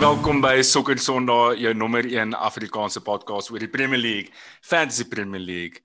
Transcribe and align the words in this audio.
En 0.00 0.06
welkom 0.06 0.38
by 0.40 0.62
Sokker 0.64 0.96
Sondag, 0.96 1.58
jou 1.60 1.74
nommer 1.76 2.06
1 2.08 2.30
Afrikaanse 2.32 3.02
podcast 3.04 3.50
oor 3.52 3.60
die 3.60 3.68
Premier 3.68 4.00
League, 4.00 4.30
Fantasy 4.64 5.04
Premier 5.04 5.42
League 5.44 5.82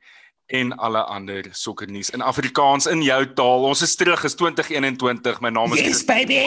en 0.56 0.72
alle 0.80 1.02
ander 1.12 1.50
sokkernuus 1.52 2.14
in 2.16 2.24
Afrikaans 2.24 2.88
in 2.88 3.04
jou 3.04 3.20
taal. 3.36 3.68
Ons 3.68 3.84
is 3.84 3.98
terug, 4.00 4.24
is 4.24 4.40
2021. 4.40 5.44
My 5.44 5.52
naam 5.52 5.76
is 5.76 5.84
Yes 5.84 6.06
baby. 6.08 6.40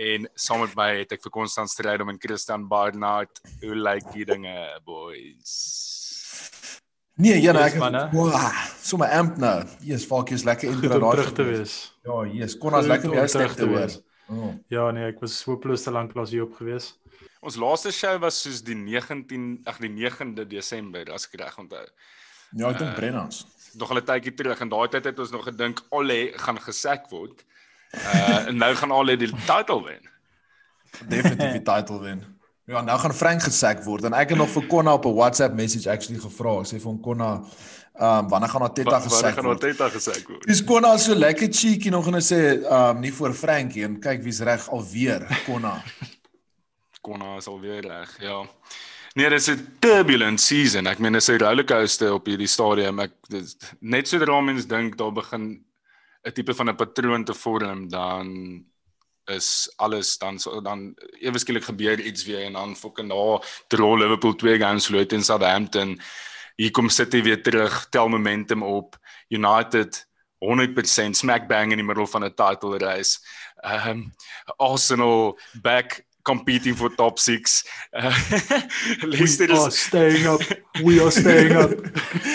en 0.00 0.24
saam 0.32 0.64
met 0.64 0.72
my 0.80 0.88
het 1.02 1.12
ek 1.12 1.28
vir 1.28 1.36
Constant 1.36 1.68
stryd 1.68 2.00
om 2.00 2.16
en 2.16 2.20
Christian 2.22 2.64
Barnard. 2.72 3.44
Hoe 3.60 3.76
lyk 3.76 4.08
die 4.16 4.24
dinge, 4.32 4.56
boys? 4.88 5.52
Nee, 7.20 7.42
ja, 7.44 7.52
Yes, 7.52 7.74
ek 7.76 8.12
wow, 8.16 8.52
sommer 8.80 9.12
amp 9.20 9.36
nou. 9.36 9.58
Jesus, 9.84 10.08
fuck, 10.08 10.32
jy's 10.32 10.48
lekker 10.48 10.72
intro 10.72 10.96
om 10.96 11.10
daai 11.10 11.18
terug 11.18 11.34
te 11.36 11.44
wees. 11.44 11.80
Ja, 12.08 12.22
Jesus, 12.24 12.56
kon 12.56 12.72
ons 12.72 12.88
lekker 12.88 13.12
om 13.12 13.20
terug 13.20 13.36
stem 13.36 13.52
te 13.52 13.66
te 13.66 13.68
hoor. 13.68 13.84
wees. 13.84 14.00
Oh. 14.30 14.54
Ja 14.70 14.90
nee, 14.94 15.08
ek 15.10 15.20
was 15.24 15.40
hopeloos 15.44 15.82
te 15.82 15.90
lank 15.90 16.14
laas 16.14 16.30
hier 16.30 16.46
op 16.46 16.54
gewees. 16.54 16.92
Ons 17.42 17.56
laaste 17.58 17.90
show 17.92 18.14
was 18.22 18.38
soos 18.44 18.60
die 18.62 18.76
19 18.78 19.62
ag 19.70 19.80
die 19.82 19.90
9de 19.90 20.46
Desember 20.48 21.10
as 21.14 21.26
ek 21.26 21.38
reg 21.40 21.56
onthou. 21.58 21.86
Ja, 22.54 22.70
ek 22.70 22.78
dink 22.78 22.94
Brennans. 22.98 23.44
Nog 23.78 23.92
'n 23.94 24.04
tydjie 24.04 24.34
terug 24.34 24.60
en 24.60 24.68
daai 24.68 24.88
tyd 24.88 25.04
het 25.04 25.18
ons 25.18 25.30
nog 25.30 25.44
gedink 25.44 25.82
Ole 25.90 26.32
gaan 26.36 26.60
gesack 26.60 27.10
word. 27.10 27.44
Uh 27.94 28.46
en 28.48 28.56
nou 28.56 28.74
gaan 28.74 28.92
Ole 28.92 29.16
die 29.16 29.30
title 29.46 29.82
wen. 29.84 30.04
Definitief 31.08 31.52
die 31.58 31.66
title 31.66 32.00
wen. 32.00 32.22
Ja, 32.70 32.80
nou 32.80 32.98
gaan 32.98 33.14
Frank 33.14 33.42
gesack 33.42 33.82
word 33.82 34.04
en 34.04 34.14
ek 34.14 34.30
het 34.30 34.38
nog 34.38 34.50
vir 34.50 34.66
Konna 34.66 34.92
op 34.94 35.06
'n 35.06 35.14
WhatsApp 35.14 35.54
message 35.54 35.90
actually 35.90 36.20
gevra. 36.20 36.62
Sê 36.62 36.78
vir 36.78 36.90
hom 36.90 37.00
Konna, 37.00 37.42
ehm 38.00 38.24
um, 38.24 38.28
wanneer 38.28 38.48
gaan 38.48 38.62
Arteta 38.62 38.90
Wat 38.90 39.02
gesack 39.02 39.34
gaan? 39.34 39.46
Arteta 39.46 39.88
gesack 39.92 40.28
word? 40.28 40.46
Dis 40.48 40.64
Konna 40.64 40.96
so 40.98 41.14
lekker 41.14 41.50
cheeky 41.52 41.90
nog 41.92 42.06
en 42.08 42.16
hy 42.16 42.22
sê 42.24 42.38
ehm 42.56 42.96
um, 42.96 43.00
nie 43.04 43.12
vir 43.12 43.34
Frankie 43.36 43.84
en 43.84 43.98
kyk 44.00 44.22
wie's 44.24 44.40
reg 44.40 44.68
alweer, 44.72 45.26
Konna. 45.44 45.74
Konna 47.04 47.36
is 47.36 47.48
alweer 47.48 47.84
reg. 47.84 48.14
Ja. 48.24 48.38
Nee, 49.14 49.28
dit 49.28 49.40
is 49.40 49.50
'n 49.50 49.76
turbulent 49.84 50.40
season. 50.40 50.86
Ek 50.86 50.98
meen, 50.98 51.12
dit 51.12 51.22
is 51.22 51.28
'n 51.28 51.42
rollercoaster 51.44 52.12
op 52.14 52.26
hierdie 52.26 52.48
stadium. 52.48 53.00
Ek 53.04 53.12
dis 53.28 53.56
net 53.80 54.08
sodra 54.08 54.40
mens 54.40 54.66
dink 54.66 54.96
daar 54.96 55.12
begin 55.12 55.60
'n 56.24 56.32
tipe 56.32 56.54
van 56.54 56.68
'n 56.70 56.76
patroon 56.76 57.24
te 57.24 57.34
vorm, 57.34 57.88
dan 57.88 58.64
is 59.26 59.72
alles 59.76 60.18
dan 60.18 60.38
so 60.38 60.60
dan 60.60 60.94
ewe 61.20 61.38
skielik 61.38 61.64
gebeur 61.64 62.00
iets 62.00 62.24
weer 62.24 62.44
en 62.44 62.52
dan 62.52 62.76
fucking 62.76 63.08
daar 63.08 63.44
draw 63.68 63.96
Liverpool 63.98 64.34
twee 64.34 64.58
games 64.58 64.86
verloor 64.86 65.06
teen 65.06 65.24
Southampton. 65.24 66.00
Hier 66.60 66.70
kom 66.76 66.90
City 66.92 67.22
weer 67.24 67.40
terug, 67.42 67.86
tel 67.88 68.08
momentum 68.08 68.62
op. 68.62 68.98
United 69.28 70.08
100% 70.44 71.16
smack 71.16 71.46
bang 71.48 71.72
in 71.72 71.80
die 71.80 71.86
middel 71.86 72.06
van 72.06 72.24
'n 72.24 72.34
title 72.34 72.76
race. 72.78 73.18
Ehm 73.64 73.88
um, 73.88 74.12
Arsenal 74.56 75.38
back 75.62 76.04
competing 76.22 76.76
for 76.76 76.94
top 76.94 77.18
6. 77.18 77.64
Uh, 77.92 78.12
Leicester 79.00 79.48
We 79.48 79.56
are 79.56 79.68
is 79.68 79.84
staying 79.86 80.26
up. 80.26 80.42
We 80.84 81.00
are 81.00 81.10
staying 81.10 81.56
up. 81.56 81.72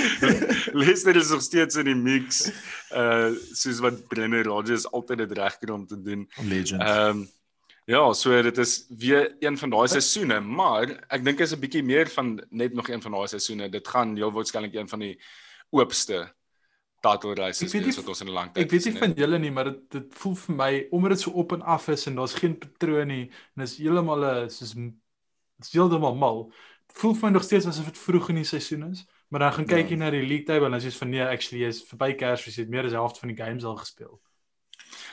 Leicester 0.84 1.16
is 1.16 1.30
nog 1.30 1.42
steeds 1.42 1.76
in 1.76 1.86
die 1.86 1.96
mix. 1.96 2.52
Uh 2.92 3.30
soos 3.54 3.80
wat 3.80 4.08
Brendan 4.08 4.44
Rodgers 4.44 4.92
altyd 4.92 5.18
dit 5.18 5.38
reg 5.38 5.58
kry 5.58 5.74
om 5.74 5.88
te 5.88 6.02
doen. 6.02 6.30
Legend. 6.42 6.82
Ehm 6.82 7.10
um, 7.10 7.28
ja, 7.86 8.14
so 8.14 8.42
dit 8.42 8.58
is 8.58 8.86
weer 8.90 9.36
een 9.40 9.58
van 9.58 9.70
daai 9.70 9.88
seisoene, 9.88 10.40
maar 10.42 10.90
ek 11.10 11.24
dink 11.26 11.40
is 11.40 11.54
'n 11.54 11.60
bietjie 11.60 11.84
meer 11.84 12.08
van 12.10 12.42
net 12.50 12.74
nog 12.74 12.88
een 12.90 13.02
van 13.02 13.12
daai 13.12 13.28
seisoene. 13.28 13.70
Dit 13.70 13.88
gaan 13.88 14.16
heel 14.16 14.32
waarskynlik 14.32 14.74
een 14.74 14.88
van 14.90 15.00
die 15.00 15.20
oopste 15.72 16.34
title 17.02 17.36
races 17.36 17.72
wees 17.74 17.98
wat 17.98 18.08
ons 18.08 18.22
in 18.22 18.28
'n 18.28 18.32
lang 18.34 18.52
tyd 18.54 18.64
Ek 18.64 18.72
weet 18.72 18.86
nie 18.86 18.94
het. 18.94 19.00
van 19.04 19.14
julle 19.14 19.40
nie, 19.40 19.52
maar 19.52 19.64
dit 19.66 19.90
dit 19.92 20.14
voel 20.14 20.36
vir 20.36 20.56
my 20.56 20.88
omdat 20.92 21.12
dit 21.12 21.20
so 21.20 21.32
op 21.32 21.52
en 21.52 21.62
af 21.62 21.88
is 21.90 22.08
en 22.08 22.16
daar's 22.16 22.34
geen 22.34 22.58
patroon 22.58 23.08
nie 23.08 23.32
en 23.56 23.64
is 23.64 23.78
heeltemal 23.78 24.24
'n 24.46 24.50
soos 24.50 24.74
dit 24.74 24.94
is 25.60 25.72
heeltemal 25.74 26.16
mal. 26.16 26.52
Dit 26.88 26.98
voel 26.98 27.14
vir 27.14 27.28
my 27.30 27.34
nog 27.34 27.44
steeds 27.44 27.66
asof 27.66 27.86
dit 27.86 27.98
vroeg 27.98 28.30
in 28.30 28.36
die 28.36 28.44
seisoen 28.44 28.90
is, 28.92 29.06
maar 29.30 29.40
dan 29.40 29.54
gaan 29.54 29.66
kyk 29.66 29.86
Ja. 29.86 29.90
jy 29.90 29.96
na 29.98 30.10
die 30.10 30.26
league 30.28 30.46
table 30.46 30.66
en 30.66 30.74
as 30.74 30.84
jy 30.84 30.88
is 30.90 30.98
van 30.98 31.10
nee, 31.10 31.22
actually 31.24 31.64
is 31.66 31.84
verby 31.84 32.14
Kersfees 32.16 32.56
het 32.56 32.70
meer 32.70 32.84
as 32.84 32.92
die 32.92 32.98
helfte 33.00 33.20
van 33.20 33.30
die 33.30 33.38
games 33.46 33.64
al 33.64 33.78
gespeel. 33.78 34.20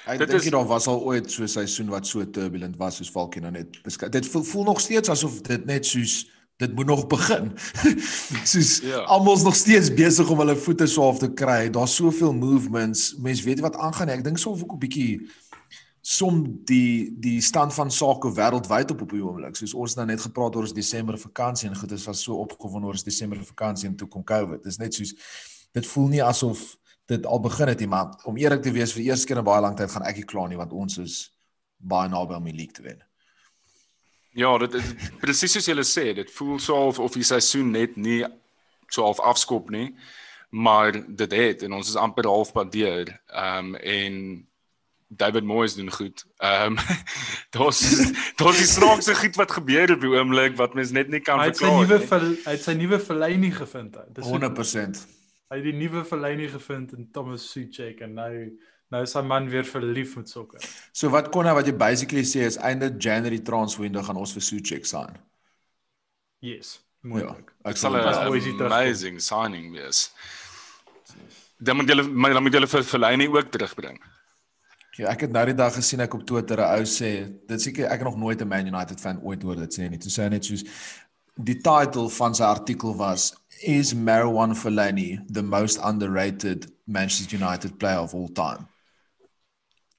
Ek 0.06 0.18
Dit 0.18 0.28
dink 0.30 0.42
is- 0.42 0.50
daar 0.50 0.66
was 0.66 0.86
al 0.86 1.00
ooit 1.00 1.30
so 1.30 1.42
'n 1.42 1.48
seisoen 1.48 1.88
wat 1.88 2.06
so 2.06 2.24
turbulent 2.30 2.76
was 2.76 2.96
soos 2.96 3.10
Falkie 3.10 3.40
nou 3.40 3.52
net 3.52 3.82
beskryf. 3.82 4.10
Dit 4.10 4.26
voel, 4.26 4.42
voel 4.44 4.64
nog 4.64 4.80
steeds 4.80 5.08
asof 5.08 5.40
dit 5.40 5.64
net 5.64 5.86
soos 5.86 6.30
dit 6.56 6.74
moet 6.74 6.86
nog 6.86 7.06
begin. 7.06 7.52
soos 8.44 8.80
Ja. 8.82 8.88
ja. 8.88 8.98
almal's 9.04 9.42
nog 9.42 9.54
steeds 9.54 9.94
besig 9.94 10.28
om 10.30 10.38
hulle 10.38 10.56
voete 10.56 10.86
so 10.86 11.02
af 11.08 11.18
te 11.18 11.32
kry. 11.32 11.70
Daar's 11.70 11.94
soveel 11.94 12.32
movements. 12.34 13.14
Mense 13.18 13.44
weet 13.44 13.60
wat 13.60 13.76
aangaan. 13.76 14.08
Ek 14.08 14.24
dink 14.24 14.38
sou 14.38 14.54
ook 14.60 14.72
'n 14.72 14.78
bietjie 14.78 15.28
som 16.04 16.60
die 16.64 17.14
die 17.20 17.40
stand 17.40 17.74
van 17.74 17.90
sake 17.90 18.32
wêreldwyd 18.34 18.90
op 18.90 19.00
op 19.02 19.10
die 19.10 19.22
oomblik. 19.24 19.56
Soos 19.56 19.74
ons 19.74 19.94
nou 19.94 20.06
net 20.06 20.20
gepraat 20.20 20.54
oor 20.56 20.62
ons 20.62 20.72
Desember 20.74 21.18
vakansie 21.18 21.68
en 21.68 21.76
goed, 21.76 21.92
ons 21.92 22.04
was 22.04 22.22
so 22.22 22.34
opgewonde 22.34 22.86
oor 22.86 22.92
ons 22.92 23.04
Desember 23.04 23.38
vakansie 23.44 23.88
en 23.88 23.96
toe 23.96 24.08
kom 24.08 24.24
COVID. 24.24 24.62
Dis 24.62 24.78
net 24.78 24.94
soos 24.94 25.14
dit 25.72 25.86
voel 25.86 26.08
nie 26.08 26.22
asof 26.22 26.76
dit 27.12 27.26
al 27.26 27.40
begin 27.44 27.68
het 27.72 27.80
nie, 27.84 27.88
maar 27.92 28.14
om 28.28 28.36
eerlik 28.40 28.62
te 28.64 28.72
wees 28.74 28.92
vir 28.94 29.02
die 29.04 29.10
eerste 29.12 29.26
keer 29.30 29.40
in 29.42 29.46
baie 29.48 29.60
lank 29.64 29.76
tyd 29.80 29.90
gaan 29.92 30.06
ek 30.08 30.16
nie 30.20 30.28
kla 30.32 30.46
nie 30.50 30.58
want 30.60 30.72
ons 30.72 30.98
is 31.02 31.16
baie 31.78 32.08
naby 32.12 32.34
om 32.38 32.44
die 32.50 32.56
league 32.56 32.76
te 32.76 32.82
wen. 32.86 33.00
Ja, 34.32 34.54
dit 34.62 34.74
is 34.80 34.92
presies 35.20 35.52
soos 35.52 35.66
jy 35.68 35.74
sê, 35.84 36.04
dit 36.16 36.30
voel 36.38 36.58
so 36.62 36.76
of 36.88 36.98
of 37.04 37.12
die 37.18 37.26
seisoen 37.26 37.70
net 37.74 37.96
nie 38.00 38.22
so 38.92 39.04
half 39.04 39.20
afskop 39.20 39.68
nie, 39.72 39.90
maar 40.52 40.92
dit 40.92 41.32
het 41.32 41.62
en 41.66 41.72
ons 41.78 41.88
is 41.88 41.96
amper 42.00 42.28
halfpad 42.28 42.72
deur. 42.72 43.12
Ehm 43.28 43.74
um, 43.74 43.76
en 43.76 44.16
David 45.12 45.44
Moyes 45.44 45.74
doen 45.76 45.90
goed. 45.92 46.24
Ehm 46.40 46.78
um, 46.78 46.78
daar's 47.56 47.82
daar's 48.40 48.60
die 48.62 48.68
snaakse 48.70 49.14
goed 49.20 49.36
wat 49.36 49.52
gebeur 49.58 49.92
op 49.92 50.00
die 50.00 50.12
oomblik 50.16 50.56
wat 50.56 50.74
mens 50.78 50.90
net 50.96 51.08
nie 51.12 51.20
kan 51.20 51.40
Hy 51.40 51.50
het 51.50 51.56
sy 51.60 51.66
verklaar 51.66 51.84
nuwe 51.88 51.98
nie. 51.98 52.06
ver- 52.12 52.30
hy 52.46 52.54
het 52.56 52.62
sy 52.64 52.72
nuwe 52.78 52.98
verleining 53.00 53.56
gevind. 53.56 53.94
hè. 54.00 54.06
Dis 54.16 54.24
so- 54.24 54.32
100%. 54.38 55.02
Hy 55.52 55.58
het 55.60 55.66
die 55.68 55.76
nuwe 55.76 56.00
verleining 56.08 56.48
gevind 56.50 56.94
in 56.96 57.10
Thomas 57.12 57.44
Suchek 57.52 58.00
en 58.06 58.14
nou 58.16 58.30
nou 58.92 59.02
is 59.06 59.12
hy 59.16 59.22
man 59.24 59.46
weer 59.48 59.64
verlief 59.64 60.16
met 60.16 60.28
sokker. 60.28 60.60
So 60.92 61.08
wat 61.12 61.30
kon 61.32 61.44
nou 61.48 61.54
wat 61.56 61.66
jy 61.68 61.72
basically 61.76 62.24
sê 62.28 62.46
is 62.48 62.56
einde 62.60 62.90
January 63.00 63.38
transfer 63.44 63.84
window 63.84 64.04
gaan 64.04 64.16
ons 64.20 64.32
vir 64.36 64.42
Suchek 64.48 64.88
sign. 64.88 65.16
Yes, 66.40 66.78
Ja. 67.02 67.08
moontlik. 67.08 67.52
Ek 67.64 67.76
sal 67.76 67.96
'n 67.96 68.62
amazing 68.62 69.20
signing 69.20 69.72
wees. 69.72 70.10
Dan 71.60 71.76
moet 71.76 71.88
julle 71.88 72.02
maar 72.08 72.32
dan 72.32 72.42
moet 72.42 72.52
julle 72.52 72.66
vir 72.66 72.82
Fellaini 72.82 73.28
ook 73.28 73.50
terugbring. 73.50 73.98
Ja, 74.98 75.08
ek 75.08 75.20
het 75.20 75.32
nou 75.32 75.44
die 75.46 75.54
dag 75.54 75.74
gesien 75.74 76.00
ek 76.00 76.14
op 76.14 76.26
Twitter 76.26 76.58
'n 76.60 76.78
ou 76.78 76.82
sê, 76.84 77.32
dit 77.48 77.60
seker 77.62 77.86
ek 77.86 78.00
het 78.00 78.02
nog 78.04 78.16
nooit 78.16 78.40
'n 78.42 78.48
Man 78.48 78.66
United 78.66 79.00
fan 79.00 79.20
ooit 79.22 79.42
hoor 79.42 79.56
dit 79.56 79.72
sê 79.78 79.88
nie. 79.90 79.98
Toe 79.98 80.10
sê 80.10 80.22
hy 80.24 80.28
net 80.28 80.44
soos 80.44 80.64
die 81.36 81.60
title 81.60 82.08
van 82.10 82.34
sy 82.34 82.42
artikel 82.44 82.94
was 82.96 83.34
is 83.62 83.94
Marwan 83.94 84.54
Fellaini 84.54 85.20
the 85.28 85.42
most 85.42 85.78
underrated 85.82 86.66
Manchester 86.86 87.36
United 87.36 87.78
player 87.78 87.98
of 88.00 88.14
all 88.14 88.28
time. 88.28 88.68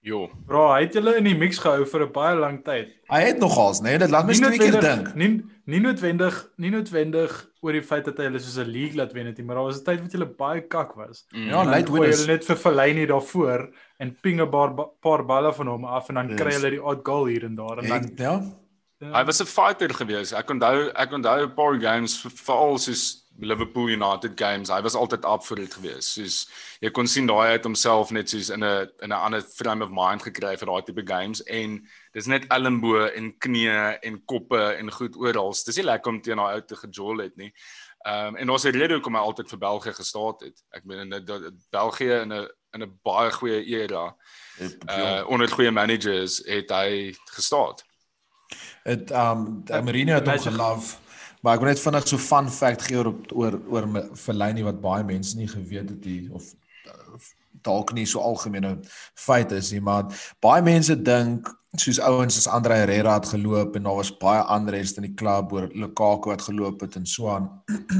Jo. 0.03 0.25
Bro, 0.46 0.66
hy 0.74 0.81
het 0.84 0.96
julle 0.97 1.13
in 1.16 1.24
die 1.29 1.35
mix 1.40 1.62
gehou 1.63 1.85
vir 1.88 2.01
'n 2.03 2.12
baie 2.12 2.35
lang 2.35 2.57
tyd. 2.66 2.90
Hy 3.09 3.22
het 3.24 3.38
nogals, 3.40 3.79
nee, 3.81 3.97
dit 3.97 4.09
laat 4.12 4.25
my 4.28 4.34
twee 4.34 4.57
keer 4.59 4.81
dink. 4.81 5.16
nie 5.16 5.41
nie 5.66 5.79
noodwendig 5.79 6.35
nie 6.57 6.69
noodwendig 6.72 7.31
oor 7.62 7.72
die 7.72 7.81
feit 7.81 8.03
dat 8.03 8.18
hy 8.18 8.25
hulle 8.25 8.40
soos 8.40 8.57
'n 8.59 8.68
league 8.69 8.97
laat 9.00 9.13
wen 9.13 9.28
het 9.28 9.38
nie, 9.38 9.46
maar 9.46 9.56
daar 9.56 9.63
was 9.63 9.80
'n 9.80 9.85
tyd 9.85 10.01
wat 10.01 10.12
julle 10.12 10.25
baie 10.25 10.62
kak 10.68 10.95
was. 10.95 11.24
Mm. 11.31 11.47
Ja, 11.47 11.63
late 11.63 11.90
winners. 11.91 12.19
Hulle 12.19 12.34
net 12.34 12.44
vir 12.45 12.56
Fellaini 12.57 13.06
daarvoor 13.07 13.72
en 14.00 14.18
ping 14.22 14.41
'n 14.41 14.50
paar 14.51 14.74
paar 15.01 15.24
balle 15.25 15.53
van 15.53 15.68
hom 15.68 15.85
af 15.85 16.09
en 16.09 16.16
dan 16.16 16.28
Yes. 16.30 16.41
kry 16.41 16.51
hulle 16.51 16.69
die 16.72 16.84
odd 16.84 17.00
goal 17.06 17.25
hier 17.28 17.45
en 17.45 17.56
daar 17.56 17.80
en 17.80 17.88
dan 17.88 18.03
Ek, 18.03 18.19
ja. 18.19 18.41
Hy 19.00 19.24
was 19.25 19.40
'n 19.41 19.45
fighter 19.45 19.90
gewees. 19.94 20.33
Ek 20.33 20.50
onthou 20.50 20.92
ek 20.95 21.12
onthou 21.13 21.44
'n 21.45 21.56
paar 21.56 21.80
games 21.80 22.25
veral 22.27 22.77
soos 22.77 23.23
Liverpool 23.39 23.89
United 23.89 24.38
games. 24.38 24.69
Hy 24.69 24.81
was 24.81 24.95
altyd 24.95 25.25
up 25.25 25.44
vir 25.47 25.63
dit 25.63 25.74
gewees. 25.74 26.09
Soos 26.13 26.35
jy 26.83 26.91
kon 26.94 27.07
sien 27.09 27.27
daai 27.27 27.56
het 27.56 27.65
homself 27.65 28.12
net 28.12 28.30
soos 28.30 28.50
in 28.53 28.63
'n 28.63 28.89
in 29.01 29.09
'n 29.09 29.24
ander 29.25 29.41
frame 29.41 29.83
of 29.83 29.89
mind 29.89 30.21
gekry 30.21 30.56
vir 30.57 30.68
daai 30.68 30.83
tipe 30.85 31.03
games 31.06 31.41
en 31.44 31.81
dis 32.13 32.27
net 32.27 32.45
elmboë 32.50 33.15
en 33.18 33.33
knieë 33.33 34.00
en 34.03 34.21
koppe 34.25 34.75
en 34.77 34.91
goed 34.91 35.15
oral. 35.15 35.51
Dis 35.65 35.77
nie 35.77 35.85
lekker 35.85 36.12
om 36.12 36.21
teen 36.21 36.38
daai 36.38 36.53
ou 36.56 36.62
te 36.62 36.75
gejol 36.75 37.24
het 37.24 37.38
nie. 37.38 37.53
Ehm 38.06 38.27
um, 38.27 38.35
en 38.35 38.47
daar's 38.47 38.65
'n 38.65 38.75
rede 38.75 38.94
hoekom 38.94 39.15
hy 39.15 39.21
altyd 39.21 39.50
vir 39.50 39.59
België 39.59 39.94
gestaan 39.94 40.36
het. 40.39 40.63
Ek 40.71 40.86
meen 40.86 41.00
in 41.00 41.13
'n 41.13 41.62
België 41.71 42.21
in 42.21 42.33
'n 42.33 42.47
in 42.74 42.83
'n 42.83 43.00
baie 43.03 43.31
goeie 43.31 43.65
era 43.65 44.15
uh 44.89 45.24
onder 45.27 45.50
goeie 45.50 45.71
managers 45.71 46.41
het 46.45 46.69
hy 46.69 47.15
gestaan. 47.25 47.75
Het 48.83 49.12
um 49.12 49.63
Marino 49.83 50.13
het 50.13 50.27
hom 50.27 50.53
gelove. 50.53 51.02
Maar 51.44 51.57
ek 51.57 51.63
wil 51.63 51.74
net 51.74 51.81
vinnig 51.84 52.06
so 52.07 52.18
fun 52.18 52.50
fact 52.50 52.86
gee 52.88 53.00
oor 53.00 53.10
oor 53.36 53.57
oor 53.68 53.88
Fellaini 54.16 54.63
wat 54.63 54.80
baie 54.84 55.04
mense 55.04 55.36
nie 55.36 55.50
geweet 55.51 55.90
het 55.92 56.06
nie 56.07 56.30
of 56.31 56.54
dalk 57.63 57.92
nie 57.95 58.06
so 58.07 58.24
algemene 58.24 58.78
feit 59.16 59.51
is 59.56 59.72
nie, 59.72 59.81
maar 59.84 60.07
baie 60.44 60.63
mense 60.63 60.95
dink 60.95 61.51
soos 61.80 62.00
ouens 62.00 62.38
soos 62.38 62.48
Andre 62.48 62.78
Herrera 62.84 63.18
het 63.18 63.31
geloop 63.34 63.75
en 63.75 63.88
daar 63.88 64.00
was 64.00 64.12
baie 64.22 64.44
ander 64.56 64.78
res 64.78 64.94
in 65.00 65.07
die 65.07 65.16
klub 65.19 65.51
oor 65.56 65.68
Lukaku 65.74 66.31
wat 66.31 66.45
geloop 66.48 66.86
het 66.86 66.95
en 67.00 67.07
so 67.10 67.31
aan 67.34 67.50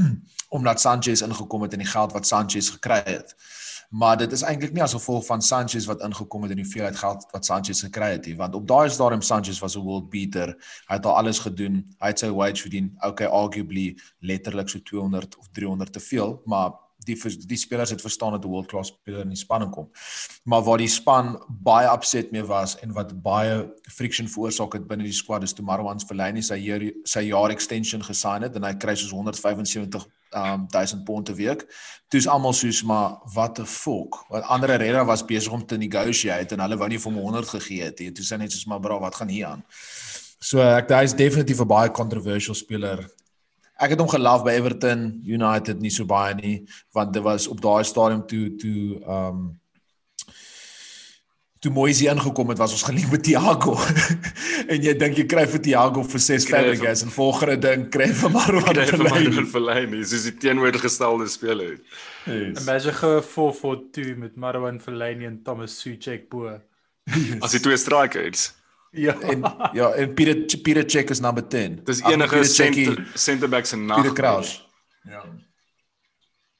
omdat 0.56 0.80
Sanchez 0.80 1.24
ingekom 1.26 1.66
het 1.66 1.76
en 1.76 1.82
die 1.82 1.90
geld 1.90 2.12
wat 2.14 2.26
Sanchez 2.26 2.70
gekry 2.70 3.02
het. 3.04 3.34
Maar 3.90 4.16
dit 4.16 4.32
is 4.32 4.42
eintlik 4.42 4.72
nie 4.72 4.82
as 4.82 4.92
gevolg 4.92 5.26
van 5.26 5.42
Sanchez 5.42 5.86
wat 5.86 6.02
ingekom 6.02 6.42
het 6.42 6.50
en 6.50 6.56
die 6.56 6.64
hoeveelheid 6.64 6.96
geld 6.96 7.26
wat 7.30 7.44
Sanchez 7.44 7.80
gekry 7.80 8.10
het 8.16 8.26
nie, 8.26 8.36
want 8.36 8.54
op 8.54 8.68
daai 8.68 8.90
stadium 8.90 9.22
Sanchez 9.22 9.58
was 9.58 9.76
'n 9.76 9.84
world 9.84 10.10
beater. 10.10 10.54
Hy 10.88 10.94
het 10.94 11.06
al 11.06 11.16
alles 11.16 11.38
gedoen. 11.38 11.84
Hy 11.98 12.06
het 12.06 12.18
sy 12.18 12.30
wage 12.30 12.60
verdien. 12.60 12.96
Okay, 13.00 13.26
arguably 13.26 13.98
letterlik 14.20 14.68
so 14.68 14.78
200 14.78 15.36
of 15.36 15.48
300 15.52 15.92
te 15.92 16.00
veel, 16.00 16.42
maar 16.44 16.83
die 17.04 17.16
die 17.46 17.58
spelers 17.60 17.90
het 17.90 18.00
verstaan 18.00 18.32
dat 18.32 18.44
'n 18.44 18.48
world 18.48 18.66
class 18.66 18.90
speler 18.90 19.20
in 19.20 19.28
die 19.28 19.38
span 19.38 19.70
kom. 19.70 19.90
Maar 20.44 20.62
waar 20.62 20.78
die 20.78 20.88
span 20.88 21.42
baie 21.48 21.88
upset 21.92 22.30
mee 22.32 22.44
was 22.44 22.78
en 22.80 22.92
wat 22.92 23.22
baie 23.22 23.72
friction 23.82 24.28
veroorsaak 24.28 24.72
het 24.72 24.86
binne 24.86 25.04
die 25.04 25.12
squad 25.12 25.42
is 25.42 25.52
toe 25.52 25.64
Marwan 25.64 26.00
Fellaini 26.00 26.42
sy 26.42 26.54
jaar 26.54 26.90
sy 27.04 27.20
jaar 27.20 27.50
extension 27.50 28.02
gesign 28.02 28.42
het 28.42 28.56
en 28.56 28.64
hy 28.64 28.74
kry 28.74 28.94
soos 28.94 29.10
175 29.10 30.06
um 30.34 30.66
1000 30.68 31.04
pond 31.04 31.28
'n 31.28 31.34
week. 31.34 31.66
Toe's 32.08 32.26
almal 32.26 32.52
soos 32.52 32.82
maar 32.82 33.18
what 33.34 33.54
the 33.54 33.66
fuck. 33.66 34.24
Want 34.28 34.44
ander 34.44 34.68
Herrera 34.68 35.04
was 35.04 35.24
besig 35.24 35.52
om 35.52 35.66
te 35.66 35.76
negotiate 35.76 36.54
en 36.54 36.60
hulle 36.60 36.76
wou 36.76 36.88
nie 36.88 36.98
vir 36.98 37.12
hom 37.12 37.20
100 37.20 37.48
gegee 37.48 37.82
het 37.82 37.98
nie. 37.98 38.12
Toe 38.12 38.24
sê 38.24 38.38
net 38.38 38.52
soos 38.52 38.66
maar 38.66 38.80
bra, 38.80 38.98
wat 38.98 39.14
gaan 39.14 39.28
hier 39.28 39.46
aan? 39.46 39.64
So 40.40 40.60
ek 40.60 40.90
hy 40.90 41.02
is 41.02 41.14
definitief 41.14 41.60
'n 41.60 41.66
baie 41.66 41.90
controversial 41.90 42.54
speler 42.54 43.10
ek 43.80 43.94
het 43.94 44.00
hom 44.00 44.08
gelief 44.10 44.44
by 44.46 44.54
Everton 44.58 45.04
United 45.26 45.82
nie 45.82 45.92
so 45.92 46.06
baie 46.06 46.34
nie 46.38 46.56
want 46.94 47.12
dit 47.14 47.22
was 47.22 47.48
op 47.50 47.60
daai 47.64 47.84
stadium 47.84 48.24
toe 48.30 48.48
toe 48.60 48.80
ehm 49.02 49.28
um, 49.28 49.44
toe 51.64 51.72
Moise 51.72 52.04
ingekom 52.12 52.50
het 52.52 52.58
was 52.60 52.74
ons 52.76 52.82
gelief 52.84 53.10
met 53.10 53.22
Thiago 53.24 53.72
en 54.72 54.82
jy 54.84 54.92
dink 55.00 55.16
jy 55.16 55.24
kry 55.32 55.46
vir 55.48 55.62
Thiago 55.64 56.02
vir 56.12 56.22
6 56.26 56.46
Fabregas 56.50 57.04
en 57.06 57.14
volgende 57.14 57.56
ding 57.62 57.86
kry 57.94 58.10
vir 58.20 58.32
Marwan 58.34 58.80
Fellaini 59.54 60.02
soos 60.10 60.26
die 60.28 60.34
teenoorgestelde 60.42 61.28
speler. 61.32 61.78
Yes. 62.28 62.60
Imagine 62.60 62.92
ge 62.98 63.14
4-4-2 63.30 64.12
met 64.20 64.36
Marwan 64.36 64.80
Fellaini 64.80 65.30
en 65.30 65.40
Thomas 65.46 65.78
Suchek 65.80 66.28
bo. 66.28 66.52
As 67.40 67.56
die 67.56 67.62
twee 67.64 67.80
strikers. 67.80 68.50
Ja. 68.94 69.20
En 69.20 69.42
ja, 69.72 69.90
en 69.90 70.14
Pieter 70.14 70.58
Pieter 70.60 70.84
Check 70.86 71.10
is 71.10 71.20
number 71.20 71.48
10. 71.48 71.80
Dis 71.84 72.00
enige 72.02 72.44
center 72.44 73.06
center 73.14 73.48
back 73.48 73.66
se 73.66 73.76
nag. 73.76 73.96
Pieter 73.96 74.12
Kraus. 74.12 74.68
Ja. 75.02 75.24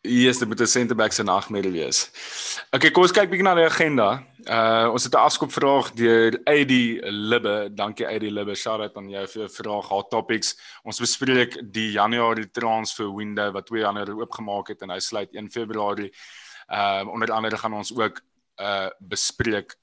Yes, 0.01 0.39
dit 0.39 0.49
moet 0.49 0.61
'n 0.61 0.67
center 0.67 0.97
back 0.97 1.13
se 1.13 1.23
nagmerrie 1.23 1.73
wees. 1.73 2.11
Okay, 2.71 2.91
kom 2.91 3.03
ons 3.03 3.13
kyk 3.13 3.31
bietjie 3.31 3.43
na 3.43 3.55
die 3.55 3.65
agenda. 3.65 4.27
Uh 4.45 4.91
ons 4.93 5.05
het 5.05 5.15
'n 5.15 5.17
afskop 5.17 5.53
vraag 5.53 5.93
deur 5.93 6.41
AD 6.45 6.73
Libbe. 7.11 7.71
Dankie 7.75 8.07
AD 8.07 8.23
Libbe. 8.23 8.55
Shout 8.55 8.81
out 8.81 8.97
aan 8.97 9.09
jou 9.09 9.27
vir 9.27 9.41
jou 9.43 9.49
vraag. 9.51 9.89
Hot 9.89 10.11
topics. 10.11 10.57
Ons 10.83 11.01
bespreek 11.01 11.73
die 11.73 11.93
Januarie 11.93 12.51
transfer 12.51 13.15
window 13.15 13.53
wat 13.53 13.67
2 13.67 13.81
Januarie 13.81 14.15
oopgemaak 14.15 14.69
het 14.69 14.83
en 14.83 14.91
hy 14.91 14.99
sluit 14.99 15.33
1 15.33 15.51
Februarie. 15.51 16.13
Uh 16.69 17.09
onder 17.09 17.33
andere 17.33 17.57
gaan 17.57 17.75
ons 17.75 17.97
ook 17.97 18.21
uh 18.61 18.89
bespreek 18.99 19.77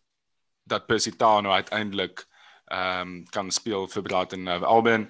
dat 0.64 0.86
Persitano 0.86 1.52
uiteindelik 1.52 2.26
ehm 2.72 3.02
um, 3.02 3.26
kan 3.30 3.52
speel 3.52 3.88
vir 3.92 4.04
Brighton 4.04 4.44
nou 4.48 4.60
Albion. 4.64 5.08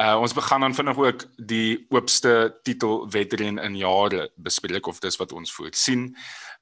Uh 0.00 0.16
ons 0.20 0.34
begin 0.34 0.60
dan 0.64 0.74
vinnig 0.74 0.98
ook 0.98 1.24
die 1.36 1.86
oopste 1.90 2.54
titel 2.64 3.10
wedren 3.10 3.58
in 3.58 3.76
jare 3.76 4.30
bespreek 4.36 4.86
of 4.86 5.00
dis 5.00 5.18
wat 5.20 5.32
ons 5.32 5.52
voorsien. 5.52 6.08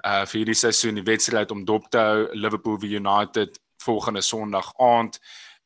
Uh 0.04 0.24
vir 0.26 0.40
hierdie 0.40 0.58
seisoen 0.58 0.98
die 0.98 1.06
wedstryd 1.06 1.50
om 1.54 1.64
dop 1.64 1.90
te 1.90 1.98
hou 1.98 2.26
Liverpool 2.34 2.78
v 2.80 2.96
United 2.98 3.60
volgende 3.84 4.22
Sondag 4.22 4.72
aand 4.76 5.20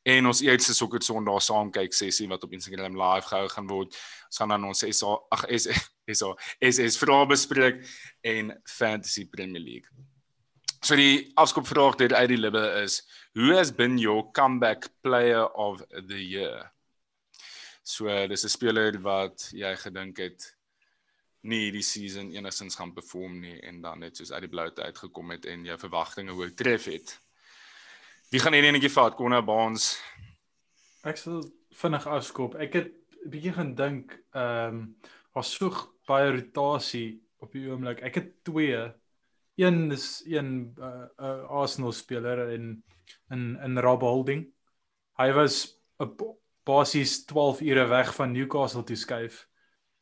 en 0.05 0.29
ons 0.29 0.41
eerste 0.45 0.73
sokker 0.77 1.01
Sondag 1.01 1.41
saam 1.41 1.71
kyk 1.73 1.93
sessie 1.93 2.29
wat 2.29 2.43
op 2.45 2.53
Instagram 2.53 2.97
live 2.99 3.27
gehou 3.27 3.47
gaan 3.49 3.67
word. 3.67 3.97
Ons 4.29 4.37
gaan 4.37 4.53
dan 4.53 4.67
ons 4.69 4.85
SA 4.85 5.17
ag 5.33 5.47
is 5.49 5.65
is 6.13 6.21
is 6.59 6.79
is 6.79 6.97
vrae 7.01 7.25
bespreek 7.25 7.81
en 8.21 8.53
Fantasy 8.69 9.25
Premier 9.25 9.61
League. 9.61 9.89
So 10.85 10.93
die 10.95 11.31
afskopvraag 11.41 11.97
deur 11.97 12.13
uit 12.13 12.29
die 12.29 12.37
libbe 12.37 12.61
is 12.83 13.01
who 13.35 13.53
has 13.55 13.71
been 13.71 13.97
your 13.97 14.31
comeback 14.31 14.89
player 15.03 15.43
of 15.43 15.83
the 15.91 16.19
year? 16.19 16.71
So 17.83 18.07
dis 18.27 18.45
'n 18.45 18.49
speler 18.49 18.97
wat 19.01 19.51
jy 19.53 19.75
gedink 19.75 20.17
het 20.17 20.55
nie 21.41 21.65
hierdie 21.65 21.83
season 21.83 22.31
enigstens 22.33 22.75
gaan 22.75 22.93
perform 22.93 23.39
nie 23.39 23.59
en 23.61 23.81
dan 23.81 23.99
net 23.99 24.17
soos 24.17 24.31
uit 24.31 24.41
die 24.41 24.49
blou 24.49 24.65
uit 24.65 24.79
uitgekom 24.79 25.29
het 25.35 25.45
en 25.45 25.65
jou 25.65 25.77
verwagtinge 25.77 26.33
oortref 26.33 26.85
het. 26.85 27.19
Wie 28.31 28.39
gaan 28.39 28.53
hierdie 28.53 28.71
enetjie 28.71 28.89
vat? 28.89 29.15
Konna 29.15 29.41
Baans. 29.41 29.99
Ek 31.03 31.17
sal 31.17 31.43
vinnig 31.71 32.07
afskop. 32.07 32.55
Ek 32.55 32.73
het 32.73 32.91
'n 33.25 33.29
bietjie 33.29 33.53
gaan 33.53 33.75
dink 33.75 34.17
ehm 34.33 34.75
um, 34.75 34.95
was 35.35 35.53
so 35.53 35.69
baie 36.07 36.31
rotasie 36.31 37.21
op 37.43 37.51
die 37.51 37.67
oomblik. 37.69 38.01
Ek 38.01 38.15
het 38.15 38.43
twee 38.43 38.91
een 39.55 39.91
is 39.91 40.23
een 40.25 40.73
uh, 40.79 41.05
uh, 41.19 41.43
Arsenal 41.49 41.91
speler 41.91 42.49
in 42.49 42.83
in 43.31 43.55
in 43.63 43.79
Rob 43.79 44.01
Holding. 44.01 44.45
Hy 45.17 45.31
was 45.33 45.79
'n 45.99 46.11
basies 46.65 47.25
12 47.25 47.61
ure 47.61 47.87
weg 47.87 48.15
van 48.15 48.31
Newcastle 48.31 48.83
toe 48.83 48.95
skuif 48.95 49.47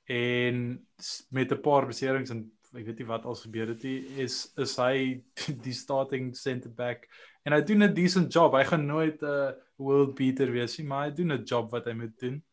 en 0.06 0.88
met 1.30 1.52
'n 1.52 1.62
paar 1.62 1.86
beserings 1.86 2.30
en 2.30 2.52
ek 2.74 2.86
weet 2.86 2.98
nie 2.98 3.08
wat 3.08 3.26
al 3.26 3.36
gebeur 3.36 3.68
het 3.68 3.84
nie 3.84 4.00
is 4.18 4.54
is 4.58 4.76
hy 4.78 5.24
die 5.66 5.74
starting 5.74 6.36
center 6.36 6.72
back 6.72 7.08
en 7.46 7.54
hy 7.54 7.62
doen 7.62 7.84
'n 7.84 7.94
decent 7.94 8.34
job. 8.34 8.54
Hy 8.54 8.64
gaan 8.64 8.86
nooit 8.86 9.22
'n 9.22 9.26
uh, 9.26 9.52
world 9.76 10.16
beater 10.16 10.52
wees 10.52 10.78
nie, 10.78 10.88
maar 10.88 11.08
hy 11.08 11.16
doen 11.16 11.32
'n 11.32 11.44
job 11.44 11.72
wat 11.72 11.86
hy 11.86 11.94
moet 11.94 12.20
doen. 12.20 12.44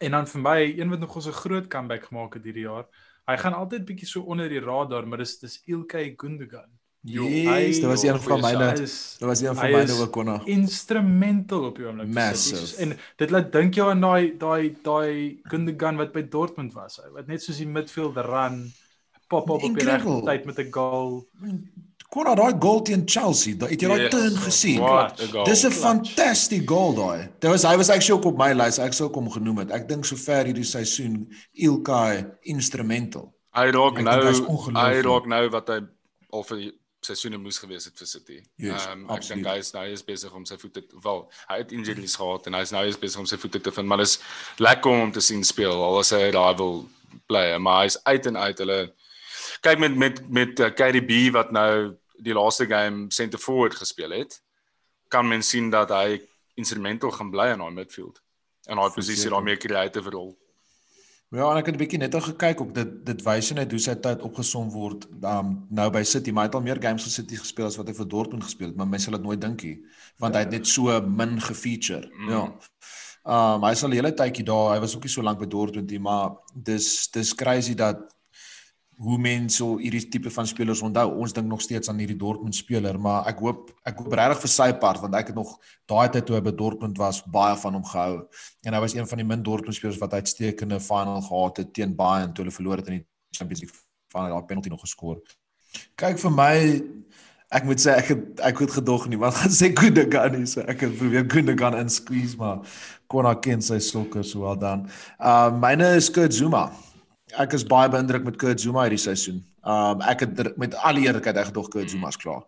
En 0.00 0.10
dan 0.10 0.26
vir 0.26 0.40
my, 0.40 0.60
een 0.76 0.90
wat 0.90 1.00
nog 1.00 1.16
ons 1.16 1.26
'n 1.26 1.32
groot 1.32 1.68
comeback 1.68 2.04
gemaak 2.04 2.34
het 2.34 2.44
hierdie 2.44 2.68
jaar, 2.68 2.86
Hy 3.26 3.34
gaan 3.42 3.56
altyd 3.58 3.86
bietjie 3.88 4.06
so 4.06 4.22
onder 4.30 4.46
die 4.50 4.62
radar, 4.62 5.06
maar 5.06 5.18
dis 5.18 5.34
dis 5.42 5.58
Ilkay 5.66 6.12
Gundogan. 6.18 6.70
Yes, 7.06 7.78
dit 7.78 7.84
was 7.84 8.02
een 8.02 8.20
van 8.20 8.40
myne. 8.40 8.72
Dit 8.74 9.16
was 9.18 9.40
een 9.40 9.54
van 9.54 9.70
myne 9.70 9.92
ook 9.92 10.12
konna. 10.12 10.40
Instrumental 10.44 11.64
op 11.64 11.76
die 11.76 11.86
oomblik. 11.86 12.08
Massive. 12.14 12.76
En 12.82 12.96
dit 13.16 13.30
laat 13.30 13.52
dink 13.52 13.74
jou 13.78 13.90
aan 13.90 14.00
daai 14.00 14.34
daai 14.38 14.74
daai 14.82 15.38
Gundogan 15.42 16.00
wat 16.02 16.12
by 16.12 16.24
Dortmund 16.28 16.74
was. 16.74 16.98
Wat 17.14 17.30
net 17.30 17.42
soos 17.42 17.60
die 17.62 17.68
midfielder 17.68 18.26
run 18.26 18.64
pop 19.30 19.50
op 19.50 19.62
op 19.62 19.78
die 19.78 19.86
regte 19.86 20.20
tyd 20.26 20.44
met 20.50 20.58
'n 20.58 20.72
goal. 20.74 21.28
Konna 22.08 22.34
daai 22.34 22.54
goal 22.58 22.82
teen 22.82 23.02
Chelsea, 23.04 23.54
daai 23.54 23.70
het 23.70 23.80
jy 23.80 23.88
daai 23.88 24.02
yes. 24.02 24.10
turn 24.10 24.36
gesien? 24.36 25.44
Dis 25.44 25.64
'n 25.66 25.70
fantastic 25.70 26.66
goal 26.68 26.94
daai. 26.94 27.28
Dit 27.38 27.50
was 27.50 27.62
hy 27.62 27.76
was 27.76 27.88
actually 27.88 28.18
ook 28.18 28.32
op 28.32 28.38
my 28.38 28.52
lys. 28.52 28.78
Ek 28.78 28.92
sou 28.92 29.10
hom 29.12 29.30
genoem 29.30 29.58
het. 29.58 29.70
Ek 29.70 29.88
dink 29.88 30.04
sover 30.04 30.44
hierdie 30.44 30.64
seisoen 30.64 31.32
Ilkay 31.52 32.26
instrumental. 32.42 33.34
Hy 33.54 33.70
raak 33.70 34.02
nou 34.02 34.18
hy 34.74 35.02
raak 35.06 35.26
nou 35.26 35.48
wat 35.50 35.68
hy 35.68 35.80
al 36.30 36.42
vir 36.42 36.72
seisoene 37.06 37.38
moes 37.40 37.58
gewees 37.62 37.86
het 37.88 37.98
vir 38.00 38.10
City. 38.10 38.38
Ehm 38.58 38.68
yes, 38.70 38.86
um, 38.90 39.06
ek 39.14 39.24
dink 39.28 39.48
hy 39.48 39.56
is 39.62 39.72
nou 39.76 39.84
is 39.92 40.04
besig 40.06 40.34
om 40.34 40.44
sy 40.48 40.58
voete 40.60 40.82
wel 41.04 41.22
hy 41.48 41.58
het 41.62 41.74
injuries 41.76 42.16
gehad 42.20 42.46
en 42.48 42.58
hy 42.58 42.62
is 42.66 42.74
nou 42.74 42.84
is 42.90 43.00
besig 43.00 43.22
om 43.22 43.28
sy 43.30 43.38
voete 43.40 43.62
te 43.62 43.72
vind, 43.78 43.88
maar 43.90 44.02
dit 44.02 44.10
is 44.10 44.18
lekker 44.62 45.02
om 45.06 45.12
te 45.12 45.24
sien 45.24 45.44
speel. 45.44 45.74
Al 45.88 46.00
is 46.00 46.12
hy 46.14 46.22
'n 46.28 46.36
rival 46.36 46.86
player, 47.26 47.60
maar 47.60 47.84
hy's 47.84 47.98
uit 48.04 48.26
en 48.26 48.36
uit 48.36 48.64
hulle 48.64 48.80
kyk 49.62 49.78
met 49.78 49.96
met 49.96 50.20
met 50.30 50.60
uh, 50.60 50.70
KDB 50.70 51.30
wat 51.32 51.52
nou 51.52 51.96
die 52.18 52.34
laaste 52.34 52.66
game 52.66 53.10
center 53.10 53.38
forward 53.38 53.74
gespeel 53.74 54.10
het, 54.10 54.40
kan 55.08 55.28
men 55.28 55.42
sien 55.42 55.70
dat 55.70 55.90
hy 55.90 56.20
instrumental 56.56 57.10
gaan 57.10 57.30
bly 57.30 57.50
in 57.52 57.62
daai 57.62 57.72
midfield. 57.72 58.20
In 58.66 58.80
daai 58.80 58.90
posisie 58.90 59.30
daar 59.30 59.44
meer 59.44 59.60
creative 59.60 60.10
rol. 60.10 60.32
Ja, 61.34 61.48
en 61.50 61.58
ek 61.58 61.66
het 61.66 61.74
'n 61.74 61.78
bietjie 61.78 61.98
net 61.98 62.14
al 62.14 62.20
gekyk 62.20 62.60
op 62.60 62.74
dit 62.74 62.90
dit 63.06 63.22
wys 63.22 63.50
net 63.52 63.70
hoe 63.70 63.80
sy 63.80 63.94
tyd 63.94 64.22
opgesom 64.22 64.70
word 64.70 65.08
um, 65.22 65.66
nou 65.70 65.90
by 65.90 66.02
City, 66.02 66.30
maar 66.30 66.44
hy 66.44 66.48
het 66.48 66.54
al 66.54 66.62
meer 66.62 66.82
games 66.82 67.02
vir 67.02 67.12
City 67.12 67.36
gespeel 67.36 67.66
as 67.66 67.76
wat 67.76 67.88
hy 67.88 67.94
vir 67.94 68.06
Dortmund 68.06 68.44
gespeel 68.44 68.68
het, 68.68 68.76
maar 68.76 68.86
mense 68.86 69.10
sal 69.10 69.18
dit 69.18 69.26
nooit 69.26 69.40
dink 69.40 69.62
nie, 69.62 69.80
want 70.18 70.34
ja. 70.34 70.38
hy 70.38 70.44
het 70.44 70.52
net 70.52 70.66
so 70.66 71.00
min 71.00 71.40
gefeature. 71.40 72.06
Mm. 72.14 72.30
Ja. 72.30 72.44
Um 73.26 73.66
hy 73.66 73.74
sal 73.74 73.90
die 73.90 73.98
hele 73.98 74.14
tydjie 74.14 74.44
daar, 74.46 74.74
hy 74.74 74.80
was 74.80 74.94
ook 74.94 75.02
nie 75.02 75.10
so 75.10 75.22
lank 75.22 75.38
by 75.42 75.46
Dortmund 75.50 75.90
nie, 75.90 75.98
maar 75.98 76.36
dis 76.54 77.10
dis 77.10 77.34
crazy 77.34 77.74
dat 77.74 78.15
hoe 78.96 79.18
mense 79.20 79.58
so 79.58 79.76
hierdie 79.76 80.06
tipe 80.08 80.30
van 80.32 80.46
spelers 80.48 80.80
onthou. 80.84 81.10
Ons 81.20 81.34
dink 81.36 81.48
nog 81.50 81.60
steeds 81.60 81.90
aan 81.92 81.98
hierdie 82.00 82.16
Dortmund 82.16 82.56
speler, 82.56 82.96
maar 83.00 83.26
ek 83.28 83.42
hoop 83.44 83.72
ek 83.88 83.98
hoop 84.00 84.14
regtig 84.16 84.44
vir 84.46 84.52
sy 84.54 84.68
part 84.80 85.02
want 85.04 85.16
ek 85.18 85.32
het 85.32 85.36
nog 85.36 85.52
daai 85.90 86.08
tyd 86.14 86.24
toe 86.28 86.38
hy 86.38 86.42
by 86.46 86.54
Dortmund 86.56 87.00
was 87.00 87.20
baie 87.32 87.58
van 87.60 87.76
hom 87.76 87.84
gehou. 87.84 88.22
En 88.64 88.76
hy 88.76 88.80
was 88.80 88.96
een 88.96 89.08
van 89.08 89.20
die 89.20 89.28
min 89.28 89.44
Dortmund 89.44 89.76
spelers 89.76 90.00
wat 90.00 90.16
uitstekende 90.16 90.80
final 90.80 91.20
gehad 91.28 91.60
het 91.60 91.74
teen 91.76 91.92
Bayern 91.98 92.32
toe 92.32 92.46
hulle 92.46 92.56
verloor 92.56 92.80
het 92.80 92.88
in 92.88 93.02
die 93.02 93.04
Champions 93.36 93.66
League 93.66 93.82
final, 94.12 94.32
daai 94.32 94.48
penalty 94.48 94.72
nog 94.72 94.80
geskor. 94.86 95.20
Kyk 96.00 96.22
vir 96.22 96.32
my 96.32 96.56
ek 97.52 97.68
moet 97.68 97.84
sê 97.84 97.98
ek 98.00 98.10
het 98.14 98.42
ek 98.48 98.64
het 98.64 98.74
gedog 98.80 99.06
nie, 99.12 99.20
maar 99.20 99.36
gaan 99.42 99.52
sê 99.52 99.74
Gundogan 99.76 100.40
nie, 100.40 100.48
so 100.48 100.64
ek 100.64 100.88
het 100.88 100.96
probeer 100.96 101.28
Gundogan 101.28 101.76
in 101.82 101.92
squeeze 101.92 102.40
maar 102.40 102.64
kon 103.12 103.28
hy 103.28 103.36
ken 103.44 103.60
sy 103.60 103.76
sokker 103.76 104.24
so 104.24 104.48
wel 104.48 104.56
dan. 104.64 104.88
Uh 105.20 105.52
myne 105.52 105.98
is 106.00 106.08
Kurt 106.08 106.32
Zuma 106.32 106.70
ek 107.42 107.56
is 107.56 107.64
baie 107.68 107.90
beïndruk 107.92 108.24
met 108.26 108.38
Kurt 108.40 108.62
Zuma 108.62 108.86
hierdie 108.86 109.02
seisoen. 109.02 109.42
Um 109.66 110.02
ek 110.06 110.24
het 110.24 110.56
met 110.60 110.76
al 110.78 111.00
die 111.00 111.06
eerlikheid 111.08 111.38
ek 111.40 111.50
gedog 111.50 111.70
Kurt 111.72 111.92
Zuma 111.92 112.12
is 112.12 112.20
klaar. 112.20 112.44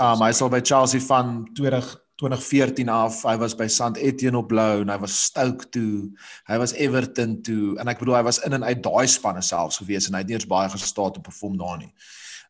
Um 0.00 0.22
hy 0.24 0.30
sal 0.36 0.52
by 0.52 0.62
Chelsea 0.64 1.02
van 1.04 1.42
2014 1.58 2.92
af. 2.92 3.22
Hy 3.28 3.36
was 3.40 3.56
by 3.58 3.68
St 3.68 4.00
Etienne 4.00 4.40
op 4.40 4.48
blou 4.52 4.84
en 4.84 4.92
hy 4.92 4.98
was 5.02 5.18
Stoke 5.26 5.68
toe. 5.74 6.10
Hy 6.48 6.60
was 6.62 6.74
Everton 6.76 7.40
toe 7.46 7.76
en 7.80 7.92
ek 7.92 8.00
bedoel 8.02 8.20
hy 8.20 8.24
was 8.30 8.40
in 8.46 8.56
en 8.56 8.66
uit 8.66 8.82
daai 8.84 9.06
spanne 9.10 9.44
selfs 9.44 9.82
gewees 9.82 10.08
en 10.08 10.16
hy 10.16 10.24
het 10.24 10.32
nie 10.32 10.38
eens 10.40 10.50
baie 10.50 10.70
gestaat 10.72 11.20
op 11.20 11.28
perform 11.28 11.58
daar 11.60 11.80
nie. 11.82 11.92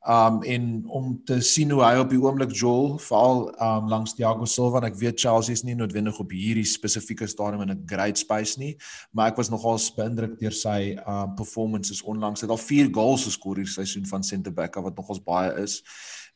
Um 0.09 0.43
en 0.43 0.85
om 0.89 1.21
te 1.25 1.43
sien 1.45 1.71
hoe 1.71 1.83
hy 1.85 1.99
op 2.01 2.09
die 2.09 2.19
oomblik 2.23 2.55
Joel 2.57 2.95
veral 3.05 3.43
um 3.61 3.91
langs 3.93 4.15
Thiago 4.17 4.47
Silva 4.49 4.81
en 4.81 4.87
ek 4.89 4.97
weet 4.97 5.21
Chelsea 5.21 5.53
is 5.53 5.63
nie 5.67 5.75
noodwendig 5.77 6.17
op 6.23 6.33
hierdie 6.33 6.65
spesifieke 6.65 7.29
stadium 7.29 7.67
in 7.67 7.75
'n 7.75 7.85
great 7.85 8.17
space 8.17 8.57
nie, 8.57 8.79
maar 9.13 9.29
ek 9.29 9.37
was 9.37 9.51
nogal 9.51 9.77
beïndruk 9.77 10.41
deur 10.41 10.57
sy 10.57 10.97
um 11.05 11.35
performances 11.37 12.01
onlangs. 12.03 12.41
Het 12.41 12.51
al 12.51 12.57
4 12.57 12.89
goals 12.95 13.29
geskor 13.29 13.57
hierdie 13.61 13.73
seisoen 13.73 14.07
van 14.07 14.25
center 14.25 14.53
back 14.53 14.75
wat 14.75 14.97
nogals 14.97 15.21
baie 15.21 15.53
is. 15.61 15.83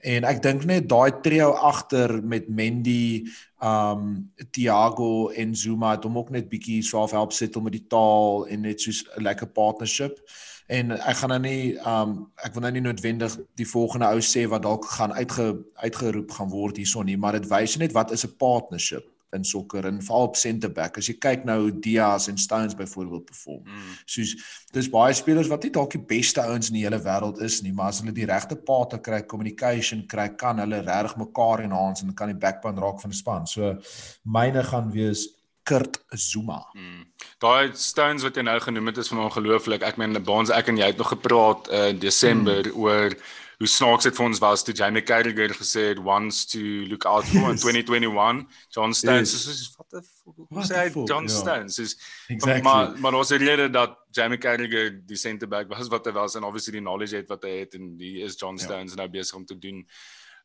En 0.05 0.25
ek 0.25 0.43
dink 0.43 0.65
net 0.65 0.89
daai 0.89 1.23
trio 1.23 1.53
agter 1.53 2.21
met 2.23 2.49
Mendy, 2.49 3.25
um 3.63 4.31
Thiago 4.53 5.31
en 5.31 5.55
Zuma 5.57 5.95
het 5.97 6.05
hom 6.05 6.19
ook 6.19 6.31
net 6.31 6.51
bietjie 6.51 6.83
swaaf 6.83 7.17
help 7.17 7.33
settle 7.33 7.63
met 7.63 7.73
die 7.73 7.87
taal 7.89 8.45
en 8.47 8.61
net 8.61 8.81
soos 8.81 9.07
'n 9.17 9.23
lekker 9.23 9.47
partnership 9.47 10.21
en 10.67 10.95
ek 10.97 11.17
gaan 11.21 11.35
nou 11.35 11.41
nie 11.45 11.75
um 11.85 12.13
ek 12.45 12.55
wil 12.57 12.65
nou 12.65 12.73
nie 12.73 12.85
noodwendig 12.85 13.37
die 13.61 13.69
volgende 13.69 14.09
ou 14.09 14.23
sê 14.25 14.47
wat 14.49 14.65
dalk 14.65 14.87
gaan 14.97 15.13
uitge 15.13 15.51
uitgeroep 15.85 16.31
gaan 16.33 16.53
word 16.53 16.81
hierson 16.81 17.07
nie 17.07 17.19
maar 17.21 17.37
dit 17.37 17.49
wys 17.51 17.77
net 17.77 17.93
wat 17.93 18.13
is 18.17 18.25
'n 18.25 18.37
partnership 18.39 19.05
in 19.35 19.45
sokker 19.45 19.85
en 19.85 20.03
veral 20.03 20.29
op 20.29 20.37
center 20.37 20.71
back 20.73 20.99
as 20.99 21.09
jy 21.11 21.17
kyk 21.19 21.45
nou 21.45 21.71
Diaz 21.71 22.29
en 22.29 22.39
Stones 22.39 22.75
byvoorbeeld 22.75 23.25
perform. 23.25 23.63
Mm. 23.67 23.95
soos 24.07 24.35
dis 24.73 24.89
baie 24.89 25.15
spelers 25.15 25.49
wat 25.49 25.63
nie 25.63 25.73
dalk 25.75 25.91
die 25.91 26.07
beste 26.17 26.41
ouens 26.41 26.71
in 26.71 26.79
die 26.79 26.85
hele 26.87 27.03
wêreld 27.03 27.43
is 27.43 27.61
nie 27.63 27.73
maar 27.73 27.93
as 27.93 28.01
hulle 28.01 28.13
die 28.13 28.31
regte 28.31 28.57
paate 28.57 29.01
kry 29.03 29.23
communication 29.23 30.07
kry 30.07 30.29
kan 30.29 30.59
hulle 30.59 30.81
regtig 30.81 31.17
mekaar 31.17 31.65
enhance 31.67 32.05
en 32.05 32.15
kan 32.15 32.33
die 32.33 32.41
backbone 32.47 32.81
raak 32.81 33.01
van 33.01 33.11
die 33.11 33.19
span. 33.19 33.47
So 33.47 33.77
myne 34.25 34.63
gaan 34.65 34.93
wees 34.95 35.29
Kurt 35.65 36.03
Zuma. 36.09 36.61
Hmm. 36.73 37.07
Daai 37.41 37.73
Stones 37.73 38.23
wat 38.23 38.37
jy 38.37 38.45
nou 38.45 38.59
genoem 38.61 38.93
het 38.93 39.01
is 39.01 39.09
van 39.09 39.25
ongelooflik. 39.25 39.85
Ek 39.87 39.97
meen 40.01 40.17
Bonds 40.25 40.53
ek 40.53 40.69
en 40.69 40.81
jy 40.81 40.91
het 40.93 41.01
nog 41.01 41.09
gepraat 41.15 41.71
uh, 41.73 41.89
in 41.95 42.03
Desember 42.03 42.69
hmm. 42.69 42.85
oor 42.85 43.17
hoe 43.59 43.69
snaaks 43.71 44.09
dit 44.09 44.17
vir 44.17 44.27
ons 44.27 44.41
was 44.43 44.65
toe 44.67 44.75
Jamie 44.77 45.03
Carragher 45.07 45.55
gesê 45.55 45.87
het 45.93 46.01
wants 46.05 46.43
to 46.51 46.61
look 46.91 47.07
out 47.09 47.25
for 47.25 47.53
in 47.53 47.57
2021. 47.61 48.43
John 48.75 48.93
Stones 48.93 49.33
yes. 49.33 49.47
is 49.47 49.71
wat 49.79 50.03
die 50.03 50.67
sê 50.69 50.85
John 50.93 51.29
yeah. 51.29 51.39
Stones 51.39 51.79
is 51.79 51.95
exactly. 52.29 52.63
maar 52.67 52.93
maar 53.01 53.15
ons 53.21 53.33
geleer 53.33 53.65
dat 53.73 53.97
Jamie 54.11 54.39
Carragher 54.43 54.91
die 55.07 55.21
center 55.21 55.49
back 55.49 55.71
was 55.71 55.89
wat 55.89 56.11
hy 56.11 56.13
was 56.13 56.35
en 56.35 56.45
obviously 56.45 56.77
die 56.81 56.85
knowledge 56.85 57.17
het 57.23 57.31
wat 57.31 57.47
hy 57.47 57.55
het 57.63 57.79
en 57.79 57.95
die 58.01 58.19
is 58.27 58.37
John 58.37 58.59
ja. 58.59 58.67
Stones 58.67 58.93
yeah. 58.93 59.01
nou 59.05 59.09
besig 59.17 59.39
om 59.39 59.47
te 59.47 59.59
doen 59.59 59.81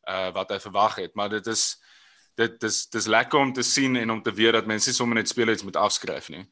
uh, 0.08 0.30
wat 0.36 0.54
hy 0.54 0.60
verwag 0.62 1.00
het. 1.02 1.14
Maar 1.18 1.34
dit 1.36 1.46
is 1.50 1.74
dit 2.34 2.60
dis 2.60 2.88
dis 2.90 3.06
lekker 3.06 3.38
om 3.38 3.52
te 3.52 3.62
sien 3.62 3.96
en 3.96 4.10
om 4.10 4.22
te 4.22 4.32
weet 4.32 4.52
dat 4.52 4.66
mense 4.66 4.94
sommer 4.94 5.16
net 5.16 5.28
spelers 5.28 5.62
moet 5.62 5.76
afskryf 5.76 6.28
nie. 6.28 6.46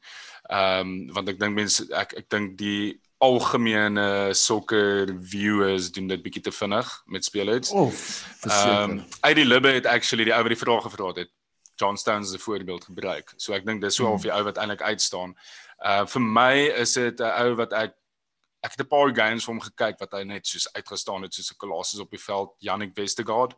Ehm 0.49 0.79
um, 0.79 1.13
want 1.13 1.29
ek 1.29 1.39
dink 1.39 1.55
mense 1.55 1.85
ek 1.93 2.13
ek 2.23 2.29
dink 2.29 2.57
die 2.57 2.99
algemene 3.19 4.33
sokker 4.33 5.11
viewers 5.21 5.91
doen 5.91 6.07
dit 6.07 6.21
bietjie 6.23 6.43
te 6.43 6.51
vinnig 6.55 6.87
met. 7.05 7.27
Of 7.71 7.99
ehm 8.47 8.91
um, 8.91 9.03
uit 9.19 9.35
die 9.35 9.45
Libbe 9.45 9.75
het 9.75 9.85
actually 9.85 10.23
die 10.23 10.33
ou 10.33 10.41
wat 10.41 10.55
die 10.55 10.63
vrae 10.63 10.81
gevra 10.81 11.13
het 11.15 11.31
John 11.79 11.95
Stones 11.95 12.27
as 12.27 12.35
'n 12.35 12.43
voorbeeld 12.43 12.83
gebruik. 12.85 13.33
So 13.37 13.53
ek 13.53 13.65
dink 13.65 13.81
dis 13.81 13.95
so 13.95 14.05
half 14.05 14.21
die 14.21 14.33
ou 14.33 14.43
wat 14.43 14.57
eintlik 14.57 14.81
uitstaan. 14.81 15.35
Uh 15.79 16.05
vir 16.05 16.21
my 16.21 16.55
is 16.83 16.93
dit 16.93 17.19
'n 17.19 17.31
ou 17.43 17.55
wat 17.55 17.73
ek 17.73 17.93
ek 18.61 18.71
het 18.75 18.81
'n 18.81 18.87
paar 18.87 19.11
games 19.15 19.45
vir 19.45 19.53
hom 19.53 19.61
gekyk 19.61 19.99
wat 19.99 20.13
hy 20.13 20.23
net 20.23 20.47
soos 20.47 20.67
uitgestaan 20.73 21.23
het 21.23 21.33
soos 21.33 21.51
'n 21.51 21.57
kolossus 21.57 21.99
op 21.99 22.11
die 22.11 22.19
veld 22.19 22.55
Jannik 22.59 22.95
Westergaard 22.95 23.55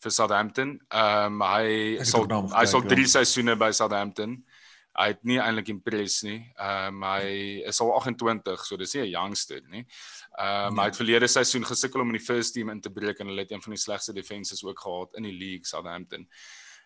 vir 0.00 0.10
Southampton. 0.10 0.80
Ehm 0.90 1.40
um, 1.40 1.42
hy 1.42 2.04
sal 2.04 2.26
hy 2.54 2.66
sal 2.66 2.82
3 2.82 3.06
seisoene 3.06 3.56
by 3.56 3.70
Southampton. 3.70 4.44
Hy 4.94 5.08
het 5.10 5.24
nie 5.24 5.40
eintlik 5.42 5.68
impress 5.68 6.22
nie. 6.22 6.52
Ehm 6.54 7.02
um, 7.02 7.02
hy 7.02 7.62
is 7.66 7.80
al 7.80 7.90
28, 7.98 8.64
so 8.64 8.76
dis 8.76 8.94
nie 8.94 9.02
'n 9.02 9.10
youngster 9.10 9.60
nie. 9.68 9.86
Ehm 10.38 10.72
um, 10.72 10.78
hy 10.78 10.84
het 10.84 10.96
verlede 10.96 11.26
seisoen 11.26 11.64
gesukkel 11.64 12.00
om 12.00 12.14
in 12.14 12.18
die 12.18 12.26
first 12.26 12.54
team 12.54 12.70
in 12.70 12.80
te 12.80 12.90
breek 12.90 13.18
en 13.20 13.26
hulle 13.26 13.42
het 13.42 13.50
een 13.50 13.62
van 13.62 13.72
die 13.72 13.82
slegste 13.82 14.12
defenses 14.12 14.64
ook 14.64 14.80
gehad 14.80 15.14
in 15.16 15.24
die 15.24 15.38
league 15.38 15.66
Southampton. 15.66 16.28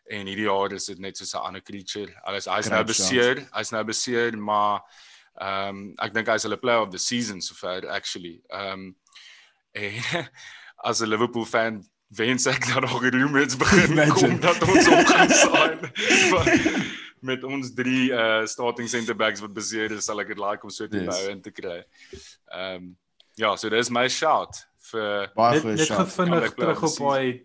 En 0.08 0.26
hierdie 0.26 0.48
jaar 0.48 0.72
is 0.72 0.86
dit 0.86 0.98
net 0.98 1.16
soos 1.16 1.34
'n 1.34 1.44
ander 1.44 1.62
creature. 1.62 2.20
Alles 2.24 2.46
hy's 2.46 2.70
nou 2.70 2.84
beseer, 2.84 3.46
hy's 3.52 3.70
nou 3.70 3.84
beseer, 3.84 4.38
maar 4.38 4.80
Ehm 5.38 5.68
um, 5.68 5.82
ek 6.02 6.14
dink 6.14 6.30
hy's 6.32 6.46
hulle 6.46 6.58
player 6.58 6.82
of 6.82 6.90
the 6.90 6.98
season 6.98 7.40
sover 7.40 7.86
actually. 7.88 8.40
Ehm 8.50 8.72
um, 8.72 8.96
en 9.72 10.28
as 10.88 11.00
'n 11.00 11.08
Liverpool 11.08 11.46
fan 11.46 11.84
wens 12.08 12.46
ek 12.46 12.66
dat 12.66 12.80
nog 12.80 13.02
rumors 13.04 13.56
begin 13.56 14.08
kom 14.08 14.40
dat 14.40 14.62
ons 14.62 14.88
op 14.88 15.06
gaan 15.06 15.30
sign. 15.30 15.78
met 17.30 17.44
ons 17.44 17.74
drie 17.74 18.10
uh 18.12 18.46
starting 18.46 18.88
center 18.88 19.16
backs 19.16 19.40
wat 19.40 19.52
beseer 19.52 19.90
is, 19.90 20.04
sal 20.04 20.20
ek 20.20 20.32
dit 20.34 20.38
like 20.38 20.64
om 20.64 20.70
so 20.70 20.88
te 20.88 21.02
yes. 21.02 21.06
bou 21.06 21.30
en 21.30 21.42
te 21.42 21.50
kry. 21.50 21.82
Ehm 22.50 22.74
um, 22.74 22.96
ja, 23.38 23.54
so 23.56 23.70
dis 23.70 23.90
my 23.90 24.08
shout 24.08 24.64
vir 24.90 25.30
baie 25.36 25.60
net, 25.62 25.78
net 25.78 25.92
gefinnig 26.00 26.54
terug 26.58 26.82
op 26.82 26.96
daai 26.98 27.44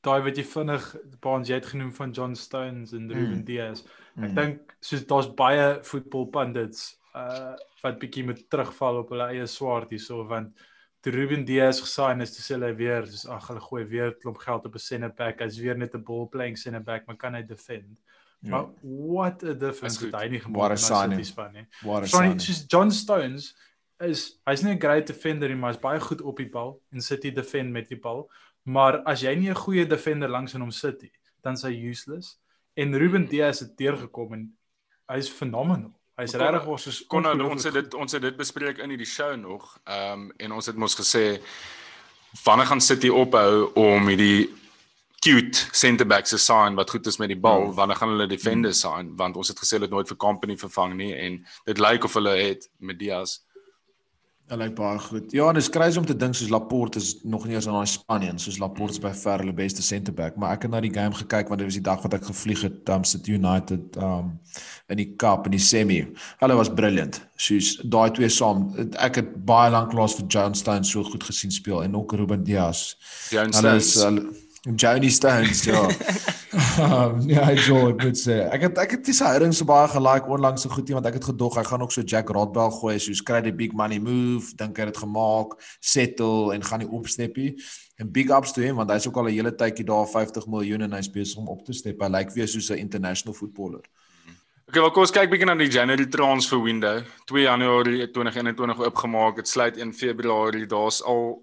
daai 0.00 0.20
wat 0.24 0.38
jy 0.40 0.46
vinnig 0.48 0.86
baans 1.20 1.50
jy 1.50 1.58
het 1.58 1.68
genoem 1.68 1.92
van 1.92 2.14
John 2.16 2.34
Stones 2.34 2.94
en 2.96 3.10
Ruben 3.12 3.42
mm. 3.42 3.44
Diaz. 3.44 3.84
Ek 4.16 4.30
mm. 4.30 4.34
dink 4.38 4.74
soos 4.80 5.04
daar's 5.04 5.28
baie 5.36 5.68
voetbalpundits 5.84 6.99
uh 7.14 7.56
wat 7.82 7.98
bietjie 7.98 8.24
moet 8.24 8.42
terugval 8.50 9.00
op 9.00 9.08
hulle 9.10 9.30
eie 9.32 9.46
swaard 9.46 9.90
hierso 9.90 10.24
want 10.28 10.52
toe 11.00 11.12
Ruben 11.12 11.44
Diaz 11.44 11.80
gesign 11.80 12.20
is, 12.20 12.34
dis 12.36 12.48
hulle 12.52 12.74
weer 12.76 13.06
soos 13.08 13.26
ag 13.26 13.46
hulle 13.48 13.60
gooi 13.60 13.84
weer 13.88 14.12
klomp 14.20 14.38
geld 14.38 14.66
op 14.66 14.74
'n 14.74 14.78
center 14.78 15.12
back. 15.16 15.40
Hy's 15.40 15.58
weer 15.58 15.76
net 15.76 15.94
'n 15.94 16.04
ball 16.04 16.26
playing 16.28 16.58
center 16.58 16.82
back, 16.82 17.06
maar 17.06 17.16
kan 17.16 17.34
hy 17.34 17.42
defend? 17.42 17.98
Ja. 18.42 18.50
Maar 18.50 18.66
what 18.82 19.42
a 19.44 19.52
difference 19.52 20.04
het 20.04 20.14
hy 20.14 20.28
nie 20.28 20.40
gemaak 20.40 20.70
in 21.10 21.16
die 21.16 21.24
span 21.24 21.52
nie. 21.52 21.66
Sorry, 22.06 22.38
soos 22.38 22.64
John 22.68 22.90
Stones 22.90 23.54
is 24.00 24.40
hy's 24.46 24.62
nie 24.62 24.74
'n 24.74 24.80
great 24.80 25.06
defender 25.06 25.48
nie, 25.48 25.56
maar 25.56 25.72
hy's 25.72 25.80
baie 25.80 26.00
goed 26.00 26.22
op 26.22 26.36
die 26.36 26.48
bal 26.48 26.80
en 26.92 27.00
City 27.00 27.30
defend 27.30 27.70
met 27.70 27.88
die 27.88 28.00
bal. 28.00 28.30
Maar 28.64 29.02
as 29.04 29.22
jy 29.22 29.34
nie 29.34 29.50
'n 29.50 29.54
goeie 29.54 29.86
defender 29.86 30.28
langs 30.28 30.54
in 30.54 30.60
hom 30.60 30.70
sit 30.70 31.02
nie, 31.02 31.12
dan 31.42 31.54
is 31.54 31.62
hy 31.62 31.72
useless. 31.72 32.38
En 32.76 32.96
Ruben 32.96 33.26
Diaz 33.26 33.60
het 33.60 33.76
deurgekom 33.76 34.32
en 34.32 34.56
hy's 35.08 35.28
phenomenal. 35.28 35.99
Hy's 36.18 36.34
regtig 36.34 36.66
ons 36.66 36.86
is 36.90 37.02
kon 37.08 37.22
nou 37.22 37.50
ons 37.50 37.64
het 37.64 37.74
dit 37.74 37.94
ons 37.94 38.12
het 38.12 38.22
dit 38.22 38.36
bespreek 38.36 38.80
in 38.82 38.90
hierdie 38.92 39.08
show 39.08 39.34
nog. 39.36 39.76
Ehm 39.84 40.26
um, 40.26 40.32
en 40.36 40.56
ons 40.58 40.66
het 40.66 40.76
mos 40.76 40.96
gesê 40.98 41.40
wanneer 42.44 42.66
gaan 42.66 42.80
City 42.80 43.08
ophou 43.08 43.70
om 43.74 44.08
hierdie 44.08 44.50
cute 45.20 45.66
center 45.76 46.06
backs 46.06 46.32
te 46.32 46.38
sign 46.38 46.74
wat 46.78 46.90
goed 46.90 47.06
is 47.06 47.18
met 47.20 47.28
die 47.28 47.38
bal, 47.38 47.66
hmm. 47.66 47.74
wanneer 47.76 47.96
gaan 47.96 48.14
hulle 48.14 48.26
defenders 48.26 48.82
hmm. 48.82 48.90
sign 48.90 49.14
want 49.16 49.36
ons 49.36 49.52
het 49.52 49.58
gesê 49.60 49.76
hulle 49.76 49.88
het 49.88 49.94
nooit 49.94 50.08
vir 50.08 50.16
company 50.16 50.56
vervang 50.56 50.96
nie 50.96 51.12
en 51.14 51.40
dit 51.68 51.78
lyk 51.78 52.04
of 52.08 52.16
hulle 52.18 52.36
het 52.38 52.68
met 52.78 52.98
Diaz. 52.98 53.40
Hulle 54.50 54.66
lyk 54.66 54.72
baie 54.74 54.98
goed. 54.98 55.30
Ja, 55.30 55.44
en 55.46 55.54
dit 55.54 55.62
is 55.62 55.70
crazy 55.70 55.98
om 56.00 56.06
te 56.06 56.16
dink 56.18 56.34
soos 56.34 56.50
Laporte 56.50 56.98
is 56.98 57.20
nog 57.22 57.44
nie 57.46 57.54
eens 57.54 57.68
in 57.70 57.76
daai 57.76 57.86
span 57.86 58.24
nie, 58.24 58.32
soos 58.42 58.58
Laporte 58.58 58.96
is 58.96 59.02
by 59.02 59.12
ver 59.14 59.44
hulle 59.44 59.54
beste 59.54 59.84
center 59.86 60.14
back, 60.16 60.34
maar 60.34 60.56
ek 60.56 60.66
het 60.66 60.72
na 60.72 60.80
die 60.82 60.90
game 60.90 61.14
gekyk 61.14 61.52
want 61.52 61.62
dit 61.62 61.68
was 61.68 61.78
die 61.78 61.84
dag 61.86 62.02
wat 62.02 62.16
ek 62.18 62.26
gevlieg 62.26 62.64
het 62.66 62.90
um 62.90 63.06
City 63.06 63.36
United 63.38 64.00
um 64.02 64.32
in 64.90 64.98
die 64.98 65.06
cup 65.22 65.46
in 65.46 65.54
die 65.54 65.62
semi. 65.62 66.00
Hulle 66.42 66.58
was 66.58 66.72
brilliant. 66.74 67.20
Soos 67.38 67.76
daai 67.94 68.10
twee 68.16 68.30
saam. 68.40 68.66
Ek 68.98 69.22
het 69.22 69.30
baie 69.46 69.70
lank 69.70 69.94
lank 69.94 70.18
vir 70.18 70.26
John 70.26 70.58
Stones 70.58 70.90
so 70.90 71.06
goed 71.06 71.22
gesien 71.30 71.54
speel 71.54 71.84
en 71.84 71.94
ook 71.94 72.18
Ruben 72.18 72.42
Dias. 72.42 72.96
John 73.30 73.54
Stones. 73.54 73.94
Hulle 74.02 74.26
is, 74.26 74.49
Johnny 74.76 75.08
Stones, 75.08 75.64
ja. 75.64 75.88
um, 76.78 77.20
ja, 77.34 77.52
Joe, 77.54 77.94
ek 77.94 78.02
moet 78.04 78.18
sê, 78.20 78.34
ek 78.52 78.66
het 78.66 78.80
ek 78.82 78.90
het 78.98 79.06
dis 79.08 79.22
hering 79.24 79.54
so 79.56 79.64
baie 79.64 79.88
gelike 79.88 80.28
onlangs 80.28 80.66
so 80.66 80.72
goed 80.72 80.90
nie 80.90 80.98
want 80.98 81.08
ek 81.08 81.16
het 81.16 81.28
gedog 81.30 81.56
hy 81.56 81.64
gaan 81.64 81.80
ook 81.86 81.94
so 81.94 82.04
Jack 82.04 82.28
Rodbell 82.36 82.68
gooi 82.76 82.98
soos 83.00 83.22
kry 83.24 83.40
die 83.46 83.54
big 83.56 83.72
money 83.72 83.96
move, 83.96 84.52
dink 84.60 84.76
hy 84.76 84.84
het 84.84 84.92
dit 84.92 85.00
gemaak, 85.00 85.56
settle 85.80 86.52
en 86.52 86.66
gaan 86.66 86.84
hy 86.84 86.90
opsteppie. 87.00 87.54
En 88.00 88.12
big 88.12 88.28
ups 88.36 88.52
to 88.52 88.60
him 88.60 88.76
want 88.76 88.92
hy's 88.92 89.08
ook 89.08 89.16
al 89.16 89.30
'n 89.30 89.38
hele 89.38 89.54
tydjie 89.56 89.88
daar 89.88 90.04
50 90.04 90.44
miljoen 90.46 90.84
en 90.84 90.92
hy's 90.92 91.08
besig 91.08 91.40
om 91.40 91.48
op 91.48 91.64
te 91.64 91.72
step. 91.72 91.96
Hy 92.00 92.08
lyk 92.08 92.28
like 92.28 92.36
weer 92.36 92.48
soos 92.48 92.68
'n 92.70 92.84
international 92.84 93.36
footballer. 93.36 93.80
Okay, 94.68 94.82
wel 94.82 94.90
kom 94.90 95.02
ons 95.02 95.10
kyk 95.10 95.30
bietjie 95.30 95.46
na 95.46 95.54
die 95.58 95.66
January 95.66 96.06
transfer 96.06 96.60
window. 96.62 97.00
2 97.26 97.42
Januarie 97.42 98.10
2021 98.12 98.78
oopgemaak, 98.78 99.36
dit 99.36 99.48
sluit 99.48 99.76
1 99.76 99.92
Februarie. 99.92 100.66
Daar's 100.66 101.00
al 101.02 101.42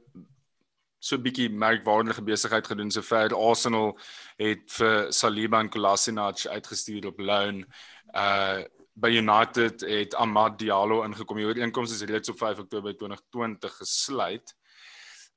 so 1.08 1.16
'n 1.16 1.24
bietjie 1.24 1.50
merkwaardige 1.50 2.22
besigheid 2.22 2.68
gedoen 2.68 2.92
sover 2.92 3.36
Arsenal 3.36 3.98
het 4.38 4.64
vir 4.78 5.12
Saliba 5.14 5.60
en 5.60 5.70
Kolasinac 5.70 6.46
uitgestuur 6.46 7.08
op 7.08 7.20
loan. 7.20 7.66
Uh 8.14 8.64
by 8.98 9.12
United 9.14 9.82
het 9.82 10.16
Amad 10.16 10.58
Diallo 10.58 11.04
ingekom. 11.04 11.38
Die 11.38 11.46
ooreenkoms 11.46 11.92
is 11.94 12.02
reeds 12.02 12.30
op 12.30 12.38
5 12.38 12.60
Oktober 12.60 12.98
2020 12.98 13.76
gesluit. 13.78 14.56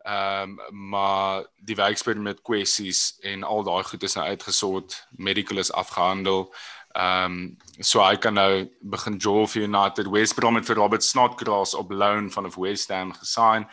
Ehm 0.01 0.57
um, 0.59 0.89
maar 0.89 1.45
die 1.57 1.77
werkspeler 1.77 2.23
met 2.23 2.41
kwessies 2.43 3.19
en 3.21 3.43
al 3.43 3.63
daai 3.63 3.83
goed 3.85 4.03
is 4.03 4.15
nou 4.15 4.27
uitgesort, 4.27 5.07
medical 5.11 5.59
is 5.59 5.73
afgehandel. 5.73 6.55
Ehm 6.93 7.33
um, 7.33 7.57
so 7.79 8.01
hy 8.03 8.17
kan 8.17 8.35
nou 8.35 8.71
begin 8.81 9.17
jol 9.17 9.47
vir 9.47 9.63
United. 9.63 10.09
West 10.09 10.35
Brom 10.35 10.57
het 10.57 10.67
vir 10.67 10.81
Robert 10.81 11.05
Snodgrass 11.05 11.75
op 11.75 11.93
loan 11.93 12.31
van 12.31 12.53
West 12.57 12.89
Ham 12.89 13.13
gesign. 13.13 13.69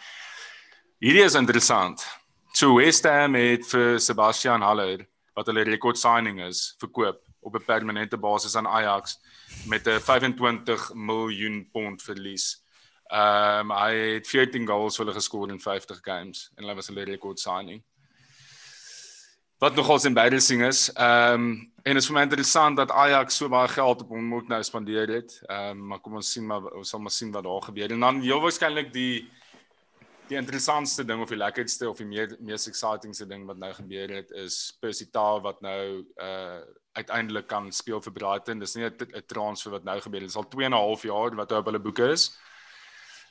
Hierdie 0.98 1.22
is 1.22 1.36
interessant. 1.36 2.02
So 2.58 2.80
West 2.80 3.06
Ham 3.06 3.36
het 3.38 3.68
vir 3.70 4.00
Sebastian 4.02 4.64
Haller 4.66 5.04
wat 5.38 5.46
hulle 5.46 5.62
rekord 5.68 6.00
signing 6.02 6.40
is, 6.42 6.72
verkoop 6.82 7.20
op 7.46 7.54
'n 7.54 7.66
permanente 7.68 8.18
basis 8.18 8.56
aan 8.58 8.66
Ajax 8.66 9.20
met 9.70 9.86
'n 9.86 10.00
25 10.00 10.94
miljoen 10.96 11.70
pond 11.72 12.02
verlies. 12.02 12.64
Ehm 13.14 13.70
um, 13.70 13.78
hy 13.78 13.94
het 14.18 14.28
14 14.28 14.66
goals 14.66 14.98
vir 14.98 15.06
hulle 15.06 15.16
geskoor 15.20 15.50
in 15.50 15.60
50 15.60 16.00
games 16.02 16.50
en 16.56 16.64
hulle 16.64 16.76
was 16.76 16.88
hulle 16.88 17.06
rekord 17.06 17.40
signing. 17.40 17.84
Wat 19.60 19.76
nogals 19.76 20.06
embarrassing 20.06 20.66
is. 20.66 20.92
Ehm 20.94 21.34
um, 21.34 21.72
en 21.84 21.94
dit 21.94 22.02
is 22.02 22.08
vir 22.08 22.16
my 22.16 22.22
interessant 22.22 22.78
dat 22.78 22.92
Ajax 22.92 23.38
so 23.38 23.50
baie 23.50 23.68
geld 23.68 24.02
op 24.02 24.10
hom 24.10 24.24
moet 24.24 24.48
nou 24.48 24.64
spandeer 24.64 25.08
het. 25.08 25.42
Ehm 25.46 25.70
um, 25.70 25.88
maar 25.88 26.00
kom 26.00 26.16
ons 26.16 26.32
sien 26.32 26.46
maar 26.46 26.74
ons 26.74 26.90
sal 26.90 27.00
maar 27.00 27.12
sien 27.12 27.32
wat 27.32 27.44
daar 27.44 27.62
gebeur. 27.62 27.92
En 27.92 28.00
dan 28.00 28.22
heel 28.22 28.42
waarskynlik 28.42 28.94
die 28.94 29.30
die 30.30 30.38
interessantste 30.38 31.06
ding 31.06 31.22
of 31.22 31.30
die 31.30 31.40
lekkerste 31.40 31.90
of 31.90 31.98
die 31.98 32.08
meer 32.08 32.36
mees 32.40 32.68
excitingste 32.68 33.26
ding 33.28 33.46
wat 33.48 33.58
nou 33.58 33.72
gebeur 33.74 34.14
het 34.20 34.32
is 34.32 34.78
Percy 34.82 35.10
Tau 35.12 35.42
wat 35.46 35.62
nou 35.62 36.04
uh 36.18 36.60
uiteindelik 36.98 37.46
kan 37.46 37.68
speel 37.72 38.00
vir 38.02 38.14
Brighton. 38.14 38.60
Dis 38.60 38.76
nie 38.76 38.86
'n 38.86 39.22
transfer 39.28 39.72
wat 39.72 39.84
nou 39.84 40.00
gebeur 40.02 40.22
het. 40.22 40.30
Dit 40.30 40.36
is 40.36 40.36
al 40.36 40.50
2 40.50 40.66
en 40.66 40.74
'n 40.74 40.78
half 40.78 41.04
jaar 41.04 41.36
wat 41.36 41.52
hy 41.52 41.58
op 41.58 41.66
hulle 41.66 41.80
boeke 41.80 42.12
is. 42.12 42.38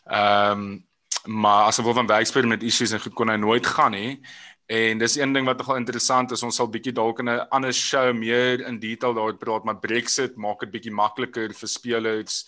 Ehm 0.07 0.53
um, 0.53 0.87
maar 1.27 1.67
as 1.67 1.77
hy 1.77 1.83
van 1.83 2.07
werkspeler 2.07 2.49
met 2.49 2.63
issues 2.63 2.93
en 2.93 3.01
goed 3.01 3.15
kon 3.15 3.29
hy 3.29 3.37
nooit 3.37 3.67
gaan 3.67 3.91
nie. 3.91 4.21
En 4.67 4.99
dis 4.99 5.17
een 5.17 5.33
ding 5.33 5.47
wat 5.47 5.59
nogal 5.59 5.77
interessant 5.77 6.31
is. 6.31 6.43
Ons 6.43 6.57
sal 6.57 6.71
bietjie 6.71 6.93
dalk 6.93 7.19
in 7.19 7.29
'n 7.29 7.49
ander 7.51 7.73
show 7.73 8.15
meer 8.15 8.61
in 8.67 8.79
detail 8.79 9.15
daaroor 9.15 9.37
praat, 9.37 9.65
maar 9.65 9.81
Brexit 9.81 10.37
maak 10.37 10.61
dit 10.61 10.71
bietjie 10.71 10.93
makliker 10.93 11.53
vir 11.53 11.69
spelers 11.69 12.47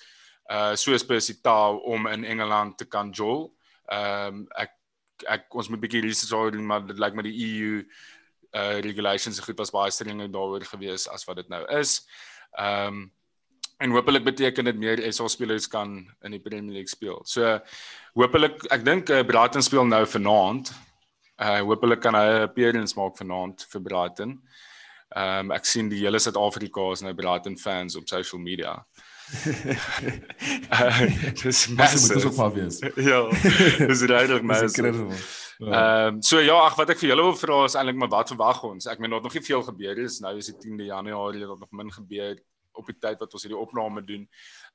uh 0.50 0.74
soos 0.74 1.04
Percy 1.04 1.34
Tau 1.42 1.80
om 1.84 2.06
in 2.06 2.24
Engeland 2.24 2.78
te 2.78 2.84
kan 2.84 3.10
jol. 3.10 3.57
Ehm 3.88 4.42
um, 4.42 4.46
ek 4.56 4.74
ek 5.26 5.54
ons 5.58 5.68
moet 5.72 5.80
bietjie 5.82 6.04
research 6.04 6.52
doen 6.54 6.66
maar 6.66 6.84
dit 6.86 6.98
lyk 6.98 7.14
like 7.14 7.18
my 7.18 7.24
die 7.26 7.38
EU 7.42 7.82
uh 8.58 8.80
regulations 8.84 9.40
goed 9.44 9.58
was 9.58 9.72
baie 9.74 9.90
strenger 9.92 10.28
daaroor 10.32 10.64
gewees 10.64 11.08
as 11.12 11.26
wat 11.28 11.40
dit 11.42 11.48
nou 11.48 11.64
is. 11.80 12.00
Ehm 12.58 12.86
um, 12.86 13.06
en 13.78 13.92
hopelik 13.94 14.24
beteken 14.26 14.66
dit 14.66 14.78
meer 14.78 15.00
SA 15.12 15.28
spelers 15.30 15.68
kan 15.70 16.00
in 16.26 16.32
die 16.34 16.40
Premier 16.42 16.72
League 16.72 16.90
speel. 16.90 17.20
So 17.24 17.58
hopelik 18.18 18.64
ek 18.74 18.84
dink 18.84 19.10
uh, 19.10 19.22
Brighton 19.22 19.62
speel 19.62 19.86
nou 19.86 20.04
vanaand. 20.06 20.72
Uh 21.38 21.60
hopelik 21.62 22.02
kan 22.02 22.14
hy 22.14 22.26
'n 22.26 22.48
appearance 22.48 22.98
maak 22.98 23.16
vanaand 23.16 23.66
vir 23.72 23.82
Brighton. 23.82 24.40
Ehm 25.16 25.50
um, 25.50 25.52
ek 25.52 25.64
sien 25.64 25.88
die 25.88 26.04
hele 26.04 26.18
Suid-Afrika 26.18 26.92
is 26.92 27.02
nou 27.02 27.14
Brighton 27.14 27.56
fans 27.56 27.96
op 27.96 28.08
social 28.08 28.40
media. 28.40 28.74
uh, 28.74 29.07
dis 31.42 31.68
massive. 31.68 32.08
Dit 32.08 32.16
is 32.16 32.24
ook 32.24 32.36
maar 32.36 32.52
wees. 32.52 32.78
ja. 32.94 33.28
Dis 33.86 34.00
regtig 34.00 34.42
massive. 34.52 35.06
Ehm 35.58 36.14
um, 36.14 36.22
so 36.22 36.38
ja, 36.38 36.54
ag 36.54 36.76
wat 36.78 36.92
ek 36.94 37.00
vir 37.00 37.10
julle 37.10 37.24
wil 37.26 37.34
vra 37.34 37.64
is 37.66 37.74
eintlik 37.74 37.96
maar 37.98 38.12
wat 38.12 38.30
verwag 38.30 38.60
ons? 38.68 38.86
Ek 38.86 39.00
meen 39.02 39.10
daar 39.10 39.18
het 39.18 39.26
nog 39.26 39.34
nie 39.34 39.48
veel 39.48 39.64
gebeur 39.66 39.98
nie. 39.98 40.06
Nou 40.22 40.36
is 40.38 40.50
dit 40.52 40.68
10de 40.68 40.86
Januarie 40.86 41.42
dat 41.42 41.58
nog 41.58 41.72
min 41.74 41.90
gebeur 41.92 42.38
op 42.78 42.86
die 42.86 42.94
tyd 43.02 43.18
wat 43.18 43.32
ons 43.34 43.42
hierdie 43.42 43.58
opname 43.58 44.04
doen. 44.06 44.28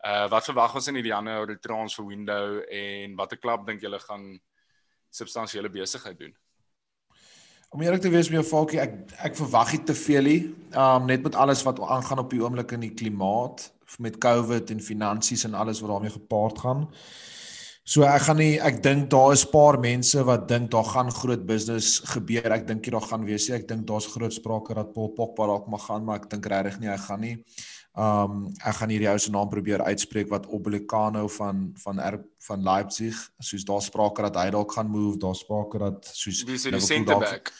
Uh 0.03 0.27
wat 0.33 0.49
verwag 0.51 0.75
ons 0.75 0.91
in 0.91 0.99
die 0.99 1.07
Januarie 1.07 1.59
transfer 1.63 2.05
window 2.05 2.59
en 2.67 3.15
watter 3.15 3.39
klub 3.39 3.63
dink 3.67 3.81
julle 3.81 3.99
gaan 4.03 4.33
substansiële 5.13 5.71
besigheid 5.71 6.19
doen? 6.19 6.35
Om 7.73 7.81
eerlik 7.81 8.03
te 8.03 8.11
wees 8.13 8.27
met 8.29 8.37
jou 8.41 8.45
Falkie, 8.45 8.83
ek 8.83 9.15
ek 9.31 9.39
verwag 9.39 9.71
nie 9.73 9.83
te 9.87 9.95
veel 9.97 10.27
nie. 10.27 10.41
Um 10.75 11.07
net 11.07 11.23
met 11.23 11.39
alles 11.39 11.63
wat 11.63 11.79
aangaan 11.79 12.25
op 12.25 12.35
die 12.35 12.43
oomblik 12.43 12.75
in 12.75 12.83
die 12.89 12.93
klimaat 12.93 13.69
met 13.99 14.17
COVID 14.17 14.71
en 14.71 14.81
finansies 14.81 15.43
en 15.45 15.53
alles 15.53 15.81
wat 15.83 15.89
daarmee 15.89 16.15
gepaard 16.15 16.59
gaan. 16.59 16.87
So 17.83 18.05
ek 18.07 18.29
gaan 18.29 18.39
nie 18.39 18.53
ek 18.63 18.77
dink 18.83 19.09
daar 19.11 19.33
is 19.35 19.43
paar 19.51 19.75
mense 19.83 20.21
wat 20.23 20.47
dink 20.47 20.69
daar 20.71 20.87
gaan 20.87 21.11
groot 21.11 21.41
business 21.45 21.99
gebeur. 22.13 22.47
Ek 22.55 22.63
dink 22.67 22.85
jy 22.87 22.93
daar 22.95 23.07
gaan 23.09 23.25
wees. 23.27 23.49
Ek 23.51 23.67
dink 23.67 23.83
daar's 23.89 24.07
groot 24.07 24.31
sprake 24.31 24.75
dat 24.77 24.93
Paul 24.95 25.11
Pogba 25.17 25.49
dalk 25.51 25.67
mag 25.67 25.83
gaan, 25.89 26.05
maar 26.07 26.21
ek 26.21 26.29
dink 26.31 26.47
regtig 26.47 26.79
nie 26.79 26.91
hy 26.93 26.99
gaan 27.03 27.23
nie. 27.25 27.33
Um 27.93 28.45
ek 28.63 28.77
gaan 28.79 28.93
hierdie 28.93 29.09
ou 29.11 29.17
se 29.19 29.33
naam 29.35 29.51
probeer 29.51 29.83
uitspreek 29.83 30.31
wat 30.31 30.47
Obelicano 30.47 31.27
van 31.35 31.73
van 31.83 31.99
er, 31.99 32.21
van 32.47 32.63
Leipzig. 32.63 33.19
Soos 33.43 33.67
daar 33.67 33.83
sprake 33.83 34.23
dat 34.29 34.39
hy 34.39 34.47
dalk 34.55 34.71
gaan 34.79 34.87
move, 34.87 35.19
daar 35.19 35.35
sprake 35.35 35.83
dat 35.83 36.07
soos 36.07 36.45
die 36.47 36.57
center 36.79 37.19
back. 37.19 37.51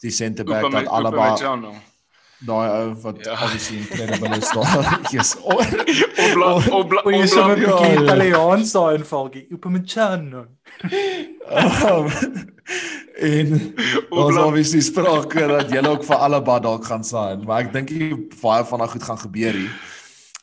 Die 0.00 0.10
center 0.10 0.48
back 0.48 0.72
dat 0.72 0.88
allebei 0.88 1.36
daai 2.44 2.68
ou 2.68 2.94
wat 3.00 3.24
ja. 3.24 3.32
obviously 3.32 3.78
incredible 3.78 4.36
is 4.36 4.50
daar. 4.50 5.00
Yes. 5.10 5.36
Obla 5.40 6.54
obla 6.54 6.74
obla. 6.80 7.02
Jy 7.16 7.28
sê 7.32 7.40
'n 7.40 7.54
bietjie 7.62 8.02
Italiaans 8.02 8.72
daai 8.72 8.98
invalgie. 8.98 9.46
Upamecano. 9.50 10.46
Um, 11.46 12.10
en 13.16 13.74
ons 14.10 14.36
obviously 14.36 14.80
sprake 14.80 15.46
dat 15.48 15.70
jy 15.70 15.80
ook 15.86 16.04
vir 16.04 16.16
allebei 16.16 16.60
dalk 16.60 16.84
gaan 16.84 17.04
sign, 17.04 17.44
maar 17.46 17.64
ek 17.64 17.72
dink 17.72 17.90
jy 17.90 18.12
baie 18.42 18.64
van 18.64 18.82
daai 18.82 18.90
goed 18.92 19.06
gaan 19.08 19.20
gebeur 19.24 19.54
hier. 19.62 19.70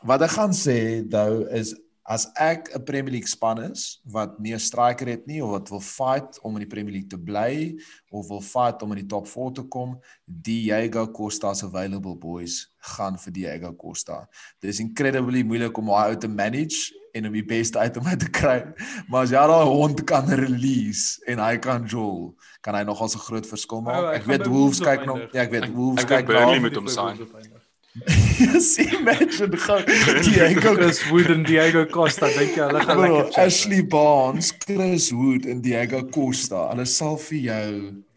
Wat 0.04 0.22
ek 0.26 0.34
gaan 0.36 0.56
sê, 0.56 1.04
though 1.10 1.46
is 1.52 1.76
as 2.06 2.28
ek 2.36 2.70
'n 2.76 2.84
Premier 2.84 3.12
League 3.12 3.28
span 3.28 3.62
is 3.64 4.02
wat 4.04 4.40
nie 4.40 4.54
'n 4.54 4.60
striker 4.60 5.08
het 5.08 5.28
nie 5.28 5.42
of 5.44 5.52
wat 5.52 5.70
wil 5.70 5.80
fight 5.80 6.40
om 6.44 6.56
in 6.56 6.68
die 6.68 6.74
Premier 6.74 6.94
League 6.94 7.10
te 7.10 7.18
bly 7.18 7.78
of 8.12 8.28
wil 8.28 8.42
fight 8.42 8.82
om 8.84 8.92
in 8.92 9.00
die 9.00 9.08
top 9.08 9.28
4 9.28 9.52
te 9.52 9.64
kom, 9.64 10.00
Diego 10.26 11.08
Costa's 11.08 11.64
available 11.64 12.16
boys 12.16 12.74
gaan 12.80 13.18
vir 13.18 13.32
Diego 13.32 13.74
Costa. 13.74 14.28
Dit 14.60 14.74
is 14.74 14.80
incredibly 14.80 15.44
moeilik 15.44 15.78
om 15.78 15.88
hy 15.88 16.16
te 16.16 16.28
manage 16.28 16.92
en 17.14 17.28
om 17.30 17.34
die 17.34 17.46
beste 17.46 17.80
uit 17.80 17.96
hom 17.96 18.10
te 18.18 18.30
kry. 18.30 18.60
Maar 19.08 19.24
as 19.24 19.32
jy 19.32 19.44
daai 19.48 19.70
hond 19.70 20.04
kan 20.10 20.28
release 20.28 21.22
en 21.30 21.40
hy 21.40 21.58
kan 21.58 21.86
jol, 21.88 22.34
kan 22.62 22.76
hy 22.76 22.84
nogal 22.84 23.08
'n 23.08 23.26
groot 23.28 23.48
verskil 23.48 23.82
maak. 23.82 24.04
Oh, 24.04 24.10
ek 24.12 24.26
weet 24.26 24.48
Wolves 24.48 24.80
kyk 24.80 25.06
nog, 25.06 25.20
ja, 25.32 25.42
ek 25.46 25.52
weet 25.52 25.70
Wolves 25.72 26.06
kyk 26.06 26.28
nog. 26.28 26.36
Ek 26.36 26.50
weet 26.50 26.62
met 26.62 26.76
hom 26.76 26.88
sign. 26.88 27.53
See 28.60 28.90
imagine 28.98 29.58
gou 29.58 29.78
Diego 30.26 30.74
Chris 30.78 31.04
Wood 31.12 31.30
en 31.30 31.44
Diego 31.44 31.86
Costa 31.86 32.26
dink 32.34 32.56
jy 32.58 32.66
hulle 32.66 32.82
gaan 32.82 33.02
lekker 33.04 33.28
chat. 33.28 33.44
Ashley 33.46 33.84
Barnes, 33.86 34.50
Chris 34.64 35.12
Wood 35.14 35.46
en 35.46 35.62
Diego 35.62 36.02
Costa. 36.10 36.72
Hulle 36.72 36.88
sal 36.90 37.20
vir 37.28 37.44
jou 37.44 37.68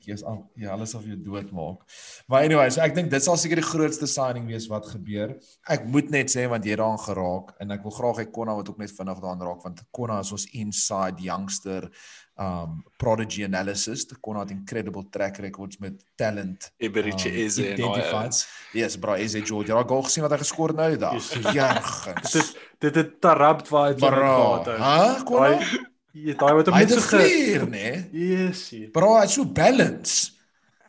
Jesus 0.06 0.24
al 0.24 0.38
ja, 0.56 0.70
hulle 0.72 0.86
sal 0.88 1.02
vir 1.02 1.12
jou 1.12 1.18
doodmaak. 1.26 1.82
Maar 2.30 2.46
anyway, 2.46 2.70
so 2.72 2.80
ek 2.84 2.94
dink 2.96 3.10
dit 3.12 3.24
sal 3.24 3.36
seker 3.40 3.60
die 3.60 3.66
grootste 3.66 4.08
signing 4.08 4.46
wees 4.48 4.68
wat 4.70 4.88
gebeur. 4.94 5.34
Ek 5.68 5.84
moet 5.92 6.08
net 6.14 6.32
sê 6.32 6.46
want 6.48 6.64
jy 6.64 6.78
daaraan 6.78 7.02
geraak 7.02 7.52
en 7.60 7.74
ek 7.76 7.84
wil 7.84 7.96
graag 7.98 8.22
hê 8.22 8.28
Konna 8.32 8.56
wat 8.56 8.70
ook 8.72 8.80
net 8.80 8.94
vinnig 8.96 9.20
daaraan 9.20 9.44
raak 9.50 9.66
want 9.66 9.82
Konna 9.92 10.22
is 10.24 10.32
ons 10.32 10.46
inside 10.56 11.20
youngster 11.26 11.90
um 12.36 12.84
prodigy 13.00 13.44
analysis 13.44 14.04
the 14.04 14.16
kon 14.20 14.36
het 14.36 14.50
incredible 14.50 15.06
track 15.10 15.38
records 15.40 15.78
met 15.78 16.04
talent 16.20 16.70
Iberiche 16.76 17.30
um, 17.30 17.34
is 17.34 17.58
identified 17.58 18.36
yes 18.76 18.98
bro 18.98 19.14
is 19.14 19.34
it 19.34 19.46
George 19.48 19.72
jy 19.72 19.78
het 19.78 19.90
al 19.90 20.04
gesien 20.04 20.24
wat 20.26 20.36
hy 20.36 20.40
geskor 20.44 20.74
het 20.74 20.80
nou 20.82 20.90
die 20.92 21.00
dag? 21.00 21.16
Jergens 21.56 22.36
dit 22.36 22.52
dit 22.84 23.00
het 23.00 23.14
tarapt 23.24 23.72
waar 23.72 23.94
hy 23.94 23.96
gehad 23.96 24.68
het 24.68 24.84
ha 24.84 25.24
kon 25.24 25.64
jy 26.12 26.36
daai 26.36 26.54
wat 26.60 26.68
hom 26.68 26.78
net 26.80 26.92
so 26.92 27.08
geleer 27.08 27.64
nê 27.72 27.90
yes 28.12 28.68
bro 28.92 29.16
hy 29.16 29.28
so 29.32 29.48
balance 29.48 30.32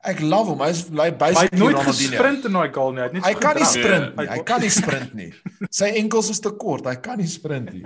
ek 0.08 0.22
love 0.24 0.48
hom. 0.48 0.62
Hy 0.64 0.70
is 0.72 0.86
like 0.96 1.18
basically 1.20 1.60
nooit 1.60 1.80
gesprint 1.84 2.46
in 2.48 2.54
daai 2.56 2.70
goal 2.72 2.94
nie. 2.96 3.02
Hy 3.02 3.08
het 3.10 3.16
net 3.18 3.26
hy 3.26 3.34
kan 3.42 3.58
nie 3.60 3.68
sprint 3.68 4.14
nie. 4.16 4.28
Hy 4.30 4.38
kan 4.48 4.62
nie 4.64 4.70
sprint 4.72 5.18
nie. 5.18 5.32
Sy 5.68 5.90
enkels 6.00 6.30
is 6.32 6.40
te 6.40 6.54
kort. 6.56 6.88
Hy 6.88 6.96
kan 7.04 7.20
nie 7.20 7.28
sprint 7.28 7.74
nie 7.74 7.84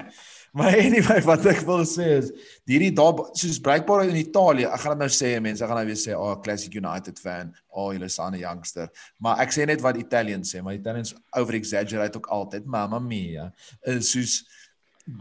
Maar 0.57 0.75
anyway, 0.75 1.21
wat 1.23 1.45
ek 1.47 1.61
wil 1.63 1.85
sê 1.87 2.05
is 2.17 2.31
hierdie 2.67 2.91
daar 2.91 3.21
soos 3.39 3.59
bruikbaar 3.63 4.09
in 4.09 4.17
Italië. 4.19 4.65
Ek 4.67 4.81
gaan 4.83 4.97
dit 4.97 5.03
nou 5.05 5.13
sê, 5.15 5.29
mense 5.39 5.63
gaan 5.63 5.79
nou 5.79 5.85
weer 5.87 5.99
sê, 5.99 6.11
"Oh, 6.11 6.33
classic 6.43 6.75
United 6.75 7.19
fan. 7.23 7.53
Oh, 7.69 7.93
julle 7.95 8.09
is 8.11 8.19
'n 8.19 8.35
youngster." 8.35 8.89
Maar 9.17 9.39
ek 9.39 9.51
sê 9.55 9.65
net 9.65 9.81
wat 9.81 9.95
Italians 9.95 10.51
sê, 10.51 10.61
maar 10.61 10.73
Italians 10.73 11.15
over 11.31 11.53
exaggerate 11.53 12.17
ook 12.17 12.27
altyd. 12.27 12.65
Mamma 12.65 12.99
mia. 12.99 13.53
Is 13.81 14.11
soos 14.11 14.43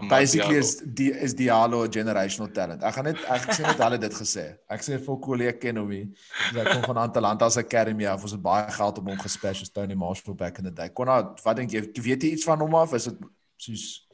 basically 0.08 0.56
is 0.56 0.82
die 0.82 1.12
is 1.12 1.34
Diallo 1.34 1.84
'n 1.84 1.92
generational 1.92 2.52
talent. 2.52 2.82
Ek 2.82 2.94
gaan 2.94 3.04
net 3.04 3.16
ek 3.16 3.54
sê 3.54 3.62
net 3.62 3.78
hulle 3.78 3.98
dit 3.98 4.14
gesê. 4.14 4.58
Ek 4.68 4.82
sê 4.82 4.98
vir 4.98 5.16
kollega 5.20 5.52
ken 5.52 5.76
hom 5.76 5.88
nie. 5.88 6.10
Hy 6.52 6.64
kom 6.64 6.82
van 6.82 7.06
Atalanta 7.06 7.48
se 7.50 7.60
Academy 7.60 8.06
af. 8.06 8.22
Ons 8.22 8.32
het 8.32 8.42
baie 8.42 8.70
geld 8.70 8.98
op 8.98 9.06
hom 9.06 9.18
gespesh 9.18 9.62
as 9.62 9.70
Tony 9.70 9.94
Marshall 9.94 10.34
back 10.34 10.58
in 10.58 10.64
the 10.64 10.70
day. 10.70 10.88
Kon 10.88 11.06
wat 11.06 11.56
dink 11.56 11.70
jy? 11.70 11.80
Weet 12.02 12.22
jy 12.22 12.30
iets 12.32 12.44
van 12.44 12.58
hom 12.58 12.74
af? 12.74 12.92
Is 12.94 13.04
dit 13.04 13.14
soos 13.56 14.09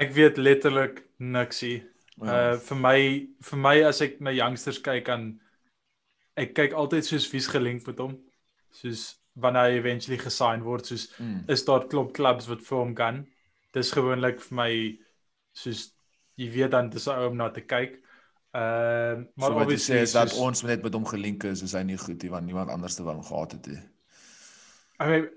Ek 0.00 0.14
weet 0.14 0.40
letterlik 0.40 1.04
niksie. 1.22 1.82
Uh 2.22 2.54
vir 2.62 2.78
my 2.78 2.98
vir 3.48 3.58
my 3.58 3.74
as 3.88 4.00
ek 4.04 4.20
na 4.22 4.34
youngsters 4.34 4.80
kyk 4.82 5.08
aan 5.10 5.26
ek 6.38 6.54
kyk 6.54 6.74
altyd 6.78 7.06
soos 7.06 7.26
wie's 7.32 7.48
gelink 7.50 7.86
met 7.86 8.02
hom. 8.02 8.16
Soos 8.74 9.14
wanneer 9.34 9.70
hy 9.70 9.78
eventually 9.80 10.18
gesign 10.18 10.62
word, 10.66 10.86
soos 10.86 11.08
mm. 11.18 11.44
is 11.50 11.64
daar 11.66 11.86
klop 11.90 12.12
clubs 12.14 12.46
wat 12.50 12.62
vir 12.62 12.78
hom 12.78 12.94
kan. 12.94 13.24
Dis 13.74 13.90
gewoonlik 13.94 14.42
vir 14.42 14.58
my 14.58 14.70
soos 15.54 15.88
jy 16.38 16.50
weet 16.50 16.74
dan 16.74 16.90
dis 16.90 17.06
ou 17.10 17.30
om 17.30 17.38
na 17.38 17.50
te 17.54 17.62
kyk. 17.66 18.00
Ehm 18.54 19.24
uh, 19.24 19.26
maar 19.34 19.50
so 19.50 19.62
obviously 19.62 20.02
is 20.02 20.14
dat 20.14 20.34
ons 20.38 20.62
net 20.62 20.82
met 20.82 20.94
hom 20.94 21.06
gelink 21.06 21.46
is, 21.50 21.62
is 21.66 21.74
hy 21.74 21.82
nie 21.86 21.98
goed 21.98 22.22
nie 22.22 22.30
want 22.30 22.46
niemand 22.46 22.70
anders 22.70 22.94
te 22.94 23.06
wou 23.06 23.16
gehad 23.22 23.58
het 23.58 23.66
nie. 23.72 23.82
I 25.02 25.10
mean 25.10 25.28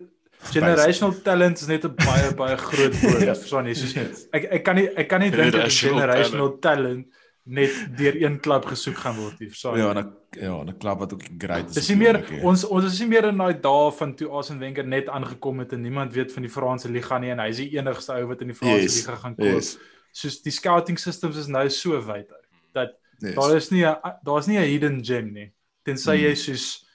Generational 0.52 1.21
talent 1.21 1.60
is 1.60 1.67
net 1.67 1.84
'n 1.86 1.95
baie 1.95 2.34
baie 2.36 2.58
groot 2.58 3.00
woord, 3.02 3.21
ja. 3.30 3.36
verstaan 3.36 3.65
jy? 3.65 3.73
Soos 3.73 4.28
ek 4.32 4.43
ek 4.60 4.63
kan 4.63 4.76
nie 4.76 4.88
ek 4.95 5.08
kan 5.10 5.19
nie 5.21 5.32
dink 5.32 5.52
dat 5.52 5.71
generational 5.73 6.60
talent 6.60 7.08
net 7.47 7.71
deur 7.97 8.15
een 8.21 8.39
klub 8.39 8.65
gesoek 8.67 8.97
gaan 8.97 9.15
word 9.15 9.39
nie. 9.39 9.50
Sorry. 9.56 9.80
Ja, 9.80 9.89
en 9.95 9.97
'n 9.97 10.12
ja, 10.39 10.63
'n 10.63 10.78
klub 10.78 11.00
wat 11.00 11.13
ook 11.13 11.23
great 11.38 11.69
is. 11.69 11.73
Dis 11.73 11.89
nie 11.89 11.97
meer 11.97 12.19
hè. 12.19 12.41
ons 12.43 12.63
ons 12.63 12.86
is 12.86 13.00
nie 13.00 13.08
meer 13.08 13.26
in 13.26 13.38
daai 13.38 13.60
dae 13.62 13.91
van 13.91 14.15
toe 14.15 14.30
Arsene 14.30 14.60
Wenger 14.60 14.86
net 14.86 15.10
aangekom 15.10 15.60
het 15.60 15.73
en 15.73 15.82
niemand 15.82 16.13
weet 16.13 16.32
van 16.32 16.41
die 16.43 16.52
Franse 16.52 16.89
liga 16.89 17.17
nie 17.17 17.32
en 17.32 17.39
hy 17.39 17.50
is 17.50 17.58
die 17.58 17.78
enigste 17.78 18.13
ou 18.13 18.26
wat 18.28 18.41
in 18.41 18.47
die 18.47 18.56
Franse 18.56 18.82
Yes, 18.82 18.97
liga 19.08 19.15
gaan 19.15 19.36
koop. 19.36 19.45
Yes. 19.45 19.78
Soos 20.12 20.41
die 20.41 20.52
scouting 20.52 21.00
systems 21.00 21.38
is 21.38 21.47
nou 21.47 21.69
so 21.69 21.91
wyd 22.02 22.28
uit 22.32 22.47
dat 22.73 22.91
yes. 23.19 23.36
daar 23.36 23.56
is 23.56 23.71
nie 23.71 23.86
daar's 24.23 24.47
nie 24.47 24.58
'n 24.60 24.69
hidden 24.69 25.04
gem 25.06 25.34
nie. 25.34 25.52
Tensy 25.84 26.12
Hmm. 26.15 26.23
jy 26.23 26.36
soos 26.36 26.87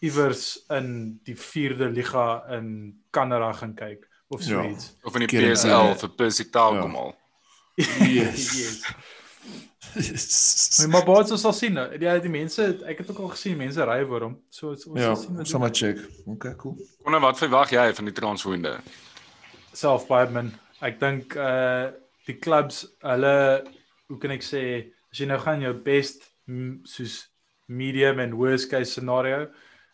iewers 0.00 0.64
in 0.70 1.20
die 1.26 1.34
4de 1.36 1.88
liga 1.90 2.44
in 2.58 2.98
Kanada 3.10 3.52
gaan 3.52 3.74
kyk 3.74 4.06
of 4.28 4.42
so 4.42 4.60
Ja. 4.62 4.68
iets. 4.70 4.92
Of 5.04 5.14
in 5.14 5.20
die 5.20 5.28
Keer 5.28 5.42
in 5.42 5.52
PSL 5.56 5.92
tyd. 5.92 6.00
vir 6.00 6.08
Percy 6.16 6.44
Tau 6.50 6.74
Ja. 6.74 6.80
kom 6.80 6.96
al. 6.96 7.14
Yes. 7.76 8.52
yes. 8.58 8.82
Maar 10.88 11.04
baie 11.06 11.36
sal 11.38 11.52
sien. 11.56 11.78
Ja, 12.00 12.18
die 12.18 12.30
mense, 12.30 12.66
ek 12.86 12.98
het 13.02 13.10
ook 13.10 13.18
al 13.24 13.28
gesien 13.32 13.56
mense 13.58 13.84
ry 13.88 14.02
vir 14.06 14.26
hom. 14.26 14.34
So 14.50 14.70
ons 14.74 14.84
ja, 14.94 15.14
sal 15.14 15.22
sien 15.22 15.36
wat 15.40 15.48
sommer 15.48 15.70
check. 15.74 16.00
Okay, 16.26 16.54
cool. 16.60 16.76
Konne 17.04 17.20
wat 17.24 17.38
verwag 17.40 17.70
jy 17.72 17.86
van 17.94 18.04
die 18.10 18.14
transferwinde? 18.16 18.78
self 19.78 20.08
baie 20.08 20.26
min. 20.34 20.52
Ek 20.82 20.98
dink 21.00 21.36
uh 21.38 21.90
die 22.28 22.36
clubs 22.44 22.82
hulle 23.00 23.64
hoe 24.10 24.18
kan 24.20 24.30
ek 24.34 24.42
sê 24.44 24.60
as 25.12 25.20
jy 25.22 25.26
nou 25.30 25.38
gaan 25.40 25.62
jou 25.64 25.70
best 25.72 26.26
soos 26.84 27.14
medium 27.68 28.18
en 28.20 28.34
worst 28.36 28.68
case 28.70 28.92
scenario. 28.92 29.46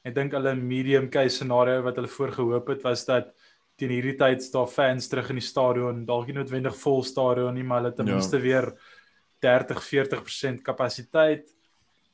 Ek 0.05 0.14
dink 0.14 0.33
hulle 0.37 0.55
medium 0.55 1.09
case 1.09 1.37
scenario 1.38 1.83
wat 1.83 1.97
hulle 1.97 2.09
voorgehoop 2.12 2.69
het 2.69 2.83
was 2.85 3.05
dat 3.09 3.31
teen 3.77 3.90
hierdie 3.90 4.17
tyd 4.19 4.43
staan 4.43 4.69
fans 4.69 5.09
terug 5.09 5.31
in 5.31 5.37
die 5.40 5.47
stadion, 5.49 6.05
dalk 6.07 6.27
nie 6.29 6.35
noodwendig 6.37 6.77
vol 6.77 7.03
stadion 7.03 7.55
nie, 7.55 7.64
maar 7.64 7.81
hulle 7.83 7.95
ten 7.97 8.07
Ja. 8.07 8.12
minste 8.14 8.38
weer 8.40 8.73
30-40% 9.45 10.62
kapasiteit 10.64 11.49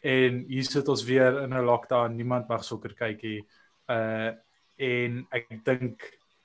en 0.03 0.45
hier 0.49 0.65
sit 0.65 0.89
ons 0.89 1.03
weer 1.05 1.43
in 1.43 1.53
'n 1.53 1.65
lockdown, 1.67 2.17
niemand 2.17 2.49
mag 2.49 2.65
sokker 2.65 2.95
kyk 2.95 3.21
hier. 3.21 3.43
Uh 3.89 4.33
en 4.81 5.27
ek 5.31 5.61
dink 5.65 6.01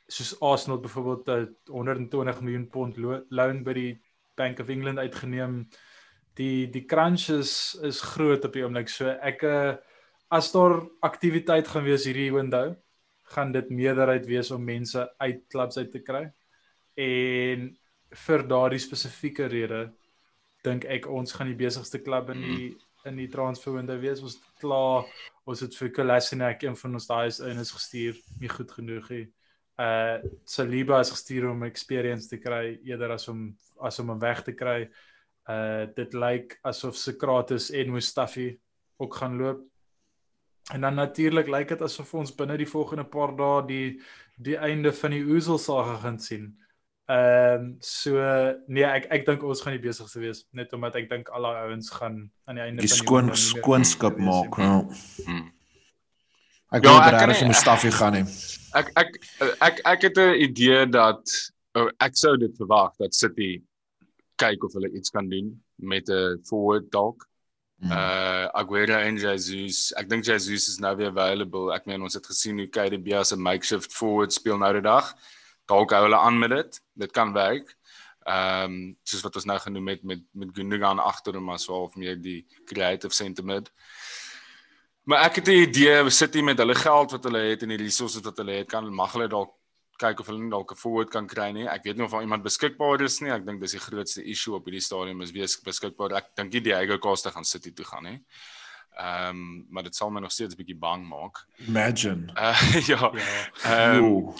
soos 0.09 0.35
Arsenal 0.41 0.79
byvoorbeeld 0.81 1.29
'n 1.29 1.55
120 1.71 2.41
miljoen 2.41 2.67
pond 2.69 2.97
lo- 2.97 3.23
loan 3.29 3.63
by 3.63 3.73
die 3.73 3.99
Bank 4.35 4.59
of 4.59 4.69
England 4.69 4.99
uitgeneem. 4.99 5.69
Die 6.35 6.67
die 6.67 6.85
crunch 6.85 7.29
is 7.29 7.77
is 7.81 8.01
groot 8.01 8.43
op 8.45 8.51
die 8.53 8.63
oomblik. 8.65 8.89
So 8.89 9.07
ek 9.07 9.43
uh, 9.43 9.75
as 10.35 10.51
daar 10.51 10.81
aktiwiteit 11.05 11.67
gaan 11.71 11.85
wees 11.87 12.05
hierdie 12.07 12.31
window, 12.33 12.73
gaan 13.33 13.53
dit 13.55 13.69
meerderheid 13.73 14.25
wees 14.29 14.51
om 14.51 14.63
mense 14.63 15.05
uit 15.17 15.45
klubs 15.49 15.79
uit 15.79 15.91
te 15.93 16.01
kry. 16.03 16.25
En 16.99 17.69
vir 18.25 18.43
daardie 18.47 18.81
spesifieke 18.81 19.47
rede 19.51 19.87
dink 20.65 20.85
ek 20.89 21.07
ons 21.11 21.33
gaan 21.35 21.49
die 21.51 21.59
besigste 21.59 22.01
klub 22.03 22.31
in 22.33 22.43
die 22.43 22.67
in 23.05 23.19
die 23.19 23.29
transfer 23.29 23.75
window 23.75 23.99
wees. 24.01 24.21
Ons 24.25 24.39
het 24.39 24.61
klaar 24.61 25.05
ons 25.45 25.61
het 25.61 25.75
vir 25.77 25.91
Kolasinac 25.93 26.63
een 26.65 26.77
van 26.79 26.97
ons 26.97 27.05
daai 27.05 27.27
is 27.29 27.39
in 27.45 27.61
is 27.61 27.73
gestuur, 27.75 28.17
nie 28.41 28.49
goed 28.49 28.71
genoeg 28.73 29.09
nie. 29.13 29.25
Uh 29.81 30.23
Saliba 30.47 31.01
is 31.03 31.11
gestuur 31.13 31.51
om 31.51 31.67
experience 31.67 32.31
te 32.31 32.39
kry 32.41 32.79
eerder 32.87 33.13
as 33.17 33.27
om 33.29 33.51
as 33.83 33.99
om 34.01 34.09
hom 34.13 34.21
weg 34.23 34.41
te 34.47 34.55
kry. 34.57 34.87
Uh 35.45 35.85
dit 35.97 36.17
lyk 36.17 36.57
asof 36.65 36.97
Socrates 36.97 37.69
en 37.71 37.93
Mustafi 37.93 38.55
ook 38.97 39.21
gaan 39.21 39.37
loop. 39.37 39.61
En 40.73 40.81
dan 40.81 40.95
natuurlik 40.95 41.47
lyk 41.47 41.67
dit 41.67 41.81
asof 41.81 42.13
ons 42.13 42.35
binne 42.35 42.57
die 42.57 42.65
volgende 42.69 43.03
paar 43.05 43.35
dae 43.37 43.65
die 43.67 44.01
die 44.37 44.57
einde 44.57 44.91
van 44.93 45.11
die 45.11 45.23
Oezel 45.23 45.57
saga 45.57 45.95
gaan 46.01 46.19
sien. 46.19 46.57
Ehm 47.07 47.61
um, 47.61 47.75
so 47.79 48.11
nee, 48.67 48.83
ek 48.83 49.05
ek 49.13 49.25
dink 49.25 49.43
ons 49.43 49.61
gaan 49.61 49.73
die 49.77 49.83
besigste 49.87 50.19
wees 50.19 50.45
net 50.51 50.73
omdat 50.73 50.95
ek 50.95 51.09
dink 51.09 51.29
al 51.29 51.43
die 51.45 51.59
ouens 51.67 51.89
gaan 51.93 52.31
aan 52.45 52.55
die 52.55 52.63
einde 52.63 52.81
Die 52.81 52.89
van 52.89 52.97
skoon 52.97 53.25
nie 53.25 53.31
meer 53.35 53.43
skoonskap 53.43 54.17
maak. 54.17 54.57
nie. 54.57 54.65
Ja. 54.65 54.79
Hmm. 55.25 55.51
Ek 56.71 56.83
Ja, 56.83 56.89
wil 56.89 56.99
regtig 57.13 57.27
nie- 57.27 57.39
vir 57.39 57.47
Mustafi 57.47 57.91
gaan 57.91 58.13
nie. 58.13 58.25
Ek 58.73 58.89
ek 58.97 59.11
ek 59.61 59.81
ek 59.85 60.01
het 60.01 60.17
'n 60.17 60.33
idee 60.47 60.85
dat 60.89 61.21
oh, 61.75 61.89
ek 61.99 62.17
sou 62.17 62.35
dit 62.37 62.57
verwag 62.57 62.95
dat 62.99 63.13
City 63.13 63.61
kyk 64.37 64.63
of 64.63 64.73
hulle 64.73 64.89
iets 64.97 65.09
kan 65.11 65.29
doen 65.29 65.61
met 65.77 66.09
'n 66.09 66.41
forward 66.43 66.89
dalk. 66.91 67.23
Mm. 67.77 67.91
Uh 67.91 68.47
Aguero 68.55 68.97
en 68.97 69.17
Jesus. 69.17 69.91
Ek 69.99 70.09
dink 70.09 70.23
Jesus 70.25 70.69
is 70.69 70.77
nou 70.79 70.95
weer 70.95 71.11
available. 71.11 71.73
Ek 71.75 71.85
meen 71.85 72.01
ons 72.01 72.15
het 72.15 72.25
gesien 72.25 72.59
hoe 72.61 72.69
KDB 72.71 73.17
as 73.19 73.33
'n 73.33 73.41
makeshift 73.41 73.93
forward 73.93 74.33
speel 74.33 74.57
nou 74.57 74.73
die 74.73 74.85
dag. 74.85 75.13
Dalk 75.67 75.91
hou 75.91 76.03
hulle 76.05 76.17
aan 76.17 76.39
met 76.39 76.49
dit. 76.49 76.81
Dit 76.93 77.11
kan 77.11 77.33
werk. 77.33 77.75
Ehm 78.25 78.71
um, 78.71 78.97
soos 79.03 79.21
wat 79.21 79.35
ons 79.35 79.45
nou 79.45 79.59
genoem 79.59 79.87
het 79.87 80.03
met 80.03 80.23
met 80.33 80.49
Gundogan 80.53 80.99
agter 80.99 81.33
hom 81.33 81.49
as 81.49 81.67
wel 81.67 81.81
of 81.81 81.95
meer 81.95 82.15
die 82.15 82.45
creative 82.65 83.13
center 83.13 83.45
mid. 83.45 83.71
Maar 85.03 85.25
ek 85.25 85.35
het 85.35 85.47
'n 85.47 85.61
idee 85.67 86.09
City 86.09 86.41
met 86.41 86.57
hulle 86.57 86.75
geld 86.75 87.11
wat 87.11 87.23
hulle 87.23 87.39
het 87.39 87.61
en 87.61 87.69
die 87.69 87.77
resources 87.77 88.21
wat 88.21 88.37
hulle 88.37 88.51
het, 88.51 88.67
kan 88.67 88.93
mag 88.93 89.11
hulle 89.13 89.27
dalk 89.27 89.53
kyk 89.97 90.19
of 90.19 90.27
hulle 90.27 90.43
nie 90.43 90.51
dalk 90.51 90.71
'n 90.71 90.75
forward 90.75 91.09
kan 91.09 91.27
kry 91.27 91.51
nie. 91.51 91.67
Ek 91.67 91.83
weet 91.83 91.97
nie 91.97 92.05
of 92.05 92.11
daar 92.11 92.21
iemand 92.21 92.43
beskikbaar 92.43 93.01
is 93.01 93.21
nie. 93.21 93.31
Ek 93.31 93.45
dink 93.45 93.61
dis 93.61 93.71
die 93.71 93.79
grootste 93.79 94.23
issue 94.23 94.55
op 94.55 94.65
hierdie 94.65 94.83
stadium 94.83 95.21
is 95.21 95.31
wees 95.31 95.55
beskikbaar. 95.61 96.13
Ek 96.13 96.35
dink 96.35 96.53
nie 96.53 96.61
Diego 96.61 96.97
Costa 96.97 97.31
gaan 97.31 97.45
City 97.45 97.71
toe 97.71 97.85
gaan 97.85 98.03
nie. 98.03 98.21
Ehm 98.97 99.29
um, 99.29 99.65
maar 99.69 99.83
dit 99.83 99.95
sal 99.95 100.09
my 100.09 100.21
nog 100.21 100.31
steeds 100.31 100.55
'n 100.55 100.57
bietjie 100.57 100.79
bang 100.79 101.07
maak. 101.07 101.45
Imagine. 101.67 102.31
Uh 102.35 102.61
ja. 102.91 103.11
Ja. 103.13 103.49
Ehm 103.63 104.03
um, 104.03 104.13
Oeh. 104.13 104.35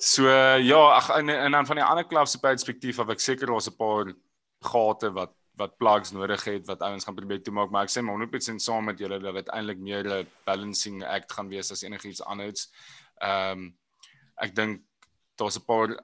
So 0.00 0.28
ja, 0.56 0.94
ag 0.94 1.08
en, 1.10 1.28
en 1.28 1.52
dan 1.52 1.66
van 1.66 1.76
die 1.76 1.84
ander 1.84 2.06
klub 2.06 2.26
se 2.26 2.38
perspektief 2.38 2.98
af 2.98 3.08
ek 3.08 3.20
seker 3.20 3.46
daar's 3.46 3.68
'n 3.68 3.76
paar 3.76 4.14
gate 4.60 5.12
wat 5.12 5.34
wat 5.58 5.76
plugs 5.76 6.12
nodig 6.14 6.44
het 6.44 6.66
wat 6.66 6.82
ouens 6.86 7.04
gaan 7.04 7.14
probeer 7.14 7.42
toemaak, 7.42 7.70
maar 7.70 7.82
ek 7.82 7.90
sê 7.90 8.02
maar 8.02 8.14
100% 8.14 8.62
saam 8.62 8.84
met 8.84 8.98
julle 8.98 9.18
dat 9.18 9.34
dit 9.34 9.48
eintlik 9.48 9.78
meer 9.78 10.06
'n 10.06 10.26
balancing 10.46 11.04
act 11.04 11.32
gaan 11.32 11.48
wees 11.48 11.72
as 11.72 11.82
enigiets 11.82 12.22
anders. 12.22 12.70
Ehm 13.18 13.58
um, 13.58 13.76
ek 14.40 14.54
dink 14.54 14.82
daar's 15.36 15.58
'n 15.58 15.64
paar 15.64 15.96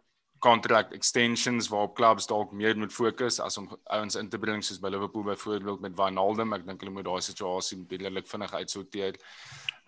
contract 0.45 0.93
extensions 0.93 1.69
waarop 1.69 1.97
clubs 1.97 2.27
dalk 2.27 2.53
meer 2.53 2.77
moet 2.77 2.93
fokus 2.93 3.41
as 3.41 3.57
om 3.59 3.69
ouens 3.97 4.17
in 4.21 4.29
te 4.29 4.39
bring 4.39 4.65
soos 4.65 4.81
by 4.81 4.91
Liverpool 4.93 5.25
byvoorbeeld 5.25 5.81
met 5.81 5.97
Wijnaldum. 5.97 6.53
Ek 6.53 6.67
dink 6.67 6.83
hulle 6.85 6.93
moet 6.93 7.07
daai 7.07 7.23
situasie 7.25 7.79
redelik 7.89 8.29
vinnig 8.29 8.53
uitsorteer. 8.53 9.17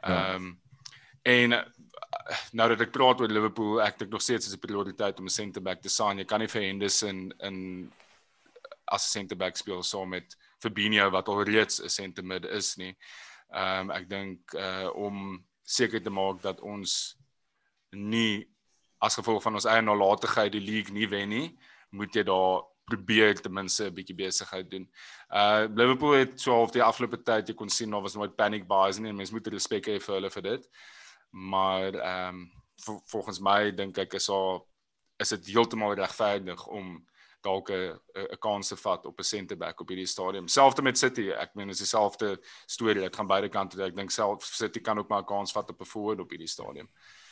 Ja. 0.01 0.15
Ehm 0.15 0.35
um, 0.35 0.55
en 1.27 1.53
uh, 1.53 1.61
nou 2.55 2.69
dat 2.71 2.85
ek 2.85 2.93
praat 2.95 3.21
oor 3.21 3.33
Liverpool, 3.33 3.81
ek 3.83 3.97
dink 3.99 4.13
nog 4.15 4.23
steeds 4.23 4.47
is 4.47 4.55
'n 4.55 4.63
prioriteit 4.63 5.19
om 5.19 5.27
'n 5.27 5.39
center 5.39 5.63
back 5.63 5.83
te 5.83 5.89
sign. 5.89 6.19
Jy 6.19 6.25
kan 6.25 6.41
nie 6.41 6.49
vir 6.49 6.63
Henderson 6.63 7.33
in 7.41 7.57
as 8.87 9.07
'n 9.07 9.19
center 9.19 9.37
back 9.37 9.57
speel 9.57 9.83
saam 9.83 10.09
met 10.09 10.37
Fabinho 10.63 11.11
wat 11.11 11.29
alreeds 11.29 11.83
'n 11.83 11.89
center 11.89 12.25
mid 12.25 12.45
is 12.45 12.77
nie. 12.77 12.97
Ehm 13.53 13.91
um, 13.91 13.91
ek 13.91 14.09
dink 14.09 14.55
uh 14.55 14.89
om 14.95 15.45
seker 15.65 16.01
te 16.03 16.11
maak 16.11 16.43
dat 16.43 16.61
ons 16.61 17.17
nie 17.91 18.47
as 18.99 19.15
gevolg 19.15 19.43
van 19.43 19.55
ons 19.55 19.69
eie 19.69 19.83
nalatigheid 19.83 20.53
die 20.53 20.65
league 20.65 20.95
nie 20.95 21.09
wen 21.09 21.29
nie, 21.29 21.59
moet 21.91 22.15
jy 22.15 22.25
daar 22.27 22.65
probeer 22.87 23.35
ten 23.35 23.53
minste 23.53 23.87
'n 23.87 23.95
bietjie 23.95 24.15
besigheid 24.15 24.71
doen. 24.71 24.87
Uh 25.31 25.67
Liverpool 25.75 26.13
het 26.13 26.41
so 26.41 26.53
half 26.53 26.71
die 26.71 26.83
afgelope 26.83 27.23
tyd 27.23 27.49
jy 27.49 27.55
kon 27.55 27.69
sien 27.69 27.91
daar 27.91 28.03
was 28.03 28.15
nooit 28.15 28.37
panic 28.37 28.67
buys 28.69 28.99
nie 28.99 29.11
en 29.11 29.17
mense 29.17 29.35
moet 29.35 29.47
respek 29.47 29.87
hê 29.87 29.99
vir 30.01 30.15
hulle 30.15 30.31
vir 30.31 30.43
dit. 30.43 30.69
Maar 31.31 31.95
ehm 31.95 32.29
um, 32.29 32.53
vol, 32.85 33.03
volgens 33.07 33.41
my 33.41 33.71
dink 33.71 33.99
ek 33.99 34.15
is 34.15 34.27
daar 34.27 34.61
is 35.19 35.29
dit 35.29 35.47
heeltemal 35.47 35.95
regverdig 35.95 36.67
om 36.67 37.07
dalk 37.43 37.71
'n 37.71 37.99
'n 38.15 38.39
kans 38.39 38.69
te 38.69 38.77
vat 38.77 39.07
op 39.07 39.19
'n 39.19 39.25
center 39.25 39.57
back 39.57 39.81
op 39.81 39.89
hierdie 39.89 40.07
stadium. 40.07 40.49
Selfs 40.49 40.81
met 40.81 40.99
City, 40.99 41.31
ek 41.31 41.55
meen 41.55 41.69
is 41.69 41.79
dieselfde 41.79 42.39
storie. 42.67 43.03
Dit 43.03 43.17
gaan 43.17 43.27
beide 43.27 43.49
kante 43.49 43.77
toe. 43.77 43.87
Ek 43.87 43.97
dink 43.97 44.11
self 44.11 44.45
City 44.45 44.81
kan 44.81 44.99
ook 44.99 45.09
maar 45.09 45.23
'n 45.23 45.27
kans 45.27 45.53
vat 45.53 45.71
op 45.71 45.81
'n 45.81 45.85
forward 45.85 46.21
op 46.21 46.31
hierdie 46.31 46.49
stadium. 46.49 46.87
Maar, 46.87 47.26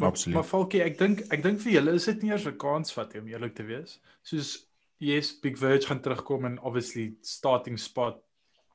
Absoluut. 0.00 0.34
maar 0.34 0.44
Falkie, 0.44 0.82
ek 0.82 0.98
dink 0.98 1.20
ek 1.32 1.42
dink 1.42 1.60
vir 1.60 1.72
julle 1.72 1.94
is 1.94 2.04
dit 2.06 2.22
nie 2.22 2.30
eers 2.30 2.46
'n 2.46 2.56
kans 2.58 2.92
vat 2.92 3.14
om 3.18 3.26
eerlik 3.28 3.54
te 3.54 3.62
wees. 3.64 4.00
Soos 4.22 4.66
yes, 5.00 5.32
Big 5.40 5.56
Verge 5.58 5.86
gaan 5.86 6.00
terugkom 6.00 6.44
en 6.44 6.58
obviously 6.60 7.14
starting 7.22 7.78
spot 7.78 8.22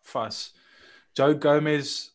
vas. 0.03 0.53
Joe 1.15 1.37
Gomez 1.39 2.09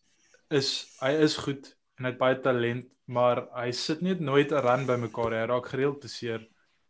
is 0.51 0.97
hy 1.01 1.11
is 1.23 1.37
goed 1.37 1.75
en 1.99 2.05
hy 2.05 2.11
het 2.11 2.19
baie 2.19 2.41
talent, 2.41 2.87
maar 3.07 3.47
hy 3.57 3.71
sit 3.73 4.03
net 4.03 4.21
nooit 4.21 4.53
'n 4.53 4.61
run 4.63 4.87
by 4.87 4.97
mekaar. 4.97 5.33
Hy 5.33 5.47
raak 5.47 5.67
gereeld 5.67 6.01
beseer. 6.01 6.47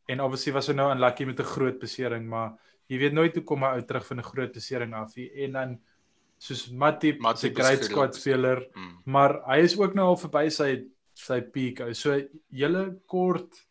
En 0.08 0.20
obviously 0.20 0.52
was 0.52 0.66
hy 0.68 0.74
nou 0.74 0.90
unlucky 0.92 1.24
met 1.24 1.38
'n 1.40 1.44
groot 1.44 1.78
besering, 1.78 2.26
maar 2.26 2.56
jy 2.88 2.98
weet 2.98 3.12
nooit 3.12 3.34
hoe 3.34 3.44
kom 3.44 3.62
hy 3.62 3.68
uit 3.76 3.86
terug 3.86 4.06
van 4.06 4.18
'n 4.18 4.22
groot 4.22 4.52
besering 4.52 4.94
af 4.94 5.14
nie. 5.16 5.30
En 5.44 5.52
dan 5.52 5.80
soos 6.38 6.70
Matip, 6.70 7.18
'n 7.18 7.22
Matip 7.22 7.58
is 7.58 7.66
great 7.66 7.84
squad 7.84 8.14
speler, 8.14 8.66
Mm. 8.74 9.02
maar 9.04 9.42
hy 9.46 9.58
is 9.62 9.76
ook 9.78 9.94
nou 9.94 10.06
al 10.08 10.16
verby 10.16 10.48
sy 10.50 10.84
sy 11.18 11.40
peak. 11.54 11.80
ou. 11.84 11.92
So 11.94 12.14
julle 12.54 12.84
kort 13.10 13.64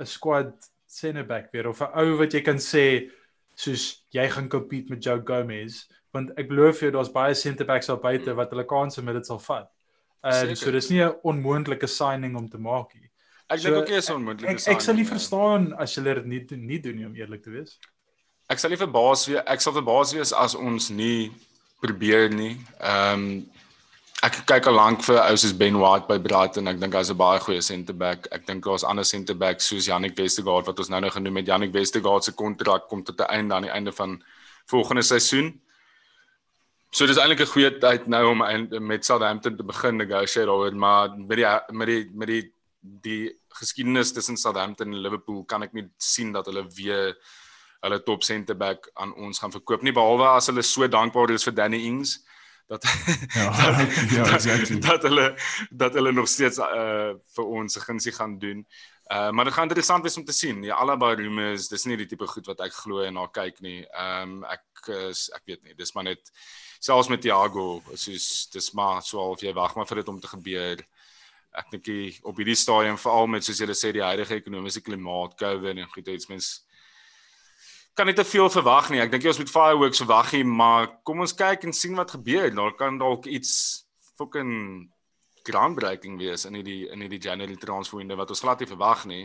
'n 0.00 0.06
squad 0.06 0.52
center 0.86 1.24
back 1.24 1.52
weer 1.52 1.68
of 1.68 1.80
'n 1.82 1.90
ou 1.94 2.16
wat 2.18 2.32
jy 2.34 2.40
kan 2.42 2.56
sê 2.58 3.10
soos 3.54 4.02
jy 4.12 4.28
gaan 4.28 4.48
compete 4.48 4.90
met 4.90 5.02
Joe 5.04 5.20
Gomez 5.22 5.84
want 6.12 6.30
ek 6.36 6.48
glo 6.48 6.72
vir 6.72 6.88
jou 6.88 6.92
daar's 6.96 7.12
baie 7.12 7.34
center 7.34 7.66
backs 7.66 7.86
daar 7.86 8.00
buite 8.02 8.34
wat 8.34 8.50
hulle 8.50 8.64
kanse 8.66 9.02
met 9.02 9.14
dit 9.14 9.26
sal 9.26 9.38
vat. 9.38 9.68
Ehm 10.24 10.32
Seker. 10.48 10.56
so 10.56 10.70
dis 10.70 10.90
nie 10.90 11.02
'n 11.04 11.14
onmoontlike 11.22 11.86
signing 11.86 12.36
om 12.36 12.48
te 12.48 12.58
maak 12.58 12.94
nie. 12.94 13.08
Ek 13.50 13.58
So, 13.58 13.68
dink 13.68 13.82
ook 13.82 13.88
nie 13.88 13.96
is 13.96 14.10
onmoontlik. 14.10 14.50
Ek 14.50 14.68
ek 14.68 14.80
sal 14.80 14.94
nie 14.94 15.04
verstaan 15.04 15.72
as 15.78 15.94
julle 15.94 16.14
dit 16.14 16.26
nie 16.26 16.46
nie 16.56 16.78
doen 16.78 16.96
nie 16.96 17.06
om 17.06 17.14
eerlik 17.14 17.42
te 17.42 17.50
wees. 17.50 17.78
ek 18.48 18.58
sal 18.58 18.70
nie 18.70 18.76
verbaas 18.76 19.26
wees 19.28 19.42
ek 19.46 19.60
sal 19.60 19.72
verbaas 19.72 20.12
wees 20.12 20.32
as 20.32 20.54
ons 20.54 20.90
nie 20.90 21.30
probeer 21.80 22.28
nie. 22.30 22.56
Ehm 22.80 23.14
um, 23.14 23.46
ek 24.26 24.42
kyk 24.48 24.66
al 24.68 24.76
lank 24.76 25.04
vir 25.06 25.16
ou 25.22 25.36
soos 25.40 25.54
Ben 25.56 25.78
White 25.80 26.08
by 26.08 26.18
Brighton. 26.20 26.68
Ek 26.68 26.80
dink 26.80 26.94
hy's 26.94 27.10
'n 27.10 27.16
baie 27.16 27.40
goeie 27.40 27.62
centre 27.62 27.94
back. 27.94 28.28
Ek 28.32 28.46
dink 28.46 28.64
daar's 28.64 28.84
ander 28.84 29.04
centre 29.04 29.34
backs 29.34 29.68
soos 29.68 29.86
Jannik 29.88 30.16
Westergaard 30.16 30.66
wat 30.66 30.78
ons 30.78 30.90
nou 30.90 31.00
nou 31.00 31.10
genoem 31.10 31.36
het. 31.36 31.46
Jannik 31.46 31.72
Westergaard 31.72 32.24
se 32.24 32.32
kontrak 32.32 32.88
kom 32.88 33.02
tot 33.02 33.20
'n 33.20 33.30
einde 33.30 33.54
aan 33.54 33.62
die 33.62 33.72
einde 33.72 33.92
van 33.92 34.22
volgende 34.66 35.02
seisoen. 35.02 35.60
So 36.92 37.06
dis 37.06 37.16
eintlik 37.16 37.40
'n 37.40 37.52
goeie 37.54 37.78
tyd 37.80 38.08
nou 38.08 38.30
om 38.30 38.86
met 38.86 39.04
Southampton 39.04 39.56
te 39.56 39.62
begin 39.62 39.96
negotiate 39.96 40.46
daaroor, 40.46 40.74
maar 40.74 41.16
met 41.16 41.36
die 41.36 41.46
met 41.72 41.86
die 41.86 42.10
met 42.12 42.28
die 42.28 42.52
die 42.82 43.32
geskiedenis 43.48 44.12
tussen 44.12 44.36
Southampton 44.36 44.92
en 44.92 45.02
Liverpool 45.02 45.44
kan 45.44 45.62
ek 45.62 45.72
nie 45.72 45.88
sien 45.98 46.32
dat 46.32 46.46
hulle 46.46 46.66
weer 46.76 47.16
hulle 47.82 48.02
top 48.02 48.22
centre 48.22 48.54
back 48.54 48.90
aan 48.94 49.14
ons 49.14 49.38
gaan 49.38 49.52
verkoop 49.52 49.82
nie 49.82 49.92
behalwe 49.92 50.26
as 50.28 50.46
hulle 50.46 50.62
so 50.62 50.86
dankbaar 50.86 51.30
is 51.30 51.44
vir 51.44 51.54
Danny 51.54 51.86
Ings 51.86 52.18
dat 52.70 52.86
ja, 53.34 53.50
ja 54.16 54.24
exactly. 54.34 54.78
dat 54.78 55.02
hulle 55.02 55.26
dat 55.70 55.94
hulle 55.94 56.12
nog 56.12 56.28
steeds 56.28 56.58
uh 56.58 57.12
vir 57.34 57.44
ons 57.44 57.72
se 57.72 57.80
gunsie 57.80 58.12
gaan 58.12 58.38
doen. 58.38 58.64
Uh 59.10 59.30
maar 59.30 59.44
dit 59.44 59.54
gaan 59.54 59.68
interessant 59.68 60.02
wees 60.02 60.16
om 60.16 60.24
te 60.24 60.32
sien. 60.32 60.62
Ja, 60.62 60.74
albei 60.74 61.14
rumors, 61.18 61.68
dis 61.68 61.84
nie 61.84 61.98
die 61.98 62.06
tipe 62.06 62.26
goed 62.30 62.46
wat 62.46 62.62
ek 62.66 62.76
glo 62.82 63.02
en 63.02 63.18
na 63.18 63.26
kyk 63.26 63.60
nie. 63.60 63.82
Ehm 63.90 64.38
um, 64.38 64.44
ek 64.44 64.92
is 65.10 65.26
ek 65.34 65.42
weet 65.50 65.62
nie. 65.66 65.74
Dis 65.74 65.92
maar 65.94 66.06
net 66.06 66.30
selfs 66.78 67.10
met 67.10 67.20
Thiago, 67.20 67.82
soos 67.94 68.48
dis 68.54 68.70
maar 68.72 69.02
so 69.02 69.18
half 69.20 69.42
jy 69.42 69.52
wag 69.56 69.74
maar 69.76 69.88
vir 69.90 70.02
dit 70.02 70.14
om 70.14 70.20
te 70.20 70.30
gebeur. 70.30 70.86
Ek 71.50 71.70
dink 71.74 72.22
op 72.22 72.38
hierdie 72.38 72.54
stadium 72.54 72.98
veral 72.98 73.26
met 73.26 73.44
soos 73.44 73.58
julle 73.58 73.74
sê 73.74 73.90
die 73.92 74.06
huidige 74.06 74.38
ekonomiese 74.38 74.80
klimaat, 74.86 75.34
COVID 75.42 75.82
en 75.82 75.90
goed 75.90 76.08
iets 76.08 76.30
mens 76.30 76.52
kan 77.94 78.06
nie 78.06 78.14
te 78.16 78.24
veel 78.24 78.50
verwag 78.50 78.90
nie. 78.90 79.00
Ek 79.02 79.10
dink 79.12 79.24
jy 79.24 79.32
ons 79.32 79.42
moet 79.42 79.52
fireworks 79.52 80.00
verwag 80.02 80.32
nie, 80.36 80.44
maar 80.44 80.88
kom 81.06 81.20
ons 81.24 81.34
kyk 81.36 81.66
en 81.66 81.76
sien 81.76 81.96
wat 81.98 82.14
gebeur. 82.16 82.50
Daar 82.54 82.74
kan 82.78 82.98
dalk 83.00 83.26
iets 83.26 83.84
fucking 84.18 84.88
groundbreaking 85.48 86.18
wees 86.20 86.44
in 86.44 86.58
hierdie 86.58 86.84
in 86.92 87.00
hierdie 87.04 87.22
January 87.22 87.56
transfer 87.56 88.00
window 88.00 88.18
wat 88.20 88.30
ons 88.30 88.42
glad 88.44 88.60
nie 88.60 88.70
verwag 88.70 89.06
nie. 89.08 89.24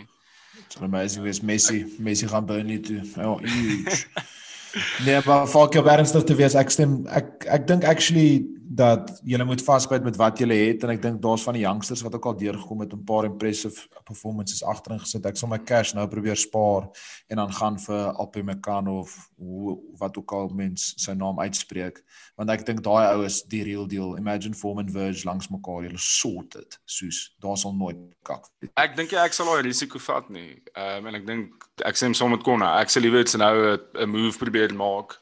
Amazing 0.80 1.25
wees 1.25 1.41
Messi, 1.41 1.84
Messi 1.99 2.28
gaan 2.32 2.45
Burnley 2.47 2.80
toe. 2.80 3.01
Ja, 3.15 3.36
huge. 3.43 4.06
nee, 5.06 5.19
maar 5.25 5.47
vir 5.47 5.73
jou 5.75 5.84
ernstig 5.91 6.23
te 6.23 6.36
wees, 6.36 6.56
ek 6.56 6.71
stem 6.71 7.01
ek 7.12 7.47
ek 7.51 7.67
dink 7.67 7.88
actually 7.88 8.43
dat 8.67 9.12
jy 9.23 9.38
moet 9.45 9.62
vasbyt 9.62 10.04
met 10.04 10.15
wat 10.17 10.39
jy 10.41 10.47
het 10.49 10.84
en 10.84 10.93
ek 10.95 11.01
dink 11.04 11.21
daar's 11.21 11.43
van 11.45 11.54
die 11.54 11.62
youngsters 11.62 12.01
wat 12.01 12.15
ook 12.17 12.25
al 12.25 12.38
deurgekom 12.38 12.82
het 12.82 12.93
'n 12.93 13.04
paar 13.06 13.25
impressive 13.25 13.88
performances 14.04 14.63
agterin 14.63 14.99
gesit. 14.99 15.25
Ek 15.25 15.38
sal 15.38 15.49
my 15.49 15.60
cash 15.60 15.93
nou 15.93 16.08
probeer 16.08 16.36
spaar 16.36 16.89
en 17.30 17.38
dan 17.38 17.51
gaan 17.51 17.78
vir 17.80 18.13
Alpe 18.17 18.43
Mekano 18.43 18.99
of 18.99 19.30
hoe 19.38 19.80
wat 19.97 20.17
ook 20.17 20.32
al 20.32 20.49
mens 20.49 20.93
sy 20.97 21.13
naam 21.13 21.39
uitspreek 21.39 22.01
want 22.36 22.49
ek 22.49 22.65
dink 22.65 22.84
daai 22.84 23.13
ou 23.13 23.23
is 23.25 23.43
die 23.43 23.63
real 23.63 23.88
deal. 23.88 24.17
Imagine 24.17 24.54
Form 24.54 24.80
and 24.80 24.91
Verge 24.91 25.25
langs 25.25 25.47
mekaar, 25.49 25.84
hulle 25.84 25.97
sorted 25.97 26.80
soos 26.86 27.36
daar 27.39 27.58
sal 27.58 27.73
nooit 27.73 27.97
kak. 28.23 28.49
Ek 28.75 28.95
dink 28.95 29.13
ek 29.13 29.34
sal 29.34 29.45
daai 29.45 29.63
risiko 29.63 29.99
vat 29.99 30.30
nie. 30.30 30.62
Ehm 30.75 31.06
um, 31.06 31.08
en 31.08 31.15
ek 31.15 31.28
dink 31.28 31.69
ek 31.86 31.95
sê 31.95 32.06
hom 32.06 32.13
sommer 32.13 32.39
kon 32.39 32.60
nou. 32.60 32.80
Ek 32.80 32.89
sal 32.89 33.01
liewer 33.01 33.23
dit 33.23 33.38
nou 33.38 33.78
'n 33.78 34.10
move 34.10 34.38
probeer 34.38 34.73
maak. 34.73 35.21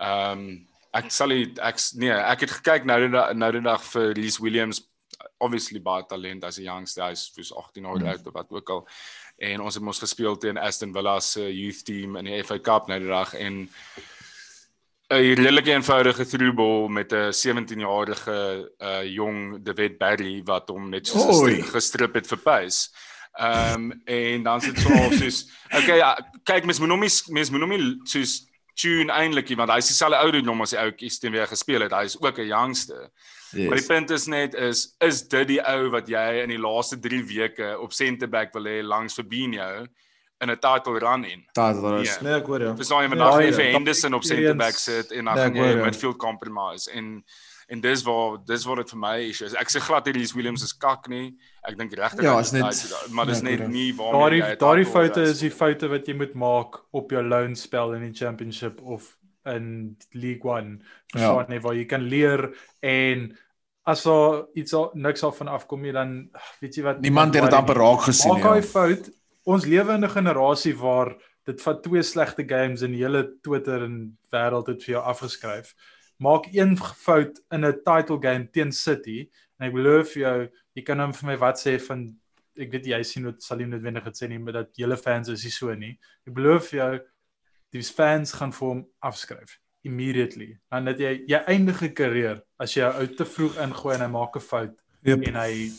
Ehm 0.00 0.38
um, 0.38 0.67
ek 0.94 1.10
sal 1.12 1.28
nie 1.28 1.48
ek 1.60 1.80
nee, 2.00 2.12
ek 2.12 2.46
het 2.46 2.54
gekyk 2.60 2.84
nou 2.88 2.98
die 3.04 3.10
nou 3.12 3.52
die 3.52 3.64
dag 3.64 3.82
vir 3.92 4.14
Reese 4.16 4.42
Williams 4.42 4.82
obviously 5.38 5.80
baie 5.80 6.04
talent 6.08 6.44
as 6.44 6.58
'n 6.58 6.64
youngster 6.64 7.08
hy's 7.08 7.30
soos 7.34 7.52
18 7.52 7.84
jaar 7.84 7.98
mm. 7.98 8.12
oud 8.12 8.26
of 8.26 8.34
wat 8.34 8.50
ook 8.50 8.70
al 8.70 8.86
en 9.38 9.60
ons 9.60 9.74
het 9.74 9.84
mos 9.84 9.98
gespeel 10.02 10.36
teen 10.36 10.58
Aston 10.58 10.92
Villa 10.92 11.20
se 11.20 11.44
youth 11.52 11.84
team 11.84 12.16
in 12.16 12.24
die 12.24 12.42
FA 12.42 12.58
Cup 12.58 12.88
nou 12.88 12.98
die 12.98 13.08
dag 13.08 13.34
en 13.34 13.68
'n 15.08 15.34
redelike 15.40 15.72
eenvoudige 15.72 16.26
through 16.26 16.54
ball 16.54 16.88
met 16.88 17.12
'n 17.12 17.32
17-jarige 17.32 18.72
uh 18.78 19.04
jong 19.04 19.62
David 19.64 19.98
Barry 19.98 20.42
wat 20.44 20.68
hom 20.68 20.90
net 20.90 21.06
so 21.06 21.18
gestrip, 21.18 21.64
gestrip 21.64 22.14
het 22.14 22.26
vir 22.26 22.38
pace. 22.38 22.90
Ehm 23.38 23.74
um, 23.74 24.02
en 24.04 24.42
dan 24.42 24.60
sit 24.60 24.78
so 24.78 24.90
soos 25.10 25.46
okay 25.78 25.96
ja, 25.96 26.18
kyk 26.44 26.64
mens 26.64 26.78
moet 26.78 26.90
hom 26.90 27.00
mens 27.32 27.50
moet 27.50 27.60
hom 27.60 28.00
soos 28.04 28.47
tune 28.78 29.12
eintlik 29.12 29.50
want 29.58 29.72
hy's 29.74 29.90
dieselfde 29.90 30.20
ouderdom 30.22 30.62
as 30.62 30.74
die 30.74 30.80
ouetjies 30.80 31.18
teen 31.18 31.34
wie 31.34 31.42
hy 31.42 31.48
gespeel 31.50 31.84
het. 31.86 31.94
Hy's 31.96 32.16
ook 32.20 32.38
'n 32.38 32.46
youngster. 32.46 33.08
Yes. 33.52 33.68
Maar 33.68 33.78
die 33.80 33.86
punt 33.86 34.10
is 34.10 34.26
net 34.26 34.54
is 34.54 34.94
is 35.00 35.22
dit 35.28 35.48
die 35.48 35.62
ou 35.62 35.90
wat 35.90 36.08
jy 36.08 36.42
in 36.42 36.52
die 36.52 36.60
laaste 36.60 36.98
3 37.00 37.22
weke 37.24 37.78
op 37.80 37.92
center 37.92 38.28
back 38.28 38.52
wil 38.52 38.64
hê 38.64 38.82
langs 38.82 39.14
Fabinho 39.14 39.86
in 40.40 40.50
'n 40.50 40.58
title 40.58 40.98
run 40.98 41.24
in. 41.24 41.44
Title 41.52 41.90
run. 41.90 42.02
Yeah. 42.02 42.22
Nee, 42.22 42.34
ek 42.34 42.46
hoor 42.46 42.60
jou. 42.60 42.74
Dis 42.76 42.88
nou 42.88 43.02
iemand 43.02 43.20
wat 43.20 43.54
vir 43.54 43.72
Henderson 43.72 44.14
op 44.14 44.24
center 44.24 44.56
back 44.56 44.78
sit 44.78 45.12
en 45.12 45.24
dan 45.24 45.34
nee, 45.34 45.44
gaan 45.44 45.54
jy 45.54 45.84
midfield 45.84 46.16
compromise 46.16 46.90
en 46.90 47.24
en 47.68 47.80
dis 47.80 48.02
waar 48.02 48.38
dis 48.48 48.64
wat 48.64 48.76
dit 48.80 48.90
vir 48.94 48.98
my 48.98 49.16
is. 49.28 49.54
Ek 49.60 49.68
sê 49.68 49.80
glad 49.84 50.06
hierdie 50.08 50.24
Williams 50.32 50.62
is 50.64 50.72
kak 50.72 51.08
nie. 51.12 51.34
Ek 51.68 51.76
dink 51.76 51.92
regtig 51.98 52.24
ja, 52.24 52.38
is 52.40 52.52
net 52.56 53.10
maar 53.12 53.28
dis 53.28 53.42
net 53.44 53.66
nie 53.68 53.90
waar 53.96 54.16
daardie 54.16 54.44
daardie 54.60 54.86
foute 54.88 55.26
is 55.34 55.42
die 55.44 55.52
foute 55.52 55.90
wat 55.92 56.08
jy 56.08 56.16
moet 56.16 56.32
maak 56.38 56.80
op 56.96 57.12
jou 57.12 57.22
loan 57.22 57.56
spel 57.58 57.92
in 57.98 58.06
die 58.06 58.16
championship 58.16 58.80
of 58.80 59.16
in 59.48 59.96
League 60.12 60.48
1. 60.48 60.78
Verstaan 61.12 61.44
ja. 61.48 61.58
jy 61.58 61.60
waar 61.66 61.76
jy 61.76 61.84
kan 61.90 62.08
leer 62.08 62.48
en 62.80 63.28
as 63.88 64.04
daar 64.04 64.42
iets 64.56 64.74
al 64.76 64.90
niks 64.94 65.22
al 65.24 65.32
van 65.36 65.52
afkom 65.52 65.84
nie 65.84 65.92
dan 65.96 66.16
weet 66.62 66.76
jy 66.76 66.84
wat 66.84 67.00
niemand 67.04 67.36
het 67.36 67.48
dit 67.48 67.56
amper 67.56 67.80
raak 67.80 68.08
gesien 68.08 68.32
nie. 68.32 68.42
Maak 68.42 68.48
daai 68.48 68.64
ja. 68.64 68.68
fout. 68.72 69.12
Ons 69.48 69.64
lewe 69.64 69.94
in 69.96 70.04
'n 70.04 70.16
generasie 70.16 70.76
waar 70.76 71.16
dit 71.48 71.62
vat 71.62 71.82
twee 71.82 72.02
slegte 72.02 72.44
games 72.44 72.82
in 72.82 72.92
die 72.92 73.04
hele 73.04 73.22
Twitter 73.42 73.84
en 73.84 74.18
wêreld 74.32 74.68
het 74.68 74.82
vir 74.84 74.92
jou 74.94 75.02
afgeskryf 75.02 75.72
maak 76.18 76.48
een 76.52 76.76
fout 76.76 77.42
in 77.50 77.64
'n 77.64 77.80
title 77.84 78.18
game 78.20 78.50
teen 78.50 78.72
City 78.72 79.30
en 79.58 79.66
ek 79.66 79.72
belowe 79.72 80.04
vir 80.04 80.22
jou, 80.22 80.48
jy 80.74 80.82
kan 80.82 81.00
hom 81.00 81.12
vir 81.12 81.26
my 81.26 81.36
wat 81.36 81.58
sê 81.58 81.78
van 81.80 82.16
ek 82.58 82.72
weet 82.72 82.86
jy 82.86 83.02
sien 83.02 83.24
wat 83.24 83.42
Salim 83.42 83.70
noodwendig 83.70 84.04
het 84.04 84.18
sê 84.18 84.28
nie, 84.28 84.38
maar 84.38 84.52
dat 84.52 84.76
julle 84.76 84.96
fans 84.96 85.28
is 85.28 85.44
nie 85.44 85.50
so 85.50 85.74
nie. 85.74 85.98
Ek 86.26 86.34
belowe 86.34 86.60
vir 86.60 86.78
jou 86.78 87.00
die 87.72 87.82
fans 87.82 88.32
gaan 88.32 88.52
vir 88.52 88.68
hom 88.68 88.86
afskryf 89.02 89.58
immediately. 89.84 90.58
Dan 90.70 90.84
dat 90.84 90.98
jy 90.98 91.24
jy 91.28 91.42
eindige 91.46 91.92
karier 91.94 92.42
as 92.58 92.74
jy 92.74 92.82
ou 92.82 93.06
te 93.06 93.24
vroeg 93.24 93.58
ingooi 93.62 93.94
en 93.94 94.00
hy 94.00 94.08
maak 94.08 94.36
'n 94.36 94.40
fout 94.40 94.74
yep. 95.02 95.22
en 95.22 95.34
hy 95.34 95.70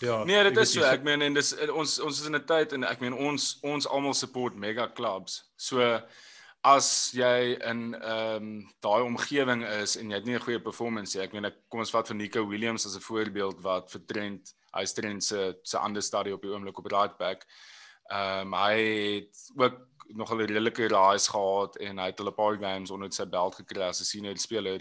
Ja. 0.00 0.24
Nee, 0.24 0.42
dit 0.42 0.56
is 0.56 0.72
so. 0.72 0.82
Ek 0.82 1.02
meen 1.04 1.22
en 1.22 1.34
dis 1.36 1.52
ons 1.68 1.98
ons 2.00 2.20
is 2.20 2.26
in 2.26 2.36
'n 2.36 2.44
tyd 2.48 2.72
en 2.72 2.84
ek 2.88 3.00
meen 3.00 3.14
ons 3.14 3.58
ons 3.62 3.88
almal 3.88 4.14
support 4.14 4.54
mega 4.56 4.88
clubs. 4.88 5.42
So 5.56 6.00
as 6.64 7.10
jy 7.16 7.56
in 7.56 7.94
ehm 7.94 8.36
um, 8.36 8.48
daai 8.84 9.02
omgewing 9.04 9.64
is 9.80 9.96
en 9.96 10.10
jy 10.10 10.16
het 10.16 10.24
nie 10.24 10.36
'n 10.36 10.44
goeie 10.46 10.60
performance 10.60 11.16
nie. 11.16 11.24
Ek 11.24 11.32
meen 11.32 11.44
ek 11.44 11.56
kom 11.68 11.80
ons 11.80 11.90
vat 11.90 12.08
van 12.08 12.16
Nico 12.16 12.46
Williams 12.46 12.86
as 12.86 12.96
'n 12.96 13.00
voorbeeld 13.00 13.60
wat 13.62 13.90
vir 13.90 14.00
Trent, 14.06 14.54
hy 14.74 14.82
is 14.82 14.92
Trent 14.92 15.24
se 15.24 15.54
se 15.62 15.78
ander 15.78 16.02
stadie 16.02 16.34
op 16.34 16.42
die 16.42 16.50
oomblik 16.50 16.78
op 16.78 16.92
right 16.92 17.16
back. 17.18 17.46
Ehm 18.10 18.46
um, 18.46 18.54
hy 18.54 18.76
het 19.20 19.36
ook 19.56 19.78
nog 20.14 20.32
'n 20.32 20.38
redelike 20.38 20.88
rise 20.88 21.30
gehad 21.30 21.76
en 21.76 21.98
hy 21.98 22.06
het 22.06 22.18
hulle 22.18 22.32
paar 22.32 22.56
games 22.56 22.90
onder 22.90 23.12
sy 23.12 23.24
belt 23.26 23.54
gekry 23.54 23.82
as 23.82 24.00
'n 24.00 24.04
senior 24.04 24.38
speler. 24.38 24.80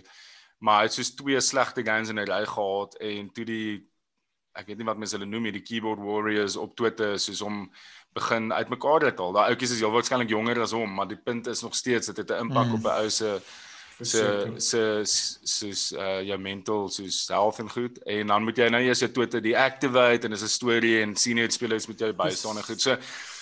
Maar 0.59 0.77
hy 0.77 0.83
het 0.83 0.93
soos 0.93 1.15
twee 1.15 1.39
slegte 1.39 1.83
games 1.83 2.09
in 2.09 2.19
'n 2.19 2.27
ry 2.27 2.45
gehad 2.45 2.95
en 2.99 3.31
toe 3.33 3.45
die 3.45 3.88
ek 4.59 4.67
weet 4.67 4.81
nie 4.81 4.87
wat 4.89 4.99
mense 4.99 5.15
hulle 5.17 5.29
noem 5.29 5.47
hier 5.47 5.55
die 5.55 5.65
keyboard 5.65 6.01
warriors 6.03 6.57
op 6.59 6.75
Twitter 6.75 7.17
soos 7.19 7.41
om 7.45 7.63
begin 8.17 8.51
uitmekaar 8.53 9.05
het 9.09 9.19
al. 9.19 9.33
Daai 9.33 9.53
ouetjies 9.53 9.77
is 9.77 9.81
heel 9.83 9.93
waarskynlik 9.93 10.29
jonger 10.33 10.61
as 10.61 10.75
hom, 10.75 10.93
maar 10.97 11.07
die 11.07 11.19
punt 11.19 11.47
is 11.47 11.61
nog 11.61 11.75
steeds 11.75 12.11
dit 12.11 12.17
het 12.17 12.31
'n 12.31 12.47
impak 12.47 12.67
mm. 12.67 12.73
op 12.73 12.85
'n 12.85 12.95
ou 13.03 13.09
se 13.09 13.39
se 14.01 14.53
se 14.57 14.81
soos 15.43 15.91
uh 15.91 16.21
jou 16.23 16.37
mental 16.39 16.89
soos 16.89 17.27
health 17.27 17.59
en 17.59 17.69
goed 17.69 17.97
en 18.03 18.27
dan 18.27 18.43
moet 18.43 18.57
jy 18.57 18.69
nou 18.69 18.81
eers 18.81 18.99
jou 18.99 19.11
Twitter 19.11 19.41
deactivate 19.41 20.27
en 20.27 20.31
is 20.31 20.43
'n 20.43 20.47
storie 20.47 21.01
en 21.01 21.15
senior 21.15 21.51
spelers 21.51 21.87
moet 21.87 21.99
jou 21.99 22.13
bystaan 22.13 22.57
en 22.57 22.63
goed. 22.63 22.81
So 22.81 22.97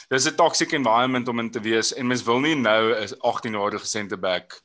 dis 0.09 0.25
'n 0.25 0.35
toxic 0.35 0.71
environment 0.71 1.27
om 1.27 1.39
in 1.39 1.51
te 1.51 1.59
wees 1.59 1.93
en 1.93 2.07
mens 2.07 2.23
wil 2.23 2.39
nie 2.39 2.55
nou 2.55 2.93
'n 2.93 3.13
18-jarige 3.21 3.85
center 3.85 4.17
back 4.19 4.61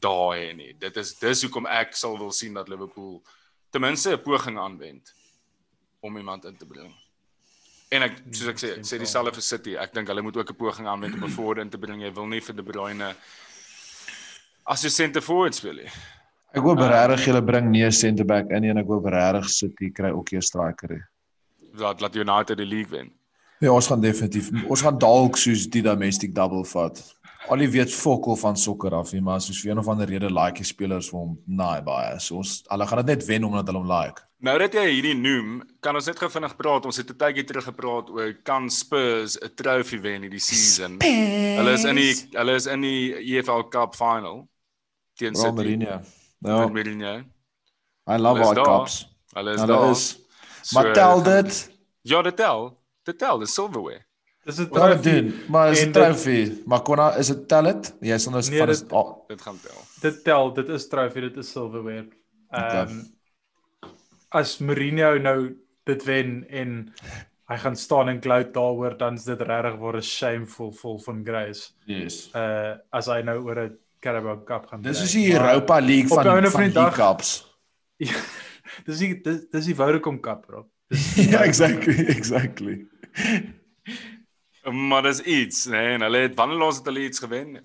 daai 0.00 0.38
hê 0.38 0.56
nie. 0.56 0.72
Dit 0.78 0.96
is 0.96 1.18
dis 1.18 1.42
hoekom 1.42 1.66
ek 1.66 1.96
sal 1.96 2.18
wil 2.18 2.32
sien 2.32 2.54
dat 2.54 2.68
Liverpool 2.68 3.22
ten 3.70 3.80
minste 3.80 4.12
'n 4.12 4.22
poging 4.22 4.58
aanwend 4.58 5.14
om 6.00 6.16
iemand 6.16 6.44
in 6.44 6.56
te 6.56 6.66
bring. 6.66 6.92
En 7.90 8.02
ek 8.06 8.20
soos 8.30 8.48
ek 8.52 8.60
sê, 8.62 8.72
ek 8.78 8.86
sê 8.86 8.98
dieselfde 9.02 9.32
vir 9.34 9.42
City. 9.44 9.76
Ek 9.76 9.92
dink 9.94 10.08
hulle 10.08 10.22
moet 10.22 10.36
ook 10.36 10.50
'n 10.50 10.56
poging 10.56 10.86
aan 10.86 11.00
met 11.00 11.12
om 11.12 11.24
'n 11.24 11.30
forward 11.30 11.58
in 11.58 11.70
te 11.70 11.78
bring. 11.78 12.00
Jy 12.02 12.12
wil 12.14 12.26
nie 12.26 12.40
vir 12.40 12.54
De 12.54 12.62
Bruyne 12.62 13.14
as 14.64 14.84
'n 14.84 14.90
center 14.90 15.20
forward 15.20 15.54
speel 15.54 15.74
nie. 15.74 15.90
Ek 16.54 16.62
hoop 16.62 16.78
regtig 16.78 17.26
hulle 17.26 17.42
bring 17.42 17.70
nie 17.70 17.84
'n 17.84 17.92
center 17.92 18.24
back 18.24 18.50
in 18.50 18.62
nie 18.62 18.70
en 18.70 18.78
ek 18.78 18.86
hoop 18.86 19.04
regtig 19.04 19.48
City 19.48 19.90
kry 19.90 20.10
ook 20.10 20.32
'n 20.32 20.42
striker. 20.42 21.08
Laat 21.74 22.00
laat 22.00 22.16
United 22.16 22.56
die 22.56 22.66
league 22.66 22.90
wen. 22.90 23.10
Ja, 23.60 23.72
ons 23.72 23.86
gaan 23.86 24.00
definitief. 24.00 24.50
Ons 24.68 24.80
gaan 24.80 24.98
dalk 24.98 25.36
soos 25.36 25.66
die 25.68 25.82
domestic 25.82 26.34
double 26.34 26.64
vat. 26.64 27.14
Al 27.48 27.56
die 27.56 27.70
weet 27.72 27.92
fokol 27.94 28.36
van 28.36 28.56
sokker 28.56 28.94
af, 28.94 29.12
nie, 29.12 29.20
maar 29.20 29.40
soos 29.40 29.62
vir 29.62 29.70
een 29.70 29.78
of 29.78 29.88
ander 29.88 30.06
rede 30.06 30.28
like 30.30 30.60
die 30.60 30.64
spelers 30.68 31.08
vir 31.10 31.18
hom 31.18 31.38
naai 31.46 31.80
baie. 31.82 32.18
So 32.20 32.36
ons 32.36 32.62
hulle 32.68 32.86
gaan 32.86 33.00
dit 33.04 33.06
net 33.14 33.24
wen 33.26 33.44
omdat 33.44 33.66
hulle 33.66 33.80
hom 33.80 33.88
like. 33.88 34.22
Nou 34.44 34.58
dat 34.58 34.72
jy 34.76 34.84
hierdie 34.88 35.14
noem, 35.16 35.62
kan 35.80 35.96
ons 35.96 36.06
net 36.06 36.18
gou 36.18 36.28
vinnig 36.32 36.56
praat. 36.56 36.86
Ons 36.86 36.96
het 36.96 37.10
'n 37.10 37.16
tydjie 37.16 37.44
terug 37.44 37.64
gepraat 37.64 38.10
oor 38.10 38.32
kan 38.44 38.70
Spurs 38.70 39.36
'n 39.36 39.54
trofee 39.54 40.00
wen 40.00 40.22
hierdie 40.22 40.40
season. 40.40 40.98
Hulle 41.00 41.72
is 41.72 41.84
in 41.84 41.96
die 41.96 42.14
hulle 42.32 42.54
is 42.54 42.66
in 42.66 42.80
die 42.80 43.14
EFL 43.14 43.68
Cup 43.68 43.94
final 43.94 44.48
teen 45.16 45.34
City. 45.34 45.52
Mourinho. 45.52 45.88
Ja. 45.88 46.00
Ja, 46.40 46.68
Mourinho. 46.68 47.24
I 48.06 48.16
love 48.16 48.40
our 48.40 48.54
cups. 48.54 49.06
Hulle 49.34 49.54
is 49.54 49.60
Hulle 49.60 49.72
daar. 49.72 49.90
is 49.90 50.18
Maar 50.72 50.92
tel 50.92 51.22
dit 51.22 51.70
Ja, 52.02 52.22
dit 52.22 52.36
tel. 52.36 52.78
Dit 53.04 53.18
tel, 53.18 53.38
dis 53.38 53.54
silverware. 53.54 54.04
Dis 54.44 54.58
'n 54.58 54.68
wat 54.68 54.72
trofee. 54.72 55.22
doen? 55.22 55.34
Maar 55.48 55.70
is 55.70 55.80
En 55.82 55.88
'n 55.88 55.92
trofee. 55.92 56.62
Maar 56.66 56.82
konna 56.82 57.14
is 57.16 57.26
dit 57.26 57.48
tel 57.48 57.62
dit? 57.62 57.94
Jy 58.00 58.18
sal 58.18 58.32
nou 58.32 58.48
Nee, 58.48 58.58
van 58.58 58.66
dit- 58.68 58.92
oh, 58.92 59.28
Dit 59.28 59.42
gaan 59.42 59.58
tel. 59.62 59.80
Dit 60.00 60.24
tel, 60.24 60.52
dit 60.54 60.68
is 60.68 60.88
trofee, 60.88 61.20
dit 61.22 61.36
is 61.36 61.50
silverware. 61.50 62.08
Ehm 62.50 62.64
Okay. 62.64 62.88
as 64.32 64.58
Mourinho 64.58 65.18
nou 65.18 65.56
dit 65.84 66.04
wen 66.04 66.44
en 66.48 66.92
hy 67.50 67.56
gaan 67.58 67.76
staan 67.76 68.08
en 68.08 68.20
gloat 68.22 68.52
daaroor, 68.54 68.96
dan 68.98 69.14
is 69.14 69.24
dit 69.24 69.40
regtig 69.40 69.76
waar 69.78 69.96
'n 69.96 70.02
shameful 70.02 70.72
vol 70.72 70.98
van 70.98 71.24
Grace. 71.24 71.70
yes. 71.86 72.30
Uh 72.34 72.74
as 72.92 73.06
hy 73.06 73.22
nou 73.22 73.42
oor 73.44 73.58
'n 73.64 73.78
Carabao 74.00 74.42
Cup 74.44 74.66
gaan. 74.66 74.82
Dis 74.82 75.02
is 75.02 75.12
die 75.12 75.32
Europa 75.32 75.80
League 75.80 76.08
van 76.08 76.24
van 76.24 76.50
van 76.50 76.62
die 76.62 76.72
dag- 76.72 76.94
cups. 76.96 77.46
Ja, 78.00 78.14
dis 78.86 78.98
die 78.98 79.20
dis, 79.20 79.40
dis 79.50 79.64
die 79.64 79.74
Vodacom 79.74 80.20
Cup, 80.20 80.46
bro. 80.46 80.68
ja, 81.32 81.42
exactly, 81.42 82.04
exactly. 82.06 82.86
Maar 84.64 85.02
dis 85.02 85.20
iets, 85.20 85.64
nee, 85.66 85.94
en 85.94 86.00
hulle 86.00 86.18
het 86.18 86.34
wanneer 86.34 86.58
laas 86.58 86.76
het 86.76 86.84
hulle 86.84 87.04
iets 87.04 87.18
gewen? 87.18 87.64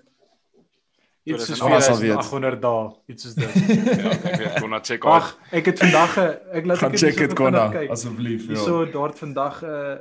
Iets 1.26 1.44
soos 1.46 1.60
Ons 1.60 1.84
sal 1.84 1.98
weet. 1.98 2.12
4800 2.24 2.60
dae, 2.62 2.90
iets 3.06 3.22
soos 3.26 3.34
dit. 3.34 3.54
Ja, 4.02 4.10
ek 4.10 4.36
weet, 4.38 4.60
kon 4.60 4.70
na 4.70 4.78
check 4.80 5.04
Ag, 5.04 5.32
ek 5.50 5.66
het 5.72 5.78
vandag 5.82 6.16
'n 6.16 6.28
ek 6.60 6.66
laat 6.70 6.78
Gaan 6.78 6.92
ek 6.94 6.98
check 7.02 7.16
dit 7.18 7.32
konna 7.34 7.64
kyk. 7.74 7.90
asseblief. 7.90 8.42
Ja. 8.46 8.48
Hierso 8.54 8.84
daar 8.90 9.08
het 9.10 9.18
vandag 9.18 9.62
'n 9.62 9.66
uh, 9.66 9.96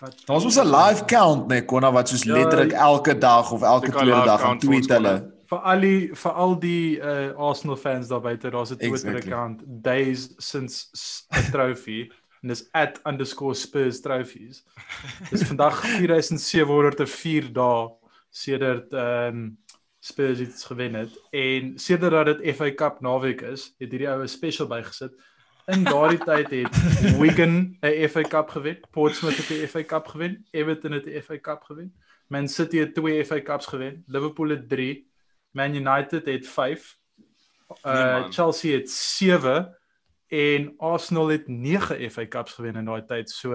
wat 0.00 0.22
Daar's 0.26 0.44
mos 0.44 0.58
'n 0.58 0.66
live 0.74 1.04
count 1.04 1.46
nee 1.48 1.62
konna 1.64 1.92
wat 1.92 2.08
soos 2.08 2.24
Ja, 2.24 2.32
letterlik 2.34 2.72
elke 2.72 3.18
dag 3.18 3.52
of 3.52 3.62
elke 3.62 3.90
tweede 3.90 4.24
dag 4.24 4.48
ons, 4.50 4.64
tweet 4.64 4.88
hulle. 4.90 5.14
Vir 5.46 5.58
al 5.58 5.80
die 5.80 6.10
vir 6.14 6.32
al 6.32 6.58
die 6.58 6.98
uh, 6.98 7.36
Arsenal 7.36 7.76
fans 7.76 8.08
daar 8.08 8.20
buite, 8.20 8.50
daar's 8.50 8.70
'n 8.70 8.76
Twitter 8.76 9.14
Exactly. 9.14 9.32
account 9.32 9.62
days 9.66 10.34
since 10.38 10.90
a 11.30 11.40
trophy 11.52 12.10
en 12.44 13.16
dis 13.16 13.34
@_spurs 13.64 14.00
trophies. 14.00 14.64
Dis 15.30 15.44
vandag 15.48 15.80
4704 15.98 17.52
dae 17.52 17.90
sedert 18.30 18.92
ehm 18.92 19.36
um, 19.36 19.44
Spurs 20.04 20.38
iets 20.38 20.64
gewen 20.68 20.94
het 20.94 21.12
en 21.32 21.78
sedert 21.80 22.12
dat 22.12 22.26
dit 22.26 22.56
FA 22.56 22.74
Cup 22.74 23.00
naweek 23.00 23.40
is, 23.40 23.70
het 23.78 23.90
hierdie 23.90 24.08
ou 24.10 24.20
'n 24.22 24.28
special 24.28 24.68
bygesit. 24.68 25.14
In 25.72 25.84
daardie 25.84 26.20
tyd 26.28 26.50
het 26.50 27.16
Wigan 27.16 27.78
'n 27.80 28.08
FA 28.08 28.22
Cup 28.22 28.48
gewen, 28.48 28.80
Portsmouth 28.90 29.36
het 29.36 29.48
'n 29.48 29.66
FA 29.66 29.84
Cup 29.84 30.06
gewen, 30.06 30.44
Everton 30.50 30.92
het 30.92 31.06
'n 31.06 31.22
FA 31.22 31.38
Cup 31.40 31.62
gewen, 31.62 31.94
Man 32.28 32.48
City 32.48 32.78
het 32.78 32.94
2 32.94 33.24
FA 33.24 33.40
Cups 33.40 33.66
gewen, 33.66 34.04
Liverpool 34.06 34.48
het 34.48 34.68
3, 34.68 35.08
Man 35.50 35.74
United 35.74 36.26
het 36.26 36.48
5, 36.48 36.98
Nee, 37.82 37.94
uh 37.94 38.20
man. 38.20 38.32
Chelsea 38.32 38.76
het 38.76 38.90
7 38.90 39.78
en 40.28 40.74
Arsenal 40.78 41.28
het 41.28 41.48
9 41.48 42.10
FA 42.10 42.26
Cups 42.26 42.52
gewen 42.52 42.76
in 42.76 42.84
daai 42.84 43.04
tyd. 43.04 43.30
So 43.30 43.54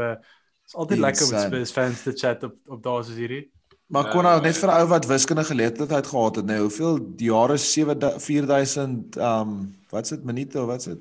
is 0.66 0.76
altyd 0.76 1.00
lekker 1.00 1.26
om. 1.34 1.40
Spurs 1.40 1.72
fans 1.72 2.04
te 2.04 2.12
chat 2.12 2.44
op 2.44 2.56
op 2.68 2.84
daai 2.84 3.04
soos 3.04 3.16
hierdie. 3.16 3.52
Maar 3.90 4.06
Ja, 4.06 4.12
konna 4.12 4.36
ja, 4.36 4.42
net 4.42 4.58
vir 4.58 4.70
'n 4.70 4.82
ou 4.82 4.88
wat 4.88 5.06
wiskunde 5.06 5.44
geletterdheid 5.44 6.08
gehad 6.08 6.36
het, 6.36 6.46
nee, 6.46 6.60
hoeveel 6.60 7.14
jare 7.18 7.58
7 7.58 8.20
4000 8.22 9.16
um 9.18 9.76
wat's 9.90 10.10
dit 10.10 10.24
minute 10.24 10.60
of 10.62 10.66
wat's 10.68 10.86
dit? 10.86 11.00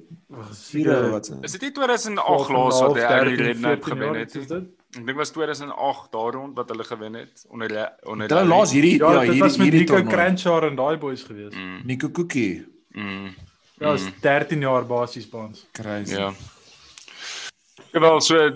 Vure 0.73 1.05
of 1.05 1.11
wat's 1.11 1.29
Is 1.29 1.53
dit? 1.53 1.61
dit 1.61 1.61
nie 1.61 1.73
2008 1.73 2.49
laas 2.49 2.81
wat 2.81 2.97
Harry 3.03 3.35
Redknapp 3.35 3.83
gewen 3.83 4.15
het? 4.15 4.35
Is 4.35 4.47
dit? 4.47 4.65
Ek 4.97 5.05
dink 5.07 5.19
was 5.19 5.31
2008 5.31 6.13
daar 6.13 6.33
rond 6.33 6.57
wat 6.57 6.69
hulle 6.69 6.85
gewen 6.85 7.15
het 7.15 7.45
onder 7.49 7.93
onder 8.03 8.29
Hulle 8.29 8.49
laas 8.49 8.73
hierdie 8.73 8.99
Ja, 8.99 9.13
ja, 9.13 9.21
dit 9.21 9.23
hierdie 9.29 9.43
was 9.43 9.57
met 9.57 9.67
hierdie 9.67 9.81
Nico 9.81 9.95
toernooi. 9.95 10.15
Crenshaw 10.15 10.65
en 10.65 10.77
daai 10.77 10.97
boys 10.97 11.23
gewees. 11.23 11.55
Mm, 11.55 11.81
Nico 11.85 12.11
Cookie. 12.11 12.67
mm, 12.89 13.35
Ja, 13.81 13.93
is 13.95 14.07
13 14.21 14.61
jaar 14.61 14.85
basies 14.87 15.27
by 15.31 15.37
ons. 15.49 15.67
Crazy. 15.73 16.15
ja. 16.17 16.33
Wel 17.93 18.21
so 18.21 18.51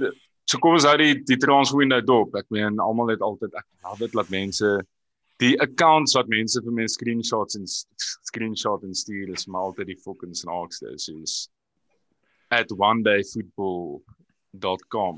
so 0.44 0.58
kom 0.58 0.72
ons 0.76 0.85
hou 0.85 0.96
die 1.00 1.14
die 1.24 1.37
transfer 1.40 1.78
window 1.78 2.00
dop. 2.04 2.35
Ek 2.37 2.46
meen 2.50 2.78
almal 2.82 3.08
het 3.14 3.20
altyd 3.24 3.54
ek 3.54 3.64
love 3.85 3.98
dit 4.04 4.12
dat 4.18 4.28
mense 4.35 4.72
die 5.42 5.56
accounts 5.64 6.14
wat 6.14 6.28
mense 6.30 6.61
vir 6.62 6.72
mense 6.72 6.94
screenshots 6.98 7.54
en 7.58 7.64
screenshot 8.28 8.82
en 8.87 8.94
stuur 8.94 9.28
is 9.32 9.46
maar 9.46 9.62
altyd 9.70 9.87
die 9.94 10.00
fucking 10.04 10.35
snaakste 10.37 10.92
soos 11.02 11.48
at 12.50 12.70
onedayfootball.com 12.72 15.16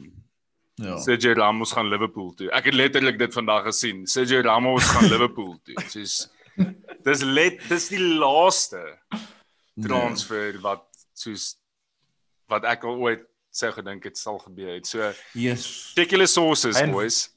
Ja. 0.77 0.97
Sergio 0.99 1.33
Ramos 1.39 1.71
gaan 1.73 1.87
Liverpool 1.87 2.33
toe. 2.35 2.49
Ek 2.51 2.65
het 2.67 2.75
letterlik 2.75 3.15
dit 3.21 3.31
vandag 3.33 3.63
gesien. 3.69 4.01
Sergio 4.11 4.41
Ramos 4.43 4.83
gaan 4.91 5.07
Liverpool 5.13 5.53
toe. 5.63 5.75
Soos 5.87 6.17
dis 7.07 7.23
let 7.23 7.61
dis 7.69 7.87
die 7.93 8.01
laaste 8.19 8.81
Nee. 9.77 9.89
transfer 9.89 10.59
wat 10.63 10.85
soos 11.15 11.57
wat 12.49 12.65
ek 12.65 12.85
al 12.85 12.97
ooit 13.03 13.23
sou 13.55 13.71
gedink 13.73 14.05
het 14.05 14.19
sal 14.19 14.39
gebeur 14.39 14.75
het. 14.75 14.87
So 14.87 15.13
Yes. 15.35 15.93
check 15.95 16.11
julle 16.11 16.27
sources 16.27 16.77
En- 16.77 16.91
boys. 16.91 17.31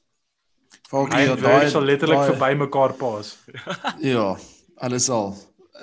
Falkie, 0.88 1.16
Hy 1.18 1.24
ja, 1.24 1.30
het 1.34 1.40
daai 1.44 1.70
sal 1.70 1.82
letterlik 1.84 2.24
verby 2.32 2.54
mekaar 2.56 2.92
pas. 2.96 3.36
Ja, 4.12 4.36
alles 4.76 5.08
al. 5.10 5.36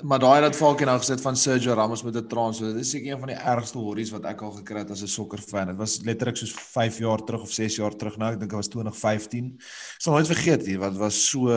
Maar 0.04 0.20
daai 0.20 0.42
dat 0.42 0.56
Falkie 0.56 0.86
nou 0.86 0.98
gesit 1.00 1.22
van 1.22 1.36
Sergio 1.38 1.74
Ramos 1.74 2.04
met 2.04 2.16
'n 2.16 2.28
transfer, 2.28 2.74
dis 2.74 2.90
seker 2.90 3.12
een 3.14 3.20
van 3.20 3.28
die 3.28 3.38
ergste 3.38 3.78
horries 3.78 4.12
wat 4.12 4.26
ek 4.26 4.42
al 4.42 4.52
gekry 4.52 4.78
het 4.80 4.92
as 4.92 5.02
'n 5.04 5.08
sokkerfan. 5.08 5.68
Dit 5.68 5.78
was 5.78 6.00
letterlik 6.04 6.38
soos 6.38 6.52
5 6.52 6.98
jaar 7.00 7.24
terug 7.24 7.42
of 7.42 7.52
6 7.52 7.76
jaar 7.76 7.96
terug 7.96 8.18
nou. 8.18 8.32
Ek 8.34 8.40
dink 8.40 8.50
dit 8.52 8.58
was 8.60 8.68
2015. 8.68 9.56
Ek 9.60 10.02
sal 10.02 10.14
nooit 10.14 10.28
vergeet 10.28 10.66
nie, 10.68 10.78
wat 10.78 10.96
was 10.98 11.30
so 11.30 11.48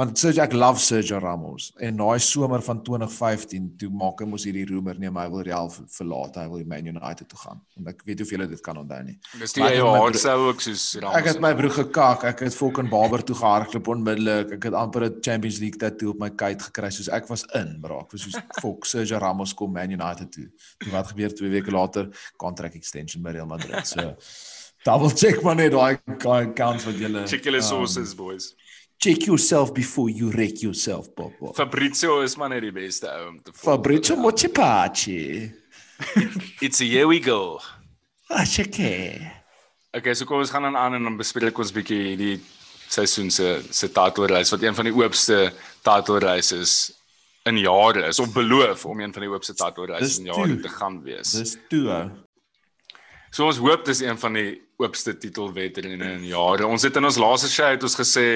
want 0.00 0.16
Sergio 0.20 0.42
ek 0.46 0.54
love 0.56 0.80
Sergio 0.80 1.18
Ramos 1.20 1.66
en 1.86 1.98
daai 2.00 2.18
somer 2.24 2.62
van 2.64 2.78
2015 2.86 3.66
toe 3.80 3.88
maak 4.02 4.22
hy 4.22 4.26
mos 4.30 4.46
hierdie 4.48 4.64
roemer 4.70 4.96
nee, 5.02 5.10
maar 5.12 5.26
hy 5.28 5.32
wil 5.34 5.42
Real 5.48 5.68
ver- 5.74 5.88
verlaat, 5.96 6.38
hy 6.40 6.46
wil 6.52 6.62
Man 6.70 6.86
United 6.92 7.28
toe 7.28 7.38
gaan. 7.42 7.60
En 7.76 7.90
ek 7.92 8.00
weet 8.08 8.22
julle 8.32 8.46
dit 8.48 8.62
kan 8.64 8.78
onthou 8.80 9.00
nie. 9.04 9.16
Dis 9.42 9.52
my 9.60 9.68
hart 9.76 10.14
bro- 10.16 10.22
sou 10.22 10.36
ook 10.48 10.64
soos 10.64 10.84
Ramos. 11.02 11.18
Ek 11.20 11.28
het 11.32 11.42
my 11.44 11.50
broer 11.58 11.74
gekak. 11.76 12.24
Ek 12.30 12.40
het 12.46 12.56
fucking 12.56 12.88
Barber 12.92 13.24
toe 13.26 13.36
gehardloop 13.36 13.90
onmiddellik. 13.94 14.54
Ek 14.56 14.68
het 14.70 14.74
amper 14.74 15.04
'n 15.10 15.20
Champions 15.20 15.58
League 15.60 15.78
tattoo 15.82 16.14
op 16.14 16.20
my 16.24 16.30
kuit 16.30 16.62
gekry 16.62 16.90
soos 16.90 17.08
ek 17.08 17.28
was 17.28 17.44
in, 17.54 17.76
bro. 17.80 18.00
Ek 18.00 18.12
was 18.12 18.22
soos 18.22 18.38
fuck 18.62 18.84
Sergio 18.86 19.18
Ramos 19.18 19.52
kom 19.54 19.72
Man 19.72 19.90
United 19.90 20.32
toe. 20.32 20.48
Toe 20.78 20.92
wat 20.92 21.12
gebeur 21.12 21.34
2 21.34 21.50
weke 21.50 21.70
later? 21.70 22.08
Contract 22.38 22.74
extension 22.74 23.22
by 23.22 23.30
Real 23.36 23.46
Madrid. 23.46 23.86
So 23.86 24.14
double 24.84 25.10
check 25.10 25.42
maar 25.42 25.56
net 25.56 25.72
daai 25.72 25.98
daai 26.24 26.46
accounts 26.48 26.84
wat 26.88 26.94
julle 26.96 27.26
check 27.28 27.44
julle 27.44 27.60
um, 27.60 27.62
sources 27.62 28.14
boys. 28.14 28.54
Check 29.00 29.24
yourself 29.26 29.72
before 29.72 30.10
you 30.10 30.30
wreck 30.30 30.60
yourself, 30.60 31.08
Papa. 31.14 31.54
Fabrizio 31.54 32.20
is 32.20 32.34
maar 32.36 32.50
net 32.52 32.66
die 32.66 32.72
beste 32.72 33.08
ou 33.08 33.30
om 33.30 33.38
te 33.40 33.48
volg. 33.48 33.62
Fabrizio 33.64 34.16
Mochipachi. 34.20 35.48
It's 36.66 36.82
a 36.82 36.84
here 36.84 37.06
we 37.08 37.16
go. 37.24 37.56
Ah, 38.28 38.44
check. 38.44 38.76
Okay, 39.96 40.12
so 40.12 40.28
kom 40.28 40.42
ons 40.44 40.52
gaan 40.52 40.68
dan 40.68 40.76
aan 40.76 40.98
en 40.98 41.08
dan 41.08 41.16
bespreek 41.16 41.56
ons 41.56 41.72
bietjie 41.72 42.00
hierdie 42.10 42.34
seisoen 42.92 43.32
se 43.32 43.62
se 43.72 43.88
titelreis 43.88 44.52
wat 44.52 44.66
een 44.68 44.76
van 44.76 44.90
die 44.90 44.92
oopste 44.92 45.38
titelreise 45.86 46.60
is 46.60 46.74
in 47.48 47.56
jare 47.56 48.04
is 48.10 48.20
of 48.20 48.34
beloof 48.34 48.84
om 48.84 49.00
een 49.00 49.14
van 49.16 49.24
die 49.24 49.30
oopste 49.32 49.56
titelreise 49.56 50.10
Dis 50.10 50.18
in 50.20 50.28
jare 50.28 50.58
te 50.60 50.74
gaan 50.74 51.00
wees. 51.06 51.32
Dis 51.40 51.56
toe. 51.72 52.02
So 53.32 53.48
ons 53.48 53.62
hoop 53.64 53.88
dis 53.88 54.04
een 54.04 54.20
van 54.20 54.36
die 54.36 54.58
oopste 54.76 55.16
titelwedrenne 55.16 56.18
in 56.18 56.28
jare. 56.34 56.68
Ons 56.68 56.84
het 56.84 57.00
in 57.00 57.08
ons 57.08 57.18
laaste 57.24 57.48
show 57.48 57.72
het 57.72 57.88
ons 57.88 57.96
gesê 57.96 58.26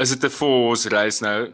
is 0.00 0.10
dit 0.10 0.24
'n 0.24 0.30
force 0.34 0.88
reis 0.88 1.20
nou? 1.20 1.52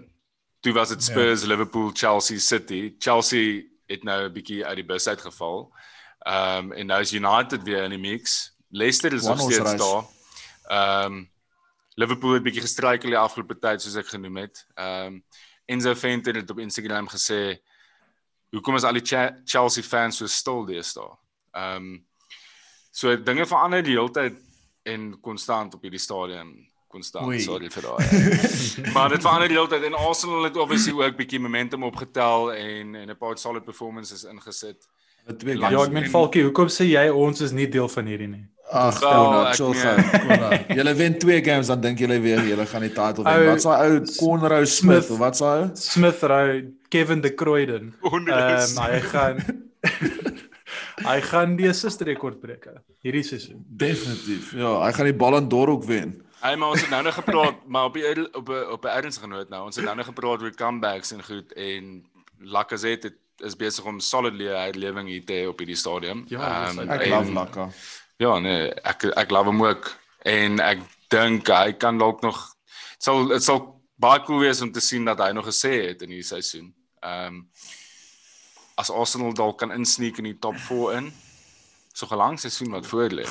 Toe 0.60 0.72
was 0.72 0.88
dit 0.88 1.02
Spurs, 1.02 1.40
ja. 1.42 1.46
Liverpool, 1.46 1.90
Chelsea, 1.92 2.38
City. 2.38 2.94
Chelsea 2.98 3.62
het 3.86 4.02
nou 4.04 4.28
'n 4.28 4.32
bietjie 4.32 4.64
uit 4.66 4.76
die 4.76 4.84
bus 4.84 5.06
uitgeval. 5.08 5.72
Ehm 6.26 6.64
um, 6.64 6.72
en 6.72 6.86
nou 6.86 7.00
is 7.00 7.12
United 7.12 7.62
weer 7.62 7.82
in 7.82 7.90
die 7.90 7.98
mix. 7.98 8.52
Leicester 8.68 9.12
is 9.12 9.22
nog 9.22 9.40
steeds 9.40 9.58
race. 9.58 9.76
daar. 9.76 10.04
Ehm 11.04 11.12
um, 11.12 11.30
Liverpool 11.94 12.32
het 12.32 12.42
bietjie 12.42 12.60
gestruikel 12.60 13.08
die 13.08 13.18
afgelope 13.18 13.58
tyd 13.58 13.82
soos 13.82 13.94
ek 13.96 14.06
genoem 14.08 14.36
het. 14.36 14.66
Ehm 14.74 15.06
um, 15.06 15.24
Enzo 15.64 15.94
Venter 15.94 16.34
het 16.34 16.50
op 16.50 16.58
Instagram 16.58 17.08
gesê 17.08 17.58
hoekom 18.50 18.74
is 18.76 18.82
al 18.84 18.92
die 18.92 19.02
Che- 19.02 19.40
Chelsea 19.44 19.82
fans 19.82 20.16
so 20.16 20.26
stil 20.26 20.64
deesdae? 20.64 21.16
Ehm 21.52 21.76
um, 21.76 22.06
so 22.90 23.16
dinge 23.22 23.46
verander 23.46 23.82
die 23.82 23.96
hele 23.96 24.10
tyd 24.10 24.34
en 24.82 25.20
konstant 25.20 25.74
op 25.74 25.82
hierdie 25.82 26.00
stadium 26.00 26.68
konstant 26.88 27.40
sorry 27.42 27.70
vir 27.70 27.82
daai. 27.88 28.02
maar 28.94 29.08
dit 29.14 29.22
verander 29.22 29.48
die 29.48 29.58
hele 29.58 29.70
tyd 29.72 29.86
en 29.88 29.94
Arsenal 29.94 30.44
het 30.48 30.56
obviously 30.56 30.92
ook 30.92 31.16
bietjie 31.16 31.40
momentum 31.40 31.86
opgetel 31.88 32.52
en 32.54 32.94
en 32.94 33.08
'n 33.10 33.16
paar 33.18 33.38
solid 33.38 33.64
performances 33.64 34.24
ingesit. 34.24 34.88
Hulle 35.26 35.38
twee 35.38 35.56
Ja, 35.58 35.70
Ja, 35.70 35.84
ek 35.84 35.92
meen 35.92 36.10
Falkie, 36.10 36.44
hoekom 36.46 36.68
sê 36.70 36.86
jy 36.86 37.08
ons 37.10 37.40
is 37.40 37.52
nie 37.52 37.68
deel 37.68 37.88
van 37.88 38.06
hierdie 38.06 38.28
nie? 38.28 38.44
Ag, 38.70 38.98
Kona. 38.98 39.52
Kona. 39.54 40.48
Julle 40.74 40.94
wen 40.98 41.18
twee 41.18 41.42
games 41.44 41.66
dan 41.70 41.80
dink 41.80 42.00
julle 42.02 42.18
weer 42.20 42.42
julle 42.42 42.66
gaan 42.66 42.82
die 42.82 42.92
title 42.94 43.22
wen. 43.24 43.46
Wat's 43.46 43.66
daai 43.66 43.90
ou 43.90 44.00
Conroe 44.18 44.66
Smith 44.66 45.04
Smith. 45.06 45.10
of 45.10 45.18
wat's 45.22 45.38
daai 45.38 45.62
ou? 45.62 45.70
Smith 45.74 46.22
Rowe, 46.22 46.64
Kevin 46.88 47.20
De. 47.20 47.30
Onder 47.36 48.34
Ehm 48.34 48.78
um, 48.78 48.82
hy 48.82 49.00
gaan 49.00 49.36
hy 51.10 51.20
gaan 51.20 51.56
die 51.56 51.68
assist 51.70 52.02
rekord 52.02 52.40
breek 52.40 52.66
hierdie 53.04 53.22
seisoen. 53.22 53.62
Definitief. 53.66 54.52
Ja, 54.58 54.80
hy 54.82 54.92
gaan 54.92 55.10
die 55.10 55.14
Ballon 55.16 55.48
d'Or 55.48 55.76
ook 55.76 55.84
wen. 55.86 56.16
Hey, 56.46 56.56
maar 56.56 56.68
ons 56.68 56.80
het 56.80 56.90
nou 56.90 57.02
nog 57.02 57.14
gepraat, 57.14 57.54
maar 57.72 57.84
op 57.84 57.94
die 57.94 58.34
op 58.34 58.48
'n 58.48 58.70
op 58.70 58.84
'n 58.84 58.88
ernstige 58.98 59.26
noot 59.26 59.48
nou. 59.48 59.64
Ons 59.64 59.76
het 59.76 59.84
nou 59.84 59.96
nog 59.96 60.06
gepraat 60.06 60.42
oor 60.42 60.54
comebacks 60.54 61.10
en 61.10 61.24
goed 61.24 61.52
en 61.52 62.06
Lacazette 62.38 63.06
het, 63.06 63.16
is 63.46 63.56
besig 63.56 63.84
om 63.84 64.00
solid 64.00 64.38
herlewing 64.38 65.08
hier 65.08 65.24
te 65.24 65.32
hê 65.32 65.48
op 65.48 65.58
hierdie 65.58 65.76
stadium. 65.76 66.24
Ja, 66.28 66.64
dis 66.64 66.76
Ehm, 66.76 66.90
Ek 66.90 67.00
en- 67.00 67.08
love 67.08 67.32
Laka. 67.32 67.68
Ja, 68.16 68.38
nee, 68.38 68.70
ek 68.74 69.04
ek 69.04 69.30
love 69.30 69.44
hom 69.44 69.64
ook 69.64 69.96
en 70.18 70.60
ek 70.60 70.78
dink 71.08 71.46
hy 71.48 71.72
kan 71.72 71.98
dalk 71.98 72.20
nog 72.22 72.54
dit 72.92 73.02
sal 73.02 73.26
dit 73.26 73.42
sal 73.42 73.82
baie 73.94 74.22
cool 74.22 74.38
wees 74.38 74.60
om 74.60 74.72
te 74.72 74.80
sien 74.80 75.04
dat 75.04 75.18
hy 75.18 75.30
nog 75.32 75.46
gesê 75.46 75.86
het 75.86 76.02
in 76.02 76.08
hierdie 76.08 76.22
seisoen. 76.26 76.74
Ehm 77.00 77.26
um, 77.26 77.48
as 78.74 78.90
Arsenal 78.90 79.32
dalk 79.34 79.58
kan 79.58 79.72
insneek 79.72 80.18
in 80.18 80.24
die 80.24 80.38
top 80.38 80.56
4 80.56 80.92
in. 80.92 81.12
So 81.92 82.06
'n 82.10 82.16
lang 82.16 82.40
seisoen 82.40 82.70
wat 82.70 82.86
voor 82.86 83.10
lê. 83.10 83.24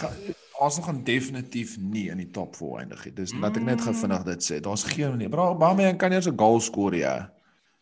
Arsenal 0.59 0.87
gaan 0.89 1.03
definitief 1.03 1.77
nie 1.79 2.09
in 2.09 2.17
die 2.17 2.29
top 2.31 2.55
4 2.55 2.77
eindig 2.79 3.05
nie. 3.05 3.13
Dis 3.13 3.33
laat 3.41 3.57
ek 3.57 3.63
net 3.63 3.81
gou 3.81 3.93
vinnig 3.93 4.23
dit 4.23 4.43
sê. 4.43 4.59
Daar's 4.63 4.83
geen 4.83 5.09
manier. 5.09 5.29
Bro, 5.29 5.45
Aubameyang 5.53 5.97
kan 5.97 6.11
eers 6.11 6.27
'n 6.27 6.37
goal 6.37 6.59
skoor 6.61 6.95
ja. 6.95 7.31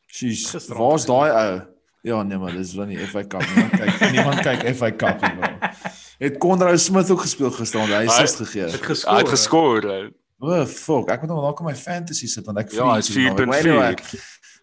Sjoes, 0.08 0.46
Gisterand 0.50 0.80
waar's 0.82 1.06
daai 1.06 1.30
ou? 1.32 1.62
Ja, 2.04 2.24
nee 2.24 2.38
maar 2.38 2.52
dis 2.52 2.74
van 2.76 2.88
die 2.88 2.98
FA 3.08 3.24
Cup. 3.24 3.42
Niemand 3.56 3.72
kyk 3.80 4.12
niemand 4.12 4.40
kyk 4.42 4.76
FA 4.76 4.92
Cup 4.92 5.22
nie. 5.22 5.36
bro. 5.40 5.70
Het 6.20 6.38
Conrad 6.38 6.80
Smith 6.80 7.10
ook 7.12 7.22
gespeel 7.22 7.52
gisterand. 7.52 7.90
Hy 7.90 7.96
Hy- 7.96 8.02
het 8.02 8.10
assist 8.12 8.36
gegee. 8.36 8.62
Het 8.62 8.72
Hy 8.80 8.86
geskor. 8.86 9.18
het 9.18 9.30
geskor. 9.30 10.12
O, 10.44 10.52
oh, 10.52 10.66
fuck. 10.68 11.10
Ek 11.14 11.22
moet 11.24 11.32
hom 11.32 11.44
dalk 11.46 11.62
in 11.64 11.70
my 11.70 11.76
fantasy 11.80 12.28
sit 12.28 12.48
want 12.50 12.60
ek 12.60 12.74
Ja, 12.76 12.86
maar 12.89 13.04
4.4. 13.06 13.60
anyway. 13.62 13.96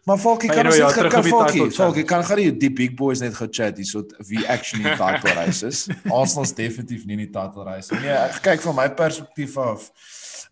Maar 0.05 0.19
Maar 0.19 0.37
kan 0.49 0.67
ons 0.67 0.79
net 0.79 0.95
title 0.95 1.23
Falkie 1.23 1.71
challenge. 1.71 2.05
kan 2.05 2.25
gaan 2.25 2.37
die 2.37 2.57
die 2.57 2.73
big 2.73 2.95
boys 2.97 3.21
net 3.21 3.35
gechat 3.37 3.77
hier 3.77 3.87
so 3.87 4.05
wie 4.29 4.47
actually 4.49 4.85
in 4.91 4.97
title 4.97 5.35
race 5.37 5.63
is. 5.67 5.89
Arsenal's 6.09 6.55
definitief 6.57 7.05
nie 7.05 7.17
in 7.19 7.25
die 7.27 7.31
title 7.33 7.65
race 7.65 7.93
nie. 7.95 8.01
Nee, 8.01 8.17
ek 8.17 8.41
kyk 8.45 8.65
van 8.65 8.77
my 8.77 8.89
perspektief 8.97 9.57
af. 9.61 9.91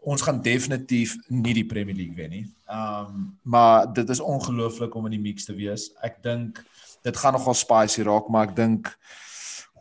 Ons 0.05 0.23
gaan 0.23 0.41
definitief 0.45 1.17
nie 1.29 1.55
die 1.57 1.65
Premier 1.67 1.97
League 1.97 2.17
wen 2.17 2.31
nie. 2.31 2.45
Um 2.69 3.39
maar 3.43 3.89
dit 3.93 4.09
is 4.09 4.21
ongelooflik 4.21 4.95
om 4.95 5.09
in 5.09 5.17
die 5.17 5.25
mix 5.31 5.49
te 5.49 5.57
wees. 5.57 5.91
Ek 6.05 6.21
dink 6.23 6.61
dit 7.03 7.17
gaan 7.17 7.33
nogal 7.37 7.57
spicy 7.57 8.05
raak, 8.05 8.29
maar 8.29 8.49
ek 8.51 8.57
dink 8.57 8.93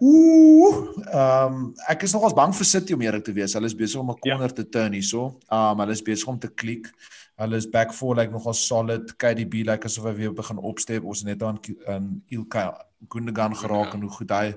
Ooh, 0.02 0.94
ehm 1.10 1.54
um, 1.54 1.74
ek 1.90 2.04
is 2.06 2.14
nogals 2.14 2.36
bang 2.38 2.54
vir 2.56 2.66
City 2.66 2.94
om 2.94 3.02
eerlik 3.02 3.24
te 3.26 3.34
wees. 3.34 3.54
Hulle 3.58 3.66
is 3.66 3.76
besig 3.76 4.00
om 4.00 4.10
'n 4.12 4.18
Ja. 4.24 4.36
corner 4.36 4.54
te 4.54 4.64
turn 4.70 4.94
hierso. 4.94 5.38
Um 5.52 5.80
hulle 5.80 5.92
is 5.92 6.02
besig 6.02 6.28
om 6.28 6.40
te 6.40 6.48
klik. 6.48 6.88
Hulle 7.38 7.56
is 7.56 7.66
back 7.70 7.94
four 7.94 8.16
like 8.16 8.32
nogal 8.32 8.54
solid. 8.54 9.18
KDB 9.18 9.54
lyk 9.64 9.68
like 9.68 9.86
asof 9.86 10.06
hy 10.06 10.14
weer 10.14 10.34
begin 10.34 10.58
opstep. 10.58 11.04
Ons 11.04 11.24
net 11.24 11.42
aan 11.44 11.60
aan 11.88 12.22
Ilkay 12.30 12.72
Gundogan 13.10 13.56
geraak 13.56 13.94
en 13.94 14.02
hoe 14.02 14.10
goed 14.10 14.30
hy 14.32 14.56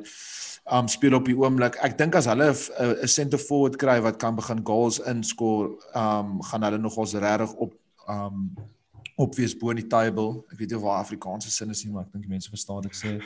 um 0.73 0.89
speel 0.89 1.15
op 1.15 1.25
die 1.25 1.37
oomblik. 1.37 1.77
Ek 1.83 1.97
dink 1.99 2.15
as 2.15 2.27
hulle 2.27 2.53
'n 2.53 2.97
'n 3.03 3.07
center 3.09 3.39
forward 3.39 3.77
kry 3.79 4.01
wat 4.01 4.19
kan 4.19 4.35
begin 4.37 4.61
goals 4.65 4.99
inskoor, 5.01 5.71
um 5.95 6.43
gaan 6.43 6.63
hulle 6.63 6.79
nogals 6.79 7.15
regtig 7.15 7.53
op 7.55 7.75
um 8.09 8.55
opwees 9.19 9.55
bo 9.59 9.71
in 9.71 9.77
die 9.77 9.87
table. 9.89 10.45
Ek 10.53 10.59
weet 10.59 10.71
nie 10.71 10.77
of 10.77 10.83
waar 10.83 11.01
Afrikaanse 11.05 11.51
sin 11.51 11.71
is 11.71 11.85
nie, 11.85 11.93
maar 11.93 12.03
ek 12.03 12.13
dink 12.13 12.25
die 12.25 12.31
mense 12.31 12.49
verstaan 12.51 12.85
ek 12.85 12.95
sê. 12.95 13.21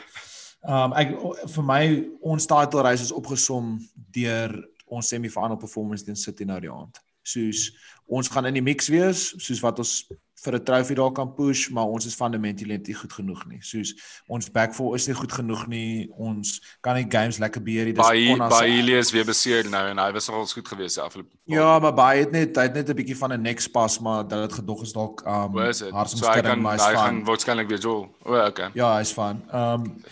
Um 0.67 0.93
ek 0.97 1.13
vir 1.53 1.63
my 1.63 1.81
ons 2.21 2.47
title 2.49 2.81
race 2.81 3.01
is 3.01 3.13
opgesom 3.13 3.77
deur 4.15 4.55
ons 4.85 5.07
semi-final 5.09 5.57
performance 5.57 6.05
teen 6.05 6.17
City 6.17 6.45
nou 6.45 6.59
die 6.61 6.71
aand. 6.71 7.01
Soos 7.25 7.71
ons 8.05 8.29
gaan 8.29 8.45
in 8.49 8.59
die 8.59 8.65
mix 8.65 8.89
wees, 8.89 9.31
soos 9.41 9.61
wat 9.65 9.81
ons 9.81 10.05
vir 10.45 10.55
'n 10.55 10.63
trofee 10.63 10.95
daar 10.95 11.11
kan 11.11 11.33
push, 11.33 11.69
maar 11.69 11.85
ons 11.85 12.05
is 12.05 12.15
fundamentally 12.15 12.75
net 12.75 12.87
nie 12.87 12.95
goed 12.95 13.13
genoeg 13.13 13.45
nie. 13.47 13.59
Soos 13.61 13.93
ons 14.27 14.49
back 14.49 14.73
four 14.73 14.95
is 14.95 15.07
nie 15.07 15.15
goed 15.15 15.31
genoeg 15.31 15.67
nie. 15.67 16.09
Ons 16.17 16.61
kan 16.81 16.95
nie 16.95 17.07
games 17.09 17.39
lekker 17.39 17.61
beheer 17.61 17.85
nie. 17.85 17.93
Dis 17.93 18.05
Baie 18.05 18.37
baie 18.37 18.97
is 18.99 19.11
weer 19.11 19.25
beseer 19.25 19.69
nou 19.69 19.85
en 19.89 19.97
hy 19.97 20.11
was 20.11 20.27
nogals 20.27 20.53
goed 20.53 20.67
geweest 20.67 20.95
die 20.95 21.03
afgelope. 21.03 21.33
Ja, 21.45 21.79
maar 21.79 21.93
baie 21.93 22.19
het 22.19 22.31
net 22.31 22.55
hy 22.55 22.63
het 22.63 22.73
net 22.73 22.89
'n 22.89 22.95
bietjie 22.95 23.17
van 23.17 23.33
'n 23.33 23.41
nek 23.41 23.59
spas, 23.59 23.99
maar 23.99 24.27
dat 24.27 24.49
dit 24.49 24.59
gedog 24.59 24.81
is 24.81 24.93
dalk 24.93 25.23
um 25.25 25.57
is 25.59 25.79
dit? 25.79 25.89
So 25.89 26.55
maar 26.55 26.77
hy 26.77 26.95
gaan 26.95 27.23
waarskynlik 27.23 27.67
weer 27.67 27.79
Joel. 27.79 28.09
O, 28.23 28.33
oh, 28.33 28.45
okay. 28.45 28.69
Ja, 28.73 28.97
hy's 28.97 29.13
fine. 29.13 29.41
Um 29.51 30.03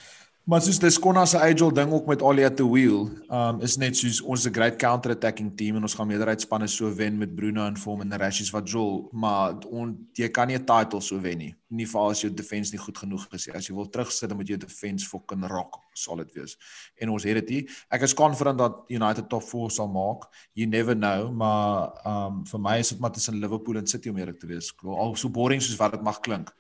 maar 0.44 0.60
soos 0.60 0.76
dis 0.76 0.98
Konna 1.00 1.24
se 1.26 1.40
age 1.40 1.64
old 1.64 1.76
ding 1.76 1.92
ook 1.96 2.06
met 2.06 2.22
Alia 2.22 2.50
te 2.52 2.66
wheel. 2.68 3.06
Um 3.32 3.62
is 3.64 3.78
net 3.80 3.96
soos 3.96 4.20
ons 4.22 4.46
'n 4.46 4.54
great 4.54 4.76
counter 4.76 5.12
attacking 5.12 5.56
team 5.58 5.76
en 5.76 5.82
ons 5.82 5.94
gaan 5.94 6.08
meerderheidspanne 6.08 6.68
so 6.68 6.94
wen 6.96 7.18
met 7.18 7.36
Bruno 7.36 7.66
en 7.66 7.78
Vorm 7.78 8.02
en 8.02 8.18
Rashies 8.18 8.52
wat 8.52 8.70
Joel, 8.70 9.10
maar 9.12 9.56
on, 9.72 10.08
jy 10.14 10.30
kan 10.30 10.48
nie 10.48 10.58
'n 10.58 10.66
title 10.66 11.02
so 11.02 11.20
wen 11.20 11.38
nie. 11.38 11.56
Nie 11.70 11.86
vir 11.86 12.02
as 12.02 12.22
jou 12.22 12.34
defense 12.34 12.72
nie 12.72 12.80
goed 12.80 12.98
genoeg 12.98 13.28
is 13.34 13.48
nie. 13.48 13.56
As 13.56 13.68
jy 13.68 13.76
wil 13.76 13.90
terugsit 13.90 14.30
dan 14.30 14.38
moet 14.38 14.48
jou 14.48 14.58
defense 14.58 15.08
fucking 15.08 15.48
rock 15.48 15.80
solid 15.94 16.34
wees. 16.34 16.58
En 17.00 17.10
ons 17.10 17.24
het 17.24 17.34
dit 17.34 17.50
hier. 17.50 17.86
Ek 17.90 18.02
is 18.02 18.14
confident 18.14 18.58
dat 18.58 18.84
United 18.90 19.30
top 19.30 19.44
4 19.44 19.72
sal 19.72 19.88
maak. 19.88 20.28
You 20.54 20.68
never 20.68 20.96
know, 20.96 21.32
maar 21.32 21.92
um 22.06 22.46
vir 22.46 22.60
my 22.60 22.80
is 22.80 22.90
dit 22.90 23.00
maar 23.00 23.12
tussen 23.12 23.40
Liverpool 23.40 23.78
en 23.78 23.88
City 23.88 24.10
om 24.10 24.18
eerlik 24.18 24.40
te 24.40 24.48
wees. 24.48 24.74
Al 24.84 25.16
so 25.16 25.30
boring 25.30 25.62
soos 25.62 25.78
wat 25.78 25.92
dit 25.92 26.02
mag 26.04 26.20
klink. 26.20 26.54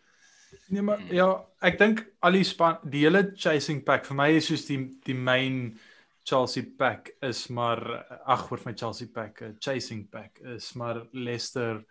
Nee 0.68 0.82
maar 0.86 1.01
ja, 1.14 1.28
ek 1.62 1.80
dink 1.80 2.04
al 2.26 2.38
die 2.38 2.45
span 2.47 2.80
die 2.89 3.06
hele 3.06 3.24
chasing 3.36 3.84
pack 3.86 4.06
vir 4.10 4.18
my 4.20 4.30
is 4.38 4.49
soos 4.51 4.66
die 4.70 4.80
die 5.06 5.18
main 5.18 5.80
Chelsea 6.24 6.64
pack 6.80 7.12
is 7.22 7.47
maar 7.51 7.82
ag 8.26 8.45
oor 8.51 8.62
my 8.66 8.74
Chelsea 8.74 9.10
pack, 9.12 9.41
uh, 9.41 9.51
chasing 9.60 10.06
pack 10.10 10.39
is 10.56 10.72
maar 10.80 11.04
Leicester 11.12 11.84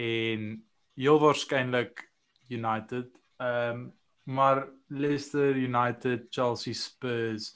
en 0.00 0.64
heel 0.96 1.20
waarskynlik 1.20 2.08
United. 2.48 3.12
Ehm 3.40 3.84
um, 3.84 3.92
maar 4.24 4.68
Leicester, 4.88 5.52
United, 5.52 6.30
Chelsea, 6.30 6.72
Spurs 6.72 7.50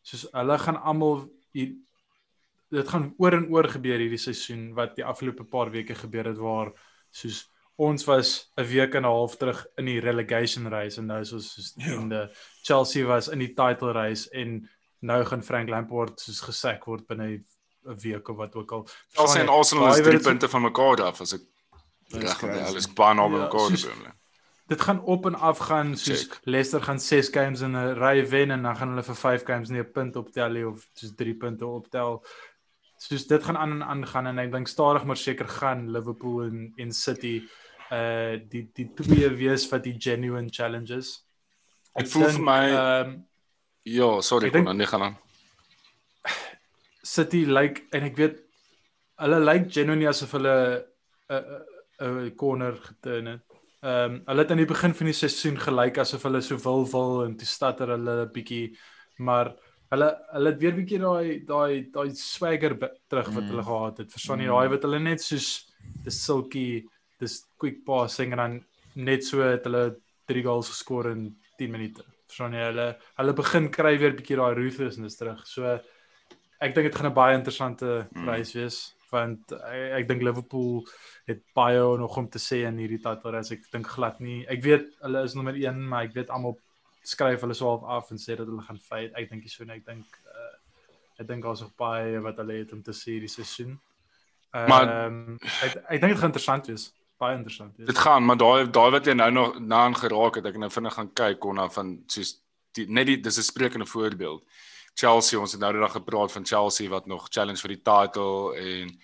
soos 0.00 0.24
hulle 0.32 0.56
gaan 0.58 0.78
almal 0.80 1.26
dit 1.52 2.88
gaan 2.88 3.10
oor 3.20 3.36
en 3.36 3.46
oor 3.52 3.68
gebeur 3.68 4.00
hierdie 4.00 4.20
seisoen 4.20 4.70
wat 4.76 4.96
die 4.96 5.04
afgelope 5.04 5.44
paar 5.44 5.70
weke 5.74 5.96
gebeur 5.98 6.30
het 6.32 6.40
waar 6.40 6.72
soos 7.12 7.44
ons 7.76 8.04
was 8.06 8.50
'n 8.56 8.62
week 8.64 8.94
en 8.94 9.02
'n 9.02 9.10
half 9.10 9.36
terug 9.36 9.66
in 9.76 9.84
die 9.86 10.00
relegation 10.00 10.68
race 10.68 10.98
en 11.00 11.06
nou 11.06 11.20
is 11.20 11.32
ons 11.32 11.52
soos 11.54 11.74
Ja. 11.76 11.92
in 12.00 12.08
die 12.08 12.28
Chelsea 12.62 13.04
was 13.06 13.28
in 13.28 13.38
die 13.38 13.54
title 13.54 13.92
race 13.92 14.28
en 14.30 14.68
nou 15.00 15.24
gaan 15.24 15.42
Frank 15.42 15.68
Lampard 15.68 16.20
soos 16.20 16.40
gesak 16.40 16.84
word 16.86 17.06
binne 17.06 17.24
'n 17.86 17.96
week 18.02 18.28
of 18.28 18.36
wat 18.36 18.54
ook 18.54 18.72
al. 18.72 18.88
Chelsea 19.12 19.40
en 19.42 19.48
Arsenal 19.48 19.88
is 19.88 19.94
Daai 19.96 20.02
3 20.02 20.12
word- 20.12 20.22
punte 20.24 20.48
van 20.48 20.62
mekaar 20.62 21.02
af 21.02 21.20
as 21.20 21.32
ek 21.34 21.40
reg. 22.12 22.40
Hulle 22.40 22.76
is 22.76 22.86
baie 22.94 23.14
naby 23.14 23.34
Ja, 23.34 23.42
mekaar 23.44 23.60
op 23.66 23.74
die 23.76 23.88
oomblik. 23.90 24.12
Dit 24.66 24.80
gaan 24.80 25.02
op 25.04 25.26
en 25.26 25.34
af 25.34 25.58
gaan 25.58 25.96
soos 25.96 26.20
Check. 26.22 26.40
Leicester 26.44 26.80
gaan 26.82 26.98
6 27.00 27.28
games 27.28 27.60
in 27.60 27.74
'n 27.76 27.94
ry 27.98 28.26
wen 28.30 28.50
en 28.50 28.62
dan 28.62 28.76
gaan 28.76 28.88
hulle 28.88 29.02
vir 29.02 29.14
5 29.14 29.44
games 29.44 29.68
nie 29.68 29.80
'n 29.80 29.92
punt 29.92 30.16
optel 30.16 30.48
nie 30.50 30.64
of 30.66 30.88
soos 30.94 31.12
3 31.16 31.34
punte 31.34 31.66
optel. 31.66 32.24
Soos 33.04 33.26
dit 33.28 33.44
gaan 33.44 33.56
aan 33.60 33.72
en 33.76 33.82
aan 33.82 34.06
gaan 34.08 34.30
en 34.30 34.40
ek 34.40 34.52
dink 34.52 34.70
stadig 34.70 35.04
maar 35.04 35.20
seker 35.20 35.48
gaan 35.58 35.90
Liverpool 35.92 36.46
en 36.46 36.72
en 36.80 36.92
City 36.92 37.36
uh 37.92 38.40
die 38.50 38.64
die 38.76 38.88
twee 38.96 39.28
wees 39.36 39.66
wat 39.72 39.84
die 39.84 39.96
genuine 39.98 40.48
challenges. 40.48 41.18
Ek 41.94 42.08
voel 42.08 42.30
vir 42.30 42.46
my 42.46 42.62
ehm 42.70 43.12
ja, 43.84 44.08
sorry 44.24 44.48
ek 44.48 44.64
kon 44.64 44.80
nie 44.80 44.88
gaan 44.88 45.10
aan. 45.10 45.18
City 47.04 47.44
lyk 47.44 47.58
like, 47.58 47.84
en 47.92 48.08
ek 48.08 48.16
weet 48.16 48.40
hulle 49.20 49.42
lyk 49.42 49.66
like 49.66 49.74
genuinely 49.76 50.08
asof 50.08 50.32
hulle 50.38 50.56
'n 51.28 51.42
'n 52.00 52.24
'n 52.24 52.32
corner 52.40 52.80
geturn 52.88 53.26
het. 53.34 53.44
Ehm 53.84 54.14
um, 54.14 54.22
hulle 54.30 54.42
het 54.42 54.50
aan 54.50 54.64
die 54.64 54.72
begin 54.72 54.96
van 54.96 55.12
die 55.12 55.20
seisoen 55.20 55.60
gelyk 55.60 55.98
asof 56.00 56.22
hulle 56.24 56.40
so 56.40 56.56
wil 56.56 56.88
wil 56.96 57.24
en 57.26 57.36
toe 57.36 57.46
statter 57.46 57.92
hulle 57.98 58.16
'n 58.24 58.32
bietjie 58.32 58.78
maar 59.18 59.52
hulle 59.92 60.08
hulle 60.32 60.50
het 60.50 60.60
weer 60.60 60.72
bietjie 60.72 60.98
daai 60.98 61.44
daai 61.46 61.90
daai 61.92 62.10
swagger 62.14 62.74
terug 63.08 63.28
wat 63.34 63.42
Mm. 63.44 63.48
hulle 63.50 63.62
gehad 63.62 63.98
het. 63.98 64.10
Verstaan 64.12 64.40
jy 64.40 64.46
Mm. 64.48 64.54
daai 64.56 64.68
wat 64.70 64.82
hulle 64.82 64.98
net 65.00 65.20
soos 65.20 65.70
dis 66.04 66.24
silky, 66.24 66.84
dis 67.20 67.44
quick 67.58 67.84
passing 67.84 68.32
en 68.32 68.38
dan 68.38 68.64
net 68.96 69.24
so 69.24 69.40
het 69.42 69.64
hulle 69.64 69.96
3 70.26 70.42
goals 70.42 70.68
geskor 70.70 71.10
in 71.10 71.36
10 71.58 71.70
minute. 71.70 72.02
Verstaan 72.28 72.52
jy 72.52 72.64
hulle 72.72 72.96
hulle 73.18 73.32
begin 73.34 73.68
kry 73.70 73.96
weer 73.98 74.12
bietjie 74.16 74.36
daai 74.36 74.54
ruthlessness 74.54 75.16
terug. 75.16 75.46
So 75.46 75.78
ek 76.60 76.74
dink 76.74 76.86
dit 76.90 76.94
gaan 76.94 77.10
'n 77.10 77.14
baie 77.14 77.36
interessante 77.38 78.08
Mm. 78.14 78.28
reis 78.28 78.52
wees 78.54 78.94
want 79.12 79.52
ek, 79.52 80.00
ek 80.00 80.08
dink 80.08 80.22
Liverpool 80.22 80.84
het 81.28 81.40
baie 81.54 81.78
nog 81.98 82.16
om 82.16 82.28
te 82.28 82.38
sê 82.38 82.66
in 82.66 82.78
hierdie 82.78 82.98
title 83.02 83.30
race. 83.30 83.52
Ek 83.52 83.60
dink 83.70 83.86
glad 83.86 84.20
nie. 84.20 84.44
Ek 84.48 84.60
weet 84.62 84.86
hulle 85.02 85.22
is 85.24 85.34
nommer 85.34 85.54
1, 85.54 85.86
maar 85.88 86.04
ek 86.04 86.14
weet 86.14 86.30
almal 86.30 86.58
skryf 87.04 87.40
hulle 87.44 87.54
so 87.54 87.68
half 87.68 87.84
af 87.84 88.10
en 88.10 88.20
sê 88.20 88.36
dat 88.36 88.48
hulle 88.48 88.64
gaan 88.64 88.80
fight. 88.80 89.14
Ek 89.18 89.30
dink 89.30 89.48
so 89.52 89.64
nie. 89.64 89.78
Ek 89.78 89.86
dink 89.86 90.18
uh, 90.26 90.52
ek 91.20 91.28
dink 91.28 91.44
daar's 91.44 91.62
nog 91.64 91.74
baie 91.80 92.20
wat 92.24 92.40
hulle 92.42 92.60
het 92.62 92.72
om 92.72 92.82
te 92.82 92.96
sê 92.96 93.16
hierdie 93.16 93.32
seisoen. 93.32 93.78
Ehm 94.54 94.72
um, 94.72 95.38
ek 95.66 95.80
ek 95.96 96.00
dink 96.00 96.14
dit 96.14 96.20
gaan 96.20 96.32
interessant 96.32 96.70
wees. 96.70 96.92
Baie 97.20 97.36
interessant 97.38 97.76
wees. 97.76 97.88
Dit 97.90 97.98
gaan, 97.98 98.24
maar 98.24 98.38
daai 98.40 98.70
daai 98.70 98.90
wat 98.96 99.06
jy 99.06 99.16
nou 99.18 99.30
nog 99.30 99.58
na 99.60 99.84
aan 99.88 99.98
geraak 99.98 100.40
het, 100.40 100.46
ek 100.50 100.60
nou 100.62 100.70
vinnig 100.70 100.96
gaan 100.98 101.12
kyk 101.22 101.42
kon 101.42 101.60
na 101.60 101.68
van 101.76 101.96
soos 102.06 102.38
die 102.74 102.86
net 102.90 103.06
die 103.10 103.20
dis 103.20 103.38
'n 103.38 103.50
sprekende 103.50 103.86
voorbeeld. 103.86 104.42
Chelsea, 104.94 105.38
ons 105.40 105.52
het 105.52 105.60
nou 105.60 105.72
net 105.72 105.90
gepraat 105.90 106.32
van 106.32 106.46
Chelsea 106.46 106.88
wat 106.88 107.06
nog 107.06 107.26
challenge 107.30 107.60
vir 107.60 107.74
die 107.74 107.82
title 107.82 108.54
en 108.54 108.98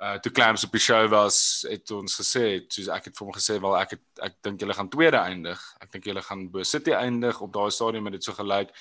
uh 0.00 0.16
toe 0.24 0.32
Clams 0.32 0.64
op 0.64 0.72
die 0.72 0.80
show 0.80 1.02
was, 1.12 1.66
het 1.68 1.90
ons 1.92 2.14
gesê, 2.16 2.44
soos 2.72 2.88
ek 2.88 3.10
het 3.10 3.18
vir 3.18 3.26
hom 3.26 3.34
gesê, 3.36 3.58
wel 3.60 3.76
ek 3.82 3.96
het 3.96 4.24
ek 4.30 4.38
dink 4.46 4.62
julle 4.64 4.76
gaan 4.76 4.88
tweede 4.92 5.20
eindig. 5.20 5.60
Ek 5.84 5.92
dink 5.92 6.08
julle 6.08 6.22
gaan 6.24 6.46
bo 6.52 6.64
City 6.64 6.94
eindig 6.96 7.40
op 7.44 7.52
daai 7.52 7.68
stadium 7.74 8.08
het 8.08 8.16
dit 8.16 8.24
so 8.24 8.36
gelyk. 8.38 8.72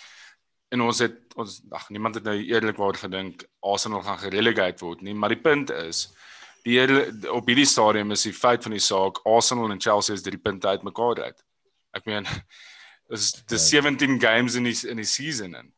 En 0.71 0.85
ons 0.85 1.01
het 1.03 1.35
ons 1.35 1.57
ag 1.75 1.89
niemand 1.91 2.15
het 2.15 2.27
nou 2.29 2.37
eerlikwaar 2.37 2.95
gedink 3.01 3.43
Arsenal 3.65 4.05
gaan 4.05 4.21
gerelegate 4.21 4.85
word 4.85 5.03
nie, 5.03 5.13
maar 5.17 5.33
die 5.33 5.41
punt 5.43 5.73
is 5.75 6.07
die 6.63 6.77
hele, 6.79 7.07
op 7.33 7.47
hierdie 7.47 7.67
stadium 7.67 8.15
is 8.15 8.23
die 8.27 8.35
feit 8.35 8.63
van 8.63 8.75
die 8.75 8.83
saak 8.83 9.19
Arsenal 9.27 9.71
en 9.73 9.81
Chelsea 9.81 10.15
is 10.15 10.23
drie 10.23 10.39
punte 10.39 10.67
uit 10.67 10.87
mekaar 10.87 11.23
uit. 11.25 11.45
Ek 11.99 12.07
meen 12.07 12.27
is 13.11 13.31
dis 13.51 13.69
17 13.73 14.19
games 14.23 14.55
in 14.55 14.71
die 14.71 14.77
in 14.87 15.03
die 15.03 15.09
season 15.09 15.55
en 15.55 15.71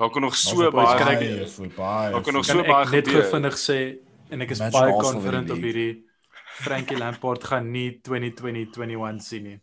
daar 0.00 0.10
kan 0.10 0.26
nog 0.26 0.34
so 0.34 0.70
baie 0.72 0.98
gebeur. 0.98 1.46
vir 1.46 1.74
baie. 1.76 2.12
Daar 2.14 2.22
kan 2.26 2.40
nog 2.40 2.48
so 2.48 2.62
baie 2.64 2.86
ek 2.86 2.96
net 2.96 3.04
gebeur. 3.06 3.22
gou 3.22 3.34
vinnig 3.38 3.60
sê 3.60 3.82
en 4.30 4.40
ek 4.46 4.50
is 4.54 4.58
Imagine 4.60 4.78
baie 4.80 5.00
confident 5.02 5.50
op 5.50 5.56
die 5.60 5.64
hierdie 5.70 6.04
Frankie 6.60 6.96
Lampard 6.98 7.44
gaan 7.44 7.70
nie 7.72 8.00
2020-21 8.08 9.20
sien 9.24 9.42
nie. 9.48 9.58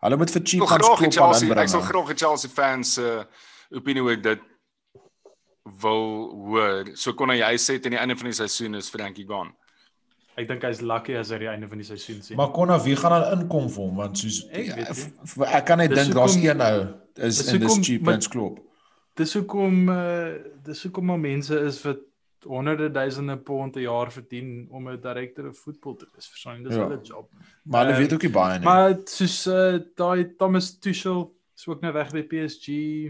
Hulle 0.00 0.16
moet 0.16 0.30
vir 0.32 0.40
Ek 0.42 0.46
die 0.50 0.58
klop 0.60 1.02
aan 1.04 1.12
Chelsea, 1.12 1.54
ek 1.62 1.68
sal 1.72 1.82
graag 1.86 2.08
die 2.14 2.18
Chelsea 2.22 2.50
fans 2.50 2.94
se 2.98 3.02
uh, 3.04 3.24
opinie 3.76 4.02
oor 4.02 4.16
dit 4.16 4.40
wil 5.82 6.30
hoor. 6.48 6.90
So 6.98 7.12
kon 7.18 7.30
hy 7.34 7.40
sê 7.60 7.76
teen 7.80 7.94
die 7.94 8.00
einde 8.00 8.16
van 8.18 8.30
die 8.30 8.36
seisoen 8.38 8.74
is 8.78 8.88
Frankie 8.90 9.26
gone. 9.28 9.52
Ek 10.40 10.48
dink 10.48 10.62
hy's 10.64 10.80
lucky 10.80 11.14
as 11.20 11.30
hy 11.34 11.40
die 11.42 11.50
einde 11.52 11.68
van 11.68 11.82
die 11.82 11.86
seisoen 11.86 12.22
sien. 12.24 12.38
Maar 12.38 12.50
Konna, 12.56 12.78
wie 12.84 12.96
gaan 12.96 13.12
dan 13.18 13.40
inkom 13.42 13.68
vir 13.68 13.82
hom 13.84 13.98
want 14.00 14.18
soos 14.18 14.40
Ek 14.50 14.70
nie. 14.78 14.86
f- 14.88 15.44
ek 15.46 15.66
kan 15.68 15.82
net 15.82 15.92
dink 15.94 16.14
daar's 16.16 16.38
een 16.40 16.56
nou 16.62 16.76
is 17.20 17.42
in 17.52 17.60
dis 17.60 17.78
cheap 17.84 18.06
fans 18.08 18.30
klop. 18.32 18.58
dis 19.20 19.34
hoekom 19.36 19.90
uh 19.92 20.38
dis 20.64 20.82
hoekom 20.86 21.10
maar 21.12 21.20
mense 21.20 21.58
is 21.68 21.82
wat 21.84 22.00
honderde 22.44 22.90
duisende 22.90 23.36
pond 23.36 23.76
'n 23.76 23.80
jaar 23.80 24.12
verdien 24.12 24.68
om 24.70 24.88
'n 24.88 25.00
direkteur 25.00 25.44
van 25.44 25.54
voetbal 25.54 25.96
te 25.96 26.06
wees. 26.14 26.28
Verstaan, 26.28 26.62
dis 26.62 26.74
Ja. 26.74 26.82
hulle 26.82 27.00
job. 27.02 27.28
Maar 27.62 27.80
hulle 27.80 27.92
Ehm, 27.92 28.00
weet 28.02 28.12
ook 28.12 28.22
nie 28.22 28.30
baie 28.30 28.58
nie. 28.58 28.64
Maar 28.64 28.96
soos 29.04 29.46
uh 29.46 29.78
daai 29.94 30.34
Thomas 30.36 30.78
Tuchel 30.78 31.34
is 31.56 31.66
ook 31.68 31.80
nou 31.80 31.92
weg 31.92 32.10
by 32.10 32.22
PSG. 32.22 32.66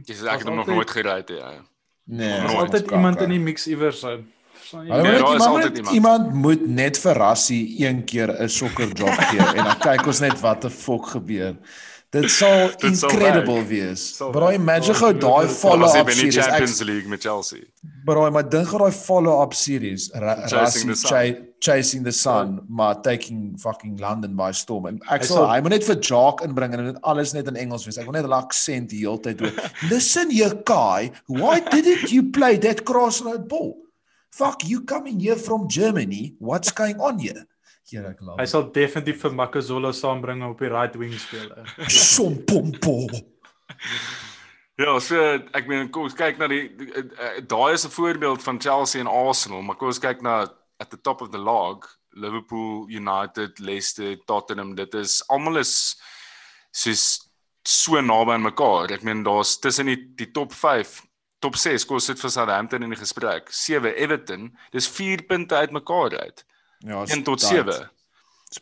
Dis 0.06 0.22
ek 0.22 0.38
het 0.38 0.42
hom 0.48 0.56
nog 0.56 0.66
nooit 0.66 0.90
gery 0.90 1.16
het 1.16 1.28
ja. 1.28 1.50
nee, 2.04 2.28
Daar's 2.40 2.54
altyd 2.54 2.82
ons 2.82 2.92
iemand 2.92 3.20
in 3.20 3.28
die 3.28 3.38
mix 3.40 3.66
iewers. 3.66 4.00
jy? 4.00 4.08
Hulle 4.70 4.84
Nee, 4.84 4.86
moet 4.86 5.02
daar 5.02 5.12
net 5.12 5.14
is 5.14 5.30
iemand, 5.32 5.46
altyd 5.46 5.62
net, 5.72 5.76
iemand. 5.76 5.94
iemand 5.94 6.32
moet 6.34 6.66
net 6.66 6.98
verrassie 6.98 7.86
een 7.86 8.04
keer 8.04 8.42
'n 8.42 8.48
sokkerjob 8.48 9.08
gee 9.08 9.40
en 9.56 9.64
dan 9.64 9.78
kyk 9.78 10.06
ons 10.06 10.20
net 10.20 10.40
wat 10.40 10.64
'n 10.64 10.68
fok 10.70 11.06
gebeur. 11.06 11.56
Dit 12.10 12.26
sal 12.34 12.70
Dit 12.72 12.88
incredible 12.88 13.62
wees. 13.68 14.02
Werk. 14.18 14.54
imagine 14.56 14.94
gou 14.98 15.12
daai 15.14 15.46
follow-up 15.46 16.08
by 16.08 16.14
die 16.16 16.18
series. 16.18 16.40
Ek 16.42 16.48
Champions 16.48 16.80
League 16.88 17.10
met 17.12 17.22
Chelsea. 17.22 17.68
Bro, 18.08 18.24
maar 18.34 18.48
dink 18.50 18.66
gou 18.72 18.80
daai 18.82 18.96
follow-up 18.96 19.54
series, 19.54 20.08
Ra 20.14 20.34
Chasing 20.48 20.58
Rassie 20.58 20.88
the 20.90 20.96
Sun. 20.98 21.10
ch 21.12 21.46
chasing 21.60 22.02
the 22.04 22.12
sun, 22.12 22.54
maar 22.68 23.02
taking 23.02 23.54
fucking 23.58 23.98
London 24.00 24.34
by 24.34 24.50
storm. 24.56 24.86
En 24.88 24.98
ek 25.12 25.26
sal 25.28 25.44
hy 25.50 25.58
moet 25.60 25.74
net 25.76 25.84
vir 25.84 25.98
Jock 26.00 26.40
inbring 26.46 26.72
en 26.74 26.86
dit 26.88 27.00
alles 27.12 27.34
net 27.36 27.50
in 27.52 27.58
Engels 27.60 27.84
wees. 27.86 28.00
Ek 28.00 28.08
wil 28.08 28.16
net 28.16 28.24
hulle 28.24 28.38
aksent 28.40 28.88
die 28.94 29.02
hele 29.04 29.20
tyd 29.20 29.44
hoor. 29.44 29.52
Listen 29.92 30.32
here, 30.32 30.56
Kai, 30.66 31.12
why 31.28 31.60
didn't 31.60 32.10
you 32.10 32.24
play 32.32 32.56
that 32.64 32.86
crossroad 32.88 33.46
ball? 33.52 33.76
Fuck, 34.32 34.64
you 34.64 34.82
coming 34.88 35.20
here 35.20 35.36
from 35.36 35.68
Germany. 35.68 36.34
What's 36.38 36.72
going 36.72 36.98
on 36.98 37.18
here? 37.18 37.44
Here 37.90 38.08
ek 38.12 38.20
Hy 38.20 38.26
laat. 38.26 38.48
sal 38.48 38.68
definitief 38.72 39.20
vir 39.22 39.32
Makazola 39.34 39.92
saambring 39.92 40.42
op 40.46 40.58
die 40.58 40.68
right 40.70 40.94
wing 40.96 41.12
speel. 41.18 41.50
ou. 41.56 41.88
Sompompo. 41.88 43.08
Ja, 44.80 44.94
so 45.02 45.16
ek 45.52 45.66
meen 45.68 45.90
kom 45.92 46.06
ons 46.08 46.16
kyk 46.16 46.38
na 46.40 46.48
die, 46.48 46.62
die 46.78 46.88
uh, 46.96 47.40
daai 47.44 47.74
is 47.76 47.84
'n 47.84 47.92
voorbeeld 47.92 48.42
van 48.42 48.60
Chelsea 48.60 49.00
en 49.02 49.10
Arsenal, 49.10 49.62
maar 49.62 49.76
kom 49.76 49.90
ons 49.92 50.00
kyk 50.00 50.22
na 50.22 50.46
at 50.80 50.90
the 50.90 50.96
top 50.96 51.20
of 51.20 51.30
the 51.30 51.38
log, 51.38 51.84
Liverpool, 52.16 52.86
United, 52.88 53.58
Leicester, 53.60 54.16
Tottenham, 54.26 54.74
dit 54.74 54.94
is 54.94 55.20
almal 55.28 55.58
is 55.60 55.96
soos 56.72 57.04
so 57.68 58.00
naby 58.00 58.32
aan 58.32 58.42
mekaar. 58.46 58.90
Ek 58.90 59.02
meen 59.04 59.22
daar's 59.22 59.58
tussen 59.60 59.86
die 59.86 59.98
die 60.16 60.30
top 60.32 60.52
5, 60.56 61.02
top 61.44 61.56
6, 61.56 61.84
kom 61.84 61.96
ons 62.00 62.06
sit 62.08 62.18
vir 62.20 62.30
Southampton 62.32 62.82
in 62.82 62.90
die 62.90 62.98
gesprek. 62.98 63.52
7 63.52 63.92
Everton, 63.96 64.48
dis 64.72 64.88
4 64.88 65.26
punte 65.28 65.54
uit 65.60 65.70
mekaar 65.76 66.16
uit. 66.24 66.44
Ja, 66.86 67.04
1 67.06 67.22
tot 67.22 67.40
7. 67.40 67.90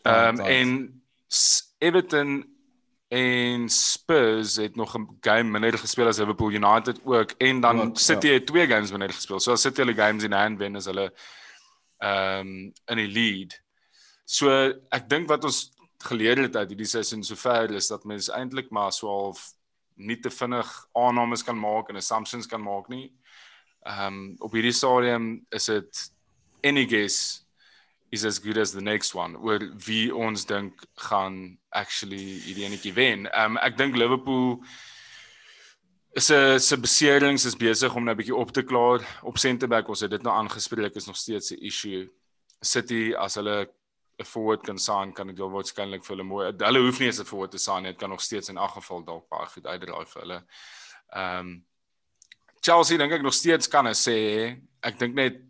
Ehm 0.02 0.38
um, 0.38 0.46
en 0.46 1.02
Everton 1.78 2.56
en 3.08 3.68
Spurs 3.68 4.56
het 4.56 4.76
nog 4.76 4.98
'n 4.98 5.18
game 5.20 5.50
minder 5.50 5.78
gespeel 5.78 6.06
as 6.06 6.18
Liverpool 6.18 6.50
United 6.50 7.00
ook 7.04 7.30
en 7.30 7.60
dan 7.60 7.80
Ook, 7.80 7.98
City 7.98 8.26
ja. 8.26 8.32
het 8.32 8.46
twee 8.46 8.66
games 8.66 8.90
minder 8.90 9.12
gespeel. 9.12 9.40
So 9.40 9.52
as 9.52 9.60
City 9.60 9.80
hulle 9.80 9.94
games 9.94 10.22
in 10.22 10.32
hand 10.32 10.58
wen 10.58 10.76
is 10.76 10.84
hulle 10.84 11.12
ehm 11.98 12.40
um, 12.40 12.72
in 12.86 12.96
die 12.96 13.08
lead. 13.08 13.62
So 14.24 14.50
ek 14.88 15.08
dink 15.08 15.28
wat 15.28 15.44
ons 15.44 15.72
geleer 15.98 16.38
het 16.38 16.56
uit 16.56 16.68
hierdie 16.68 16.86
seisoen 16.86 17.24
sover 17.24 17.70
is 17.70 17.86
dat 17.86 18.04
mens 18.04 18.30
eintlik 18.30 18.70
maar 18.70 18.92
so 18.92 19.08
half 19.08 19.52
nie 19.94 20.20
te 20.20 20.30
vinnig 20.30 20.86
aannames 20.92 21.44
kan 21.44 21.58
maak 21.58 21.88
en 21.88 21.96
assumptions 21.96 22.46
kan 22.46 22.62
maak 22.62 22.88
nie. 22.88 23.12
Ehm 23.82 24.06
um, 24.06 24.34
op 24.38 24.52
hierdie 24.52 24.72
stadium 24.72 25.46
is 25.48 25.64
dit 25.64 26.12
any 26.62 26.86
guess 26.86 27.47
is 28.10 28.24
as 28.24 28.38
good 28.38 28.58
as 28.58 28.72
the 28.72 28.80
next 28.80 29.14
one 29.14 29.36
oor 29.36 29.58
wie 29.86 30.14
ons 30.14 30.44
dink 30.48 30.84
gaan 31.08 31.58
actually 31.70 32.40
hierdie 32.44 32.64
enetjie 32.64 32.94
wen. 32.96 33.26
Um, 33.36 33.58
ek 33.60 33.76
dink 33.76 33.96
Liverpool 33.96 34.58
se 36.16 36.58
se 36.58 36.76
beserings 36.76 37.44
is 37.44 37.56
besig 37.56 37.94
om 37.94 38.04
nou 38.04 38.14
'n 38.14 38.18
bietjie 38.18 38.36
op 38.36 38.52
te 38.52 38.62
klaar 38.62 39.04
op 39.22 39.38
centerback. 39.38 39.88
Ons 39.88 40.00
het 40.00 40.10
dit 40.10 40.22
nou 40.22 40.34
aangespreek 40.34 40.96
is 40.96 41.06
nog 41.06 41.16
steeds 41.16 41.52
'n 41.52 41.60
issue. 41.60 42.08
City 42.62 43.14
as 43.14 43.34
hulle 43.34 43.68
'n 44.18 44.24
forward 44.24 44.62
kan 44.62 44.78
sign 44.78 45.12
kan 45.12 45.26
dit 45.26 45.38
waarskynlik 45.38 46.04
vir 46.04 46.16
hulle 46.16 46.28
mooi. 46.28 46.52
Hulle 46.58 46.80
hoef 46.80 46.98
nie 46.98 47.06
eens 47.06 47.20
'n 47.20 47.24
forward 47.24 47.50
te 47.50 47.58
sign 47.58 47.82
nie. 47.82 47.92
Dit 47.92 48.00
kan 48.00 48.10
nog 48.10 48.20
steeds 48.20 48.48
in 48.48 48.56
elk 48.56 48.70
geval 48.70 49.04
dalk 49.04 49.28
baie 49.28 49.46
goed 49.46 49.66
uitdraai 49.66 50.06
vir 50.06 50.22
hulle. 50.22 50.44
Ehm 51.12 51.38
um, 51.38 51.64
Chelsea 52.60 52.98
dink 52.98 53.12
ek 53.12 53.22
nog 53.22 53.34
steeds 53.34 53.68
kan 53.68 53.86
ek 53.86 53.94
sê 53.94 54.58
ek 54.82 54.98
dink 54.98 55.14
net 55.14 55.47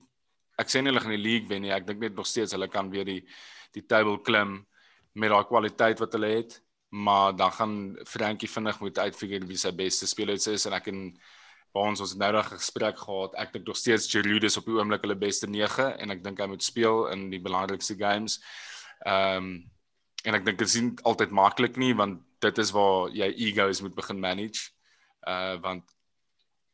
ek 0.59 0.71
sê 0.71 0.83
nie 0.83 0.91
hulle 0.91 1.03
gaan 1.03 1.15
die 1.15 1.23
league 1.23 1.49
wen 1.51 1.63
nie. 1.63 1.75
Ek 1.75 1.87
dink 1.87 2.01
net 2.03 2.17
nog 2.19 2.27
steeds 2.27 2.55
hulle 2.57 2.69
kan 2.69 2.91
weer 2.91 3.07
die 3.09 3.23
die 3.77 3.85
table 3.85 4.17
klim 4.25 4.63
met 5.15 5.31
daai 5.31 5.45
kwaliteit 5.47 6.01
wat 6.01 6.15
hulle 6.17 6.31
het. 6.39 6.61
Maar 6.89 7.37
dan 7.37 7.53
gaan 7.53 7.75
Frankie 8.09 8.49
vinnig 8.49 8.81
moet 8.81 8.99
uitfigure 8.99 9.47
wie 9.47 9.59
sy 9.61 9.75
beste 9.77 10.07
spelers 10.09 10.47
is 10.49 10.65
en 10.67 10.73
ek 10.73 10.89
en 10.89 11.03
by 11.75 11.83
ons 11.85 12.01
ons 12.01 12.15
nou 12.17 12.33
'n 12.33 12.45
gesprek 12.57 12.99
gehad. 12.99 13.35
Ek 13.37 13.53
dink 13.53 13.67
nog 13.67 13.77
steeds 13.77 14.09
Giroud 14.09 14.45
is 14.45 14.57
op 14.57 14.65
die 14.65 14.75
oomblik 14.75 15.03
hulle 15.03 15.17
beste 15.17 15.47
9 15.47 15.99
en 15.99 16.11
ek 16.11 16.25
dink 16.25 16.41
hy 16.41 16.47
moet 16.47 16.63
speel 16.63 17.09
in 17.13 17.31
die 17.31 17.41
belangrikste 17.41 17.95
games. 17.95 18.41
Ehm 19.05 19.37
um, 19.37 19.71
en 20.25 20.35
ek 20.35 20.45
dink 20.45 20.59
dit 20.59 20.67
is 20.67 20.81
nie 20.81 20.97
altyd 21.05 21.31
maklik 21.31 21.77
nie 21.77 21.95
want 21.95 22.23
dit 22.41 22.59
is 22.59 22.73
waar 22.75 23.09
jy 23.11 23.29
egos 23.37 23.83
moet 23.83 23.95
begin 23.95 24.21
manage. 24.21 24.71
Uh 25.27 25.57
want 25.63 25.85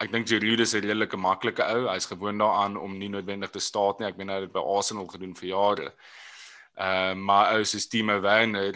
ek 0.05 0.13
dink 0.13 0.29
Giroud 0.29 0.61
is 0.61 0.75
'n 0.75 0.85
redelike 0.85 1.17
maklike 1.17 1.65
ou. 1.65 1.89
Hy's 1.89 2.07
gewoond 2.07 2.39
daaraan 2.39 2.77
om 2.77 2.99
nie 2.99 3.09
noodwendig 3.09 3.51
te 3.51 3.61
staat 3.61 3.99
nie. 3.99 4.09
Ek 4.09 4.17
meen 4.17 4.29
hy 4.29 4.41
het 4.41 4.49
dit 4.49 4.53
by 4.53 4.61
Arsenal 4.61 5.07
gedoen 5.07 5.35
vir 5.35 5.49
jare. 5.49 5.93
Ehm 6.77 7.19
uh, 7.19 7.25
maar 7.25 7.55
ou 7.55 7.65
soos 7.65 7.87
Timo 7.87 8.21
Werner 8.21 8.75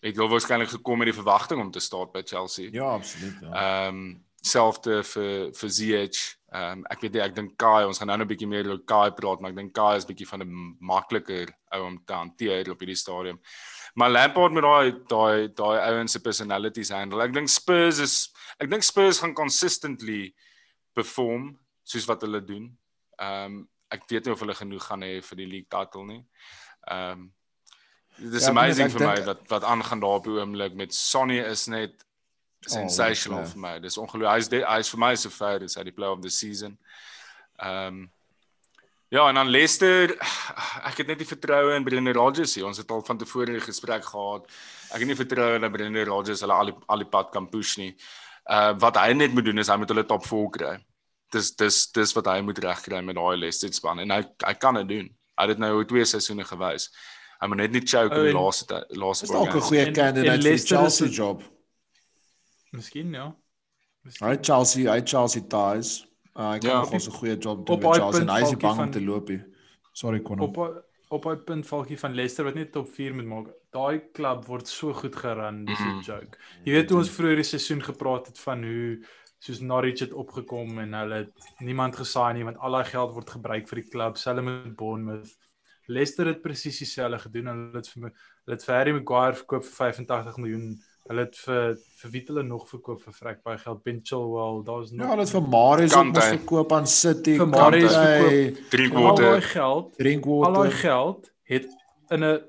het 0.00 0.16
wel 0.16 0.28
waarskynlik 0.28 0.68
gekom 0.68 0.98
met 0.98 1.10
die 1.10 1.20
verwagting 1.20 1.60
om 1.60 1.70
te 1.70 1.80
staat 1.80 2.12
by 2.12 2.22
Chelsea. 2.24 2.70
Ja, 2.72 2.92
absoluut. 2.92 3.36
Ja. 3.40 3.52
Ehm 3.52 3.94
um, 3.94 4.24
selfde 4.40 5.02
vir 5.04 5.52
vir 5.52 5.70
ZH. 5.70 6.36
Ehm 6.52 6.80
um, 6.80 6.84
ek 6.90 7.04
weet 7.04 7.12
nie, 7.12 7.22
ek 7.22 7.34
dink 7.36 7.56
Kai, 7.60 7.84
ons 7.86 7.98
gaan 7.98 8.08
nou 8.08 8.18
'n 8.18 8.28
bietjie 8.28 8.48
meer 8.48 8.68
oor 8.68 8.80
Kai 8.84 9.10
praat, 9.10 9.40
maar 9.40 9.50
ek 9.50 9.56
dink 9.56 9.74
Kai 9.74 9.96
is 9.96 10.08
bietjie 10.08 10.28
van 10.28 10.42
'n 10.42 10.76
makliker 10.80 11.52
ou 11.72 11.82
om 11.86 11.98
te 12.04 12.12
hanteer 12.12 12.70
op 12.70 12.80
hierdie 12.80 12.96
stadium. 12.96 13.38
Maar 13.94 14.10
Lampard 14.10 14.52
met 14.52 14.62
daai 14.62 14.92
daai 15.08 15.48
daai 15.54 15.78
ouens 15.90 16.12
se 16.12 16.20
personalities 16.20 16.92
handle. 16.94 17.22
Ek 17.24 17.34
dink 17.34 17.48
Spurs 17.48 17.98
is 17.98 18.14
ek 18.58 18.70
dink 18.70 18.86
Spurs 18.86 19.22
gaan 19.22 19.34
consistently 19.34 20.34
perform 20.94 21.52
soos 21.82 22.06
wat 22.10 22.22
hulle 22.26 22.42
doen. 22.44 22.70
Ehm 23.18 23.60
um, 23.60 23.60
ek 23.90 24.04
weet 24.06 24.24
nie 24.24 24.32
of 24.32 24.42
hulle 24.44 24.54
genoeg 24.54 24.84
gaan 24.86 25.02
hê 25.02 25.16
vir 25.26 25.38
die 25.42 25.50
league 25.50 25.70
title 25.70 26.06
nie. 26.06 26.22
Ehm 26.86 27.26
um, 27.26 27.28
Dis 28.20 28.44
Ja, 28.44 28.50
ja, 28.50 28.52
ek 28.52 28.56
amazing 28.56 28.90
vir 28.92 29.06
my 29.06 29.18
wat 29.24 29.42
wat 29.48 29.64
aangaan 29.64 30.00
daar 30.02 30.18
op 30.20 30.26
die 30.26 30.36
oomblik 30.36 30.74
met 30.76 30.94
Sonny 30.94 31.38
is 31.40 31.66
net 31.72 32.04
sensational 32.68 33.40
ja. 33.40 33.46
oh, 33.46 33.50
vir 33.52 33.60
my. 33.60 33.74
Dis 33.80 33.96
ongelooflik. 33.98 34.32
Hy's 34.34 34.50
hy's 34.68 34.90
vir 34.92 35.00
my 35.00 35.14
so 35.16 35.32
ver 35.32 35.64
is 35.64 35.76
hy 35.78 35.84
die 35.88 35.94
player 35.96 36.12
of 36.12 36.22
the 36.24 36.30
season. 36.30 36.78
Ehm 37.58 37.86
um, 37.86 38.08
Ja, 39.10 39.24
en 39.28 39.34
dan 39.34 39.48
Leicester, 39.50 40.12
ek 40.86 41.00
het 41.02 41.08
net 41.10 41.18
nie 41.18 41.26
vertroue 41.26 41.74
in 41.74 41.82
Brendan 41.84 42.14
Rodgers 42.14 42.52
nie. 42.56 42.62
Ons 42.66 42.78
het 42.78 42.90
al 42.94 43.00
van 43.02 43.18
tevore 43.18 43.56
'n 43.56 43.60
gesprek 43.60 44.04
gehad. 44.06 44.44
Ek 44.94 44.98
het 45.02 45.06
nie 45.08 45.16
vertroue 45.18 45.58
dat 45.58 45.72
Brendan 45.72 46.06
Rodgers 46.06 46.40
hulle 46.40 46.54
al 46.54 46.70
die, 46.70 46.76
al 46.86 46.98
die 47.02 47.08
pad 47.10 47.32
kan 47.34 47.48
push 47.50 47.76
nie. 47.76 47.96
Uh 48.46 48.72
wat 48.78 48.96
hy 48.96 49.12
net 49.12 49.34
moet 49.34 49.44
doen 49.44 49.58
is 49.58 49.68
hy 49.68 49.76
moet 49.76 49.88
hulle 49.90 50.06
top 50.06 50.22
4 50.26 50.50
kry. 50.50 50.76
Dis 51.32 51.50
dis 51.56 51.90
dis 51.92 52.12
wat 52.14 52.26
hy 52.26 52.40
moet 52.40 52.58
regkry 52.58 53.00
met 53.02 53.16
daai 53.16 53.36
Leicester 53.36 53.72
span 53.72 53.98
en 53.98 54.10
hy 54.10 54.22
hy 54.46 54.54
kan 54.54 54.74
dit 54.74 54.88
doen. 54.88 55.08
Hy 55.38 55.46
het 55.46 55.48
dit 55.48 55.58
nou 55.58 55.72
oor 55.76 55.84
twee 55.86 56.04
seisoene 56.04 56.44
gewys. 56.44 56.88
Hy 57.40 57.46
moet 57.48 57.56
net 57.56 57.72
nie 57.72 57.80
choke 57.82 58.14
Oh, 58.14 58.18
in 58.18 58.22
die 58.22 58.30
en- 58.30 58.36
laaste 58.44 58.84
laaste 58.90 59.26
Dis 59.26 59.34
dalk 59.34 59.54
'n 59.54 59.60
goeie 59.60 59.86
en 59.86 60.42
vir 60.42 60.58
Chelsea 60.58 61.08
job. 61.08 61.42
Miskien 62.72 63.12
ja. 63.12 63.34
Hy 64.20 64.36
Chelsea, 64.40 64.90
hy 64.92 65.00
Chelsea 65.04 65.42
ties. 65.42 66.06
Uh, 66.36 66.54
ek 66.54 66.62
Ja. 66.62 66.80
kan 66.82 66.90
nog 66.92 67.06
'n 67.06 67.10
goeie 67.10 67.36
job 67.38 67.66
doen 67.66 67.76
op 67.76 67.82
met 67.82 67.94
Chelsea 67.96 68.20
en 68.20 68.26
punt 68.26 68.38
hy 68.38 68.42
is 68.44 68.56
bang 68.56 68.70
om 68.72 68.76
van- 68.78 68.90
te 68.90 69.02
loop 69.04 69.28
nie. 69.28 69.42
Sorry 69.92 70.20
Connor. 70.22 70.46
op 70.48 70.84
op 71.12 71.22
daai 71.22 71.36
punt 71.36 71.66
valkie 71.66 71.98
van 71.98 72.14
Leicester 72.14 72.44
wat 72.44 72.54
net 72.54 72.72
top 72.72 72.88
4 72.88 73.14
moet 73.14 73.24
maak. 73.24 73.46
Daai 73.72 73.98
klub 74.12 74.44
word 74.46 74.68
so 74.68 74.92
goed 74.92 75.16
geran, 75.16 75.64
dis 75.64 75.78
'n 75.80 75.82
Mhm. 75.96 76.00
joke. 76.00 76.38
Jy 76.64 76.72
weet 76.72 76.90
hoe 76.90 76.98
ons 76.98 77.10
vroeër 77.10 77.34
die 77.34 77.42
seisoen 77.44 77.82
gepraat 77.82 78.26
het 78.26 78.38
van 78.38 78.62
hoe 78.62 79.04
soos 79.40 79.60
Norwich 79.60 79.98
het 80.00 80.12
opgekom 80.12 80.78
en 80.78 80.92
hulle 80.92 81.14
het 81.14 81.32
niemand 81.58 81.96
gesaai 81.96 82.34
nie 82.34 82.44
want 82.44 82.58
al 82.58 82.70
daai 82.72 82.84
geld 82.84 83.12
word 83.12 83.30
gebruik 83.30 83.68
vir 83.68 83.80
die 83.80 83.88
klub, 83.90 84.16
selfs 84.16 84.42
met 84.42 84.76
Bournemouth. 84.76 85.36
Leicester 85.88 86.26
het 86.26 86.42
presies 86.42 86.78
dieselfde 86.78 87.18
gedoen. 87.18 87.46
Hulle 87.46 87.72
het 87.76 87.88
vir 87.88 88.02
hulle 88.02 88.56
het 88.56 88.64
vir 88.64 88.74
Harry 88.74 88.92
Maguire 88.92 89.34
verkoop 89.34 89.64
vir 89.64 89.72
85 89.92 90.36
miljoen. 90.36 90.80
Hulle 91.08 91.20
het 91.24 91.36
vir 91.36 91.76
vir 92.00 92.10
wie 92.10 92.22
hulle 92.26 92.42
nog 92.42 92.68
verkoop 92.68 93.00
vir 93.02 93.12
vrek 93.12 93.42
baie 93.42 93.58
geld. 93.58 93.82
Ben 93.82 94.00
Chilwell, 94.02 94.62
daar's 94.64 94.90
nog 94.92 95.00
Ja, 95.06 95.10
hulle 95.10 95.20
het 95.24 95.30
vir 95.30 95.42
Marius 95.48 95.94
ook 95.96 96.04
mos 96.12 96.24
verkoop 96.24 96.72
aan 96.72 96.86
City. 96.86 97.36
Vir 97.36 97.48
Marius 97.48 97.94
al 97.94 98.28
Drinkwater. 98.70 99.24
daai 99.24 99.40
geld 99.40 99.84
Al 99.84 99.90
daai 99.90 100.04
Drinkwater. 100.04 100.70
geld 100.70 101.30
het 101.44 101.66
in 102.10 102.24
'n 102.24 102.40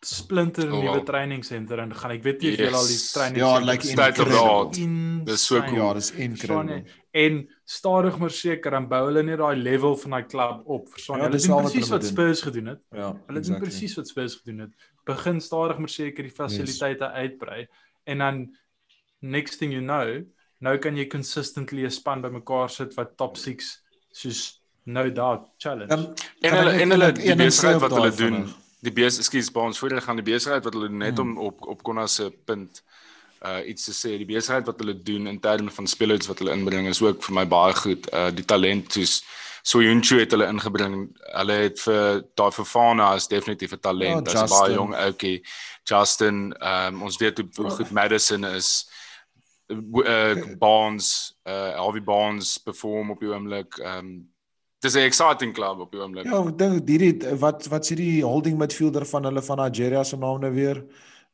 splinter 0.00 0.64
Oh, 0.72 0.78
nuwe 0.80 0.96
wow. 0.96 1.04
trainingsenter 1.04 1.78
ingegaan. 1.78 2.10
Ek 2.10 2.22
weet 2.22 2.40
nie 2.40 2.52
of 2.52 2.58
julle 2.58 2.76
al 2.76 2.86
die 2.86 2.92
Yes. 2.92 3.12
training 3.12 3.36
Ja, 3.38 3.58
like 3.58 3.82
State 3.86 4.22
of 4.22 4.28
the 4.28 4.36
art. 4.38 4.76
in 4.76 5.24
Dis 5.24 5.44
so 5.46 5.60
cool. 5.60 5.74
Ja, 5.76 5.92
dis 5.94 6.10
incredible. 6.12 6.84
En 7.12 7.48
stadig 7.64 8.18
maar 8.18 8.30
seker 8.30 8.70
dan 8.70 8.88
bou 8.88 9.04
hulle 9.06 9.22
net 9.22 9.38
daai 9.38 9.56
level 9.56 9.96
van 9.96 10.10
daai 10.10 10.22
klub 10.26 10.62
op. 10.66 10.88
Verstaan 10.88 11.16
Ja, 11.16 11.22
jy? 11.22 11.28
Hulle 11.28 11.36
dis 11.36 11.46
doen 11.46 11.56
al 11.56 11.62
wat 11.62 11.72
presies 11.72 11.90
wat 11.90 12.00
doen. 12.00 12.10
Spurs 12.10 12.40
gedoen 12.42 12.66
het. 12.66 12.80
Ja, 12.92 13.16
Hulle 13.26 13.40
doen 13.40 13.58
presies 13.58 13.94
wat 13.96 14.08
Spurs 14.08 14.34
gedoen 14.36 14.58
het. 14.58 14.70
Begin 15.04 15.40
stadig 15.40 15.78
maar 15.78 15.88
seker 15.88 16.22
die 16.22 16.30
fasiliteite 16.32 17.10
uitbrei 17.10 17.66
en 18.08 18.18
dan 18.18 18.40
next 19.20 19.58
thing 19.58 19.72
you 19.72 19.82
know, 19.82 20.22
nou 20.60 20.78
kan 20.78 20.96
jy 20.96 21.06
consistently 21.10 21.84
'n 21.86 21.90
span 21.90 22.22
bymekaar 22.22 22.70
sit 22.70 22.94
wat 22.96 23.16
top 23.16 23.36
6 23.36 23.82
soos 24.12 24.60
no 24.84 25.10
doubt 25.12 25.48
challenge. 25.58 25.88
Dan 25.88 26.14
En 26.40 26.54
hulle 26.56 26.70
en 26.82 26.90
hulle 26.90 27.12
die 27.12 27.34
besigheid 27.36 27.80
wat 27.80 27.90
hulle 27.92 28.10
doen. 28.10 28.34
vinnig? 28.34 28.56
Die 28.80 28.92
bes 28.92 29.18
ekskuus 29.18 29.50
by 29.52 29.60
ons 29.60 29.78
voor 29.78 29.88
hulle 29.90 30.00
gaan 30.06 30.16
die 30.22 30.32
besigheid 30.32 30.64
wat 30.64 30.72
hulle 30.74 30.88
doen, 30.88 30.98
net 30.98 31.18
Hmm. 31.18 31.36
om 31.38 31.38
op 31.50 31.66
op 31.66 31.82
Konna 31.82 32.06
se 32.06 32.30
punt 32.44 32.82
uh 33.44 33.60
iets 33.68 33.84
te 33.84 33.92
sê. 33.92 34.16
Die 34.18 34.26
besigheid 34.26 34.66
wat 34.66 34.78
hulle 34.80 34.94
doen 35.02 35.26
in 35.26 35.40
terme 35.40 35.70
van 35.70 35.86
spelers 35.86 36.26
wat 36.26 36.38
hulle 36.38 36.52
inbring 36.52 36.88
is 36.88 37.02
ook 37.02 37.22
vir 37.22 37.34
my 37.34 37.44
baie 37.46 37.74
goed. 37.74 38.08
Uh 38.12 38.30
die 38.30 38.44
talent 38.44 38.92
soos 38.92 39.22
Soyuncu 39.62 40.18
het 40.18 40.30
hulle 40.30 40.46
ingebring. 40.46 41.10
Hulle 41.34 41.52
het 41.52 41.80
vir 41.80 42.22
daai 42.34 42.50
Fofana 42.52 43.14
is 43.16 43.26
definitief 43.28 43.72
'n 43.72 43.80
talent. 43.80 44.30
Ja, 44.32 44.40
Hy's 44.42 44.50
'n 44.50 44.54
baie 44.54 44.70
Justin. 44.70 44.74
jong 44.74 44.94
ouetjie. 44.94 45.42
Justin, 45.88 46.52
um 46.60 47.02
ons 47.08 47.18
weet 47.20 47.38
hoe, 47.40 47.48
hoe 47.56 47.70
goed 47.70 47.90
Madison 47.90 48.44
is. 48.44 48.88
Uh 49.68 50.56
Barnes, 50.60 51.36
uh 51.48 51.76
Harvey 51.76 52.02
Barnes 52.04 52.56
perform 52.58 53.10
op 53.14 53.20
die 53.24 53.32
oomblik. 53.32 53.78
Um 53.84 54.28
dis 54.80 54.94
'n 54.94 55.08
exciting 55.08 55.54
club 55.54 55.80
op 55.80 55.92
die 55.92 56.00
oomblik. 56.00 56.28
Ja, 56.28 56.38
ek 56.44 56.58
dink 56.58 56.88
hierdie 56.88 57.34
wat 57.40 57.66
wat 57.72 57.88
sê 57.88 57.96
die 57.98 58.22
holding 58.24 58.58
midfielder 58.58 59.06
van 59.06 59.24
hulle 59.24 59.42
van 59.42 59.58
Nigeria 59.64 60.04
se 60.04 60.16
naam 60.16 60.40
nou 60.40 60.52
weer? 60.54 60.84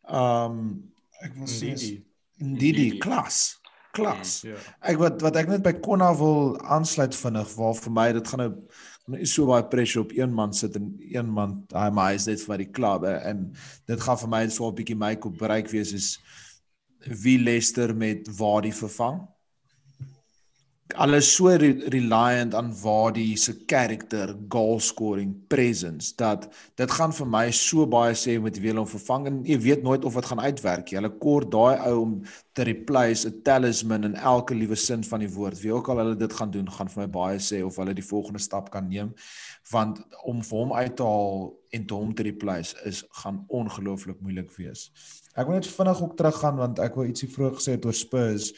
Um 0.09 0.90
ek 1.22 1.36
wil 1.36 1.50
sê 1.50 1.74
Ndidi. 1.74 2.02
Ndidi, 2.38 2.98
klas. 2.98 3.61
Klas. 3.94 4.40
Ja. 4.42 4.59
Ek 4.82 4.98
wat 4.98 5.22
wat 5.22 5.36
ek 5.38 5.48
net 5.48 5.62
by 5.62 5.72
Konna 5.78 6.11
wil 6.18 6.57
aansluit 6.66 7.14
vinnig 7.14 7.52
waar 7.55 7.76
vir 7.78 7.92
my 7.94 8.12
dit 8.16 8.28
gaan 8.28 8.42
nou 8.42 8.52
nou 9.07 9.20
is 9.20 9.34
so 9.36 9.46
baie 9.46 9.66
pressure 9.68 10.05
op 10.05 10.12
een 10.16 10.32
man 10.32 10.55
sit 10.57 10.76
en 10.76 10.94
een 11.12 11.28
man 11.30 11.59
hy 11.74 11.90
maar 11.92 12.12
hy 12.12 12.20
is 12.20 12.28
net 12.30 12.44
vir 12.48 12.62
die 12.64 12.70
klub 12.78 13.05
en 13.05 13.50
dit 13.90 14.00
gaan 14.00 14.20
vir 14.22 14.32
my 14.36 14.42
so 14.48 14.68
'n 14.68 14.76
bietjie 14.80 14.96
my 14.96 15.14
kop 15.16 15.38
bereik 15.38 15.68
wees 15.72 15.92
is 15.92 16.18
wie 17.07 17.38
Leicester 17.38 17.96
met 17.96 18.28
Wadi 18.38 18.72
vervang. 18.72 19.20
Alles 20.95 21.26
so 21.34 21.51
re 21.51 21.72
reliant 21.90 22.55
aan 22.55 22.68
Wadi 22.82 23.36
se 23.36 23.53
karakter, 23.66 24.36
goal 24.49 24.78
scoring, 24.80 25.34
presence 25.49 26.12
dat 26.14 26.47
dit 26.78 26.90
gaan 26.90 27.11
vir 27.12 27.26
my 27.26 27.49
so 27.51 27.82
baie 27.90 28.12
sê 28.14 28.36
met 28.38 28.61
wie 28.62 28.70
hulle 28.70 28.84
hom 28.84 28.90
vervang 28.92 29.26
en 29.26 29.40
jy 29.49 29.57
weet 29.64 29.82
nooit 29.82 30.07
of 30.07 30.14
dit 30.14 30.28
gaan 30.30 30.42
uitwerk 30.45 30.92
nie. 30.92 30.99
Hulle 31.01 31.11
kort 31.24 31.51
daai 31.51 31.82
ou 31.88 31.97
om 32.05 32.12
te 32.55 32.62
replace 32.68 33.26
'n 33.26 33.42
talisman 33.42 34.05
in 34.05 34.14
elke 34.14 34.55
liewe 34.55 34.76
sin 34.76 35.03
van 35.03 35.20
die 35.20 35.32
woord. 35.34 35.59
Wie 35.62 35.74
ook 35.74 35.88
al 35.88 35.99
hulle 35.99 36.16
dit 36.16 36.32
gaan 36.32 36.51
doen, 36.51 36.70
gaan 36.70 36.88
vir 36.88 37.03
my 37.03 37.11
baie 37.11 37.38
sê 37.38 37.64
of 37.66 37.76
hulle 37.76 37.95
die 37.95 38.11
volgende 38.12 38.38
stap 38.38 38.70
kan 38.70 38.88
neem 38.88 39.11
want 39.70 39.99
om 40.24 40.42
vir 40.42 40.59
hom 40.59 40.72
uit 40.72 40.97
te 40.97 41.03
haal 41.03 41.55
en 41.70 41.86
te 41.86 41.95
hom 41.95 42.14
te 42.14 42.22
replace 42.22 42.76
is 42.84 43.05
gaan 43.11 43.45
ongelooflik 43.49 44.20
moeilik 44.20 44.51
wees. 44.57 44.90
Ek 45.34 45.47
wil 45.47 45.55
net 45.59 45.66
vinnig 45.66 46.03
ook 46.03 46.16
teruggaan 46.16 46.57
want 46.57 46.78
ek 46.78 46.95
wou 46.95 47.07
ietsie 47.07 47.28
vroeër 47.28 47.55
gesê 47.59 47.70
het 47.78 47.84
oor 47.84 47.97
Spurs. 47.97 48.53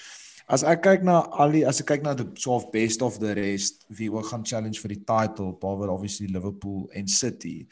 As 0.47 0.63
ek 0.63 0.85
kyk 0.85 1.07
na 1.07 1.25
al 1.43 1.55
die 1.57 1.65
as 1.67 1.81
ek 1.83 1.89
kyk 1.91 2.05
na 2.07 2.15
die 2.15 2.27
so 2.39 2.55
of 2.55 2.69
best 2.71 3.03
of 3.03 3.19
the 3.19 3.35
rest 3.35 3.83
wie 3.89 4.11
ook 4.13 4.29
gaan 4.31 4.45
challenge 4.47 4.79
vir 4.79 4.95
die 4.95 5.03
title, 5.03 5.57
behalwe 5.59 5.91
obviously 5.91 6.29
Liverpool 6.31 6.87
en 6.95 7.09
City. 7.11 7.67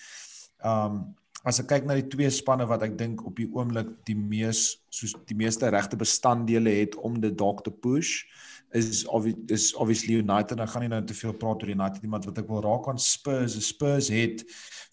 Um 0.62 1.14
as 1.44 1.60
ek 1.60 1.68
kyk 1.68 1.84
na 1.86 1.98
die 1.98 2.08
twee 2.08 2.30
spanne 2.32 2.64
wat 2.66 2.82
ek 2.86 2.96
dink 2.96 3.20
op 3.28 3.36
die 3.36 3.46
oomblik 3.52 3.90
die 4.08 4.16
mees 4.16 4.80
soos 4.88 5.12
die 5.28 5.36
meeste 5.36 5.68
regte 5.70 5.98
bestanddele 6.00 6.72
het 6.72 6.96
om 7.04 7.18
dit 7.20 7.36
dalk 7.36 7.60
te 7.66 7.70
push 7.70 8.22
is 8.74 9.04
obvi 9.06 9.34
is 9.52 9.74
obviously 9.74 10.18
United. 10.18 10.58
Ek 10.60 10.72
gaan 10.72 10.82
nie 10.82 10.90
nou 10.90 11.02
te 11.06 11.14
veel 11.14 11.34
praat 11.38 11.62
oor 11.62 11.70
United 11.70 12.02
nie, 12.02 12.10
maar 12.10 12.24
wat 12.26 12.40
ek 12.42 12.50
wil 12.50 12.64
raak 12.64 12.88
aan 12.90 12.98
Spurs, 12.98 13.54
Spurs 13.62 14.10
het 14.10 14.42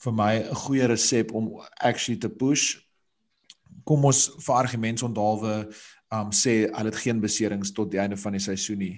vir 0.04 0.14
my 0.14 0.34
'n 0.44 0.62
goeie 0.66 0.86
resep 0.88 1.34
om 1.34 1.50
actually 1.82 2.20
te 2.20 2.30
push. 2.30 2.78
Kom 3.86 4.06
ons 4.06 4.30
vir 4.46 4.56
argumentsondalwe 4.56 5.74
um 6.12 6.32
sê 6.36 6.68
hulle 6.68 6.90
het 6.92 7.00
geen 7.00 7.22
beserings 7.24 7.72
tot 7.72 7.92
die 7.94 8.00
einde 8.02 8.18
van 8.20 8.36
die 8.36 8.44
seisoen 8.44 8.82
nie. 8.84 8.96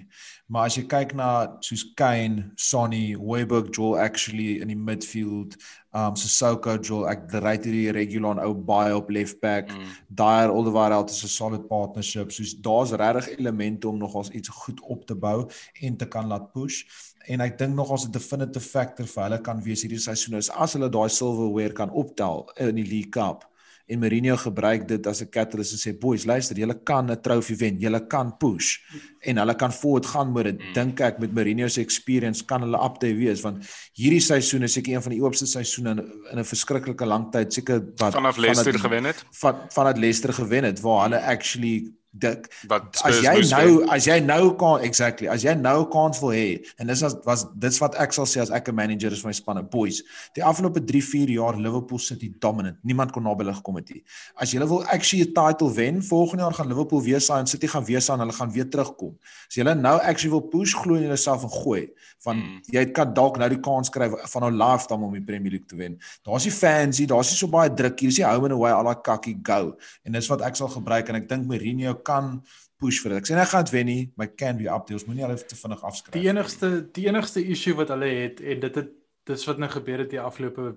Maar 0.50 0.66
as 0.66 0.78
jy 0.78 0.82
kyk 0.90 1.14
na 1.14 1.28
soos 1.62 1.84
Kane, 1.96 2.48
Sonny, 2.58 3.14
Hoiberg, 3.14 3.70
Joel 3.76 4.00
actually 4.02 4.58
in 4.62 4.72
die 4.72 4.78
midfield, 4.78 5.54
um 5.94 6.18
Sissoko, 6.18 6.74
Joel 6.82 7.06
ek 7.12 7.28
ry 7.38 7.54
hierdie 7.54 7.94
regular 7.94 8.42
ou 8.42 8.56
baie 8.58 8.96
op 8.98 9.14
left 9.14 9.38
back. 9.44 9.70
Mm. 9.70 9.94
Dyer 10.10 10.50
Alderweireld 10.50 11.14
is 11.14 11.22
'n 11.22 11.30
solid 11.30 11.68
partnership. 11.68 12.32
Soos 12.32 12.56
daar's 12.58 12.90
regtig 12.90 13.38
elemente 13.38 13.88
om 13.88 13.98
nogals 13.98 14.30
iets 14.30 14.48
goed 14.48 14.80
op 14.82 15.06
te 15.06 15.14
bou 15.14 15.48
en 15.80 15.96
te 15.96 16.06
kan 16.06 16.26
laat 16.26 16.52
push. 16.52 16.82
En 17.28 17.40
ek 17.40 17.58
dink 17.58 17.74
nogals 17.74 18.06
'n 18.06 18.10
definitive 18.10 18.68
factor 18.68 19.06
vir 19.06 19.22
hulle 19.22 19.40
kan 19.40 19.62
wees 19.62 19.82
hierdie 19.82 20.02
seisoen 20.02 20.36
is 20.36 20.50
as 20.50 20.72
hulle 20.72 20.90
daai 20.90 21.08
silverware 21.08 21.72
kan 21.72 21.90
optel 21.90 22.50
in 22.58 22.74
die 22.74 22.90
League 22.90 23.10
Cup. 23.10 23.46
En 23.86 23.98
Mourinho 23.98 24.36
gebruik 24.36 24.88
dit 24.88 25.06
as 25.06 25.20
'n 25.20 25.28
catalyst 25.30 25.72
en 25.72 25.78
sê 25.78 25.98
boys, 25.98 26.24
luister, 26.24 26.56
julle 26.56 26.74
kan 26.84 27.10
'n 27.10 27.20
trofee 27.20 27.56
wen, 27.56 27.78
julle 27.78 28.06
kan 28.06 28.36
push 28.38 28.78
en 29.20 29.36
hulle 29.36 29.54
kan 29.54 29.72
voort 29.72 30.06
gaan 30.06 30.32
met 30.32 30.44
dit. 30.44 30.60
Dink 30.74 31.00
ek 31.00 31.18
met 31.18 31.34
Mourinho 31.34 31.68
se 31.68 31.80
experience 31.80 32.44
kan 32.44 32.60
hulle 32.62 32.78
up 32.84 32.98
te 32.98 33.12
wees 33.14 33.40
want 33.42 33.64
hierdie 33.92 34.20
seisoen 34.20 34.62
is 34.62 34.72
seker 34.72 34.94
een 34.94 35.02
van 35.02 35.12
die 35.12 35.22
oopste 35.22 35.46
seisoene 35.46 35.90
in, 35.90 35.98
in 36.32 36.38
'n 36.38 36.44
verskriklike 36.44 37.04
lang 37.06 37.30
tyd, 37.32 37.52
seker 37.52 37.80
wat 37.96 38.12
Vanaf 38.14 38.36
Leicester 38.36 38.72
vanaf- 38.72 38.80
gewen 38.86 39.04
het. 39.04 39.24
van 39.30 39.54
vanat 39.68 39.98
Leicester 39.98 40.32
gewen 40.32 40.64
het 40.64 40.80
waar 40.80 41.02
hulle 41.02 41.20
actually 41.20 41.92
dik. 42.18 42.46
Wat 42.68 43.00
as 43.04 43.20
jy 43.24 43.34
nou 43.50 43.78
wen. 43.80 43.88
as 43.90 44.06
jy 44.06 44.18
nou 44.22 44.54
kan 44.60 44.80
exactly 44.86 45.28
as 45.28 45.42
jy 45.42 45.54
nou 45.54 45.82
'n 45.84 45.90
kans 45.90 46.20
wil 46.22 46.30
hê 46.30 46.64
en 46.78 46.86
dis 46.86 47.00
was, 47.02 47.16
was 47.24 47.46
dit's 47.54 47.78
wat 47.82 47.94
ek 47.98 48.12
sal 48.12 48.24
sê 48.26 48.40
as 48.40 48.50
ek 48.50 48.68
'n 48.68 48.74
manager 48.74 49.12
is 49.12 49.20
van 49.20 49.28
my 49.30 49.32
spanne. 49.34 49.62
Boys 49.62 50.02
die 50.34 50.44
afgelope 50.44 50.84
3 50.84 51.02
4 51.02 51.28
jaar 51.30 51.56
Liverpool 51.56 51.98
City 51.98 52.32
dominant. 52.38 52.76
Niemand 52.82 53.12
kon 53.12 53.22
naby 53.22 53.44
hulle 53.44 53.54
gekom 53.54 53.76
het 53.76 53.90
nie. 53.90 54.04
As 54.36 54.52
jy 54.52 54.58
wil 54.66 54.84
actually 54.86 55.24
'n 55.24 55.32
title 55.34 55.72
wen 55.74 56.02
volgende 56.02 56.42
jaar 56.42 56.54
gaan 56.54 56.68
Liverpool 56.68 57.02
weer 57.02 57.20
saai 57.20 57.40
en 57.40 57.46
City 57.46 57.66
gaan 57.66 57.84
weer 57.84 58.00
saai 58.00 58.14
en 58.18 58.26
hulle 58.26 58.38
gaan 58.38 58.52
weer 58.52 58.68
terugkom. 58.68 59.16
As 59.48 59.54
jy 59.56 59.62
nou 59.64 59.98
actually 60.00 60.30
wil 60.30 60.40
push 60.48 60.74
glo 60.74 60.94
in 60.94 61.02
jouself 61.08 61.42
en 61.42 61.50
gooi 61.50 61.88
want 62.24 62.38
Mm. 62.38 62.60
jy 62.72 62.84
kan 62.92 63.12
dalk 63.14 63.36
nou 63.38 63.48
die 63.48 63.60
kans 63.60 63.90
kry 63.90 64.08
van 64.08 64.42
nou 64.42 64.50
lifetime 64.50 65.04
om 65.04 65.12
die 65.12 65.20
Premier 65.20 65.50
League 65.50 65.66
te 65.68 65.76
wen. 65.76 65.98
Daar's 66.24 66.44
nie 66.44 66.52
fans 66.52 66.98
hier 66.98 67.06
daar's 67.06 67.30
nie 67.30 67.36
so 67.36 67.46
baie 67.48 67.68
druk 67.74 68.00
hier. 68.00 68.08
Dis 68.08 68.18
nie 68.18 68.24
home 68.26 68.44
and 68.44 68.52
away 68.52 68.70
al 68.72 68.84
daai 68.84 69.02
kakkie 69.02 69.38
go. 69.42 69.76
En 70.04 70.12
dis 70.12 70.28
wat 70.28 70.40
ek 70.40 70.56
sal 70.56 70.68
gebruik 70.68 71.08
en 71.08 71.14
ek 71.16 71.28
dink 71.28 71.46
Mourinho 71.46 71.94
kan 72.06 72.38
push 72.80 73.00
vir 73.02 73.14
dit. 73.14 73.22
Ek 73.22 73.28
sê 73.28 73.34
nie 73.36 73.42
hy 73.44 73.50
gaan 73.50 73.64
dit 73.66 73.74
wen 73.74 73.86
nie, 73.90 74.02
maar 74.18 74.30
can 74.36 74.58
be 74.60 74.68
up 74.70 74.86
deals. 74.88 75.06
Moenie 75.08 75.24
hulle 75.26 75.38
te 75.40 75.56
vinnig 75.58 75.84
afskryf. 75.90 76.14
Die 76.16 76.28
enigste 76.30 76.72
die 76.96 77.06
enigste 77.10 77.42
issue 77.54 77.76
wat 77.78 77.92
hulle 77.94 78.10
het 78.22 78.40
en 78.44 78.60
dit 78.66 78.80
het 78.82 78.90
dis 79.30 79.46
wat 79.48 79.58
nou 79.62 79.70
gebeur 79.72 80.04
het 80.04 80.10
die 80.12 80.20
afgelope 80.20 80.74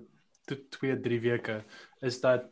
2 0.48 1.00
3 1.04 1.20
weke 1.20 1.58
is 2.08 2.20
dat 2.24 2.46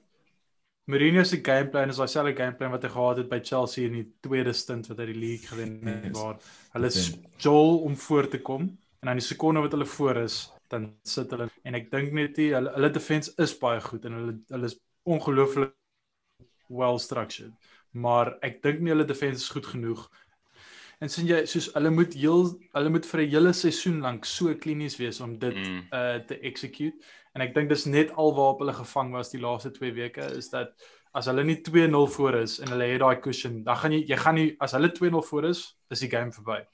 Mourinho 0.86 1.24
se 1.26 1.40
gameplan 1.42 1.90
is 1.90 1.96
dieselfde 1.98 2.34
gameplan 2.38 2.70
wat 2.70 2.84
hy 2.86 2.90
gehad 2.92 3.16
het 3.22 3.30
by 3.30 3.38
Chelsea 3.42 3.88
in 3.88 3.96
die 3.96 4.04
tweede 4.22 4.52
stint 4.54 4.86
wat 4.90 5.00
hy 5.02 5.06
die 5.08 5.16
league 5.18 5.48
gewen 5.50 5.80
het 5.88 6.04
Yes. 6.12 6.18
waar 6.20 6.36
hulle 6.76 6.90
jol 7.42 7.80
om 7.88 7.96
voor 7.96 8.28
te 8.30 8.38
kom 8.38 8.68
en 9.00 9.08
dan 9.10 9.18
die 9.18 9.24
sekonde 9.26 9.64
wat 9.64 9.72
hulle 9.74 9.86
voor 9.86 10.20
is, 10.22 10.36
dan 10.68 10.86
sit 11.02 11.30
hulle 11.34 11.48
en 11.64 11.74
ek 11.80 11.88
dink 11.90 12.12
net 12.14 12.36
die 12.38 12.52
hulle 12.54 12.70
hulle 12.76 12.90
defense 12.94 13.32
is 13.42 13.56
baie 13.58 13.80
goed 13.80 14.04
en 14.06 14.14
hulle 14.20 14.36
hulle 14.52 14.70
is 14.70 14.76
ongelooflik 15.06 15.74
well 16.68 16.98
structured. 16.98 17.52
Maar 17.96 18.34
ek 18.44 18.62
dink 18.62 18.80
nie 18.84 18.92
hulle 18.92 19.06
defense 19.08 19.42
is 19.44 19.52
goed 19.54 19.66
genoeg 19.72 20.06
En 21.00 21.10
sien 21.12 21.26
jy 21.28 21.42
soos 21.44 21.66
hulle 21.74 21.90
moet 21.92 22.14
heel 22.16 22.46
hulle 22.72 22.90
moet 22.92 23.06
vir 23.06 23.20
'n 23.20 23.30
hele 23.30 23.52
seisoen 23.52 24.00
lank 24.00 24.24
so 24.24 24.54
klinies 24.54 24.96
wees 24.98 25.20
om 25.20 25.38
dit 25.38 25.54
Mm. 25.54 25.82
uh 25.92 26.18
te 26.28 26.38
execute 26.40 26.96
En 27.36 27.42
ek 27.44 27.52
dink 27.54 27.68
dis 27.68 27.84
net 27.84 28.12
alwaarop 28.16 28.62
hulle 28.62 28.72
gevang 28.72 29.12
was 29.12 29.30
die 29.30 29.40
laaste 29.40 29.70
2 29.70 29.92
weke 29.92 30.24
is 30.38 30.48
dat 30.48 30.72
as 31.12 31.26
hulle 31.26 31.44
nie 31.44 31.58
2-0 31.64 32.06
voor 32.14 32.34
is 32.42 32.58
en 32.60 32.68
hulle 32.72 32.84
het 32.84 33.00
daai 33.00 33.20
cushion, 33.20 33.62
dan 33.64 33.76
gaan 33.76 33.92
jy 33.92 34.04
jy 34.08 34.16
gaan 34.16 34.34
nie 34.34 34.56
as 34.60 34.72
hulle 34.72 34.88
2-0 34.92 35.22
voor 35.28 35.44
is, 35.50 35.60
is 35.90 36.00
die 36.00 36.08
game 36.08 36.32
verby. 36.32 36.64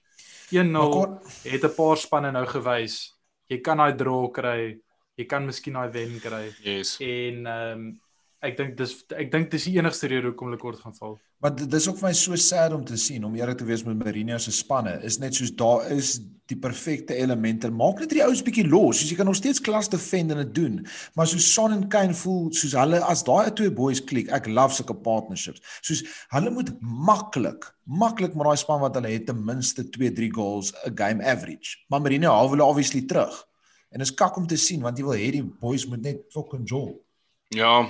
1-0 0.53 1.18
het 1.51 1.64
'n 1.64 1.75
paar 1.77 1.97
spanne 1.97 2.33
nou 2.33 2.47
gewys. 2.47 3.14
Jy 3.49 3.59
kan 3.61 3.79
daai 3.79 3.97
draw 3.97 4.31
kry. 4.31 4.79
Jy 5.16 5.25
kan 5.27 5.47
miskien 5.47 5.75
daai 5.75 5.91
wen 5.93 6.20
kry. 6.20 6.53
Yes. 6.62 6.97
En 7.01 7.47
ehm 7.47 7.79
um, 7.79 8.01
ek 8.43 8.57
dink 8.59 8.76
dis 8.78 8.93
ek 9.14 9.30
dink 9.32 9.51
dis 9.53 9.68
die 9.68 9.76
enigste 9.78 10.09
rede 10.11 10.30
hoekom 10.30 10.51
hulle 10.51 10.61
kort 10.61 10.80
gaan 10.82 10.95
val. 10.97 11.16
Maar 11.43 11.55
dis 11.57 11.86
ook 11.88 11.99
vir 12.01 12.09
my 12.09 12.14
so 12.18 12.38
sad 12.38 12.74
om 12.74 12.84
te 12.86 12.99
sien 12.99 13.24
om 13.26 13.34
eerlik 13.38 13.61
te 13.61 13.66
wees 13.66 13.84
met 13.86 13.99
Mourinho 13.99 14.38
se 14.43 14.55
spanne. 14.55 14.97
Is 15.07 15.20
net 15.22 15.38
soos 15.38 15.53
daar 15.59 15.86
is 15.95 16.16
die 16.51 16.59
perfekte 16.59 17.14
elemente. 17.14 17.70
Maak 17.70 18.03
net 18.03 18.12
die 18.12 18.22
ouens 18.24 18.43
bietjie 18.45 18.64
los. 18.66 18.99
Soos 18.99 19.12
jy 19.12 19.18
kan 19.18 19.28
nog 19.30 19.38
steeds 19.38 19.62
klas 19.62 19.90
defend 19.93 20.34
en 20.34 20.43
dit 20.43 20.51
doen. 20.59 20.80
Maar 21.18 21.30
soos 21.30 21.47
Son 21.55 21.74
en 21.74 21.86
Kane 21.93 22.16
voel 22.18 22.51
soos 22.59 22.74
hulle 22.78 22.99
as 23.07 23.22
daai 23.26 23.53
twee 23.59 23.72
boys 23.74 24.03
klik. 24.11 24.30
Ek 24.34 24.51
love 24.51 24.74
sulke 24.74 24.97
partnerships. 25.07 25.62
Soos 25.86 26.03
hulle 26.34 26.53
moet 26.55 26.74
maklik, 26.82 27.70
maklik 27.86 28.34
met 28.34 28.51
daai 28.51 28.61
span 28.64 28.82
wat 28.82 28.99
hulle 28.99 29.14
het 29.14 29.28
ten 29.30 29.38
minste 29.47 29.86
2-3 29.97 30.30
goals 30.34 30.74
'n 30.82 30.97
game 30.99 31.22
average. 31.24 31.78
Maar 31.88 32.03
Mourinho 32.03 32.34
hou 32.34 32.51
hulle 32.57 32.66
obviously 32.66 33.07
terug. 33.07 33.45
En 33.93 33.99
dit 33.99 34.09
is 34.09 34.14
kak 34.14 34.36
om 34.36 34.47
te 34.47 34.57
sien 34.57 34.80
want 34.82 34.99
jy 34.99 35.05
wil 35.05 35.18
hê 35.18 35.30
die 35.30 35.45
boys 35.45 35.86
moet 35.86 36.03
net 36.03 36.22
fucking 36.32 36.68
jol. 36.68 37.03
Ja. 37.49 37.86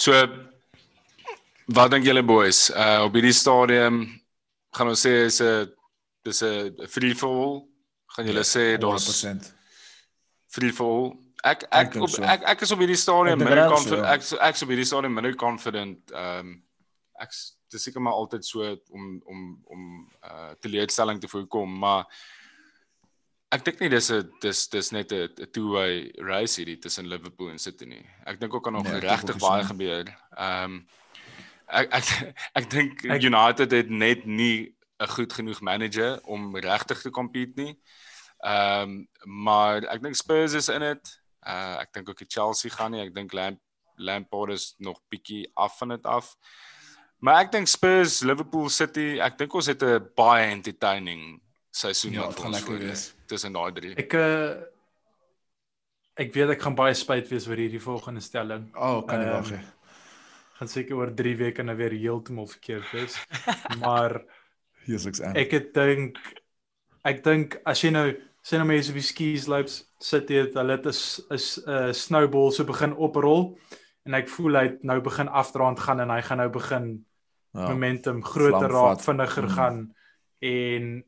So 0.00 0.16
wat 1.76 1.92
dink 1.92 2.06
julle 2.08 2.22
boys? 2.26 2.68
Uh 2.72 3.04
op 3.06 3.16
hierdie 3.18 3.34
stadium 3.36 4.02
gaan 4.76 4.92
ons 4.92 5.02
sê 5.04 5.12
is 5.28 5.40
'n 5.44 5.68
dis 6.24 6.42
'n 6.42 6.86
free 6.88 7.14
fall. 7.14 7.66
Gaan 8.16 8.26
julle 8.26 8.44
Ja, 8.44 8.50
sê 8.54 8.78
daar's 8.80 9.06
100%. 9.06 9.52
free 10.48 10.72
fall? 10.72 11.12
Ek 11.44 11.62
Ek 11.70 11.94
ek 11.94 12.02
op 12.02 12.08
so. 12.10 12.22
ek 12.22 12.42
ek 12.42 12.60
is 12.62 12.72
op 12.72 12.78
hierdie 12.80 12.96
stadium 12.96 13.38
minder 13.38 13.68
confident. 13.68 14.06
Ek 14.06 14.22
ek 14.48 14.54
is 14.54 14.62
op 14.62 14.68
hierdie 14.68 14.84
stadium 14.86 15.14
minder 15.14 15.34
confident. 15.36 16.10
Ehm 16.12 16.38
um, 16.38 16.62
ek 17.20 17.30
dis 17.70 17.82
seker 17.82 18.00
maar 18.00 18.12
altyd 18.16 18.44
so 18.44 18.76
om 18.90 19.22
om 19.26 19.62
om 19.68 20.10
uh 20.24 20.52
teleurstelling 20.60 21.20
te 21.20 21.28
voorkom, 21.28 21.78
maar 21.78 22.06
ek 23.50 23.64
dink 23.66 23.80
nie 23.82 23.90
dis 23.90 24.10
'n 24.14 24.30
dis 24.40 24.68
dis 24.68 24.90
net 24.92 25.12
'n 25.12 25.50
two-way 25.52 26.12
race 26.18 26.56
hierdie 26.60 26.78
tussen 26.78 27.08
Liverpool 27.10 27.50
en 27.50 27.58
City 27.58 27.84
nie. 27.84 28.04
Ek 28.26 28.40
dink 28.40 28.54
ook 28.54 28.64
kan 28.64 28.72
nog 28.72 28.84
Nee, 28.84 29.00
regtig 29.00 29.38
baie 29.38 29.64
gebeur. 29.64 30.06
Ehm 30.36 30.64
um, 30.64 30.86
ek 31.66 31.92
ek 31.94 32.04
ek 32.58 32.70
dink 32.70 33.02
United 33.04 33.70
het 33.70 33.90
net 33.90 34.26
nie 34.26 34.74
'n 35.00 35.08
goed 35.08 35.32
genoeg 35.32 35.60
manager 35.60 36.20
om 36.24 36.56
regtig 36.56 37.02
te 37.02 37.10
compete 37.10 37.62
nie. 37.62 37.74
Ehm 38.44 38.82
um, 38.82 39.08
maar 39.24 39.82
ek 39.84 40.02
dink 40.02 40.14
Spurs 40.14 40.52
is 40.52 40.68
in 40.68 40.80
dit. 40.80 41.20
Uh 41.46 41.80
ek 41.80 41.92
dink 41.92 42.08
ook 42.08 42.18
die 42.18 42.30
Chelsea 42.30 42.70
gaan 42.70 42.92
nie. 42.92 43.02
Ek 43.02 43.14
dink 43.14 43.32
Lamp 43.32 43.58
Lampard 44.00 44.52
is 44.52 44.74
nog 44.78 45.00
bietjie 45.08 45.50
af 45.54 45.78
van 45.78 45.88
dit 45.88 46.04
af. 46.06 46.36
Maar 47.20 47.44
ek 47.44 47.52
dink 47.52 47.68
Spurs, 47.68 48.22
Liverpool 48.24 48.68
City, 48.72 49.18
ek 49.20 49.36
dink 49.38 49.54
ons 49.54 49.66
het 49.66 49.82
'n 49.82 50.08
baie 50.16 50.50
entertaining 50.50 51.40
seisoen 51.70 52.12
Ja, 52.12 52.26
wat 52.26 52.40
gaan 52.40 52.50
lekker 52.56 52.78
wees. 52.78 53.14
Tussen 53.30 53.54
daai 53.56 53.72
drie. 53.76 53.94
Ek 54.00 54.14
uh 54.18 54.60
ek 56.20 56.34
weet 56.34 56.50
ek 56.56 56.60
gaan 56.64 56.76
baie 56.76 56.94
spyt 56.98 57.30
wees 57.32 57.46
oor 57.48 57.56
hierdie 57.60 57.80
volgende 57.80 58.20
stelling. 58.20 58.66
O, 58.74 58.98
oh, 58.98 58.98
kan 59.08 59.22
nie 59.22 59.30
wag 59.30 59.50
nie. 59.54 59.60
Gaan 60.58 60.68
seker 60.68 60.98
oor 60.98 61.12
3 61.16 61.36
weke 61.40 61.64
nou 61.64 61.76
weer 61.78 61.94
heeltemal 61.96 62.48
verkeerd 62.50 62.90
wees. 62.92 63.16
maar 63.84 64.18
aan. 64.90 65.36
ek 65.38 65.50
het 65.54 65.70
dink 65.76 66.18
ek 67.06 67.22
dink 67.24 67.56
as 67.68 67.80
jy 67.84 67.90
nou 67.94 68.08
sien 68.42 68.58
nou 68.60 68.66
mense 68.68 68.90
op 68.90 68.96
die 68.98 69.04
skis 69.06 69.46
loops 69.48 69.78
sit 70.02 70.28
jy 70.32 70.42
het 70.46 70.56
hulle 70.58 70.76
het 70.76 70.86
is 70.90 71.20
is 71.30 71.46
'n 71.62 71.70
uh, 71.70 71.92
snowball 71.92 72.50
so 72.52 72.64
begin 72.64 72.92
oprol 72.96 73.54
en 74.04 74.14
ek 74.18 74.28
voel 74.28 74.56
hy 74.58 74.64
het 74.70 74.82
nou 74.84 74.98
begin 75.00 75.28
afdraand 75.28 75.78
gaan 75.80 76.00
en 76.00 76.10
hy 76.10 76.20
gaan 76.22 76.38
nou 76.42 76.48
begin 76.50 76.90
Ja. 77.52 77.66
momentum 77.68 78.22
groter 78.22 78.70
raak, 78.70 79.00
vinniger 79.02 79.42
Mm. 79.42 79.54
gaan 79.56 79.94
en 80.40 81.04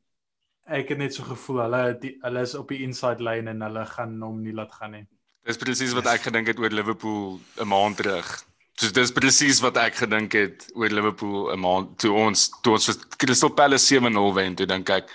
ek 0.68 0.88
het 0.88 0.98
net 0.98 1.14
so 1.14 1.22
gevoel 1.22 1.60
hulle 1.64 1.98
die, 2.00 2.18
hulle 2.22 2.40
is 2.40 2.54
op 2.54 2.68
die 2.68 2.82
inside 2.82 3.22
lane 3.22 3.50
en 3.50 3.60
hulle 3.62 3.84
gaan 3.86 4.20
hom 4.22 4.42
nie 4.42 4.52
laat 4.52 4.72
gaan 4.72 4.92
nie. 4.92 5.06
Dis 5.44 5.56
presies 5.58 5.92
wat 5.92 6.06
ek 6.06 6.20
gedink 6.28 6.46
het 6.46 6.58
oor 6.58 6.70
Liverpool 6.70 7.40
'n 7.60 7.68
maand 7.68 7.96
terug. 7.96 8.44
So 8.78 8.90
dis 8.90 9.10
presies 9.12 9.60
wat 9.60 9.76
ek 9.76 9.94
gedink 9.94 10.32
het 10.32 10.70
oor 10.74 10.88
Liverpool 10.88 11.52
'n 11.52 11.60
maand 11.60 11.98
toe 11.98 12.12
ons 12.12 12.50
toe 12.62 12.72
ons 12.72 12.86
vir 12.86 12.96
Crystal 13.18 13.50
Palace 13.50 13.84
7-0 13.86 14.34
wen, 14.34 14.54
toe 14.54 14.66
dink 14.66 14.88
ek 14.90 15.10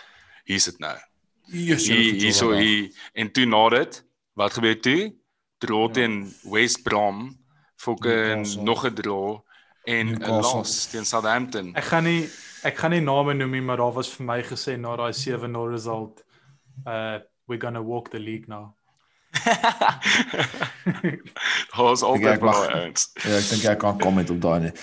hier's 0.46 0.66
dit 0.66 0.80
nou. 0.80 0.96
Yes, 1.50 1.88
Hier 1.88 2.14
hierso 2.14 2.52
hier 2.52 2.90
en 3.16 3.32
toe 3.32 3.46
na 3.46 3.70
dit, 3.70 4.04
wat 4.36 4.54
gebeur 4.54 4.76
toe? 4.82 5.14
Draw 5.60 5.88
Ja. 5.88 5.94
teen 5.94 6.34
West 6.44 6.84
Brom, 6.84 7.38
fucking 7.78 8.46
nog 8.64 8.86
'n 8.86 8.94
draw 8.94 9.40
en 9.86 10.08
'n 10.22 10.42
loss 10.42 10.88
teen 10.92 11.06
Southampton. 11.06 11.74
Ek 11.76 11.84
gaan 11.86 12.04
nie 12.04 12.30
ek 12.64 12.78
gaan 12.78 12.92
nie 12.92 13.02
name 13.02 13.34
noem 13.34 13.52
nie, 13.52 13.62
maar 13.62 13.78
daar 13.78 13.94
was 13.94 14.10
vir 14.16 14.26
my 14.26 14.42
gesê 14.44 14.78
na 14.80 14.96
daai 14.96 15.14
7-0 15.14 15.72
result 15.72 16.24
uh 16.86 17.20
we're 17.48 17.58
going 17.58 17.76
to 17.76 17.82
walk 17.82 18.12
the 18.12 18.20
league 18.20 18.48
now. 18.48 18.74
Ons 21.78 22.04
altyd 22.04 22.42
daai 22.42 22.74
ouens. 22.76 23.12
Ja, 23.24 23.38
ek 23.38 23.50
dink 23.52 23.66
ek 23.72 23.80
kan 23.84 24.00
comment 24.02 24.30
op 24.34 24.40
daai 24.44 24.60
nie. 24.68 24.74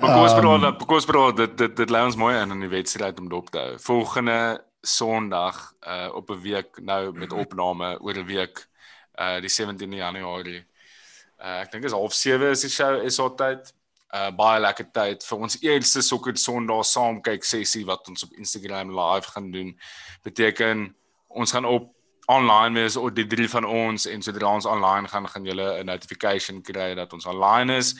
Because 0.00 0.34
bro, 0.38 0.56
because 0.80 1.06
bro, 1.06 1.32
dit 1.32 1.56
dit 1.58 1.76
dit 1.76 1.90
lei 1.92 2.02
ons 2.06 2.18
mooi 2.18 2.34
in 2.38 2.54
in 2.54 2.60
die 2.64 2.72
wedstryd 2.72 3.20
om 3.22 3.28
dop 3.30 3.50
te 3.54 3.62
hou. 3.62 3.76
Volgende 3.84 4.38
Sondag 4.86 5.56
uh 5.82 6.08
op 6.14 6.30
'n 6.30 6.40
week 6.42 6.80
nou 6.82 7.12
met 7.12 7.32
opname 7.32 7.98
oor 8.00 8.18
'n 8.18 8.26
week 8.26 8.66
uh 9.18 9.40
die 9.42 9.50
17de 9.50 10.02
Januarie. 10.02 10.64
Uh 11.38 11.60
ek 11.62 11.72
dink 11.72 11.84
is 11.84 11.92
half 11.92 12.14
7 12.14 12.50
is 12.50 12.60
die 12.60 12.70
show 12.70 13.02
is 13.02 13.18
al 13.18 13.34
tyd. 13.34 13.74
Uh 14.08 14.30
baie 14.32 14.60
lekker 14.60 14.86
tyd 14.92 15.24
vir 15.24 15.42
ons 15.44 15.58
eerste 15.60 16.00
sokker 16.02 16.36
Sondag 16.40 16.86
saam 16.88 17.20
kyk 17.20 17.44
sessie 17.44 17.84
wat 17.84 18.08
ons 18.08 18.24
op 18.24 18.32
Instagram 18.40 18.94
live 18.96 19.28
gaan 19.34 19.50
doen. 19.52 19.74
Beteken 20.24 20.94
ons 21.28 21.52
gaan 21.52 21.68
op 21.68 21.90
online 22.28 22.80
wees 22.80 22.96
op 22.96 23.14
die 23.16 23.26
drie 23.26 23.48
van 23.48 23.64
ons 23.64 24.06
en 24.08 24.24
sodra 24.24 24.54
ons 24.54 24.68
online 24.68 25.08
gaan 25.08 25.28
gaan 25.28 25.44
julle 25.44 25.68
'n 25.80 25.86
notification 25.86 26.62
kry 26.62 26.94
dat 26.94 27.12
ons 27.12 27.26
online 27.26 27.76
is. 27.76 27.94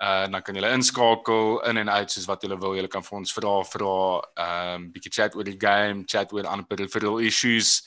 Uh 0.00 0.26
dan 0.30 0.42
kan 0.42 0.54
julle 0.54 0.72
inskakel 0.72 1.60
in 1.68 1.76
en 1.76 1.90
uit 1.90 2.10
soos 2.10 2.26
wat 2.26 2.42
julle 2.42 2.58
wil. 2.58 2.74
Julle 2.74 2.88
kan 2.88 3.04
vir 3.04 3.18
ons 3.18 3.32
vra 3.32 3.62
vra 3.64 4.20
ehm 4.34 4.74
um, 4.74 4.90
bietjie 4.92 5.12
chat 5.12 5.34
oor 5.34 5.44
die 5.44 5.60
game, 5.60 6.04
chat 6.06 6.32
oor 6.32 6.46
ander 6.46 6.66
peripheral 6.66 7.18
issues. 7.18 7.86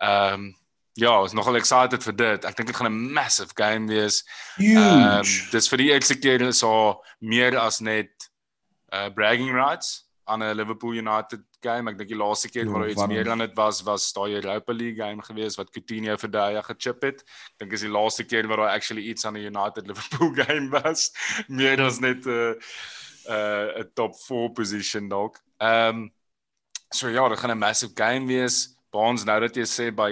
Ehm 0.00 0.34
um, 0.34 0.54
ja, 0.98 1.14
ons 1.20 1.30
is 1.30 1.36
nogal 1.36 1.58
excited 1.60 2.02
vir 2.02 2.16
dit. 2.18 2.46
Ek 2.48 2.56
dink 2.58 2.72
dit 2.72 2.76
gaan 2.76 2.90
'n 2.90 3.12
massive 3.14 3.54
game 3.54 3.86
wees. 3.86 4.24
Ehm 4.58 5.22
Huge. 5.22 5.50
dis 5.52 5.68
vir 5.70 5.78
die 5.78 5.90
eerste 5.92 6.18
keer 6.18 6.42
is 6.42 6.60
daar 6.60 6.98
meer 7.20 7.56
as 7.58 7.80
net 7.80 8.10
uh 8.92 9.08
bragging 9.14 9.52
rights 9.54 10.08
aan 10.26 10.42
'n 10.42 10.56
Liverpool 10.56 10.94
United 10.94 11.40
game. 11.60 11.90
Ek 11.90 11.98
dink 11.98 12.08
die 12.10 12.18
laaste 12.18 12.48
keer 12.48 12.64
Jo, 12.64 12.72
waar 12.72 12.80
daar 12.82 12.90
iets 12.90 13.06
meer 13.06 13.30
aan 13.30 13.38
dit 13.38 13.54
was 13.54 13.82
was 13.82 14.12
daai 14.12 14.34
Europa 14.34 14.72
League 14.72 14.98
game 14.98 15.22
gewees 15.22 15.56
wat 15.56 15.70
Coutinho 15.70 16.16
vir 16.16 16.30
daai 16.30 16.62
gechip 16.62 17.02
het. 17.02 17.22
Ek 17.22 17.58
dink 17.58 17.72
is 17.72 17.80
die 17.80 17.94
laaste 17.94 18.24
keer 18.24 18.46
waar 18.46 18.56
daar 18.56 18.74
actually 18.74 19.02
iets 19.02 19.24
aan 19.24 19.36
'n 19.36 19.46
United 19.54 19.86
Liverpool 19.86 20.34
game 20.44 20.70
was. 20.70 21.10
meer 21.48 21.80
as 21.80 22.00
net 22.00 22.26
'n 22.26 22.30
uh, 22.30 22.54
'n 23.28 23.80
uh, 23.80 23.84
top 23.94 24.14
4 24.16 24.50
position 24.50 25.08
dalk. 25.08 25.38
Ehm 25.58 25.88
um, 25.88 26.12
so 26.90 27.08
ja, 27.08 27.28
dit 27.28 27.38
gaan 27.38 27.50
'n 27.50 27.58
massive 27.58 27.92
game 27.94 28.26
wees. 28.26 28.77
Baans 28.90 29.24
nou 29.28 29.36
dat 29.40 29.56
jy 29.56 29.66
sê 29.68 29.90
by 29.92 30.10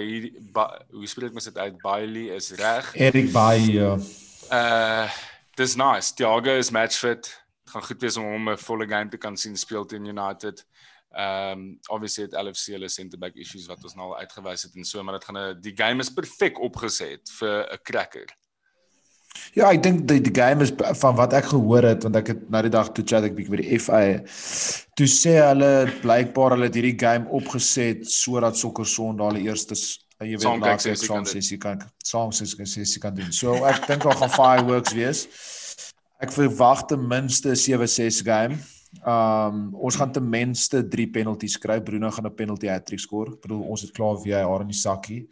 ba, 0.53 0.67
hoe 0.93 1.07
spreek 1.09 1.33
mens 1.33 1.49
dit 1.49 1.57
uit? 1.57 1.77
Bailey 1.81 2.35
is 2.35 2.51
reg. 2.59 2.91
Erik 2.95 3.31
Baai 3.33 3.71
ja. 3.73 3.95
Uh 4.53 5.09
dis 5.57 5.73
nice. 5.75 6.13
Thiago 6.13 6.53
is 6.53 6.69
match 6.69 6.99
fit. 7.01 7.25
Dit 7.25 7.73
gaan 7.73 7.83
goed 7.83 8.01
wees 8.01 8.17
om 8.17 8.27
hom 8.29 8.49
'n 8.53 8.57
volle 8.57 8.87
game 8.87 9.09
te 9.09 9.17
kan 9.17 9.37
sien 9.37 9.57
speel 9.57 9.85
teen 9.85 10.05
United. 10.05 10.65
Um 11.17 11.79
obviously 11.89 12.27
het 12.27 12.37
LFC 12.37 12.77
hulle 12.77 12.89
center 12.89 13.17
back 13.17 13.35
issues 13.35 13.65
wat 13.65 13.83
ons 13.83 13.95
nou 13.95 14.11
al 14.11 14.19
uitgewys 14.19 14.63
het 14.63 14.75
en 14.75 14.85
so, 14.85 15.03
maar 15.03 15.17
dit 15.17 15.25
gaan 15.25 15.37
'n 15.37 15.61
die 15.61 15.73
game 15.75 15.99
is 15.99 16.13
perfek 16.13 16.59
opgeset 16.59 17.29
vir 17.39 17.65
'n 17.73 17.81
cracker. 17.83 18.29
Ja, 19.57 19.71
ek 19.71 19.83
dink 19.83 20.07
die, 20.09 20.19
die 20.21 20.33
game 20.33 20.63
is 20.63 20.73
van 21.01 21.15
wat 21.17 21.33
ek 21.33 21.51
gehoor 21.51 21.83
het 21.83 22.03
want 22.03 22.15
ek 22.15 22.27
het 22.33 22.49
nou 22.53 22.61
die 22.61 22.73
dag 22.73 22.91
toe 22.93 23.05
chat 23.05 23.23
ek 23.23 23.35
bietjie 23.37 23.55
by 23.55 23.61
die 23.61 23.79
FA. 23.79 24.01
Toe 24.97 25.07
sê 25.11 25.37
hulle 25.41 25.87
blykbaar 26.03 26.55
hulle 26.55 26.69
het 26.69 26.77
hierdie 26.77 26.97
game 26.99 27.29
opgeset 27.29 28.05
sodat 28.09 28.57
sokker 28.57 28.85
Sondag 28.85 29.33
hulle 29.33 29.47
eerste 29.49 29.75
jy 30.25 30.33
weet 30.33 30.45
Saam 30.45 30.61
kyk 30.61 30.71
laat 30.71 30.81
sessie 30.81 31.09
kan 31.09 31.25
doen. 31.25 31.31
sessie 32.33 32.57
kan 32.57 32.69
sessie 32.69 33.01
kan 33.01 33.13
doen. 33.17 33.31
So 33.35 33.53
ek 33.69 33.85
dink 33.89 34.05
daar 34.05 34.17
gaan 34.17 34.33
fireworks 34.33 34.95
wees. 34.97 35.27
Ek 36.21 36.33
verwag 36.33 36.87
ten 36.89 37.03
minste 37.05 37.53
7-6 37.53 38.23
game. 38.25 38.57
Um 39.05 39.75
ons 39.75 39.97
gaan 39.99 40.11
ten 40.15 40.25
minste 40.25 40.81
3 40.81 41.09
penalties 41.13 41.57
kry. 41.61 41.77
Bruno 41.81 42.09
gaan 42.09 42.25
'n 42.25 42.35
penalty 42.35 42.67
hattrick 42.67 42.99
skoor. 42.99 43.33
Ek 43.33 43.41
bedoel 43.41 43.61
ons 43.61 43.81
het 43.81 43.91
klaar 43.91 44.17
VAR 44.17 44.61
in 44.61 44.73
die 44.73 44.81
sakkie. 44.81 45.27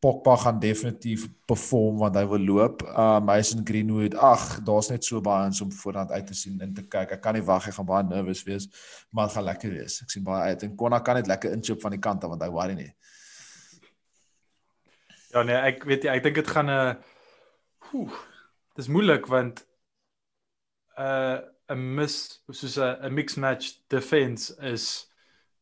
Pogba 0.00 0.36
gaan 0.36 0.58
definitief 0.60 1.26
perform 1.44 1.98
want 2.00 2.14
hy 2.16 2.22
wil 2.28 2.40
loop. 2.40 2.82
Uh 2.88 3.18
Mason 3.20 3.60
Greenwood, 3.66 4.14
ag, 4.14 4.60
daar's 4.64 4.88
net 4.88 5.04
so 5.04 5.20
baie 5.20 5.46
ons 5.50 5.60
om 5.60 5.72
voorhand 5.72 6.10
uit 6.10 6.26
te 6.26 6.34
sien 6.34 6.60
en 6.60 6.72
te 6.74 6.82
kyk. 6.88 7.12
Ek 7.18 7.20
kan 7.20 7.34
nie 7.36 7.44
wag, 7.44 7.66
ek 7.68 7.74
gaan 7.76 7.86
baie 7.90 8.06
nervous 8.08 8.42
wees, 8.48 8.68
maar 9.12 9.28
dit 9.28 9.36
gaan 9.36 9.44
lekker 9.44 9.70
wees. 9.76 10.00
Ek 10.02 10.10
sien 10.10 10.24
baie 10.24 10.54
uit 10.54 10.62
en 10.64 10.76
Konna 10.76 11.00
kan 11.04 11.20
net 11.20 11.28
lekker 11.28 11.52
inchip 11.52 11.80
van 11.84 11.92
die 11.92 12.00
kant 12.00 12.24
af 12.24 12.32
want 12.32 12.42
hy 12.42 12.48
worry 12.54 12.74
nie. 12.78 12.88
Ja 15.34 15.42
nee, 15.46 15.54
ek 15.54 15.84
weet 15.86 16.04
jy, 16.08 16.16
ek 16.16 16.24
dink 16.24 16.40
dit 16.40 16.48
gaan 16.56 16.70
'n 16.70 16.96
uh, 17.94 18.18
Dis 18.76 18.88
moeilik 18.88 19.26
want 19.26 19.66
'n 20.96 21.02
uh, 21.02 21.38
'n 21.70 21.94
mis 21.94 22.42
soos 22.50 22.78
'n 22.78 23.04
'n 23.04 23.14
mixed 23.14 23.36
match 23.38 23.78
defense 23.88 24.54
is 24.62 25.06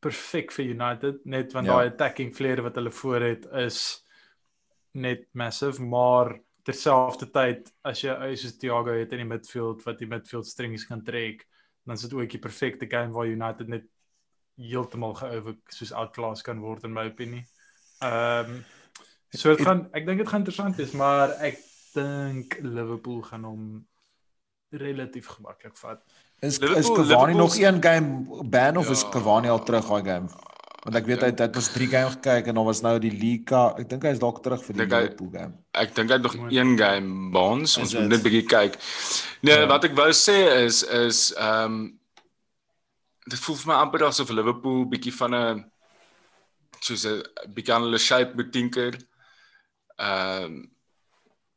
perfek 0.01 0.53
vir 0.53 0.64
United 0.74 1.24
net 1.26 1.53
want 1.53 1.66
Ja. 1.66 1.72
daai 1.74 1.91
attacking 1.91 2.32
flair 2.34 2.62
wat 2.62 2.74
hulle 2.78 2.91
voor 2.91 3.20
het 3.20 3.45
is 3.66 4.05
net 4.95 5.26
massive 5.32 5.82
maar 5.82 6.39
terselfdertyd 6.64 7.70
as 7.84 8.01
jy 8.05 8.12
ou 8.12 8.34
soos 8.36 8.57
Thiago 8.61 8.93
het 8.93 9.12
in 9.12 9.18
die 9.24 9.28
midfield 9.28 9.82
wat 9.86 9.99
die 9.99 10.09
midfield 10.09 10.47
strings 10.47 10.84
kan 10.89 11.03
trek 11.05 11.47
dan 11.86 11.95
is 11.97 12.03
dit 12.05 12.12
ook 12.14 12.30
die 12.30 12.39
perfekte 12.43 12.86
game 12.91 13.12
waar 13.12 13.26
United 13.26 13.68
net 13.68 13.86
heeltemal 14.59 15.14
geover 15.14 15.57
soos 15.68 15.93
outclass 15.93 16.43
kan 16.43 16.59
word 16.61 16.84
in 16.84 16.93
my 16.93 17.07
opinie. 17.09 17.45
Ehm 18.03 18.51
um, 18.59 18.64
so 19.30 19.51
dit 19.55 19.64
gaan 19.66 19.89
ek 19.93 20.07
dink 20.07 20.18
dit 20.18 20.28
gaan 20.28 20.41
interessant 20.45 20.76
wees 20.76 20.93
maar 20.97 21.30
ek 21.45 21.59
dink 21.95 22.59
Liverpool 22.62 23.22
gaan 23.22 23.45
hom 23.45 23.64
relatief 24.70 25.26
gemaklik 25.36 25.76
vat. 25.80 26.03
Is 26.41 26.59
is 26.59 26.61
Liverpool- 26.61 26.97
Cavani 26.97 27.34
nog 27.34 27.55
Liverpool's- 27.55 27.59
een 27.59 27.82
game 27.82 28.45
ban 28.51 28.76
of 28.76 28.91
is 28.91 29.03
Ja. 29.03 29.09
Cavani 29.09 29.49
al 29.49 29.62
terug 29.64 29.89
daai 29.89 30.05
game? 30.05 30.28
Want 30.89 30.97
ek 31.03 31.09
weet 31.11 31.20
hy 31.20 31.28
het- 31.36 31.57
ons 31.61 31.66
3 31.68 31.86
game 31.93 32.11
gekyk 32.16 32.47
en 32.49 32.55
dan 32.55 32.64
was 32.64 32.80
nou 32.80 32.99
die 32.99 33.11
Liga. 33.12 33.74
Ek 33.78 33.89
dink 33.91 34.03
hy 34.03 34.12
is 34.14 34.18
dalk 34.18 34.39
terug 34.43 34.62
vir 34.64 34.74
die 34.74 34.86
Liverpool 34.86 35.28
game. 35.34 35.53
Ek 35.74 35.95
dink 35.95 36.09
hy 36.09 36.16
het 36.16 36.22
nog 36.22 36.36
een 36.51 36.78
game 36.78 37.30
bonds. 37.30 37.76
Ons 37.76 37.93
moet 37.95 38.09
net 38.09 38.22
bietjie 38.22 38.47
kyk. 38.49 38.78
Nee, 39.43 39.59
Ja. 39.59 39.66
wat 39.66 39.84
ek 39.84 39.93
wou 39.95 40.09
sê 40.16 40.64
is 40.64 40.82
is 40.82 41.34
ehm 41.36 41.64
um, 41.64 41.99
dit 43.28 43.39
voel 43.39 43.57
vir 43.57 43.66
my 43.74 43.74
amper 43.82 44.05
asof 44.07 44.30
Liverpool 44.30 44.86
bietjie 44.89 45.12
van 45.12 45.34
'n 45.34 45.64
soos 46.80 47.05
'n 47.05 47.22
bietjie 47.53 47.74
aan 47.74 47.82
hulle 47.82 47.99
shape 47.99 48.32
moet 48.34 48.51
tinker. 48.53 48.97
Ehm 49.99 50.45
um, 50.45 50.70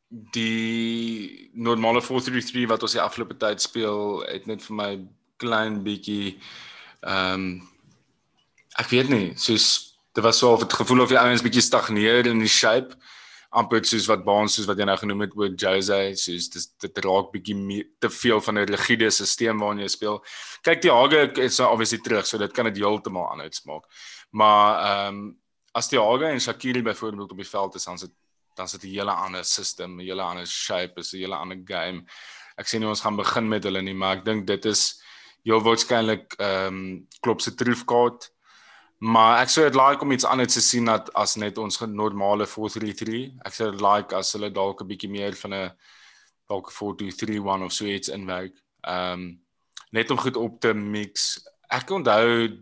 die 0.10 1.50
normale 1.54 2.02
433 2.02 2.68
wat 2.68 2.84
ons 2.84 2.92
die 2.92 3.02
afgelope 3.02 3.38
tyd 3.38 3.62
speel 3.62 4.26
het 4.28 4.46
net 4.46 4.62
vir 4.62 4.76
my 4.76 5.08
klein 5.38 5.84
bietjie 5.84 6.38
ehm 7.02 7.34
um, 7.34 7.71
ek 8.82 8.90
weet 8.90 9.10
nie, 9.10 9.34
soos 9.38 9.66
dit 10.16 10.24
was 10.24 10.42
so 10.42 10.54
of 10.54 10.66
het 10.66 10.74
gevoel 10.74 11.06
of 11.06 11.12
die 11.14 11.20
ouens 11.20 11.44
bietjie 11.46 11.64
stagneer 11.64 12.28
in 12.28 12.40
die 12.44 12.52
shape 12.52 12.98
amper 13.52 13.84
soos 13.84 14.08
wat 14.08 14.24
Baans 14.24 14.56
soos 14.56 14.68
wat 14.70 14.80
jy 14.80 14.86
nou 14.88 14.96
genoem 15.00 15.26
het 15.26 15.34
oor 15.36 15.52
Jose 15.60 16.00
soos 16.20 16.48
dis 16.54 16.68
dit 16.84 17.02
raak 17.04 17.32
bietjie 17.34 17.82
te 18.00 18.10
veel 18.10 18.40
van 18.40 18.58
'n 18.60 18.70
rigiede 18.70 19.10
stelsel 19.12 19.60
waarin 19.60 19.84
jy 19.84 19.90
speel. 19.92 20.24
Kyk 20.64 20.82
die 20.82 20.92
Hage 20.92 21.42
is 21.42 21.60
obviously 21.60 22.00
terug, 22.00 22.26
so 22.26 22.38
dit 22.38 22.54
kan 22.54 22.66
dit 22.66 22.78
heeltemal 22.78 23.28
anders 23.32 23.64
maak. 23.66 23.84
Maar 24.32 24.68
ehm 24.80 25.16
um, 25.16 25.38
as 25.74 25.90
die 25.90 26.00
Hage 26.00 26.26
en 26.26 26.40
Shakiri 26.40 26.82
byvoorbeeld 26.82 27.32
op 27.32 27.38
die 27.38 27.50
veld 27.50 27.76
is, 27.76 27.84
dan 27.84 27.96
is 27.96 28.02
dit 28.02 28.12
dan 28.56 28.66
is 28.66 28.72
dit 28.72 28.84
'n 28.84 28.88
hele 28.88 29.12
ander 29.12 29.44
stelsel, 29.44 29.88
'n 29.88 30.00
hele 30.00 30.22
ander 30.22 30.48
shape, 30.48 31.00
is 31.00 31.14
'n 31.14 31.18
hele 31.18 31.36
ander 31.36 31.60
game. 31.66 32.06
Ek 32.58 32.68
sê 32.68 32.80
nie 32.80 32.88
ons 32.88 33.02
gaan 33.02 33.16
begin 33.16 33.48
met 33.48 33.64
hulle 33.64 33.82
nie, 33.82 33.94
maar 33.94 34.18
ek 34.18 34.26
dink 34.26 34.48
dit 34.48 34.66
is 34.66 35.02
heel 35.44 35.62
waarskynlik 35.62 36.36
ehm 36.40 36.68
um, 36.68 37.08
klop 37.22 37.42
se 37.42 37.52
troefkaart. 37.52 38.32
Maar 39.02 39.40
ek 39.42 39.50
sou 39.50 39.64
dit 39.66 39.78
like 39.80 40.06
om 40.06 40.12
iets 40.14 40.28
anders 40.30 40.54
te 40.54 40.62
sien 40.62 40.86
dat 40.86 41.08
as 41.18 41.34
net 41.42 41.58
ons 41.58 41.80
normale 41.90 42.46
433. 42.46 43.32
Ek 43.42 43.56
sou 43.56 43.72
dit 43.72 43.82
like 43.82 44.16
as 44.16 44.34
hulle 44.38 44.52
dalk 44.54 44.82
'n 44.82 44.88
bietjie 44.88 45.10
meer 45.10 45.34
van 45.34 45.54
'n 45.54 45.72
dalk 46.48 46.70
'n 46.70 46.76
4231 46.76 47.66
of 47.66 47.74
so 47.74 47.86
iets 47.86 48.10
inwerk. 48.10 48.54
Ehm 48.82 49.14
um, 49.14 49.42
net 49.92 50.12
om 50.12 50.18
goed 50.18 50.38
op 50.38 50.60
te 50.62 50.74
mix. 50.74 51.42
Ek 51.70 51.90
onthou 51.90 52.60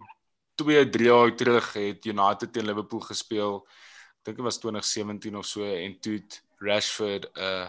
2, 0.55 0.89
3 0.89 1.05
jaar 1.05 1.35
terug 1.35 1.73
het 1.73 2.05
United 2.05 2.53
teen 2.53 2.65
Liverpool 2.65 2.99
gespeel. 2.99 3.67
Ek 4.19 4.31
dink 4.31 4.37
dit 4.37 4.45
was 4.45 4.59
2017 4.59 5.35
of 5.35 5.45
so 5.45 5.63
en 5.63 5.99
toe 5.99 6.13
het 6.13 6.43
Rashford 6.57 7.27
'n 7.35 7.39
uh, 7.39 7.67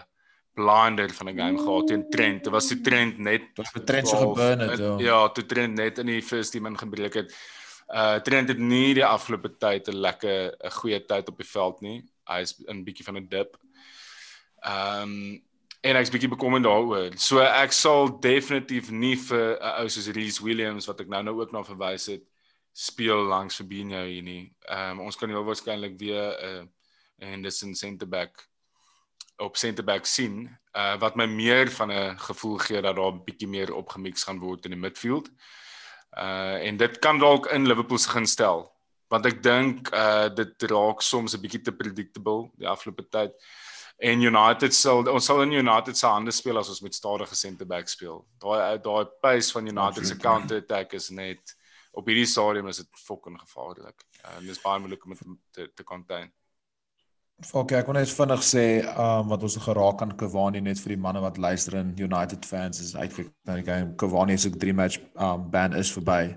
blinder 0.55 1.09
van 1.13 1.27
'n 1.29 1.37
game 1.37 1.57
gehad 1.57 1.87
teen 1.87 2.09
Trent. 2.09 2.43
Dit 2.43 2.53
was 2.53 2.67
die 2.67 2.81
Trent 2.81 3.17
net 3.17 3.41
Dit 3.41 3.57
was 3.57 3.73
met 3.73 3.85
Trent 3.85 4.07
12 4.07 4.21
geburn 4.21 4.59
het, 4.59 4.79
ja. 4.79 4.97
Ja, 4.97 5.29
toe 5.29 5.45
Trent 5.45 5.75
net 5.75 5.97
in 5.97 6.05
die 6.05 6.23
first 6.23 6.51
team 6.51 6.65
ingebreek 6.65 7.13
het. 7.13 7.35
Uh 7.91 8.19
Trent 8.23 8.47
het 8.47 8.57
nie 8.57 8.93
die 8.95 9.05
afgelope 9.05 9.57
tyd 9.59 9.87
'n 9.87 9.95
lekker 9.95 10.55
'n 10.63 10.71
goeie 10.71 10.99
tyd 11.05 11.27
op 11.27 11.37
die 11.37 11.47
veld 11.47 11.81
nie. 11.81 12.03
Hy 12.27 12.39
is 12.41 12.55
in 12.67 12.77
'n 12.77 12.83
bietjie 12.83 13.05
van 13.05 13.17
'n 13.17 13.27
dip. 13.27 13.57
Ehm 14.63 15.01
um, 15.01 15.43
en 15.81 15.95
ek's 15.95 16.11
bietjie 16.13 16.29
bekommerd 16.29 16.63
daaroor. 16.63 17.17
So 17.17 17.39
ek 17.39 17.71
sal 17.71 18.19
definitief 18.19 18.91
nie 18.91 19.17
vir 19.17 19.57
'n 19.59 19.81
ou 19.81 19.87
soos 19.89 20.07
Reece 20.07 20.43
Williams 20.43 20.87
wat 20.87 21.01
ek 21.01 21.07
nou 21.07 21.23
nou 21.23 21.41
ook 21.41 21.51
na 21.51 21.63
verwys 21.63 22.05
het 22.05 22.23
speel 22.71 23.23
langs 23.27 23.55
Fabinho 23.55 24.05
hier 24.05 24.23
nie. 24.23 24.53
Ehm 24.69 24.99
um, 24.99 25.05
ons 25.05 25.15
kan 25.15 25.29
heel 25.29 25.43
waarskynlik 25.43 25.99
weer 25.99 26.37
'n 26.39 26.69
uh, 27.21 27.29
Henderson 27.29 27.75
center 27.75 28.07
back 28.07 28.49
op 29.37 29.57
center 29.57 29.83
back 29.83 30.05
sien 30.05 30.49
uh, 30.75 30.97
wat 30.99 31.15
my 31.15 31.25
meer 31.25 31.71
van 31.71 31.91
'n 31.91 32.17
gevoel 32.17 32.57
gee 32.57 32.81
dat 32.81 32.95
daar 32.95 33.13
'n 33.13 33.23
bietjie 33.23 33.47
meer 33.47 33.73
opgemix 33.73 34.23
gaan 34.23 34.39
word 34.39 34.65
in 34.65 34.71
die 34.71 34.79
midfield. 34.79 35.29
Uh 36.17 36.59
en 36.67 36.77
dit 36.77 36.99
kan 36.99 37.19
dalk 37.19 37.47
in 37.55 37.67
Liverpool 37.67 37.99
se 37.99 38.09
gun 38.09 38.27
stel 38.27 38.65
want 39.11 39.25
ek 39.27 39.41
dink 39.43 39.91
uh 39.95 40.29
dit 40.31 40.63
raak 40.71 41.01
soms 41.03 41.35
'n 41.35 41.41
bietjie 41.41 41.63
te 41.63 41.71
predictable 41.71 42.49
die 42.57 42.67
afgelope 42.67 43.07
tyd. 43.09 43.35
En 44.01 44.21
United 44.21 44.73
sal 44.73 45.05
ons 45.07 45.25
sal 45.25 45.43
in 45.43 45.51
United 45.51 45.97
se 45.97 46.07
hande 46.07 46.31
speel 46.31 46.57
as 46.57 46.69
ons 46.69 46.81
met 46.81 46.95
stadige 46.95 47.35
center 47.35 47.65
back 47.65 47.87
speel. 47.87 48.25
Daai 48.39 48.79
daai 48.81 49.05
pace 49.21 49.51
van 49.51 49.67
United 49.67 50.07
se 50.07 50.17
counter 50.17 50.57
attack 50.57 50.93
is 50.93 51.09
net 51.09 51.55
op 51.91 52.07
hierdie 52.07 52.25
stadium 52.25 52.67
is 52.67 52.77
dit 52.77 52.87
fucking 53.05 53.39
gevaarlik. 53.39 54.05
Uh, 54.25 54.37
en 54.37 54.47
dis 54.47 54.61
baie 54.61 54.79
moeilik 54.79 55.05
om 55.05 55.13
dit 55.13 55.27
te 55.51 55.67
te 55.75 55.83
contain. 55.83 56.31
Okay, 57.41 57.79
ek 57.81 57.87
wil 57.89 57.95
net 57.97 58.11
vinnig 58.13 58.43
sê, 58.45 58.63
um 59.01 59.31
wat 59.31 59.41
ons 59.43 59.55
geraak 59.63 60.01
aan 60.05 60.11
Cavani 60.19 60.59
net 60.61 60.77
vir 60.79 60.93
die 60.93 60.99
manne 61.01 61.23
wat 61.23 61.39
luister 61.41 61.73
en 61.79 61.89
United 61.97 62.45
fans 62.45 62.77
is 62.83 62.91
uitkyk 62.93 63.31
na 63.49 63.55
die 63.57 63.65
game. 63.65 63.95
Cavani 63.97 64.35
se 64.39 64.51
3 64.53 64.75
match 64.77 64.99
um 65.17 65.47
ban 65.51 65.73
is 65.73 65.89
verby 65.95 66.35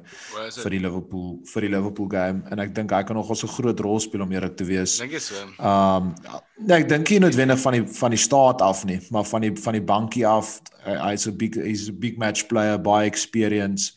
is 0.49 0.57
vir 0.65 0.73
die 0.73 0.81
Liverpool 0.81 1.37
vir 1.53 1.67
die 1.67 1.71
Liverpool 1.75 2.09
game 2.09 2.41
en 2.51 2.63
ek 2.65 2.73
dink 2.75 2.95
hy 2.97 3.03
kan 3.05 3.17
nog 3.21 3.29
'n 3.31 3.53
groot 3.57 3.81
rol 3.85 4.01
speel 4.01 4.23
om 4.25 4.33
eerlik 4.33 4.57
te 4.57 4.65
wees. 4.65 4.97
Dink 4.99 5.13
jy 5.13 5.21
so? 5.21 5.45
Um 5.61 6.15
nee, 6.59 6.79
ek 6.81 6.89
dink 6.89 7.11
nie 7.11 7.21
noodwendig 7.21 7.61
van 7.61 7.73
die 7.75 7.85
van 8.01 8.11
die 8.11 8.23
staat 8.25 8.63
af 8.63 8.85
nie, 8.85 9.01
maar 9.11 9.25
van 9.25 9.43
die 9.43 9.53
van 9.55 9.73
die 9.75 9.83
bankie 9.85 10.27
af. 10.27 10.61
Hy- 10.87 11.11
Hy's 11.13 11.27
'n 11.29 11.37
big 11.37 11.55
he's 11.55 11.89
a 11.89 11.93
big 11.93 12.17
match 12.17 12.49
player, 12.49 12.79
baie 12.79 13.07
experience. 13.07 13.93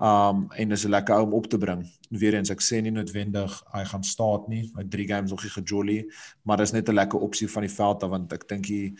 Um 0.00 0.46
en 0.56 0.70
is 0.72 0.84
'n 0.86 0.90
lekker 0.90 1.14
ou 1.14 1.22
om 1.26 1.34
op 1.34 1.46
te 1.46 1.58
bring. 1.58 1.84
Weereens 2.10 2.50
ek 2.50 2.60
sê 2.62 2.80
nie 2.82 2.90
noodwendig 2.90 3.62
hy 3.72 3.84
gaan 3.84 4.02
staat 4.02 4.48
nie. 4.48 4.70
Hy 4.76 4.84
3 4.88 5.06
games 5.06 5.30
nog 5.30 5.42
nie 5.42 5.50
gejolly, 5.50 6.06
maar 6.42 6.56
dis 6.56 6.72
net 6.72 6.88
'n 6.88 6.94
lekker 6.94 7.20
opsie 7.20 7.48
van 7.48 7.62
die 7.62 7.74
veld 7.74 8.02
af 8.02 8.10
want 8.10 8.32
ek 8.32 8.48
dink 8.48 8.66
die 8.66 8.94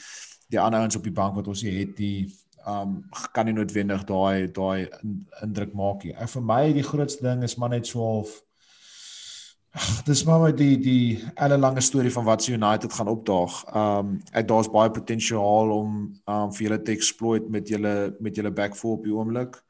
die 0.50 0.60
ander 0.60 0.80
ouens 0.80 0.96
op 0.96 1.02
die 1.02 1.12
bank 1.12 1.34
wat 1.34 1.48
ons 1.48 1.62
hier 1.62 1.78
het, 1.86 1.96
die 1.96 2.28
um 2.66 3.04
kan 3.32 3.46
nie 3.46 3.54
noodwendig 3.54 4.04
daai 4.04 4.52
daai 4.52 4.88
in- 5.02 5.26
indruk 5.42 5.72
maak 5.74 6.04
nie. 6.04 6.14
Vir 6.26 6.42
my 6.42 6.72
die 6.72 6.82
grootste 6.82 7.22
ding 7.22 7.42
is 7.42 7.56
maar 7.56 7.70
net 7.70 7.86
so 7.86 8.00
half 8.00 8.42
Ag, 9.72 10.02
dis 10.02 10.24
maar 10.26 10.40
met 10.40 10.56
die 10.58 10.76
die 10.82 11.22
ellelange 11.38 11.80
storie 11.80 12.10
van 12.10 12.24
wat 12.24 12.42
se 12.42 12.52
United 12.52 12.92
gaan 12.92 13.08
opdaag. 13.08 13.60
Um 13.76 14.16
ek 14.32 14.48
daar's 14.48 14.68
baie 14.68 14.90
potensiaal 14.90 15.70
om 15.70 15.92
um 16.26 16.50
vir 16.52 16.64
julle 16.66 16.82
te 16.82 16.92
exploit 16.92 17.48
met 17.48 17.68
julle 17.68 18.16
met 18.20 18.34
julle 18.36 18.50
back 18.50 18.74
four 18.74 18.96
op 18.98 19.04
die 19.04 19.14
oomblik. 19.14 19.60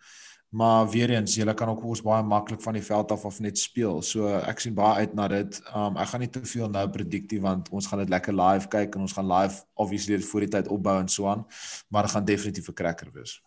Maar 0.50 0.88
weer 0.90 1.10
eens, 1.10 1.34
julle 1.34 1.54
kan 1.54 1.68
ook 1.68 1.84
ons 1.84 2.00
baie 2.02 2.22
maklik 2.26 2.62
van 2.62 2.74
die 2.74 2.82
veld 2.82 3.12
af 3.14 3.24
af 3.24 3.36
net 3.38 3.58
speel. 3.58 4.00
So 4.02 4.26
ek 4.26 4.58
sien 4.60 4.74
baie 4.74 5.04
uit 5.04 5.12
na 5.14 5.28
dit. 5.30 5.60
Um 5.74 5.96
ek 5.96 6.10
gaan 6.10 6.24
nie 6.24 6.30
te 6.30 6.42
veel 6.42 6.68
nou 6.68 6.82
prediktie 6.90 7.38
want 7.40 7.68
ons 7.70 7.86
gaan 7.86 8.02
dit 8.02 8.10
lekker 8.10 8.34
live 8.34 8.66
kyk 8.72 8.98
en 8.98 9.06
ons 9.06 9.14
gaan 9.14 9.30
live 9.30 9.62
obviously 9.74 10.16
dit 10.18 10.26
voor 10.26 10.40
die 10.46 10.50
tyd 10.56 10.68
opbou 10.68 10.96
en 10.98 11.08
so 11.08 11.28
aan, 11.30 11.46
maar 11.88 12.08
dit 12.08 12.16
gaan 12.16 12.24
definitief 12.24 12.68
'n 12.68 12.74
cracker 12.74 13.12
wees. 13.14 13.38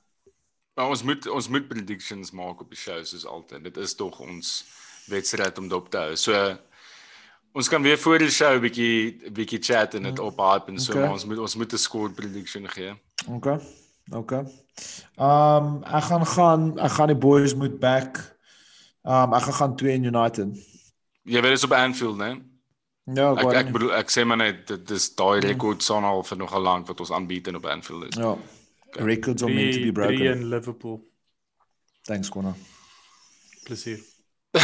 Maar 0.75 0.89
ons 0.89 1.03
moet 1.03 1.27
ons 1.27 1.47
moet 1.49 1.67
predictions 1.67 2.31
maak 2.31 2.61
op 2.61 2.69
die 2.69 2.79
show 2.79 3.03
soos 3.03 3.25
altyd. 3.25 3.63
Dit 3.63 3.77
is 3.77 3.95
tog 3.95 4.19
ons 4.19 4.65
wedstryd 5.07 5.57
om 5.57 5.67
dop 5.67 5.89
te 5.89 5.97
hou. 5.97 6.15
So 6.15 6.57
ons 7.53 7.69
kan 7.69 7.81
weer 7.81 7.97
voor 7.97 8.17
die 8.17 8.31
show 8.31 8.55
'n 8.55 8.61
bietjie 8.61 9.29
bietjie 9.31 9.59
chat 9.59 9.93
en 9.93 10.03
dit 10.03 10.19
op 10.19 10.37
hype 10.37 10.71
en 10.71 10.79
so, 10.79 10.91
Okay. 10.91 11.03
maar 11.03 11.13
ons 11.13 11.25
moet 11.25 11.37
ons 11.37 11.55
moet 11.55 11.73
'n 11.73 11.77
score 11.77 12.09
prediction 12.09 12.69
gee. 12.69 12.93
Okay. 13.27 13.59
Okay. 14.11 14.43
Um 15.17 15.83
ek 15.83 16.03
gaan 16.09 16.25
gaan 16.25 16.79
ek 16.79 16.91
gaan 16.97 17.07
die 17.07 17.15
boys 17.19 17.53
moet 17.55 17.79
back. 17.79 18.19
Um 19.03 19.33
ek 19.33 19.41
gaan 19.47 19.53
gaan 19.53 19.75
2 19.79 19.93
in 19.93 20.03
United. 20.09 20.57
Jy 21.23 21.39
weet 21.41 21.53
dit 21.55 21.59
is 21.61 21.63
op 21.63 21.71
Anfield, 21.77 22.17
né? 22.17 22.31
Ja, 23.05 23.31
Ek 23.33 23.39
gou 23.39 23.51
ek 23.59 23.71
bedoel 23.71 23.93
ek 23.99 24.11
sê 24.11 24.23
maar 24.27 24.37
net 24.39 24.67
dit 24.67 24.91
is 24.95 25.09
daai 25.15 25.39
rekord 25.43 25.83
son 25.83 26.03
al 26.07 26.23
vir 26.23 26.37
nogal 26.39 26.61
lank 26.63 26.87
wat 26.87 26.99
ons 27.03 27.11
aanbied 27.11 27.47
en 27.47 27.55
op 27.59 27.65
Anfield 27.65 28.03
is. 28.11 28.19
Ja. 28.19 28.35
Records 28.99 29.43
are 29.43 29.51
meant 29.53 29.73
to 29.73 29.79
be 29.79 29.91
3 29.91 29.91
broken. 29.91 30.31
in 30.31 30.49
Liverpool. 30.49 31.01
Thanks 32.05 32.29
Connor. 32.29 32.55
Plesier. 33.65 33.99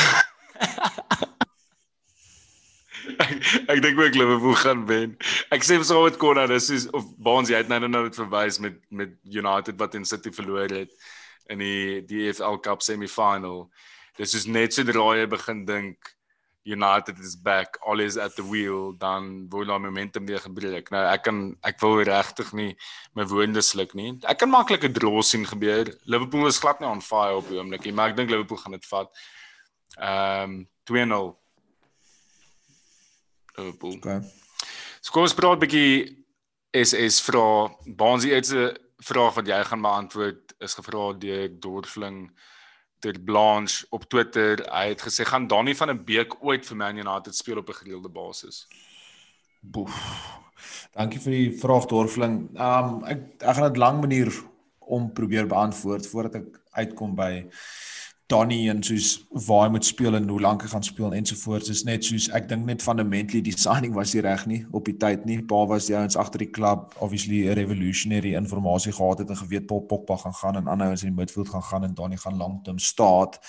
ek, 3.17 3.33
ek 3.67 3.81
dink 3.81 3.99
ook 3.99 4.15
Liverpool 4.15 4.57
gaan 4.59 4.85
wen. 4.89 5.15
Ek 5.53 5.63
sê 5.65 5.79
saam 5.83 6.05
met 6.05 6.19
Connor, 6.21 6.47
dis 6.51 6.69
is 6.75 6.89
of 6.95 7.07
Baans 7.17 7.49
jy 7.49 7.61
het 7.61 7.71
nou 7.71 7.79
nou 7.87 8.03
dit 8.07 8.19
verwys 8.21 8.59
met 8.59 8.77
met 8.89 9.15
United 9.23 9.79
wat 9.79 9.95
in 9.95 10.05
City 10.05 10.31
verloor 10.35 10.69
het 10.69 10.93
in 11.49 11.63
die 11.63 12.01
die 12.05 12.27
EFL 12.29 12.59
Cup 12.63 12.85
semi-final. 12.85 13.67
Dis 14.19 14.35
is 14.35 14.45
net 14.45 14.75
sodra 14.75 15.13
jy 15.17 15.27
begin 15.31 15.65
dink 15.65 16.15
United 16.69 17.17
is 17.19 17.35
back, 17.35 17.79
all 17.87 17.99
is 17.99 18.17
at 18.17 18.35
the 18.35 18.43
wheel, 18.43 18.91
dan 18.99 19.47
word 19.49 19.67
daar 19.71 19.81
momentum 19.81 20.25
weer 20.25 20.41
gebreek. 20.43 20.91
Nou 20.93 21.01
ek 21.07 21.23
kan 21.25 21.41
ek 21.65 21.79
wil 21.81 22.01
regtig 22.05 22.51
nie 22.53 22.73
my 23.17 23.25
woorde 23.25 23.63
sluk 23.65 23.95
nie. 23.97 24.13
Ek 24.27 24.41
kan 24.43 24.51
maklik 24.51 24.83
'n 24.85 24.93
draw 24.93 25.21
sien 25.21 25.45
gebeur. 25.45 25.89
Liverpool 26.05 26.47
is 26.47 26.59
glad 26.59 26.79
nie 26.79 26.89
on 26.89 27.01
fire 27.01 27.39
op 27.39 27.47
die 27.49 27.57
oomblik 27.57 27.85
nie, 27.85 27.93
maar 27.93 28.09
ek 28.09 28.17
dink 28.17 28.29
Liverpool 28.29 28.61
gaan 28.61 28.77
dit 28.77 28.85
vat. 28.85 29.09
Ehm 29.97 30.43
um, 30.43 30.67
2-0 30.89 31.38
Liverpool. 33.55 33.95
Okay. 33.97 34.21
So 35.01 35.11
kom 35.11 35.23
ons 35.23 35.33
praat 35.33 35.57
'n 35.57 35.65
bietjie 35.65 36.25
SS 36.71 37.21
vra. 37.21 37.69
Baansie 37.85 38.33
het 38.33 38.51
'n 38.51 38.75
vraag 38.99 39.35
wat 39.35 39.47
jy 39.47 39.63
gaan 39.63 39.81
beantwoord 39.81 40.53
is 40.59 40.73
gevra 40.73 41.13
deur 41.13 41.49
Dorfling 41.59 42.31
ter 42.99 43.19
Blanche 43.19 43.85
op 43.89 44.03
Twitter. 44.09 44.59
Hy 44.71 44.89
het 44.89 45.01
gesê 45.01 45.25
gaan 45.25 45.47
Dani 45.47 45.75
van 45.75 45.89
'n 45.89 46.03
Beek 46.03 46.43
ooit 46.43 46.65
vir 46.65 46.77
Man 46.77 46.97
United 46.97 47.35
speel 47.35 47.57
op 47.57 47.69
'n 47.69 47.79
gereelde 47.81 48.09
basis. 48.09 48.67
Boef. 49.61 49.95
Dankie 50.91 51.19
vir 51.19 51.31
die 51.31 51.57
vraag 51.59 51.85
Dorfling. 51.85 52.49
Um 52.59 53.03
ek 53.05 53.19
ek 53.39 53.55
gaan 53.55 53.71
dit 53.71 53.77
lang 53.77 53.99
manier 54.01 54.31
om 54.79 55.13
probeer 55.13 55.47
beantwoord 55.47 56.07
voordat 56.07 56.35
ek 56.35 56.61
uitkom 56.71 57.15
by 57.15 57.45
Donnie 58.29 58.69
en 58.69 58.83
soos 58.85 59.25
waar 59.47 59.63
hy 59.65 59.69
moet 59.73 59.85
speel 59.87 60.13
en 60.13 60.27
hoe 60.29 60.39
lank 60.41 60.61
hy 60.61 60.67
gaan 60.69 60.83
speel 60.85 61.15
ensovoorts 61.17 61.71
is 61.73 61.81
net 61.87 62.05
soos 62.05 62.27
ek 62.37 62.45
dink 62.51 62.67
net 62.67 62.83
fundamentally 62.85 63.41
die 63.41 63.55
signing 63.57 63.95
was 63.95 64.13
nie 64.13 64.21
reg 64.21 64.43
nie 64.45 64.59
op 64.77 64.85
die 64.85 64.93
tyd 65.01 65.25
nie. 65.25 65.39
Pa 65.49 65.63
was 65.71 65.87
die 65.89 65.95
ouens 65.97 66.17
agter 66.19 66.43
die 66.43 66.51
klub 66.53 66.93
obviously 67.01 67.39
'n 67.49 67.57
revolutionary 67.57 68.35
informasie 68.37 68.93
gehad 68.93 69.23
het 69.23 69.29
en 69.33 69.39
geweet 69.41 69.65
Paul 69.65 69.81
Pogba 69.89 70.17
gaan 70.17 70.37
gaan 70.41 70.55
en 70.61 70.67
ander 70.67 70.87
ouens 70.87 71.03
in 71.03 71.09
die 71.09 71.19
midfield 71.21 71.49
gaan 71.49 71.63
gaan 71.63 71.83
en 71.83 71.93
Donnie 71.93 72.21
gaan 72.21 72.37
long-term 72.37 72.77
staat. 72.77 73.39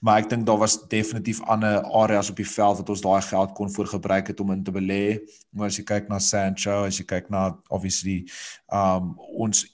Maar 0.00 0.18
ek 0.18 0.30
dink 0.30 0.46
daar 0.46 0.58
was 0.58 0.88
definitief 0.88 1.42
ander 1.42 1.84
areas 1.84 2.30
op 2.30 2.36
die 2.36 2.48
veld 2.48 2.76
wat 2.76 2.88
ons 2.88 3.00
daai 3.00 3.22
geld 3.22 3.52
kon 3.52 3.70
voor 3.70 3.86
gebruik 3.86 4.26
het 4.26 4.40
om 4.40 4.52
in 4.52 4.64
te 4.64 4.72
belê. 4.72 5.20
Maar 5.50 5.66
as 5.66 5.76
jy 5.76 5.84
kyk 5.84 6.08
na 6.08 6.18
Sancho, 6.18 6.84
as 6.84 6.96
jy 6.96 7.04
kyk 7.04 7.28
na 7.28 7.58
obviously 7.68 8.24
um 8.72 9.18
ons 9.36 9.66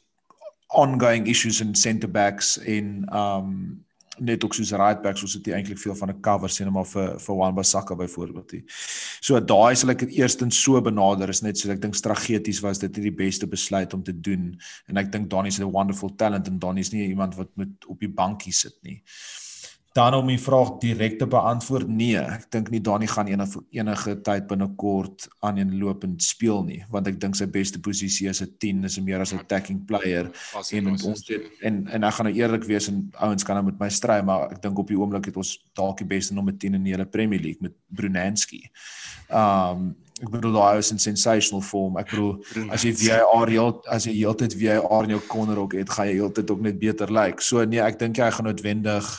ongoing 0.68 1.26
issues 1.26 1.60
in 1.60 1.74
centre 1.74 2.08
backs 2.08 2.56
in 2.58 3.06
um 3.14 3.85
net 4.18 4.44
ook 4.44 4.54
soos 4.54 4.72
right 4.72 5.02
backs 5.02 5.22
ons 5.22 5.36
het 5.38 5.48
eintlik 5.48 5.78
veel 5.78 5.94
van 5.94 6.10
'n 6.10 6.20
cover 6.20 6.50
sien 6.50 6.72
maar 6.72 6.86
vir 6.86 7.18
vir 7.18 7.36
Wan 7.36 7.54
Bissaka 7.54 7.94
byvoorbeeld. 7.94 8.52
So 9.20 9.40
daai 9.40 9.76
sal 9.76 9.90
ek 9.90 9.98
dit 9.98 10.18
eerstens 10.18 10.62
so 10.62 10.80
benader 10.80 11.28
is 11.28 11.42
net 11.42 11.58
so 11.58 11.70
ek 11.70 11.80
dink 11.80 11.94
strategies 11.94 12.60
was 12.60 12.78
dit 12.78 12.94
die 12.94 13.10
beste 13.10 13.46
besluit 13.46 13.94
om 13.94 14.02
te 14.02 14.20
doen 14.20 14.58
en 14.88 14.96
ek 14.96 15.12
dink 15.12 15.30
Donnie 15.30 15.52
is 15.52 15.58
'n 15.58 15.70
wonderful 15.70 16.14
talent 16.14 16.46
en 16.48 16.58
Donnie 16.58 16.80
is 16.80 16.92
nie 16.92 17.08
iemand 17.08 17.34
wat 17.34 17.48
met 17.56 17.68
op 17.86 18.00
die 18.00 18.08
bankie 18.08 18.52
sit 18.52 18.76
nie. 18.82 19.02
Dan 19.96 20.14
om 20.14 20.26
die 20.28 20.40
vraag 20.40 20.74
direk 20.82 21.14
te 21.18 21.26
beantwoord, 21.30 21.88
nee, 21.88 22.18
ek 22.20 22.50
dink 22.52 22.68
nie 22.72 22.82
Dani 22.84 23.06
gaan 23.08 23.30
enige 23.30 23.62
enige 23.72 24.16
tyd 24.26 24.44
binnekort 24.50 25.24
aan 25.46 25.56
en 25.62 25.72
lopend 25.80 26.20
speel 26.24 26.60
nie, 26.66 26.82
want 26.92 27.08
ek 27.08 27.16
dink 27.22 27.38
sy 27.38 27.46
beste 27.48 27.80
posisie 27.80 28.28
is 28.28 28.42
'n 28.42 28.52
10, 28.60 28.84
is 28.84 28.98
meer 29.00 29.24
as 29.24 29.32
'n 29.32 29.40
attacking 29.40 29.86
player 29.86 30.28
en 30.72 30.90
ons 30.92 31.28
het, 31.28 31.48
en 31.62 31.86
en 31.88 32.04
ek 32.04 32.14
gaan 32.14 32.26
nou 32.26 32.36
eerlik 32.36 32.64
wees 32.64 32.88
en 32.88 33.08
ouens 33.24 33.44
kan 33.44 33.56
nou 33.56 33.64
met 33.64 33.80
my 33.80 33.88
stry, 33.88 34.20
maar 34.20 34.52
ek 34.52 34.62
dink 34.62 34.78
op 34.78 34.88
die 34.88 34.98
oomblik 34.98 35.26
het 35.26 35.36
ons 35.36 35.58
dalk 35.74 35.98
die 35.98 36.06
beste 36.06 36.34
nommer 36.34 36.52
10 36.52 36.74
in 36.74 36.84
die 36.84 36.92
hele 36.92 37.06
Premier 37.06 37.40
League 37.40 37.62
met 37.62 37.72
Brunanski. 37.88 38.68
Um 39.30 39.96
ek 40.22 40.30
bedoel 40.32 40.52
daai 40.52 40.78
is 40.78 40.90
in 40.92 40.98
sensational 40.98 41.60
form. 41.60 41.98
Ek 42.00 42.10
bedoel 42.10 42.38
as 42.72 42.84
jy 42.84 42.92
VAR 42.92 43.48
heel 43.52 43.82
as 43.92 44.06
jy 44.08 44.14
heeltyd 44.16 44.54
VAR 44.56 45.04
in 45.04 45.10
jou 45.16 45.20
corner 45.28 45.58
ook 45.60 45.76
het, 45.76 45.90
gaan 45.90 46.08
jy 46.08 46.14
heeltyd 46.20 46.50
ook 46.50 46.62
net 46.64 46.78
beter 46.78 47.12
lyk. 47.12 47.36
Like. 47.36 47.42
So 47.44 47.64
nee, 47.64 47.80
ek 47.80 47.98
dink 47.98 48.16
jy 48.16 48.30
gaan 48.30 48.48
noodwendig 48.48 49.10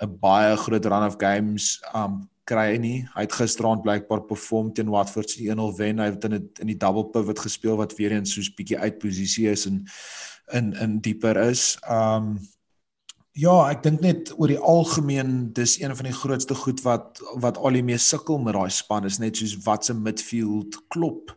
'n 0.00 0.18
baie 0.20 0.56
groot 0.56 0.84
run 0.84 1.06
of 1.06 1.18
games 1.18 1.78
um 1.94 2.28
kry 2.48 2.76
nie. 2.80 3.02
Hy 3.14 3.26
het 3.26 3.36
gisteraand 3.36 3.84
blykbaar 3.84 4.24
perform 4.28 4.72
teen 4.72 4.90
Watford 4.92 5.30
se 5.30 5.44
1-0 5.44 5.72
wen. 5.76 6.00
Hy 6.00 6.10
het 6.12 6.24
in 6.28 6.36
dit 6.38 6.62
in 6.64 6.72
die 6.72 6.78
double 6.80 7.08
pivot 7.12 7.40
gespeel 7.44 7.76
wat 7.80 7.96
weer 7.98 8.14
eens 8.16 8.32
soos 8.36 8.50
bietjie 8.54 8.78
uit 8.78 8.98
posisie 9.02 9.48
is 9.50 9.66
en 9.68 9.82
in 10.56 10.72
in 10.80 11.00
dieper 11.04 11.36
is. 11.48 11.76
Um 11.90 12.38
ja, 13.38 13.54
ek 13.70 13.84
dink 13.84 14.02
net 14.02 14.32
oor 14.34 14.50
die 14.50 14.58
algemeen 14.58 15.52
dis 15.54 15.76
een 15.80 15.94
van 15.94 16.08
die 16.08 16.16
grootste 16.16 16.56
goed 16.58 16.82
wat 16.86 17.20
wat 17.42 17.58
al 17.58 17.76
die 17.78 17.84
mee 17.86 18.00
sukkel 18.02 18.40
met 18.42 18.56
daai 18.56 18.70
span 18.74 19.06
is 19.06 19.20
net 19.22 19.38
soos 19.38 19.58
wat 19.66 19.86
se 19.86 19.94
midfield 19.94 20.80
klop. 20.94 21.34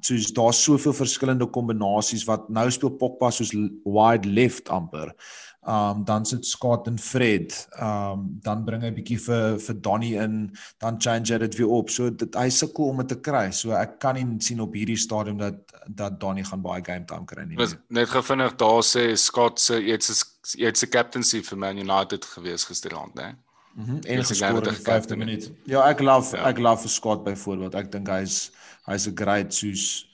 Soos 0.00 0.30
daar's 0.32 0.62
soveel 0.64 0.96
verskillende 0.96 1.46
kombinasies 1.52 2.24
wat 2.24 2.48
nou 2.48 2.66
speel 2.72 2.96
Pogba 2.96 3.30
soos 3.30 3.52
wide 3.52 4.28
left 4.28 4.72
amper. 4.72 5.12
Um 5.60 6.04
dan 6.04 6.24
sit 6.24 6.46
Scott 6.46 6.86
en 6.86 6.98
Fred. 6.98 7.68
Um 7.76 8.38
dan 8.42 8.64
bring 8.64 8.82
hy 8.82 8.90
bietjie 8.96 9.18
vir 9.20 9.58
vir 9.60 9.76
Donnie 9.84 10.14
in, 10.16 10.56
dan 10.80 10.96
change 11.00 11.38
dit 11.38 11.58
weer 11.58 11.68
op. 11.68 11.90
So 11.92 12.08
dit 12.10 12.34
hy 12.34 12.48
sukkel 12.48 12.88
om 12.94 13.02
dit 13.02 13.12
te 13.12 13.18
kry. 13.20 13.50
So 13.52 13.76
ek 13.76 13.98
kan 14.00 14.16
nie 14.16 14.40
sien 14.40 14.60
op 14.64 14.72
hierdie 14.74 14.96
stadium 14.96 15.36
dat 15.38 15.60
dat 15.86 16.20
Donnie 16.20 16.44
gaan 16.44 16.62
baie 16.64 16.84
game 16.84 17.04
time 17.04 17.28
kry 17.28 17.44
nie. 17.44 17.58
Was 17.60 17.76
net 17.88 18.08
gevinnig 18.08 18.56
daar 18.56 18.80
sê 18.86 19.10
Scott 19.16 19.60
se 19.60 19.76
iets 19.84 20.24
iets 20.56 20.80
se 20.80 20.88
captaincy 20.88 21.42
vir 21.44 21.58
Man 21.58 21.78
United 21.78 22.24
gewees 22.24 22.64
gisteraand, 22.64 23.14
né? 23.14 23.34
Mhm. 23.74 23.90
Mm 23.90 24.00
en 24.00 24.24
geskoor 24.24 24.66
in 24.66 24.74
die 24.74 24.82
5de 24.82 25.16
minuut. 25.16 25.50
Ja, 25.64 25.84
ek 25.88 26.00
love 26.00 26.36
ja. 26.36 26.48
ek 26.48 26.58
love 26.58 26.82
vir 26.82 26.90
Scott 26.90 27.24
byvoorbeeld. 27.24 27.74
Ek 27.74 27.92
dink 27.92 28.08
hy's 28.08 28.50
hy's 28.88 29.06
'n 29.06 29.14
great 29.14 29.54
soos 29.54 30.06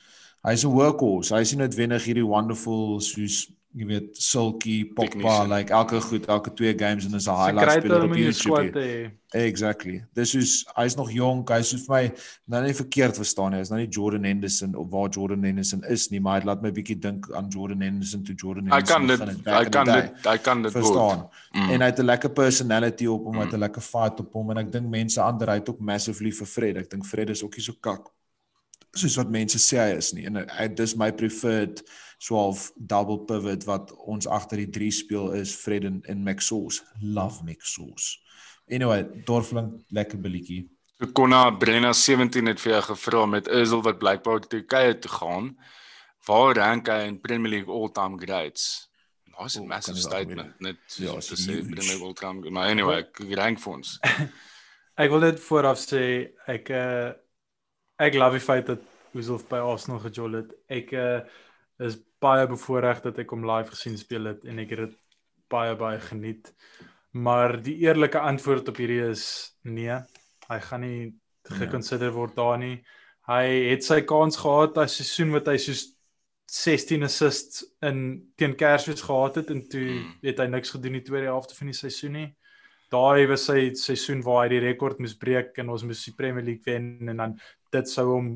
hy's 0.43 0.65
'n 0.65 0.75
workhorse. 0.75 1.35
Hy's 1.35 1.53
nie 1.53 1.63
noodwendig 1.63 2.05
hierdie 2.05 2.27
wonderful 2.27 3.01
soos 3.01 3.47
jy 3.77 3.85
weet 3.85 4.17
sulky 4.17 4.79
Pogba 4.97 5.43
like 5.51 5.73
elke 5.75 6.01
goed 6.01 6.25
elke 6.33 6.53
twee 6.57 6.73
games 6.79 7.05
en 7.05 7.15
is 7.15 7.27
'n 7.29 7.37
highlight 7.37 7.73
speler 7.73 8.05
op 8.05 8.15
YouTube. 8.15 9.13
Exactly. 9.37 10.05
Dis 10.15 10.35
is 10.35 10.65
hy's 10.77 10.97
nog 10.97 11.11
jonk, 11.13 11.51
hy's 11.51 11.75
vir 11.75 11.95
my 11.95 12.13
nou 12.47 12.63
nie 12.65 12.75
verkeerd 12.75 13.17
verstaan 13.17 13.51
nie. 13.51 13.59
Hy's 13.59 13.69
nou 13.69 13.81
nie 13.81 13.89
Jordan 13.89 14.25
Henderson 14.25 14.75
of 14.75 14.89
waar 14.91 15.11
Jordan 15.11 15.43
Henderson 15.43 15.85
is 15.85 16.09
nie, 16.11 16.21
maar 16.21 16.41
hy 16.41 16.47
laat 16.47 16.63
my 16.63 16.73
bietjie 16.73 16.99
dink 16.99 17.29
aan 17.35 17.49
Jordan 17.49 17.81
Henderson 17.81 18.25
toe 18.25 18.35
Jordan 18.35 18.71
Henderson. 18.71 19.09
Hy 19.09 19.17
kan 19.19 19.29
dit 19.29 19.45
hy 19.45 19.65
kan 19.69 19.85
dit 19.85 20.27
hy 20.27 20.37
kan 20.39 20.63
dit 20.63 20.73
verstaan. 20.73 21.29
Mm. 21.53 21.71
En 21.71 21.81
hy 21.81 21.87
het 21.87 22.01
'n 22.01 22.05
lekker 22.05 22.31
personality 22.31 23.07
op 23.07 23.25
hom, 23.25 23.35
mm. 23.35 23.39
hy 23.39 23.45
het 23.45 23.55
'n 23.55 23.65
lekker 23.67 23.83
fight 23.83 24.21
op 24.21 24.33
hom 24.33 24.51
en 24.51 24.59
ek 24.59 24.73
dink 24.73 24.89
mense 24.89 25.21
ander 25.21 25.49
hy 25.49 25.61
het 25.61 25.69
ook 25.69 25.81
massively 25.81 26.33
vir 26.33 26.47
Fred. 26.47 26.77
Ek 26.77 26.91
dink 26.91 27.05
Fred 27.05 27.31
is 27.31 27.43
ook 27.43 27.57
nie 27.57 27.65
so 27.65 27.75
kak 27.81 28.09
soos 28.97 29.17
wat 29.17 29.29
mense 29.29 29.59
sê 29.61 29.77
hy 29.77 29.97
is 29.99 30.13
nie. 30.17 30.25
En 30.25 30.41
hy 30.49 30.69
dis 30.69 30.97
my 30.97 31.11
preferred 31.13 31.83
so 32.19 32.37
half 32.37 32.71
double 32.77 33.19
pivot 33.29 33.65
wat 33.69 33.93
ons 34.09 34.27
agter 34.27 34.63
die 34.63 34.71
3 34.71 34.91
speel 34.91 35.33
is 35.37 35.55
Fred 35.55 35.85
en, 35.85 36.01
en 36.09 36.23
Maxos. 36.25 36.83
Love 37.01 37.45
Maxos. 37.45 38.17
Anyway, 38.69 39.05
Dorfling 39.25 39.85
lekker 39.95 40.19
billetjie. 40.21 40.65
Konna 41.13 41.51
Brenna 41.51 41.93
17 41.93 42.47
het 42.49 42.61
vir 42.61 42.73
jou 42.73 42.83
gevra 42.89 43.27
met 43.29 43.49
Özil 43.53 43.83
wat 43.85 43.99
blykbaar 44.01 44.41
te 44.41 44.49
Turkye 44.57 44.99
toe 44.99 45.13
gaan. 45.13 45.51
Waar 46.27 46.57
rank 46.57 46.89
hy 46.89 47.03
in 47.07 47.21
Premier 47.21 47.53
League 47.53 47.73
all-time 47.73 48.17
greats? 48.19 48.89
Nou 49.31 49.45
is 49.45 49.59
'n 49.59 49.67
massive 49.69 50.01
statement 50.01 50.61
net 50.61 50.77
ja, 50.97 51.21
so 51.21 51.37
sê 51.37 51.61
Premier 51.61 51.85
League 51.93 52.03
all-time. 52.03 52.51
Maar 52.51 52.71
anyway, 52.71 53.05
ek 53.05 53.21
rank 53.37 53.61
vir 53.61 53.73
ons. 53.73 53.99
ek 55.03 55.11
wil 55.11 55.21
dit 55.21 55.41
vooraf 55.41 55.79
sê 55.79 56.33
ek 56.49 56.71
uh, 56.71 57.13
ek 58.01 58.17
love 58.17 58.41
die 58.41 58.47
feit 58.47 58.67
dat 58.67 58.81
Özil 59.17 59.41
by 59.49 59.61
Arsenal 59.61 60.01
gejol 60.01 60.41
het. 60.41 60.57
Ek 60.69 60.93
uh, 60.93 61.21
is 61.83 61.99
baie 62.23 62.47
bevoorreg 62.49 63.03
dat 63.05 63.19
ek 63.23 63.33
hom 63.35 63.45
live 63.47 63.75
gesien 63.75 63.97
speel 64.01 64.33
het 64.33 64.45
en 64.49 64.61
ek 64.63 64.73
het 64.75 64.85
dit 64.87 64.95
baie 65.53 65.75
baie 65.79 66.01
geniet. 66.03 66.53
Maar 67.17 67.59
die 67.63 67.77
eerlike 67.85 68.21
antwoord 68.21 68.69
op 68.69 68.81
hierdie 68.81 69.03
is 69.11 69.27
nee. 69.65 69.97
Hy 70.47 70.59
gaan 70.69 70.85
nie 70.85 71.15
gekonsider 71.47 72.13
word 72.15 72.37
daar 72.37 72.59
nie. 72.61 72.81
Hy 73.27 73.45
het 73.73 73.85
sy 73.85 74.03
kans 74.07 74.39
gehad 74.39 74.75
daai 74.77 74.89
seisoen 74.91 75.33
wat 75.35 75.49
hy 75.51 75.57
soos 75.61 75.85
16 76.53 77.03
assists 77.03 77.65
in 77.83 78.03
teen 78.39 78.55
Kersfees 78.59 79.03
gehad 79.03 79.41
het 79.41 79.51
en 79.51 79.65
toe 79.67 79.87
hmm. 79.87 80.11
het 80.23 80.39
hy 80.39 80.47
niks 80.51 80.71
gedoen 80.77 81.01
die 81.01 81.07
tweede 81.07 81.33
helfte 81.33 81.57
van 81.59 81.73
die 81.73 81.79
seisoen 81.79 82.15
nie. 82.21 82.29
Daai 82.95 83.27
was 83.27 83.49
sy 83.49 83.73
seisoen 83.75 84.23
waar 84.23 84.45
hy 84.45 84.53
die 84.55 84.63
rekord 84.69 85.01
moes 85.03 85.17
breek 85.19 85.59
en 85.59 85.73
ons 85.75 85.83
moes 85.89 86.05
die 86.07 86.15
Premier 86.15 86.47
League 86.47 86.63
wen 86.69 87.11
en 87.11 87.23
dan 87.23 87.35
dit 87.75 87.91
sou 87.91 88.07
hom 88.13 88.29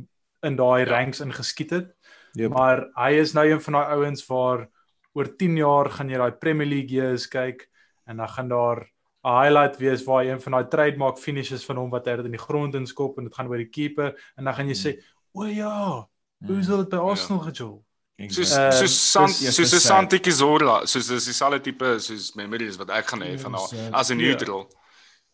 in 0.47 0.57
daai 0.59 0.83
ja. 0.83 0.89
ranks 0.91 1.23
ingeskiet 1.23 1.77
het. 1.77 1.93
Yep. 2.39 2.53
Maar 2.55 2.85
hy 2.95 3.11
is 3.21 3.35
nou 3.35 3.47
een 3.49 3.61
van 3.61 3.79
daai 3.79 3.97
ouens 3.97 4.27
waar 4.27 4.69
oor 5.13 5.37
10 5.37 5.57
jaar 5.57 5.91
gaan 5.91 6.11
jy 6.11 6.19
daai 6.19 6.39
Premier 6.39 6.69
League 6.69 6.95
years 6.95 7.27
kyk 7.29 7.67
en 8.07 8.23
dan 8.23 8.29
gaan 8.29 8.49
daar 8.49 8.87
'n 9.25 9.35
highlight 9.43 9.77
wees 9.77 10.05
waar 10.05 10.25
een 10.25 10.41
van 10.41 10.53
daai 10.53 10.69
trademark 10.69 11.19
finishes 11.19 11.65
van 11.65 11.77
hom 11.77 11.91
wat 11.91 12.07
hy 12.07 12.13
in 12.13 12.31
die 12.31 12.47
grond 12.47 12.75
inskop 12.75 13.19
en 13.19 13.25
dit 13.25 13.35
gaan 13.35 13.49
oor 13.49 13.59
die 13.59 13.69
keeper 13.69 14.15
en 14.37 14.45
dan 14.45 14.55
gaan 14.55 14.69
jy 14.69 14.79
sê 14.79 15.03
o 15.33 15.45
ja, 15.45 16.09
hoe 16.47 16.63
sou 16.63 16.79
dit 16.79 16.89
by 16.89 16.97
ja. 16.97 17.03
Arsenal 17.03 17.45
ja. 17.45 17.51
gejou? 17.51 17.85
Soos 18.29 18.53
uh, 18.53 18.71
soos 18.71 18.95
Sant 19.13 19.33
soos 19.33 19.73
'n 19.73 19.81
Santi 19.81 20.31
Zola, 20.31 20.87
soos 20.87 21.07
dis 21.09 21.25
dieselfde 21.25 21.61
tipe 21.61 21.99
soos 21.99 22.35
memories 22.37 22.77
wat 22.77 22.91
ek 22.91 23.07
gaan 23.07 23.23
hê 23.23 23.39
van 23.39 23.55
haar 23.57 23.93
as 23.93 24.11
'n 24.11 24.17
neutral. 24.17 24.69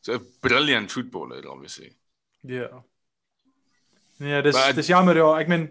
So 0.01 0.15
'n 0.15 0.27
brilliant 0.41 0.93
footballer 0.93 1.49
obviously. 1.51 1.97
Ja. 2.43 2.55
Yeah. 2.55 2.83
Nee, 4.19 4.43
dis 4.43 4.55
But, 4.55 4.75
dis 4.75 4.87
jammer 4.87 5.17
ja, 5.17 5.39
ek 5.41 5.49
meen 5.49 5.67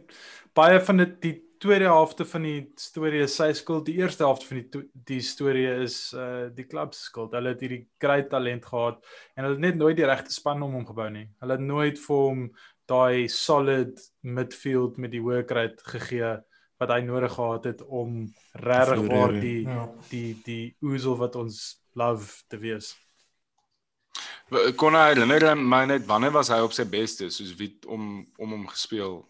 baie 0.56 0.80
van 0.88 0.98
dit 1.04 1.18
die 1.24 1.36
tweede 1.60 1.88
helfte 1.90 2.26
van 2.28 2.44
die 2.46 2.60
storie 2.80 3.22
is 3.26 3.36
sy 3.40 3.50
skuld. 3.58 3.86
Die 3.88 3.98
eerste 4.02 4.26
helfte 4.28 4.48
van 4.50 4.60
die 4.62 4.84
die 5.10 5.22
storie 5.24 5.68
is 5.86 5.98
uh 6.14 6.48
die 6.56 6.66
klub 6.70 6.94
se 6.94 7.06
skuld. 7.10 7.34
Hulle 7.38 7.54
het 7.56 7.62
hierdie 7.64 7.84
groot 8.02 8.30
talent 8.32 8.66
gehad 8.66 9.00
en 9.36 9.44
hulle 9.46 9.56
het 9.58 9.64
net 9.68 9.80
nooit 9.80 9.98
die 9.98 10.08
regte 10.08 10.34
span 10.34 10.64
om 10.66 10.76
hom 10.78 10.86
gebou 10.88 11.08
nie. 11.14 11.28
Hulle 11.42 11.58
het 11.58 11.66
nooit 11.66 12.02
vir 12.08 12.26
hom 12.28 12.44
daai 12.86 13.28
solid 13.32 14.02
midfield 14.22 15.00
met 15.02 15.12
die 15.16 15.24
work 15.26 15.52
rate 15.58 15.82
gegee 15.90 16.36
wat 16.80 16.92
hy 16.92 17.00
nodig 17.08 17.34
gehad 17.34 17.66
het 17.72 17.82
om 17.88 18.20
regtig 18.62 19.08
waar 19.10 19.34
die 19.40 19.62
Ja. 19.64 19.88
die 20.12 20.36
die 20.46 20.76
oesel 20.84 21.16
wat 21.18 21.36
ons 21.36 21.80
love 21.96 22.44
te 22.52 22.58
wees. 22.60 22.94
Kon 24.78 24.94
hy 24.94 25.08
herinner 25.16 25.56
my 25.58 25.86
net 25.90 26.06
wanneer 26.06 26.32
was 26.36 26.52
hy 26.54 26.60
op 26.62 26.74
sy 26.76 26.86
beste 26.86 27.30
soos 27.34 27.56
wie 27.58 27.72
om 27.88 28.28
om 28.38 28.52
hom 28.52 28.68
gespeel 28.68 29.24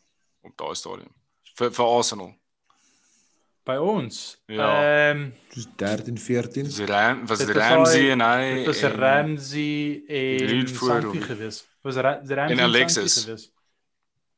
op 0.45 0.57
daai 0.57 0.75
stadium 0.75 1.11
vir 1.55 1.71
vir 1.71 1.85
Arsenal. 1.85 2.33
By 3.65 3.75
ons. 3.81 4.17
Ja. 4.47 4.67
Ehm 5.11 5.31
Soos 5.49 5.67
13, 5.75 6.17
14. 6.17 6.65
Was 6.65 6.79
Ram 6.89 7.25
was 7.27 7.39
Dit 7.39 7.49
Ramsey 7.55 8.01
daai- 8.01 8.11
en 8.11 8.21
hy 8.21 8.55
Dit 8.55 8.65
was 8.67 8.81
en- 8.81 8.91
Ramsey 8.99 10.03
en 10.07 10.67
Santi 10.67 11.21
gewees. 11.21 11.63
Was 11.81 11.95
Ra 11.95 12.11
Ramsey 12.27 12.57
En 12.57 12.59
Alexis. 12.59 13.13
Santi 13.13 13.25
gewees. 13.25 13.51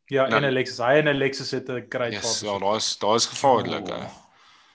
Ja, 0.06 0.28
Nou- 0.28 0.36
en 0.42 0.46
Alexis. 0.50 0.78
Hy 0.78 0.94
en 1.02 1.08
Alexis 1.08 1.52
het 1.52 1.68
'n 1.70 1.86
great 1.90 2.12
Yes, 2.14 2.40
ja, 2.40 2.48
partnership. 2.50 2.62
daar's 2.62 2.98
daar's 3.00 3.26
gevaarlik. 3.26 3.88
hè. 3.88 4.06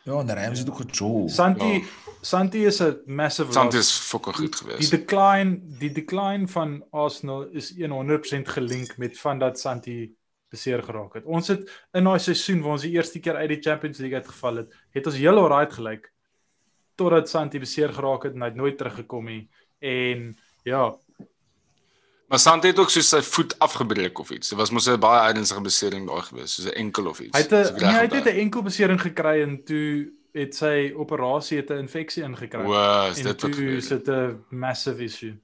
Ja, 0.04 0.18
en 0.20 0.34
Rams 0.34 0.58
het 0.58 0.68
ook 0.70 0.80
gejol. 0.90 1.28
Santi 1.28 1.64
Ja. 1.72 1.80
Santi 2.20 2.64
is 2.66 2.80
'n 2.82 3.00
massive 3.06 3.52
Sant 3.52 3.72
loss. 3.72 3.88
is 3.88 3.98
fucking 3.98 4.36
goed 4.36 4.58
Die 4.58 4.66
geweest. 4.68 4.90
decline, 4.90 5.60
die 5.78 5.92
decline 5.92 6.48
van 6.48 6.84
Arsenal 6.90 7.42
is 7.52 7.72
100% 7.90 8.48
gelink 8.48 8.96
met 8.96 9.18
van 9.18 9.38
dat 9.38 9.58
Santi 9.60 10.14
beseer 10.52 10.82
geraak 10.84 11.18
het. 11.18 11.24
Ons 11.24 11.48
het 11.52 11.64
in 11.96 12.08
daai 12.08 12.20
seisoen 12.20 12.62
waar 12.62 12.76
ons 12.76 12.86
die 12.86 12.94
eerste 12.94 13.20
keer 13.24 13.40
uit 13.40 13.48
die 13.54 13.62
Champions 13.64 13.98
League 13.98 14.20
uitgeval 14.20 14.62
het, 14.62 14.74
het 14.96 15.08
ons 15.10 15.20
heel 15.20 15.40
alright 15.40 15.72
gelyk 15.72 16.10
totdat 17.00 17.30
Santi 17.32 17.58
beseer 17.58 17.92
geraak 17.96 18.28
het 18.28 18.36
en 18.36 18.44
hy 18.44 18.52
het 18.52 18.60
nooit 18.60 18.76
teruggekom 18.78 19.30
nie. 19.32 19.48
En 19.80 20.36
ja, 20.68 20.92
Maar 22.32 22.40
Sant 22.40 22.64
het 22.64 22.78
ook 22.80 22.88
so 22.88 23.04
sy 23.04 23.18
voet 23.20 23.52
afgebreek 23.60 24.18
of 24.18 24.30
iets. 24.32 24.48
Dit 24.48 24.58
was 24.58 24.70
mos 24.72 24.86
'n 24.88 24.96
baie 25.00 25.28
ernstige 25.28 25.60
besering 25.60 26.06
daai 26.08 26.22
geweest, 26.22 26.54
soos 26.54 26.66
'n 26.66 26.78
enkel 26.84 27.06
of 27.06 27.20
iets. 27.20 27.36
hy 27.36 27.42
het 27.42 27.76
nee, 27.76 27.90
hy 27.90 28.06
het 28.08 28.24
'n 28.24 28.40
enkel 28.44 28.62
besering 28.62 29.00
gekry 29.00 29.42
en 29.42 29.64
toe 29.64 30.08
het 30.32 30.54
sy 30.54 30.92
operasie 30.96 31.56
het 31.58 31.70
'n 31.70 31.84
infeksie 31.84 32.22
ingekry. 32.22 32.64
Wow, 32.64 33.04
en 33.04 33.14
dit 33.14 33.24
wat 33.24 33.38
toe 33.38 33.52
gebeur 33.52 33.76
is 33.76 33.88
het? 33.88 34.04
dit 34.04 34.14
'n 34.14 34.44
massive 34.48 35.02
issue. 35.02 35.36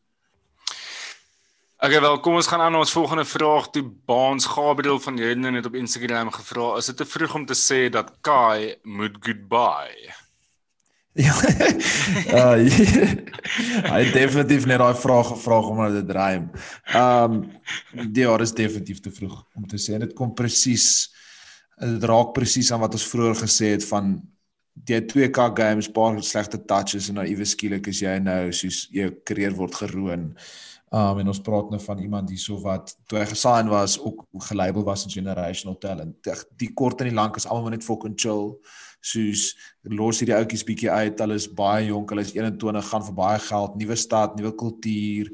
Okay, 1.78 2.00
wel, 2.00 2.16
kom 2.18 2.34
ons 2.34 2.46
gaan 2.50 2.58
aan 2.60 2.72
na 2.74 2.80
ons 2.82 2.92
volgende 2.92 3.22
vraag. 3.24 3.68
Die 3.70 3.84
Baans 3.86 4.48
Gabriel 4.50 4.98
van 4.98 5.16
Jeden 5.16 5.54
het 5.54 5.66
op 5.66 5.76
Instagram 5.78 6.32
gevra, 6.34 6.72
is 6.76 6.88
dit 6.90 6.96
te 6.96 7.06
vroeg 7.06 7.34
om 7.38 7.44
te 7.46 7.54
sê 7.54 7.84
dat 7.86 8.10
Kai 8.20 8.74
moet 8.82 9.14
goodbye? 9.22 10.10
Ja. 11.14 11.36
Uh, 12.34 12.58
hy 13.92 14.00
het 14.02 14.12
definitief 14.12 14.66
net 14.66 14.82
daai 14.82 14.98
vraag 14.98 15.30
gevra 15.30 15.60
omdat 15.70 15.94
dit 16.00 16.10
rym. 16.18 16.50
Ehm 16.98 17.38
ja, 18.10 18.36
dit 18.36 18.46
is 18.48 18.54
definitief 18.58 19.00
te 19.00 19.14
vroeg 19.14 19.38
om 19.54 19.66
te 19.70 19.78
sê. 19.78 20.02
Dit 20.02 20.18
kom 20.18 20.34
presies 20.34 21.12
dit 21.78 22.04
raak 22.10 22.34
presies 22.34 22.72
aan 22.74 22.82
wat 22.82 22.98
ons 22.98 23.06
vroeër 23.06 23.38
gesê 23.44 23.76
het 23.76 23.86
van 23.86 24.16
die 24.88 24.98
2K 24.98 25.52
games, 25.54 25.90
paar 25.94 26.18
slegte 26.26 26.58
touches 26.58 27.06
en 27.06 27.20
nou 27.20 27.26
iewes 27.26 27.54
skielik 27.54 27.86
is 27.90 28.02
jy 28.02 28.18
nou 28.18 28.48
soos 28.50 28.88
jou 28.94 29.12
karier 29.26 29.54
word 29.54 29.78
geroon. 29.78 30.32
Um 30.90 31.18
en 31.20 31.28
ons 31.28 31.40
praat 31.44 31.68
nou 31.68 31.80
van 31.84 31.98
iemand 32.00 32.30
hierso 32.32 32.56
wat 32.64 32.94
toe 33.08 33.18
hy 33.20 33.26
gesign 33.28 33.68
was 33.68 33.98
ook 34.00 34.22
gelabel 34.48 34.86
was 34.86 35.04
as 35.04 35.12
generational 35.12 35.76
talent. 35.78 36.16
Ag, 36.26 36.44
Die 36.56 36.72
kort 36.72 37.02
en 37.02 37.10
die 37.10 37.16
lank 37.16 37.36
is 37.36 37.46
almal 37.46 37.74
net 37.74 37.84
fucking 37.84 38.16
chill. 38.16 38.54
Soos 39.04 39.52
los 39.84 40.22
hierdie 40.22 40.34
ouetjies 40.34 40.64
bietjie 40.64 40.90
uit. 40.90 41.20
Hulle 41.20 41.36
is 41.36 41.46
baie 41.60 41.90
jonk, 41.90 42.10
hulle 42.10 42.24
is 42.24 42.32
21, 42.32 42.88
gaan 42.88 43.04
vir 43.04 43.16
baie 43.20 43.42
geld, 43.44 43.76
nuwe 43.78 43.96
stad, 44.00 44.38
nuwe 44.38 44.54
kultuur, 44.56 45.28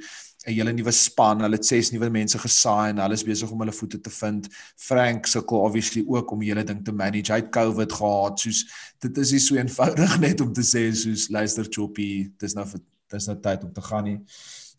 'n 0.44 0.52
hele 0.52 0.72
nuwe 0.72 0.92
span. 0.92 1.40
Hulle 1.40 1.56
het 1.56 1.66
ses 1.66 1.90
nuwe 1.92 2.10
mense 2.10 2.38
gesign. 2.38 2.98
Hulle 2.98 3.14
is 3.14 3.24
besig 3.24 3.50
om 3.50 3.62
hulle 3.62 3.72
voete 3.72 4.00
te 4.00 4.10
vind. 4.10 4.48
Frank 4.76 5.26
sukkel 5.26 5.62
obviously 5.64 6.04
ook 6.06 6.30
om 6.32 6.40
die 6.40 6.50
hele 6.50 6.64
ding 6.64 6.82
te 6.84 6.92
manage. 6.92 7.32
Hy 7.32 7.40
het 7.40 7.52
COVID 7.54 7.92
gehad. 7.92 8.40
Soos 8.40 8.66
dit 8.98 9.18
is 9.18 9.32
nie 9.32 9.40
so 9.40 9.54
eenvoudig 9.56 10.18
net 10.26 10.40
om 10.40 10.52
te 10.52 10.66
sê 10.66 10.90
soos 10.92 11.30
luister 11.30 11.70
Choppy, 11.70 12.32
dis 12.38 12.54
nou 12.54 12.66
dis 13.14 13.26
nou 13.30 13.38
tyd 13.40 13.64
om 13.64 13.72
te 13.72 13.80
gaan 13.84 14.04
nie. 14.04 14.18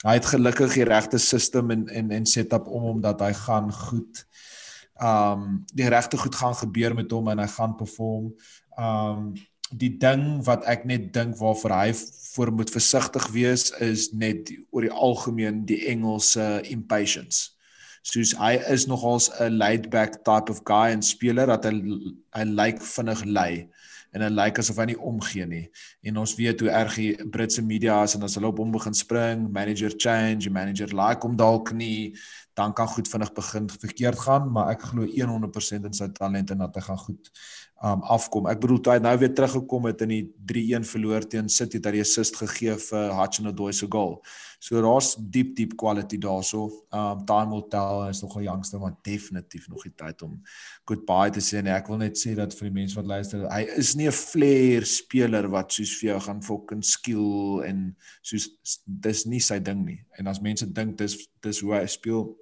Hy 0.03 0.17
het 0.17 0.27
gelukkig 0.27 0.73
die 0.75 0.87
regte 0.87 1.17
system 1.21 1.71
en 1.71 1.87
en 1.87 2.11
en 2.11 2.25
setup 2.25 2.67
om 2.67 2.81
hom 2.89 3.01
dat 3.01 3.21
hy 3.23 3.31
gaan 3.33 3.71
goed 3.73 4.25
um 5.01 5.65
die 5.75 5.89
regte 5.91 6.17
goed 6.17 6.35
gaan 6.35 6.55
gebeur 6.55 6.95
met 6.95 7.11
hom 7.11 7.27
en 7.31 7.39
hy 7.39 7.47
gaan 7.47 7.75
perform. 7.75 8.33
Um 8.79 9.33
die 9.71 9.95
ding 9.97 10.43
wat 10.45 10.65
ek 10.69 10.85
net 10.85 11.09
dink 11.13 11.37
waarvoor 11.39 11.73
hy 11.73 11.93
voor 12.35 12.51
moet 12.53 12.69
versigtig 12.69 13.25
wees 13.33 13.71
is 13.81 14.11
net 14.13 14.45
die, 14.47 14.59
oor 14.69 14.85
die 14.85 14.93
algemeen 14.93 15.63
die 15.65 15.81
Engelse 15.89 16.61
impatience. 16.69 17.55
Soos 18.05 18.35
hy 18.37 18.59
is 18.69 18.85
nogals 18.85 19.31
'n 19.41 19.57
laid 19.57 19.89
back 19.89 20.21
type 20.23 20.51
of 20.51 20.61
guy 20.63 20.91
en 20.93 21.01
speler 21.01 21.47
dat 21.47 21.65
hy 21.65 21.73
hy 22.35 22.43
lyk 22.43 22.81
vinnig 22.81 23.25
lei 23.25 23.67
en 24.15 24.23
hy 24.23 24.29
lyk 24.31 24.61
asof 24.61 24.79
hy 24.79 24.87
nie 24.93 24.97
omgee 25.11 25.45
nie. 25.49 25.65
En 26.07 26.21
ons 26.21 26.35
weet 26.39 26.63
hoe 26.63 26.71
erg 26.71 26.95
die 27.01 27.27
Britse 27.31 27.63
media 27.65 27.97
is 28.07 28.15
en 28.15 28.23
as 28.23 28.37
hulle 28.39 28.47
op 28.47 28.61
hom 28.63 28.71
begin 28.71 28.95
spring, 28.95 29.49
manager 29.51 29.91
change, 29.99 30.49
manager 30.49 30.95
like 30.95 31.27
hom 31.27 31.35
dalk 31.39 31.73
nie, 31.75 32.15
dan 32.55 32.71
kan 32.73 32.87
goed 32.87 33.09
vinnig 33.11 33.33
begin 33.35 33.67
verkeerd 33.69 34.19
gaan, 34.23 34.47
maar 34.55 34.71
ek 34.71 34.87
glo 34.93 35.03
100% 35.03 35.89
in 35.89 35.95
sy 35.97 36.07
talent 36.15 36.55
en 36.55 36.63
dat 36.63 36.79
hy 36.79 36.85
gaan 36.87 37.01
goed 37.03 37.31
um 37.83 38.01
afkom. 38.15 38.47
Ek 38.47 38.61
bedoel 38.63 38.79
toe 38.81 38.93
hy 38.95 39.01
nou 39.03 39.13
weer 39.19 39.33
teruggekom 39.35 39.89
het 39.89 40.01
in 40.05 40.13
die 40.13 40.23
3-1 40.47 40.87
verloor 40.87 41.25
teen 41.27 41.51
City 41.51 41.81
het 41.81 41.89
hy 41.91 41.99
assist 42.05 42.39
gegee 42.39 42.77
vir 42.87 43.11
Hutchinson 43.19 43.73
se 43.73 43.89
goal. 43.91 44.21
So 44.59 44.81
daar's 44.81 45.15
diep 45.19 45.55
diep 45.55 45.75
quality 45.77 46.17
daarso. 46.17 46.69
Um 46.91 47.25
time 47.25 47.51
will 47.51 47.67
tell, 47.69 48.09
is 48.09 48.21
nog 48.21 48.37
'n 48.37 48.43
youngster 48.43 48.79
maar 48.79 48.95
definitief 49.01 49.67
nog 49.67 49.83
die 49.83 49.93
tyd 49.95 50.21
om 50.21 50.41
goodbye 50.85 51.31
te 51.31 51.39
sê. 51.39 51.61
Nee, 51.61 51.73
ek 51.73 51.87
wil 51.87 51.97
net 51.97 52.17
sê 52.17 52.35
dat 52.35 52.53
vir 52.53 52.69
die 52.69 52.79
mense 52.79 52.95
wat 52.95 53.05
luister, 53.05 53.49
hy 53.51 53.61
is 53.77 53.95
nie 53.95 54.07
'n 54.07 54.11
flair 54.11 54.85
speler 54.85 55.49
wat 55.49 55.71
soos 55.71 55.97
vir 55.99 56.09
jou 56.09 56.19
gaan 56.19 56.41
fucking 56.43 56.83
skill 56.83 57.61
en 57.63 57.95
soos 58.21 58.49
dis 58.85 59.25
nie 59.25 59.39
sy 59.39 59.59
ding 59.59 59.85
nie. 59.85 60.05
En 60.17 60.27
as 60.27 60.41
mense 60.41 60.65
dink 60.65 60.97
dis 60.97 61.27
dis 61.41 61.59
hoe 61.59 61.73
hy 61.73 61.85
speel, 61.85 62.35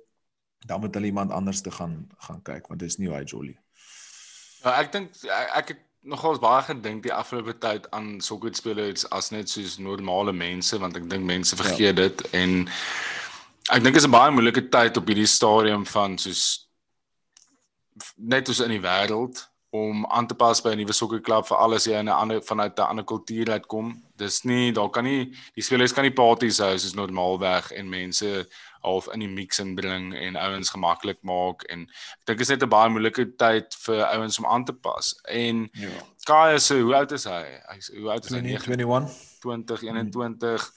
dan 0.65 0.79
moet 0.79 0.93
hulle 0.93 1.05
iemand 1.05 1.31
anders 1.31 1.61
te 1.61 1.71
gaan 1.71 2.07
gaan 2.17 2.41
kyk 2.41 2.67
want 2.67 2.79
dis 2.79 2.97
nie 2.97 3.07
hoe 3.07 3.17
hy 3.17 3.23
jolly. 3.23 3.57
Ja, 4.63 4.79
ek 4.79 4.91
dink 4.91 5.11
ek, 5.27 5.71
ek 5.71 5.79
nogals 6.03 6.39
baie 6.39 6.63
gedink 6.67 7.03
die 7.03 7.13
afgelope 7.13 7.55
tyd 7.63 7.87
aan 7.95 8.19
sulke 8.21 8.51
spelers 8.55 9.05
as 9.09 9.31
net 9.31 9.49
soos 9.49 9.77
normale 9.79 10.33
mense 10.35 10.79
want 10.79 10.97
ek 10.99 11.07
dink 11.09 11.23
mense 11.27 11.55
vergeet 11.55 11.97
ja. 11.97 12.07
dit 12.07 12.23
en 12.35 12.67
ek 13.71 13.83
dink 13.83 13.95
is 13.95 14.07
'n 14.07 14.11
baie 14.11 14.31
moeilike 14.35 14.67
tyd 14.69 14.99
op 14.99 15.07
hierdie 15.07 15.29
stadium 15.29 15.85
van 15.85 16.17
soos 16.17 16.67
net 18.17 18.47
soos 18.47 18.59
in 18.65 18.75
die 18.75 18.83
wêreld 18.83 19.45
om 19.73 20.05
aan 20.13 20.27
te 20.29 20.35
pas 20.37 20.59
by 20.61 20.69
'n 20.73 20.77
nuwe 20.77 20.93
sokkerklub 20.93 21.47
vir 21.49 21.57
alles 21.57 21.87
jy 21.89 21.97
in 21.97 22.05
'n 22.09 22.13
ander 22.13 22.41
vanuit 22.41 22.77
'n 22.77 22.89
ander 22.91 23.05
kultuur 23.05 23.49
uitkom. 23.51 24.03
Dis 24.17 24.43
nie 24.45 24.71
daar 24.71 24.89
kan 24.89 25.03
nie 25.03 25.33
die 25.55 25.63
spelers 25.63 25.93
kan 25.93 26.03
nie 26.03 26.13
parties 26.13 26.59
hou 26.59 26.77
soos 26.77 26.93
normaalweg 26.93 27.71
en 27.71 27.89
mense 27.89 28.45
half 28.83 29.07
in 29.13 29.19
die 29.19 29.27
mix 29.27 29.59
inbring 29.59 30.13
en 30.13 30.35
ouens 30.35 30.69
gemaklik 30.69 31.17
maak 31.23 31.63
en 31.69 31.81
ek 31.81 32.25
dink 32.25 32.39
is 32.41 32.49
net 32.49 32.63
'n 32.63 32.69
baie 32.69 32.89
moeilike 32.89 33.25
tyd 33.37 33.73
vir 33.85 34.05
ouens 34.05 34.39
om 34.39 34.45
aan 34.45 34.65
te 34.65 34.73
pas. 34.73 35.15
En 35.27 35.69
Ja. 35.73 35.89
Kai 36.25 36.53
is 36.55 36.69
hoe 36.69 36.95
oud 36.95 37.11
is 37.11 37.23
hy? 37.25 37.43
Hy's 37.73 37.91
hoe 37.97 38.09
oud 38.11 38.25
is 38.25 38.31
hy? 38.31 38.41
2021. 38.41 39.09
20 39.41 39.81
21. 39.81 40.71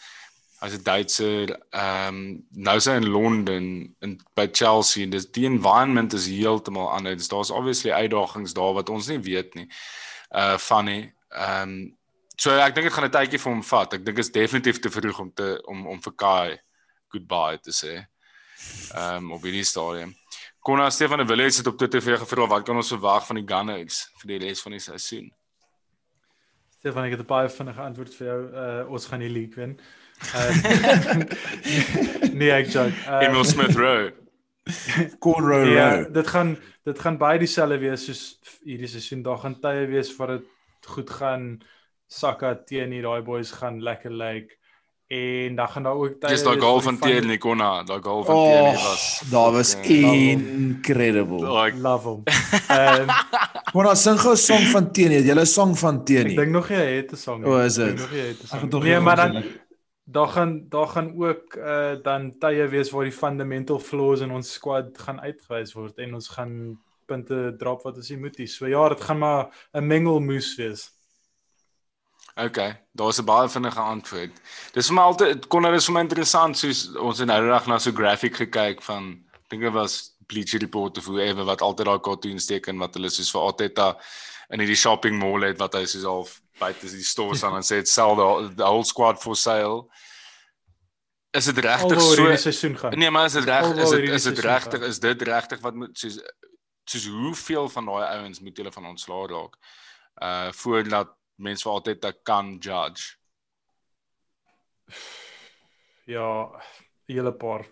Hy's 0.60 0.74
'n 0.78 0.82
Duitser. 0.82 1.52
Ehm 1.70 2.08
um, 2.08 2.46
nou 2.50 2.76
is 2.76 2.86
hy 2.88 2.96
in 2.96 3.08
Londen 3.08 3.94
in 4.00 4.16
by 4.34 4.48
Chelsea 4.52 5.04
en 5.04 5.10
dis 5.10 5.28
die 5.30 5.44
environment 5.44 6.12
is 6.12 6.26
heeltemal 6.26 6.90
anders. 6.90 7.28
Daar's 7.28 7.50
obviously 7.50 7.92
uitdagings 7.92 8.54
daar 8.56 8.72
wat 8.74 8.88
ons 8.88 9.06
nie 9.12 9.20
weet 9.20 9.54
nie. 9.54 9.68
Uh 10.30 10.56
van 10.58 10.84
nie. 10.84 11.12
Ehm 11.30 11.62
um, 11.62 11.96
so 12.36 12.50
ek 12.56 12.74
dink 12.74 12.88
dit 12.88 12.92
gaan 12.92 13.04
'n 13.04 13.10
tydjie 13.10 13.38
vir 13.38 13.52
hom 13.52 13.62
vat. 13.62 13.94
Ek 13.94 14.04
dink 14.04 14.18
is 14.18 14.32
definitief 14.32 14.80
te 14.80 14.90
vroeg 14.90 15.18
om 15.18 15.32
te 15.32 15.62
om 15.66 15.86
om 15.86 16.00
vir 16.02 16.14
Kai 16.16 16.58
goodbye 17.12 17.60
te 17.60 17.72
sê. 17.72 18.06
Ehm 18.94 19.16
um, 19.16 19.32
op 19.32 19.42
hierdie 19.42 19.64
stadium. 19.64 20.14
Konna 20.66 20.90
Stefan 20.90 21.18
de 21.18 21.26
Villiers 21.26 21.56
het 21.56 21.66
op 21.66 21.76
Twitter 21.78 22.02
vir 22.02 22.16
jou 22.16 22.24
gevra 22.24 22.46
wat 22.46 22.64
kan 22.64 22.76
ons 22.76 22.88
verwag 22.90 23.26
van 23.26 23.36
die 23.36 23.46
Gunners 23.46 24.08
vir 24.22 24.32
die 24.32 24.38
res 24.48 24.62
van 24.64 24.72
die 24.72 24.80
seisoen? 24.82 25.28
Stefan, 26.78 27.04
ek 27.04 27.18
het 27.18 27.26
baie 27.26 27.48
vinnige 27.48 27.84
antwoord 27.84 28.16
vir 28.18 28.26
jou. 28.26 28.40
Uh 28.50 28.90
ons 28.90 29.06
gaan 29.06 29.22
die 29.22 29.30
league 29.30 29.54
wen. 29.60 29.76
Uh, 30.34 31.20
nee, 32.38 32.50
ek 32.50 32.70
joke. 32.72 32.92
Uh, 33.06 33.22
Emil 33.26 33.44
Smith 33.44 33.76
Rowe. 33.76 34.12
Conroe 35.22 35.70
Ja, 35.70 35.90
Rowe. 35.94 36.10
dit 36.10 36.26
gaan 36.26 36.56
dit 36.86 36.98
gaan 36.98 37.16
baie 37.18 37.38
dieselfde 37.42 37.78
wees 37.82 38.04
soos 38.08 38.22
hierdie 38.64 38.88
seisoen. 38.90 39.22
Daar 39.26 39.38
gaan 39.42 39.58
tye 39.62 39.86
wees 39.90 40.12
waar 40.16 40.36
dit 40.38 40.46
goed 40.86 41.10
gaan. 41.10 41.58
Saka 42.08 42.54
teen 42.66 42.92
hier 42.94 43.02
daai 43.02 43.22
boys 43.26 43.50
gaan 43.52 43.80
lekker 43.82 44.10
lyk. 44.14 44.34
Like, 44.34 44.54
en 45.08 45.54
dan 45.54 45.68
gaan 45.70 45.82
daar 45.86 45.94
ook 45.94 46.16
tye 46.20 46.30
Dis 46.32 46.42
daai 46.42 46.58
goal 46.58 46.80
van 46.82 46.96
Tierney 46.98 47.36
Konna, 47.38 47.82
daai 47.86 48.00
goal 48.02 48.24
van 48.26 48.34
Tierney 48.34 48.72
Oh, 48.74 48.82
was 48.88 49.22
daar 49.30 49.52
was 49.54 49.74
fucking- 49.74 50.46
incredible. 50.48 51.42
Like 51.46 51.76
Love 51.78 52.08
hom. 52.08 52.22
Ehm 52.78 53.06
Maar 53.74 53.84
dan 53.84 53.96
sing 53.96 54.18
gou 54.20 54.32
'n 54.32 54.36
song 54.40 54.64
van 54.72 54.90
Teenie. 54.92 55.22
Jy 55.22 55.34
'n 55.34 55.46
song 55.46 55.76
van 55.76 55.98
Ek 56.00 56.06
Teenie. 56.06 56.36
dink 56.36 56.50
nog 56.50 56.68
hy 56.68 56.74
het 57.02 57.12
'n 57.12 57.16
song. 57.16 57.44
O, 57.44 57.58
is 57.62 57.78
Ek 57.78 57.84
dink 57.86 57.98
dit? 57.98 58.02
nog 58.06 58.10
hy 58.10 58.26
het 58.26 58.38
'n 58.38 58.42
Ek 58.42 58.48
song 58.48 58.68
nog 58.70 58.82
Nee, 58.82 59.00
maar 59.00 59.16
dan. 59.16 59.44
Daar 60.08 60.28
gaan 60.28 60.68
daar 60.68 60.86
gaan 60.86 61.14
ook 61.22 61.56
uh 61.56 61.94
dan 62.02 62.38
tye 62.38 62.68
wees 62.68 62.90
waar 62.90 63.04
die 63.04 63.12
fundamental 63.12 63.78
flaws 63.78 64.20
in 64.20 64.30
ons 64.30 64.52
squad 64.52 64.98
gaan 64.98 65.20
uitgewys 65.20 65.72
word 65.74 65.98
en 65.98 66.14
ons 66.14 66.28
gaan 66.28 66.78
punte 67.06 67.54
drop 67.58 67.82
wat 67.82 67.96
ons 67.96 68.10
nie 68.10 68.18
moet 68.18 68.38
nie. 68.38 68.46
So 68.46 68.66
ja, 68.66 68.88
dit 68.88 69.00
gaan 69.00 69.18
maar 69.18 69.68
'n 69.72 69.86
mengelmoes 69.86 70.54
wees. 70.56 70.90
Okay, 72.36 72.76
daar's 72.92 73.18
'n 73.18 73.24
baie 73.24 73.48
vinnige 73.48 73.80
antwoord. 73.80 74.32
Dis 74.72 74.86
vir 74.86 74.94
my 74.94 75.02
altyd 75.02 75.48
kon 75.48 75.62
dit 75.62 75.84
vir 75.84 75.94
my 75.94 76.00
interessant 76.00 76.58
soos 76.58 76.94
ons 76.96 77.18
het 77.18 77.28
nou 77.28 77.48
dag 77.48 77.66
na 77.66 77.78
so 77.78 77.92
graphic 77.92 78.34
gekyk 78.36 78.82
van 78.82 79.24
dink 79.48 79.62
dit 79.62 79.72
was 79.72 80.16
Bleacher 80.26 80.60
Report 80.60 80.98
of 80.98 81.04
whoever 81.04 81.44
wat 81.44 81.62
altyd 81.62 81.86
daai 81.86 82.00
cartoons 82.00 82.46
teken 82.46 82.78
wat 82.78 82.94
hulle 82.94 83.10
soos 83.10 83.30
vir 83.30 83.40
Arteta 83.40 83.96
in 84.50 84.60
hierdie 84.60 84.76
shopping 84.76 85.18
mall 85.18 85.42
het 85.42 85.58
wat 85.58 85.74
hy 85.74 85.84
soos 85.84 86.04
half 86.04 86.40
buite 86.58 86.90
die 86.90 87.04
stores 87.04 87.44
aan 87.44 87.58
en 87.58 87.66
sê 87.66 87.80
het 87.82 87.88
sell 87.88 88.14
the, 88.18 88.54
the 88.56 88.64
whole 88.64 88.84
squad 88.84 89.20
for 89.22 89.36
sale. 89.36 89.86
Is 91.36 91.44
dit 91.50 91.58
regtig 91.58 92.00
so 92.00 92.14
hierdie 92.16 92.40
seisoen 92.40 92.76
gaan. 92.78 92.96
Nee, 92.98 93.10
maar 93.10 93.28
is 93.28 93.36
dit 93.36 93.44
reg 93.44 93.68
is 93.74 93.90
dit 93.90 94.08
is 94.08 94.28
dit 94.30 94.38
regtig 94.46 94.86
is 94.88 95.00
dit 95.00 95.22
regtig 95.28 95.60
wat 95.60 95.74
moet 95.74 95.98
soos 95.98 96.20
soos 96.86 97.06
hoeveel 97.10 97.68
van 97.68 97.90
daai 97.90 98.04
ouens 98.06 98.40
moet 98.40 98.56
hulle 98.56 98.72
van 98.72 98.90
ontslaa 98.92 99.26
raak? 99.32 99.56
Uh 100.22 100.50
voordat 100.62 101.12
mense 101.36 101.66
vir 101.66 101.72
altyd 101.72 102.02
dat 102.02 102.20
kan 102.22 102.56
judge. 102.58 103.16
Ja, 106.06 106.46
'n 107.08 107.12
hele 107.12 107.32
paar. 107.32 107.66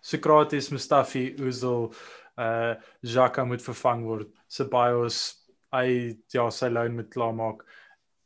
Socrates, 0.00 0.68
Mustafi, 0.68 1.34
Özil, 1.40 1.94
uh 2.36 2.74
Xhaka 3.02 3.44
moet 3.44 3.62
vervang 3.62 4.04
word. 4.04 4.28
Ceballos, 4.46 5.46
hy 5.72 6.18
ja, 6.28 6.50
sy 6.50 6.68
loan 6.68 6.94
moet 6.94 7.10
klaarmaak. 7.10 7.64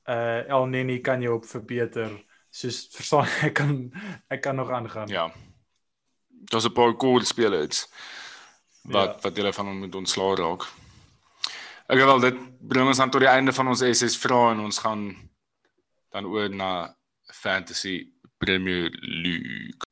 Uh 0.09 0.49
El 0.49 0.67
Neni 0.73 1.01
kan 1.05 1.23
jy 1.23 1.29
op 1.29 1.45
verbeter. 1.45 2.11
Soos 2.51 2.87
verstaan 2.95 3.27
ek 3.47 3.55
kan 3.55 3.75
ek 4.33 4.41
kan 4.43 4.57
nog 4.57 4.71
aangaan. 4.71 5.09
Ja. 5.09 5.29
Daar's 6.49 6.65
'n 6.69 6.73
paar 6.73 6.97
cool 6.97 7.21
spelers 7.25 7.87
wat 8.83 9.15
Ja. 9.15 9.21
wat 9.23 9.37
hulle 9.37 9.53
van 9.53 9.67
hom 9.67 9.79
moet 9.79 9.95
ontslaa 9.95 10.35
raak. 10.35 10.63
Ek 11.89 11.97
wel 11.99 12.21
dit 12.21 12.37
bring 12.69 12.87
ons 12.89 13.01
aan 13.01 13.11
tot 13.11 13.21
die 13.21 13.29
einde 13.29 13.53
van 13.53 13.69
ons 13.69 13.81
SS 13.85 14.17
vrae 14.17 14.53
en 14.53 14.61
ons 14.61 14.79
gaan 14.79 15.17
dan 16.13 16.25
oor 16.27 16.49
na 16.49 16.95
Fantasy 17.33 18.09
Premier 18.39 18.89
League. 19.01 19.85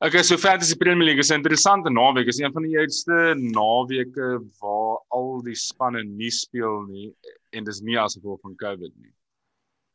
Okay, 0.00 0.22
so 0.22 0.36
Fantasy 0.38 0.76
Premier 0.76 1.04
League 1.04 1.18
is 1.20 1.30
'n 1.30 1.34
interessante 1.42 1.90
naweek. 1.90 2.26
Is 2.28 2.38
een 2.38 2.52
van 2.52 2.62
die 2.62 2.78
eerste 2.78 3.34
naweke 3.36 4.38
waar 4.60 5.02
al 5.08 5.42
die 5.42 5.54
spanne 5.54 6.04
nie 6.04 6.30
speel 6.30 6.82
nie 6.86 7.14
en 7.50 7.64
dis 7.64 7.80
nie 7.80 7.98
as 7.98 8.14
gevolg 8.14 8.40
van 8.40 8.56
COVID 8.56 8.92
nie. 8.96 9.12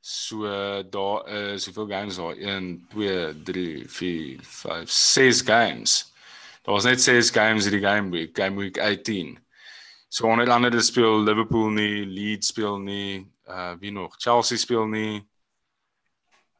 So 0.04 0.44
daar 0.90 1.28
is 1.54 1.66
hoeveel 1.66 1.88
games 1.88 2.16
daar? 2.16 2.36
1 2.36 2.88
2 2.90 3.44
3 3.44 3.90
4 3.90 4.40
5 4.42 4.90
6 4.90 5.42
games. 5.42 6.14
Daar 6.62 6.74
was 6.74 6.84
net 6.84 7.02
6 7.02 7.30
games 7.30 7.66
in 7.66 7.72
die 7.72 7.88
game 7.88 8.10
week, 8.10 8.38
game 8.38 8.60
week 8.60 8.78
18. 8.78 9.40
So 10.08 10.28
onder 10.28 10.50
andere 10.50 10.82
speel 10.82 11.24
Liverpool 11.24 11.70
nie, 11.70 12.06
Leeds 12.06 12.48
speel 12.48 12.78
nie, 12.80 13.32
uh 13.48 13.74
wie 13.80 13.92
nog? 13.92 14.16
Chelsea 14.18 14.58
speel 14.58 14.88
nie. 14.88 15.28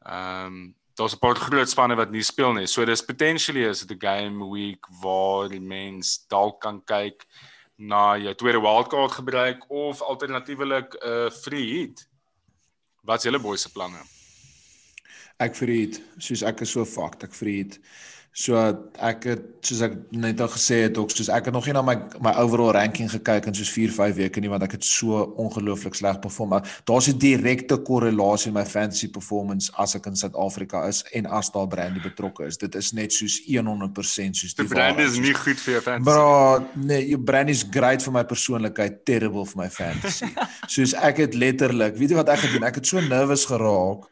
Ehm 0.02 0.46
um, 0.46 0.74
daar's 0.94 1.14
'n 1.14 1.18
paar 1.18 1.36
groot 1.36 1.68
spanne 1.68 1.94
wat 1.94 2.10
nie 2.10 2.22
speel 2.22 2.52
nie. 2.52 2.66
So 2.66 2.84
dis 2.84 3.04
potentially 3.04 3.64
is 3.68 3.80
dit 3.80 3.90
'n 3.90 4.06
game 4.06 4.50
week 4.50 4.86
waar 5.02 5.48
die 5.48 5.60
mens 5.60 6.26
dalk 6.26 6.60
kan 6.60 6.84
kyk 6.84 7.26
na 7.76 8.16
jou 8.18 8.34
tweede 8.34 8.60
wildcard 8.60 9.12
gebruik 9.12 9.70
of 9.70 10.02
alternatiefelik 10.02 10.94
'n 10.94 11.08
uh, 11.08 11.30
free 11.30 11.66
hit. 11.72 12.08
Wat's 13.02 13.24
julle 13.24 13.40
boys 13.40 13.62
se 13.62 13.72
planne? 13.72 14.00
Ek 15.36 15.56
verried, 15.58 15.98
soos 16.18 16.42
ek 16.42 16.60
is 16.60 16.70
so 16.70 16.84
fucked, 16.84 17.24
ek 17.26 17.34
verried. 17.34 17.78
So 18.34 18.58
ek 18.98 19.28
het 19.30 19.42
soos 19.62 19.80
ek 19.86 19.92
net 20.10 20.40
al 20.42 20.48
gesê 20.50 20.80
het 20.88 20.96
ook 20.98 21.12
soos 21.14 21.28
ek 21.30 21.46
het 21.46 21.54
nog 21.54 21.68
nie 21.68 21.74
na 21.76 21.84
my 21.86 21.94
my 22.18 22.32
overall 22.42 22.72
ranking 22.74 23.06
gekyk 23.12 23.46
in 23.46 23.54
soos 23.54 23.70
4 23.70 23.92
5 23.94 24.16
weke 24.16 24.40
nie 24.42 24.50
want 24.50 24.64
ek 24.66 24.72
het 24.74 24.86
so 24.88 25.20
ongelooflik 25.38 25.94
sleg 25.94 26.18
perform. 26.18 26.56
Daar's 26.82 27.06
'n 27.08 27.18
direkte 27.22 27.78
korrelasie 27.78 28.50
in 28.50 28.58
my 28.58 28.64
fantasy 28.64 29.08
performance 29.08 29.70
as 29.78 29.94
ek 29.94 30.06
in 30.10 30.16
Suid-Afrika 30.16 30.82
is 30.88 31.04
en 31.14 31.26
as 31.26 31.50
daar 31.50 31.68
brandy 31.68 32.00
betrokke 32.02 32.46
is. 32.46 32.58
Dit 32.58 32.74
is 32.74 32.92
net 32.92 33.12
soos 33.12 33.38
100% 33.46 34.36
soos 34.36 34.54
Die 34.54 34.66
brand 34.66 34.98
is 34.98 35.16
nie 35.18 35.34
goed 35.34 35.60
vir 35.60 35.72
jou 35.74 35.82
fans. 35.82 36.04
Bro, 36.04 36.64
nee, 36.74 37.08
jou 37.08 37.22
brand 37.22 37.48
is 37.48 37.64
great 37.70 38.02
vir 38.02 38.12
my 38.12 38.24
persoonlikheid, 38.24 39.04
terrible 39.04 39.46
vir 39.46 39.62
my 39.62 39.70
fantasy. 39.70 40.26
Soos 40.74 40.92
ek 40.94 41.16
het 41.16 41.34
letterlik, 41.34 41.96
weet 41.96 42.10
jy 42.10 42.16
wat 42.16 42.28
ek 42.28 42.38
gedoen? 42.38 42.64
Ek 42.64 42.74
het 42.74 42.86
so 42.86 43.00
nervous 43.00 43.46
geraak. 43.46 44.10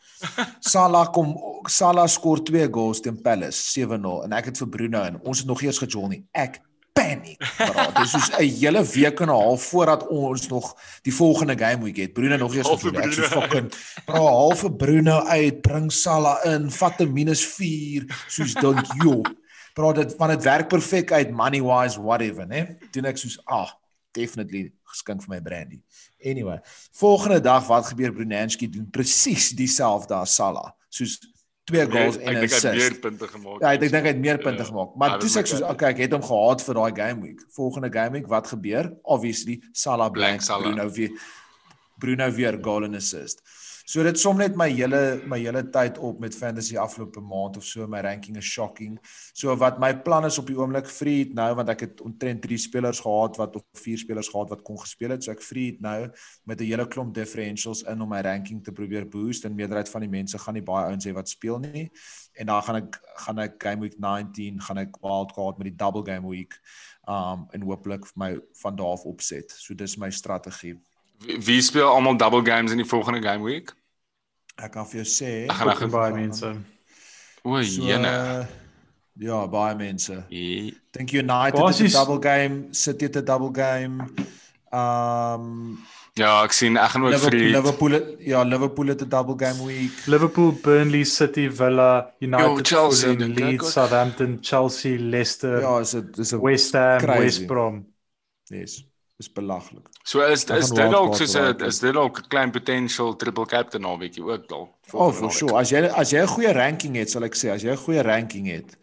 Salah 0.60 1.10
kom 1.10 1.34
Salah 1.68 2.08
skoor 2.10 2.42
2 2.42 2.68
goals 2.74 3.00
teen 3.02 3.18
Palace 3.22 3.58
7-0 3.70 4.11
en 4.24 4.36
ek 4.36 4.50
het 4.50 4.60
vir 4.62 4.68
Bruno 4.68 5.02
en 5.06 5.18
ons 5.22 5.42
het 5.42 5.48
nog 5.48 5.62
eers 5.64 5.80
gejol 5.82 6.08
nie. 6.12 6.22
Ek 6.36 6.60
panic. 6.92 7.38
Bro, 7.56 7.86
dit 7.96 8.04
is 8.04 8.12
soos 8.14 8.30
'n 8.36 8.48
hele 8.60 8.82
week 8.84 9.20
en 9.20 9.28
'n 9.28 9.36
half 9.36 9.62
voordat 9.72 10.06
ons 10.08 10.48
nog 10.48 10.76
die 11.02 11.14
volgende 11.14 11.58
game 11.58 11.84
week 11.84 11.96
het. 11.96 12.12
Bruno 12.12 12.36
nog 12.36 12.54
eers 12.54 12.68
gejol. 12.68 13.00
Ek 13.00 13.12
so 13.12 13.22
fucking 13.22 13.72
bro, 14.06 14.26
half 14.26 14.60
vir 14.60 14.72
Bruno 14.76 15.24
uit, 15.24 15.62
bring 15.62 15.92
Salah 15.92 16.44
in, 16.44 16.70
vat 16.70 17.00
'n 17.00 17.12
minus 17.12 17.46
4, 17.46 18.04
soos 18.28 18.54
dink 18.54 18.86
joh. 19.02 19.24
Bro, 19.74 19.92
dit 19.92 20.14
van 20.18 20.28
dit 20.28 20.42
werk 20.42 20.68
perfek 20.68 21.12
uit 21.12 21.30
money 21.30 21.62
wise 21.62 22.00
whatever, 22.00 22.46
né? 22.46 22.76
Doen 22.90 23.04
ek 23.04 23.16
soos 23.16 23.40
ah, 23.44 23.70
definitely 24.12 24.72
geskink 24.84 25.22
vir 25.22 25.34
my 25.34 25.40
brandy. 25.40 25.80
Anyway, 26.24 26.60
volgende 26.92 27.40
dag 27.40 27.66
wat 27.66 27.86
gebeur 27.86 28.12
Brunanski 28.12 28.68
doen 28.70 28.90
presies 28.90 29.50
dieselfde 29.56 30.14
as 30.14 30.34
Salah. 30.34 30.70
Soos 30.88 31.18
twee 31.64 31.86
goals 31.86 32.16
en 32.16 32.32
'n 32.32 32.36
ek 32.36 32.40
dink 32.40 32.50
hy 32.50 32.56
het 32.56 32.64
assist. 32.64 32.74
meer 32.90 32.98
punte 33.00 33.28
gemaak. 33.28 33.60
Ja, 33.60 33.72
ek 33.72 33.80
dink 33.80 33.92
hy 33.92 34.06
het 34.06 34.18
meer 34.18 34.38
punte 34.38 34.62
Ja. 34.62 34.68
gemaak. 34.68 34.94
Maar 34.96 35.18
toe 35.18 35.28
sê 35.28 35.38
ek 35.38 35.46
soos 35.46 35.62
okay, 35.62 35.90
ek 35.90 35.98
het 35.98 36.12
hom 36.12 36.22
gehaat 36.22 36.62
vir 36.62 36.74
daai 36.74 36.92
game 36.96 37.20
week. 37.22 37.40
Volgende 37.54 37.90
game 37.92 38.10
week 38.10 38.26
wat 38.26 38.46
gebeur? 38.46 38.92
Obviously 39.02 39.62
Salah 39.72 40.10
Blank 40.10 40.14
blank 40.14 40.42
Salah. 40.42 40.62
Bruno 40.74 40.90
weer 40.90 41.10
Bruno 41.98 42.30
weer 42.30 42.58
goal 42.60 42.84
en 42.84 42.94
assist. 42.94 43.42
So 43.84 44.02
dit 44.06 44.18
som 44.18 44.38
net 44.38 44.54
my 44.58 44.68
hele 44.70 45.20
my 45.26 45.38
hele 45.42 45.64
tyd 45.74 45.98
op 45.98 46.20
met 46.22 46.36
fantasy 46.38 46.76
afgelope 46.78 47.20
maand 47.20 47.56
of 47.58 47.64
so. 47.66 47.86
My 47.90 48.00
ranking 48.04 48.36
is 48.38 48.46
shocking. 48.46 48.98
So 49.34 49.54
wat 49.58 49.80
my 49.82 49.92
plan 50.06 50.24
is 50.24 50.38
op 50.38 50.46
die 50.46 50.56
oomblik 50.58 50.86
free 50.86 51.24
het 51.24 51.34
nou 51.34 51.48
want 51.58 51.72
ek 51.72 51.84
het 51.86 52.02
omtrent 52.04 52.42
3 52.46 52.58
spelers 52.62 53.02
gehad 53.02 53.38
wat 53.40 53.56
of 53.58 53.64
4 53.82 53.98
spelers 54.04 54.30
gehad 54.30 54.52
wat 54.54 54.62
kon 54.62 54.78
gespeel 54.78 55.16
het. 55.16 55.24
So 55.26 55.34
ek 55.34 55.42
free 55.42 55.74
het 55.74 55.80
nou 55.80 56.08
met 56.44 56.60
'n 56.60 56.70
hele 56.70 56.86
klomp 56.86 57.14
differentials 57.14 57.82
in 57.82 58.00
om 58.00 58.08
my 58.08 58.20
ranking 58.20 58.62
te 58.64 58.72
probeer 58.72 59.08
boost 59.08 59.44
en 59.44 59.54
meerderheid 59.54 59.88
van 59.88 60.00
die 60.00 60.10
mense 60.10 60.38
gaan 60.38 60.54
nie 60.54 60.62
baie 60.62 60.86
ouens 60.86 61.06
hê 61.06 61.12
wat 61.12 61.28
speel 61.28 61.58
nie. 61.58 61.90
En 62.34 62.46
dan 62.46 62.62
gaan 62.62 62.76
ek 62.76 63.00
gaan 63.26 63.38
ek 63.38 63.62
game 63.62 63.80
week 63.80 63.98
19 63.98 64.60
gaan 64.60 64.78
ek 64.78 64.96
wildcard 65.02 65.58
met 65.58 65.66
die 65.66 65.76
double 65.76 66.04
game 66.04 66.28
week 66.28 66.60
um 67.08 67.46
en 67.50 67.62
hopelik 67.62 68.06
vir 68.06 68.18
my 68.18 68.40
van 68.62 68.76
daar 68.76 68.94
af 68.94 69.04
opset. 69.04 69.50
So 69.50 69.74
dis 69.74 69.96
my 69.96 70.10
strategie. 70.10 70.78
Wie, 71.26 71.38
wie 71.46 71.60
speel 71.62 71.88
almal 71.88 72.16
double 72.16 72.42
games 72.44 72.70
in 72.70 72.76
die 72.76 72.88
volgende 72.88 73.20
game 73.22 73.44
week? 73.44 73.74
Ek 74.56 74.72
kan 74.72 74.86
vir 74.86 75.02
jou 75.02 75.08
sê 75.08 75.30
Ek 75.48 75.56
gaan 75.56 75.68
Ook 75.72 75.90
baie 75.90 76.12
mense. 76.12 76.52
O, 77.42 77.62
So, 77.62 77.82
jene. 77.82 78.08
uh, 78.08 78.46
ja, 79.18 79.46
baie 79.46 79.74
mense. 79.76 80.24
Ja. 80.28 80.70
Dink 80.92 81.12
United 81.12 81.58
het 81.58 81.80
'n 81.80 81.92
double 81.92 82.20
game, 82.22 82.68
City 82.70 83.04
het 83.04 83.16
'n 83.16 83.24
double 83.24 83.50
game. 83.62 84.08
Um 84.72 85.78
Ja, 86.14 86.42
ek 86.44 86.52
sien 86.52 86.76
ek 86.76 86.90
gaan 86.92 87.04
ook 87.06 87.10
Liverpool, 87.14 87.40
vir 87.40 87.52
Liverpool 87.56 87.90
het, 87.96 88.08
ja, 88.20 88.42
Liverpool 88.44 88.86
het 88.92 89.00
'n 89.02 89.08
double 89.08 89.34
game 89.46 89.64
week. 89.64 90.06
Liverpool, 90.06 90.52
Burnley, 90.52 91.04
City, 91.04 91.48
Villa, 91.50 92.12
United, 92.20 92.66
Chelsea, 92.66 93.14
Fulham, 93.14 93.32
Leeds. 93.32 93.72
Southampton, 93.72 94.38
Chelsea, 94.42 94.98
Leicester, 94.98 95.60
Ja, 95.60 95.78
is 95.80 95.90
dit 95.90 96.18
is 96.18 96.32
'n 96.32 96.40
West 96.40 96.72
Ham, 96.72 96.98
crazy. 97.00 97.20
West 97.22 97.46
Brom. 97.46 97.86
yes, 98.50 98.84
is 99.22 99.30
belaglik. 99.32 99.86
So 100.04 100.20
is 100.26 100.44
is 100.50 100.70
dit 100.74 100.90
dalk 100.90 101.14
soos 101.16 101.34
'n 101.38 101.64
is 101.68 101.78
dit 101.80 101.94
dalk 101.94 102.18
'n 102.18 102.28
klein 102.28 102.50
potential 102.50 103.14
triple 103.16 103.46
captain 103.46 103.82
naweekie 103.82 104.24
ook 104.24 104.48
dalk. 104.48 104.70
Oh, 104.92 105.12
for 105.12 105.30
sure. 105.30 105.54
As 105.58 105.70
jy 105.70 105.84
as 105.86 106.10
jy 106.12 106.20
'n 106.22 106.26
goeie 106.34 106.52
ranking 106.52 106.96
het, 106.96 107.10
sal 107.10 107.24
ek 107.24 107.34
sê, 107.34 107.50
as 107.54 107.62
jy 107.62 107.70
'n 107.72 107.76
goeie 107.86 108.02
ranking 108.02 108.46
het 108.48 108.76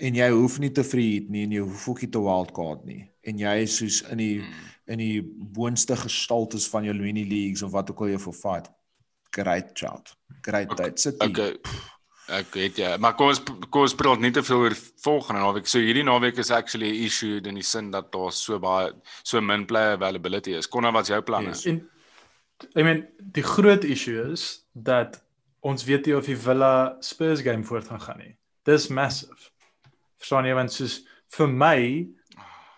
en 0.00 0.14
jy 0.14 0.30
hoef 0.30 0.58
nie 0.58 0.70
te 0.70 0.82
free 0.84 1.12
hit 1.20 1.28
nie 1.30 1.44
en 1.44 1.52
jy 1.52 1.60
hoef 1.62 1.88
ook 1.88 2.00
nie 2.02 2.10
te 2.10 2.18
wildcard 2.20 2.84
nie 2.84 3.08
en 3.22 3.38
jy 3.38 3.62
is 3.62 3.76
soos 3.78 4.02
in 4.10 4.18
die 4.18 4.38
Hmm. 4.40 4.52
in 4.86 4.98
die 4.98 5.22
boonste 5.22 5.96
gestaltes 5.96 6.68
van 6.68 6.84
jou 6.84 6.94
mini 6.94 7.24
leagues 7.24 7.62
of 7.62 7.72
wat 7.72 7.90
ook 7.90 8.00
al 8.00 8.08
jy 8.08 8.18
vir 8.18 8.32
fight. 8.32 8.70
Great 9.32 9.70
chat. 9.74 10.14
Great 10.42 10.76
tyd. 10.76 11.00
Sit. 11.00 11.20
Okay. 11.22 11.56
Ek 12.32 12.54
weet 12.56 12.78
ja, 12.80 12.94
maar 12.96 13.16
kom 13.18 13.28
ons 13.28 13.40
kom 13.44 13.82
ons 13.84 13.94
praat 13.94 14.20
nie 14.20 14.30
te 14.32 14.42
veel 14.42 14.62
oor 14.64 14.76
volgende 15.04 15.42
naweek. 15.42 15.66
So 15.68 15.78
hierdie 15.78 16.04
naweek 16.06 16.38
is 16.40 16.50
actually 16.50 16.88
'n 16.90 17.04
issue 17.04 17.40
in 17.44 17.54
die 17.54 17.62
sin 17.62 17.90
dat 17.90 18.12
daar 18.12 18.32
so 18.32 18.58
baie 18.58 18.92
so 19.22 19.40
min 19.40 19.66
player 19.66 19.92
availability 19.92 20.54
is. 20.56 20.66
Konna 20.66 20.92
wat's 20.92 21.08
jou 21.08 21.20
planne? 21.20 21.52
Yes. 21.52 21.66
En 21.66 21.90
I 22.76 22.82
mean, 22.82 23.06
die 23.18 23.42
groot 23.42 23.84
issue 23.84 24.32
is 24.32 24.64
dat 24.72 25.22
ons 25.60 25.84
weet 25.84 26.06
nie 26.06 26.16
of 26.16 26.26
die 26.26 26.36
Villa 26.36 26.96
Spurs 27.00 27.40
game 27.40 27.64
voort 27.64 27.88
gaan 27.88 28.00
gaan 28.00 28.18
nie. 28.18 28.36
Dis 28.64 28.88
massive. 28.88 29.50
Verstaan 30.18 30.46
jy 30.46 30.54
want 30.54 30.72
soos 30.72 31.02
vir 31.36 31.48
my 31.48 32.08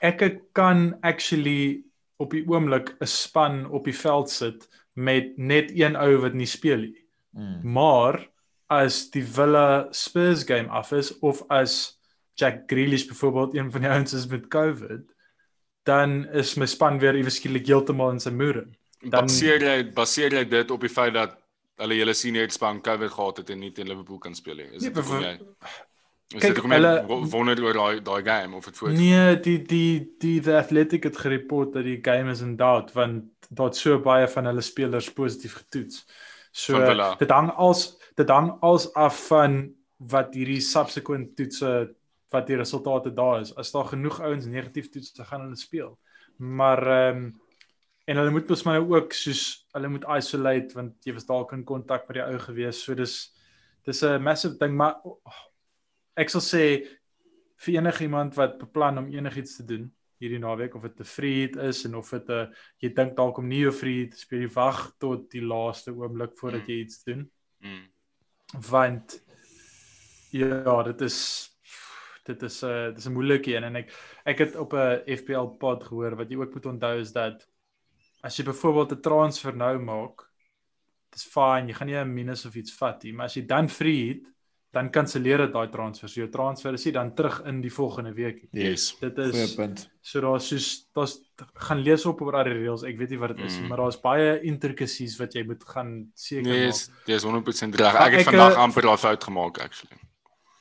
ek 0.03 0.23
kan 0.53 0.97
actually 1.03 1.85
op 2.19 2.33
die 2.33 2.45
oomblik 2.49 2.97
'n 3.01 3.07
span 3.07 3.67
op 3.71 3.85
die 3.85 3.95
veld 3.95 4.31
sit 4.31 4.69
met 4.95 5.37
net 5.39 5.71
een 5.71 5.97
ou 5.97 6.17
wat 6.17 6.35
nie 6.35 6.47
speel 6.47 6.79
nie. 6.79 7.07
Mm. 7.31 7.73
Maar 7.73 8.27
as 8.69 9.11
die 9.11 9.23
Villa 9.25 9.87
Spurs 9.93 10.45
game 10.45 10.69
af 10.69 10.93
is 10.93 11.13
of 11.23 11.43
as 11.49 11.99
Jack 12.37 12.67
Grealish 12.69 13.07
byvoorbeeld 13.09 13.55
een 13.55 13.71
van 13.73 13.81
die 13.81 13.91
ouens 13.91 14.13
is 14.13 14.27
met 14.27 14.49
COVID, 14.49 15.05
dan 15.87 16.27
is 16.35 16.55
my 16.59 16.67
span 16.67 16.99
weer 16.99 17.17
iewes 17.17 17.39
skielik 17.39 17.67
heeltemal 17.67 18.11
in 18.17 18.21
sy 18.21 18.31
moere. 18.35 18.67
Dan- 19.01 19.27
Baseer 19.29 19.63
jy 19.63 19.77
baseer 19.95 20.33
jy 20.35 20.45
dit 20.49 20.71
op 20.71 20.81
die 20.81 20.91
feit 20.93 21.15
dat 21.15 21.37
hulle 21.79 21.95
hele 21.95 22.15
senior 22.17 22.51
span 22.51 22.81
COVID 22.83 23.11
gehad 23.13 23.37
het 23.43 23.51
en 23.51 23.59
nie 23.61 23.71
teen 23.73 23.89
Liverpool 23.89 24.19
kan 24.19 24.35
speel 24.35 24.57
nie? 24.57 24.69
Is 24.75 24.83
Nee, 24.83 24.91
dit 24.91 24.97
hoekom 25.05 25.23
jy 25.23 25.35
Is 26.35 26.41
Kyk, 26.43 26.55
dit 26.55 26.57
hoekom 26.57 26.73
jy 26.75 27.29
wonder 27.31 27.61
oor 27.63 27.73
daai 27.79 28.01
daai 28.03 28.23
game 28.27 28.57
of 28.57 28.65
dit 28.65 28.77
voor 28.77 28.91
Nee, 28.93 29.37
die 29.41 29.59
die 29.63 30.17
die 30.19 30.41
The 30.41 30.57
Athletic 30.59 31.05
het 31.05 31.17
gereport 31.17 31.73
dat 31.77 31.85
die 31.85 31.99
game 32.03 32.31
is 32.33 32.41
in 32.41 32.57
doubt 32.57 32.93
want 32.93 33.25
daar't 33.49 33.77
so 33.77 34.01
baie 34.03 34.27
van 34.29 34.45
hulle 34.51 34.61
spelers 34.61 35.13
positief 35.13 35.55
getoets. 35.63 36.05
So 36.51 36.81
dit 37.19 37.31
hang 37.31 37.53
als 37.55 37.96
dit 38.17 38.29
hang 38.33 38.51
als 38.65 38.89
af 38.95 39.27
van 39.29 39.75
wat 39.97 40.35
hierdie 40.37 40.61
subsequent 40.61 41.35
toetse 41.37 41.95
wat 42.35 42.47
die 42.51 42.59
resultate 42.59 43.13
daar 43.15 43.41
is. 43.41 43.55
As 43.57 43.73
daar 43.73 43.89
genoeg 43.93 44.21
ouens 44.21 44.47
negatief 44.47 44.91
toets, 44.91 45.13
dan 45.17 45.27
gaan 45.27 45.47
hulle 45.47 45.57
speel. 45.57 45.99
Maar 46.39 46.87
ehm 46.87 47.17
um, 47.25 47.35
en 48.07 48.17
hulle 48.21 48.31
moet 48.31 48.49
mos 48.49 48.63
maar 48.63 48.77
nou 48.79 48.95
ook 48.95 49.13
soos 49.13 49.67
hulle 49.75 49.89
moet 49.91 50.05
isolate 50.15 50.75
want 50.75 51.05
jy 51.05 51.13
was 51.17 51.25
dalk 51.27 51.53
in 51.57 51.65
kontak 51.67 52.05
met 52.07 52.21
die 52.21 52.23
ou 52.23 52.39
gewees. 52.39 52.83
So 52.85 52.95
dis 52.95 53.35
dis 53.85 54.03
'n 54.03 54.23
massive 54.23 54.57
ding, 54.59 54.77
maar 54.77 55.01
oh, 55.05 55.19
ek 56.17 56.31
sal 56.31 56.41
sê 56.41 56.87
vir 57.57 57.75
enigiemand 57.81 58.35
wat 58.37 58.59
beplan 58.59 58.99
om 58.99 59.09
enigiets 59.11 59.57
te 59.57 59.65
doen 59.65 59.91
hierdie 60.21 60.39
naweek 60.39 60.75
of 60.75 60.83
dit 60.83 61.01
'n 61.01 61.05
freed 61.05 61.57
is 61.57 61.85
en 61.85 61.95
of 61.95 62.11
dit 62.11 62.29
'n 62.31 62.55
jy 62.79 62.95
dink 62.95 63.17
dalk 63.17 63.39
om 63.39 63.49
nie 63.49 63.67
'n 63.67 63.73
freed 63.73 64.11
te 64.13 64.19
speel, 64.19 64.41
jy 64.41 64.53
wag 64.55 64.93
tot 64.99 65.31
die 65.31 65.43
laaste 65.43 65.91
oomblik 65.91 66.39
voordat 66.39 66.63
Mm. 66.63 66.69
jy 66.69 66.81
iets 66.81 67.05
doen 67.05 67.31
Mm. 67.61 67.89
Want 68.53 69.25
ja, 70.31 70.83
dit 70.83 71.01
is 71.01 71.51
dit 72.27 72.43
is 72.43 72.63
'n 72.63 72.67
uh, 72.67 72.85
dit 72.87 72.99
is 72.99 73.07
'n 73.07 73.13
moeilike 73.13 73.55
een. 73.55 73.65
En 73.65 73.77
ek 73.77 73.93
ek 74.25 74.39
het 74.39 74.57
op 74.57 74.73
'n 74.73 75.03
FPL 75.17 75.47
pod 75.59 75.85
gehoor 75.85 76.17
wat 76.17 76.31
jy 76.31 76.37
ook 76.37 76.55
moet 76.55 76.67
onthou 76.67 76.99
is 77.01 77.13
dat 77.13 77.49
as 78.21 78.37
jy 78.37 78.45
byvoorbeeld 78.45 78.93
'n 78.93 79.01
transfer 79.01 79.57
nou 79.57 79.79
maak, 79.79 80.31
dis 81.11 81.25
fyn, 81.25 81.69
jy 81.69 81.75
gaan 81.75 81.87
nie 81.87 81.97
'n 81.97 82.15
minus 82.15 82.47
of 82.47 82.55
iets 82.55 82.75
vat 82.75 83.03
nie, 83.03 83.13
maar 83.13 83.27
as 83.27 83.35
jy 83.35 83.47
dan 83.47 83.69
free 83.69 84.09
het, 84.09 84.36
dan 84.77 84.91
kanselleer 84.93 85.41
dit 85.47 85.53
daai 85.55 85.71
transfer. 85.73 86.09
So 86.13 86.21
jou 86.21 86.29
transfer 86.33 86.75
is 86.77 86.85
nie 86.85 86.93
dan 86.93 87.15
terug 87.17 87.39
in 87.49 87.63
die 87.65 87.71
volgende 87.73 88.13
week 88.17 88.43
nie. 88.53 88.67
Yes. 88.67 88.91
Dit 89.01 89.17
Goeie 89.17 89.45
is 89.47 89.55
punt. 89.57 89.87
so 90.05 90.21
daar's 90.21 90.49
soos 90.51 90.67
daar's 90.95 91.15
gaan 91.67 91.81
lees 91.87 92.05
op 92.07 92.21
oor 92.21 92.33
daai 92.37 92.53
reels. 92.53 92.85
Ek 92.85 92.99
weet 93.01 93.11
nie 93.15 93.19
wat 93.23 93.33
dit 93.37 93.47
is 93.47 93.55
nie, 93.57 93.63
Mm. 93.65 93.69
maar 93.73 93.79
daar's 93.79 93.97
baie 94.03 94.41
intricacies 94.45 95.17
wat 95.19 95.33
jy 95.35 95.45
moet 95.49 95.65
gaan 95.65 96.11
seker 96.15 96.43
Nee, 96.51 96.67
maak. 96.67 96.75
is 96.75 96.91
dis 97.07 97.25
100% 97.25 97.75
reg. 97.81 97.95
Ek 97.95 98.13
het 98.13 98.21
ek, 98.21 98.27
vandag 98.35 98.53
eh, 98.53 98.63
amper 98.67 98.83
daai 98.83 98.99
fout 98.99 99.25
gemaak 99.25 99.59
actually. 99.65 99.97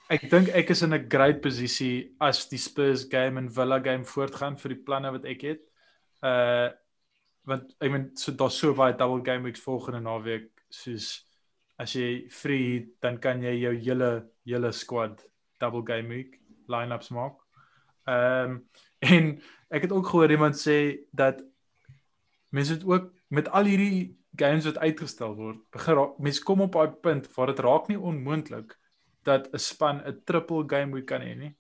Ek 0.10 0.30
dink 0.30 0.48
ek 0.50 0.70
is 0.70 0.82
in 0.84 0.94
'n 0.94 1.10
great 1.10 1.42
posisie 1.42 2.16
as 2.22 2.48
die 2.48 2.58
Spurs 2.60 3.04
game 3.10 3.38
en 3.40 3.50
Villa 3.50 3.80
game 3.80 4.06
voortgaan 4.06 4.56
vir 4.58 4.70
die 4.70 4.84
planne 4.86 5.12
wat 5.12 5.26
ek 5.26 5.42
het. 5.42 5.60
Uh 6.24 6.70
want 7.46 7.76
ek 7.82 7.92
meen 7.92 8.10
so 8.16 8.32
daar's 8.32 8.56
so 8.58 8.74
baie 8.74 8.94
double 8.98 9.22
game 9.26 9.44
weeks 9.44 9.60
volgende 9.62 10.00
naweek 10.02 10.50
soos 10.70 11.25
as 11.82 11.96
jy 11.96 12.28
free 12.32 12.86
dan 13.04 13.18
kan 13.20 13.44
jy 13.44 13.56
jou 13.60 13.74
hele 13.76 14.12
hele 14.46 14.72
squad 14.72 15.24
double 15.60 15.84
game 15.88 16.10
week 16.10 16.40
lineups 16.72 17.12
maak. 17.16 17.40
Ehm 18.08 18.52
um, 18.52 18.70
en 19.16 19.26
ek 19.70 19.86
het 19.86 19.92
ook 19.92 20.08
gehoor 20.08 20.32
iemand 20.32 20.56
sê 20.58 21.08
dat 21.12 21.44
mense 22.50 22.74
het 22.74 22.86
ook 22.86 23.12
met 23.28 23.50
al 23.50 23.68
hierdie 23.70 24.16
games 24.40 24.66
wat 24.66 24.78
uitgestel 24.78 25.36
word, 25.36 25.60
begin 25.72 26.02
mense 26.18 26.44
kom 26.44 26.62
op 26.62 26.74
daai 26.74 26.96
punt 27.04 27.28
waar 27.36 27.52
dit 27.52 27.60
raak 27.60 27.88
nie 27.92 28.00
onmoontlik 28.00 28.78
dat 29.24 29.50
'n 29.54 29.60
span 29.60 30.02
'n 30.06 30.22
triple 30.26 30.64
game 30.68 30.94
week 30.94 31.06
kan 31.06 31.22
hê 31.22 31.36
nie. 31.38 31.54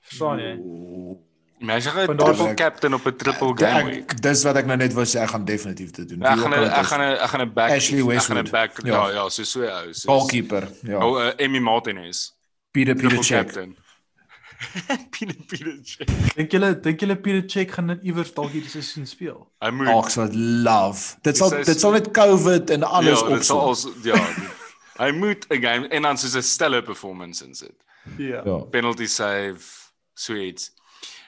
Verstaan 0.00 0.38
jy? 0.38 0.54
Mense 0.54 1.35
gaan 1.58 2.10
'n 2.10 2.16
triple 2.16 2.54
captain 2.54 2.94
op 2.94 3.06
'n 3.06 3.16
triple 3.16 3.52
game 3.56 3.84
week. 3.84 4.10
Ek, 4.10 4.22
dis 4.22 4.42
wat 4.42 4.56
ek 4.56 4.66
nou 4.66 4.76
net 4.76 4.92
wou 4.92 5.04
sê, 5.04 5.20
ek 5.20 5.28
gaan 5.28 5.44
definitief 5.44 5.90
dit 5.90 6.08
doen. 6.08 6.22
Ek 6.22 6.38
gaan 6.38 6.52
ek 6.52 6.86
gaan 6.86 7.00
ek 7.00 7.28
gaan 7.30 7.40
'n 7.40 7.52
back 7.52 7.70
Ashley 7.70 7.98
ek 7.98 8.04
gaan 8.04 8.12
'n 8.12 8.14
Westwood. 8.14 8.50
back 8.50 8.72
Ja. 8.84 9.08
ja 9.08 9.10
ja, 9.12 9.28
so 9.28 9.42
so 9.44 9.62
ou. 9.62 9.92
So 9.92 10.08
goalkeeper, 10.12 10.68
ja. 10.82 10.98
Oh, 10.98 11.18
uh, 11.18 11.32
Emmy 11.36 11.58
Martinez. 11.58 12.32
Peter 12.70 12.94
Triple 12.94 13.18
Peter 13.18 13.44
captain. 13.44 13.76
Peter 15.10 15.34
Peter 15.48 15.76
check. 15.84 16.08
Dink 16.36 16.52
julle 16.52 16.80
dink 16.80 17.00
julle 17.00 17.16
Peter 17.16 17.48
Check 17.48 17.70
gaan 17.76 17.90
net 17.92 18.04
iewers 18.04 18.32
dalk 18.36 18.52
hierdie 18.52 18.70
seisoen 18.72 19.06
speel? 19.06 19.40
Hy 19.64 19.70
moet 19.70 19.88
Ag, 19.92 20.10
so 20.10 20.28
love. 20.32 21.16
Dit 21.26 21.36
sal 21.36 21.50
dit 21.56 21.80
sal 21.80 21.96
net 21.96 22.10
COVID 22.16 22.72
en 22.76 22.86
alles 22.88 23.20
ja, 23.20 23.28
dit 23.34 23.44
sal 23.44 23.60
opsom. 23.60 23.92
als 23.92 24.04
ja. 24.04 24.20
Hy 24.96 25.10
moet 25.12 25.44
'n 25.52 25.60
game 25.60 25.88
en 25.88 26.02
dan 26.02 26.16
soos 26.16 26.36
'n 26.36 26.42
stelle 26.42 26.82
performance 26.82 27.44
insit. 27.44 27.76
Ja. 28.16 28.40
Ja. 28.44 28.58
Penalty 28.70 29.06
save, 29.06 29.60
sweet. 30.14 30.70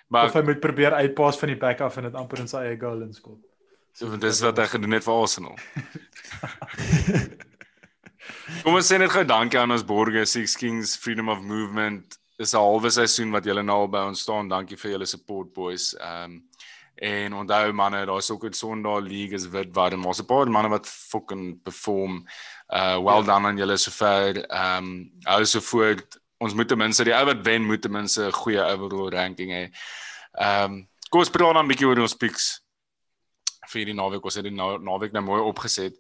Of 0.08 0.14
Maar 0.16 0.32
hy 0.32 0.40
moet 0.42 0.60
probeer 0.60 0.94
uitpas 0.96 1.38
van 1.38 1.48
die 1.52 1.56
back 1.60 1.80
af 1.84 1.96
en 1.96 2.06
dit 2.08 2.14
amper 2.16 2.40
in 2.40 2.48
sy 2.48 2.62
eie 2.64 2.78
goal 2.80 3.02
inskop. 3.04 3.36
so, 3.92 4.16
dis 4.16 4.40
wat 4.40 4.56
hy 4.56 4.64
gedoen 4.72 4.96
het 4.96 5.04
vir 5.04 5.14
Arsenal. 5.20 5.58
Kom 8.62 8.78
ons 8.78 8.88
sê 8.88 8.96
net 8.96 9.12
gou 9.12 9.24
dankie 9.28 9.60
aan 9.60 9.74
ons 9.74 9.84
borgers 9.84 10.32
Six 10.32 10.56
Kings 10.56 10.96
Freedom 10.96 11.28
of 11.28 11.42
Movement. 11.44 12.16
Dis 12.40 12.54
'n 12.54 12.62
halwe 12.62 12.90
seisoen 12.90 13.34
wat 13.36 13.44
julle 13.44 13.62
nou 13.62 13.82
al 13.82 13.90
by 13.92 14.06
ons 14.08 14.20
staan. 14.24 14.48
Dankie 14.48 14.78
vir 14.80 14.92
julle 14.92 15.06
support 15.06 15.52
boys. 15.52 15.92
Ehm 16.00 16.24
um, 16.24 16.42
en 16.98 17.34
onthou 17.34 17.72
manne, 17.72 18.06
daar's 18.06 18.30
ook 18.30 18.44
'n 18.44 18.52
Sondag 18.52 19.04
League 19.04 19.34
is 19.34 19.46
wit 19.46 19.74
warm. 19.74 20.06
Ons 20.06 20.20
'n 20.20 20.26
paar 20.26 20.48
manne 20.50 20.68
wat 20.68 20.86
fucking 20.86 21.62
perform. 21.62 22.24
Uh 22.72 22.98
well 23.04 23.22
done 23.22 23.46
aan 23.46 23.58
julle 23.58 23.76
sover. 23.76 24.40
Ehm 24.46 24.84
um, 24.84 25.10
hou 25.24 25.44
so 25.44 25.60
voort. 25.60 26.18
Ons 26.38 26.54
moet 26.54 26.68
ten 26.68 26.78
minste 26.78 27.04
die 27.04 27.14
ou 27.14 27.24
wat 27.26 27.42
wen 27.46 27.66
moet 27.66 27.82
ten 27.82 27.92
minste 27.92 28.28
'n 28.28 28.32
goeie 28.32 28.62
overall 28.62 29.10
ranking 29.10 29.50
hê. 29.50 29.64
Ehm 30.38 30.72
um, 30.72 30.88
kom 31.10 31.20
ons 31.20 31.30
praat 31.30 31.54
dan 31.54 31.64
'n 31.64 31.68
bietjie 31.68 31.86
oor 31.86 32.00
ons 32.00 32.16
picks 32.16 32.60
vir 33.72 33.84
die 33.84 33.94
naweek. 33.94 34.24
Ons 34.24 34.34
het 34.34 34.44
die 34.44 34.54
na 34.54 34.76
naweek 34.78 35.12
nou 35.12 35.22
mooi 35.22 35.40
opgeset. 35.40 35.96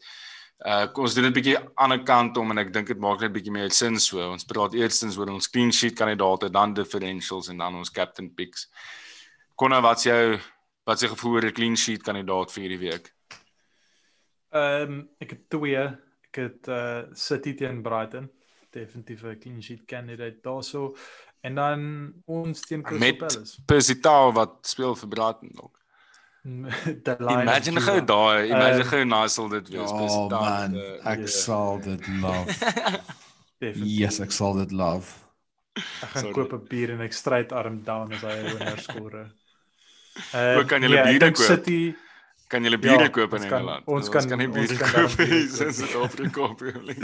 Uh 0.66 0.86
kom 0.90 1.04
ons 1.06 1.14
doen 1.14 1.28
dit 1.28 1.34
bietjie 1.34 1.56
aan 1.76 1.92
'n 1.92 2.04
kant 2.04 2.36
om 2.36 2.50
en 2.50 2.58
ek 2.58 2.72
dink 2.72 2.86
dit 2.86 2.98
maak 2.98 3.20
net 3.20 3.32
bietjie 3.32 3.52
meer 3.52 3.70
sin 3.70 3.98
so. 3.98 4.18
Ons 4.30 4.44
praat 4.44 4.74
eerstens 4.74 5.18
oor 5.18 5.30
ons 5.30 5.50
clean 5.50 5.72
sheet 5.72 5.94
kandidaate, 5.94 6.50
dan 6.50 6.74
differentials 6.74 7.48
en 7.48 7.58
dan 7.58 7.74
ons 7.74 7.90
captain 7.90 8.30
picks. 8.34 8.68
Konna, 9.56 9.80
wat's 9.80 10.04
jou 10.04 10.38
wat's 10.86 11.02
jou 11.02 11.10
gevoel 11.10 11.34
oor 11.34 11.46
'n 11.46 11.52
clean 11.52 11.76
sheet 11.76 12.02
kandidaat 12.02 12.52
vir 12.52 12.62
hierdie 12.62 12.90
week? 12.90 13.14
Ehm 14.52 14.82
um, 14.82 15.08
ek 15.20 15.30
het 15.30 15.50
twee. 15.50 15.84
Ek 16.28 16.36
het 16.36 16.68
uh 16.68 17.02
City 17.12 17.54
teen 17.54 17.82
Brighton. 17.82 18.30
Definitief 18.70 19.22
'n 19.22 19.38
clean 19.40 19.62
sheet 19.62 19.84
candidate 19.86 20.38
daarso. 20.42 20.96
En 21.40 21.54
dan 21.54 22.12
ons 22.26 22.60
teen 22.60 22.82
Crystal 22.82 23.08
Met 23.08 23.18
Palace. 23.18 23.62
Persitaal 23.64 24.32
wat 24.32 24.50
speel 24.62 24.94
vir 24.96 25.08
Brighton 25.08 25.50
line. 27.20 27.42
Imagine 27.42 27.80
gou 27.80 28.04
daai, 28.04 28.48
imagine 28.48 28.82
Ehm, 28.82 28.88
gou 28.90 29.04
sal 29.28 29.48
dit 29.48 29.68
wees 29.68 29.90
Oh 29.90 29.98
Persitaal. 29.98 30.40
man, 30.44 30.74
met, 30.74 31.06
ek 31.12 31.18
ja. 31.18 31.26
sal 31.26 31.80
dit 31.80 32.06
love. 32.08 32.52
Definitief. 33.62 33.98
Yes, 33.98 34.20
ek 34.20 34.30
sal 34.32 34.54
dit 34.54 34.70
love. 34.72 35.14
Ek 35.74 36.08
gaan 36.14 36.22
Sorry. 36.22 36.32
koop 36.32 36.52
'n 36.52 36.66
bier 36.68 36.90
en 36.90 37.00
ek 37.00 37.12
strydarm 37.12 37.82
down 37.84 38.12
as 38.12 38.20
hy 38.22 38.32
'n 38.38 38.44
winner 38.58 38.78
skore. 38.78 39.24
Ook 40.58 40.66
kan 40.68 40.82
julle 40.82 41.02
biere 41.02 41.18
dink 41.18 41.36
koop? 41.36 41.46
City 41.46 41.94
Kan 42.48 42.64
jy 42.64 42.78
biere 42.80 43.02
Ja, 43.04 43.08
koop 43.12 43.32
in 43.34 43.38
ons 43.42 43.46
kan- 43.48 43.58
Engeland? 43.60 43.84
ons 43.86 44.08
kan- 44.08 44.38
nie 44.38 44.46
ons 44.48 44.56
biere 44.56 44.76
koop 44.92 45.16
biere 45.16 45.40
in. 45.42 45.48
Suid-Afrika 45.48 46.40
op 46.40 46.62
oomblik. 46.62 46.98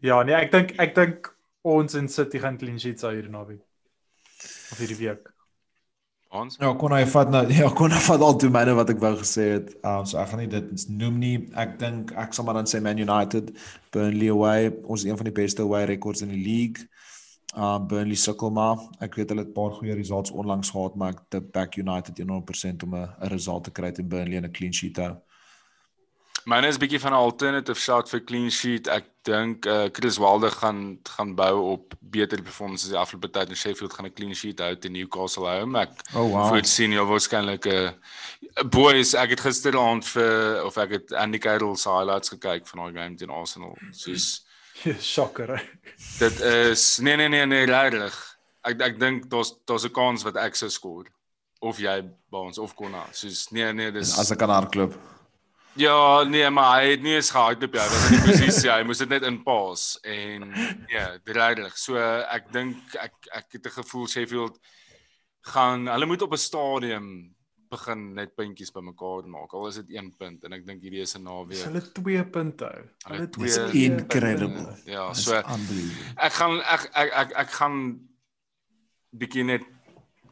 Ja, 0.00 0.22
nee, 0.22 0.34
ek 0.34 0.52
dink 0.52 0.76
ek 0.78 0.94
dink 0.94 1.32
ons 1.66 1.96
in 1.98 2.08
City 2.08 2.38
gaan 2.38 2.58
clean 2.58 2.78
sheets 2.78 3.02
hou 3.02 3.10
hierdie 3.14 3.32
naweek. 3.32 3.64
Of 4.72 4.78
hierdie 4.78 4.98
week. 5.00 5.26
Ons 6.28 6.58
Ja, 6.60 6.74
kon 6.76 6.92
hy 6.92 7.04
vat 7.08 7.30
nou 7.32 7.40
ja, 7.50 7.70
kon 7.72 7.90
hy 7.90 8.00
vat 8.04 8.22
al 8.22 8.36
toe 8.38 8.50
myne 8.52 8.74
wat 8.76 8.92
ek 8.92 9.00
wou 9.02 9.14
gesê 9.16 9.46
het. 9.56 9.72
Um 9.80 10.04
so 10.06 10.20
ek 10.20 10.30
gaan 10.30 10.42
nie 10.44 10.50
dit 10.52 10.84
noem 10.92 11.18
nie. 11.22 11.36
Ek 11.58 11.78
dink 11.80 12.12
ek 12.20 12.36
sal 12.36 12.44
maar 12.46 12.60
dan 12.60 12.68
sê 12.68 12.82
Man 12.84 13.00
United, 13.00 13.50
Burnley 13.94 14.28
away. 14.34 14.68
Ons 14.84 15.02
is 15.02 15.10
een 15.10 15.18
van 15.18 15.30
die 15.30 15.34
beste 15.40 15.64
away 15.64 15.86
records 15.90 16.22
in 16.22 16.30
die 16.34 16.42
league. 16.44 16.84
Um 17.56 17.88
Burnley 17.90 18.18
sukkel 18.20 18.52
maar. 18.54 18.84
Ek 19.02 19.16
weet 19.18 19.32
hulle 19.32 19.46
het 19.46 19.50
'n 19.50 19.56
paar 19.56 19.72
goeie 19.80 19.96
results 19.96 20.30
onlangs 20.30 20.70
gehad, 20.70 20.94
maar 20.94 21.16
ek 21.16 21.24
dink 21.30 21.50
back 21.52 21.76
United 21.76 22.20
100% 22.20 22.84
om 22.84 22.94
'n 22.94 23.08
'n 23.08 23.32
result 23.34 23.64
te 23.64 23.70
kry 23.70 23.90
teen 23.90 24.08
Burnley 24.08 24.36
en 24.36 24.44
'n 24.44 24.52
clean 24.52 24.72
sheet 24.72 24.94
te 24.94 25.02
hou. 25.02 25.16
Myne 26.48 26.68
is 26.72 26.78
bietjie 26.80 27.00
van 27.02 27.12
'n 27.12 27.18
alternative 27.28 27.76
shot 27.80 28.08
vir 28.08 28.20
clean 28.24 28.50
sheet. 28.50 28.86
Ek 28.88 29.04
dink 29.28 29.66
uh, 29.66 29.88
Chris 29.92 30.16
Wilder 30.18 30.50
gaan 30.50 30.98
gaan 31.04 31.34
bou 31.36 31.72
op 31.74 31.92
beter 32.00 32.40
performances 32.42 32.88
die 32.88 32.96
afgelope 32.96 33.28
tyd 33.34 33.50
en 33.52 33.56
Sheffield 33.56 33.92
gaan 33.92 34.06
'n 34.06 34.14
clean 34.16 34.34
sheet 34.34 34.58
hou 34.64 34.74
teen 34.76 34.92
Newcastle 34.92 35.44
home. 35.44 35.78
Ek 35.78 35.90
Oh 36.14 36.24
wow. 36.32 36.48
voorsien 36.48 36.90
heel 36.96 37.04
waarskynlik 37.06 37.66
'n 37.66 37.70
uh, 37.70 38.64
boys, 38.70 39.12
ek 39.14 39.30
het 39.30 39.40
gisteraand 39.40 40.04
vir 40.08 40.64
of 40.64 40.76
ek 40.78 40.90
het 40.90 41.12
Andy 41.12 41.38
Carroll 41.38 41.76
se 41.76 41.90
highlights 41.90 42.28
gekyk 42.32 42.66
van 42.66 42.78
daai 42.80 42.92
game 43.02 43.16
teen 43.16 43.30
Arsenal. 43.30 43.76
Soos 43.92 44.44
Shocker. 45.12 45.56
hè. 45.56 45.62
dit 46.18 46.40
is 46.40 46.98
nee 46.98 47.16
nee 47.16 47.28
nee 47.28 47.46
nee 47.46 47.66
regtig. 47.66 48.16
Ek 48.64 48.80
ek 48.80 48.98
dink 48.98 49.28
daar's 49.30 49.52
daar's 49.66 49.84
'n 49.84 49.92
kans 49.92 50.22
wat 50.22 50.36
ek 50.36 50.54
sou 50.56 50.70
skoor. 50.70 51.06
of 51.60 51.78
jy 51.78 52.02
by 52.30 52.38
ons 52.38 52.58
of 52.58 52.74
Konna. 52.74 53.04
Soos 53.12 53.50
nee 53.50 53.72
nee, 53.72 53.90
dis 53.90 54.16
as 54.18 54.30
ek 54.30 54.38
kan 54.38 54.48
hardloop. 54.50 54.94
Ja, 55.78 56.24
nee, 56.26 56.50
maar 56.50 56.80
hy 56.80 56.90
het 56.90 57.02
nie 57.02 57.14
eens 57.14 57.30
gehardloop 57.30 57.72
nie. 57.72 57.80
Hy 57.80 57.88
was 57.92 58.06
in 58.10 58.16
die 58.16 58.26
posisie. 58.26 58.70
Hy 58.72 58.82
moes 58.88 58.98
dit 58.98 59.08
net 59.12 59.22
inpas 59.28 59.84
en 60.02 60.48
ja, 60.90 61.04
regtig. 61.24 61.76
So 61.78 61.96
ek 61.96 62.50
dink 62.52 62.94
ek 62.98 63.14
ek 63.42 63.46
het 63.58 63.66
'n 63.66 63.76
gevoel 63.82 64.06
Sheffield 64.08 64.58
gaan 65.54 65.86
hulle 65.88 66.06
moet 66.06 66.22
op 66.22 66.32
'n 66.32 66.36
stadium 66.38 67.34
begin 67.70 68.14
net 68.14 68.34
puntjies 68.34 68.72
bymekaar 68.72 69.26
maak. 69.28 69.52
Al 69.54 69.66
is 69.68 69.74
dit 69.76 69.90
1 69.96 70.16
punt 70.16 70.44
en 70.44 70.52
ek 70.52 70.66
dink 70.66 70.82
hierdie 70.82 71.02
is 71.02 71.14
'n 71.16 71.22
naweek. 71.22 71.64
hulle 71.64 71.82
2 71.92 72.24
punte 72.24 72.64
hou. 72.64 72.82
Hulle 73.06 73.16
Hulle 73.16 73.28
twee- 73.30 73.44
Dis 73.46 73.70
twee 73.70 73.84
incredible. 73.84 74.64
punte. 74.64 74.90
Ja, 74.90 75.12
so 75.14 75.34
ek 75.34 76.32
gaan 76.32 76.60
ek 76.60 76.90
ek 76.94 77.12
ek, 77.12 77.32
ek 77.36 77.50
gaan 77.50 78.00
bietjie 79.14 79.44
net 79.44 79.62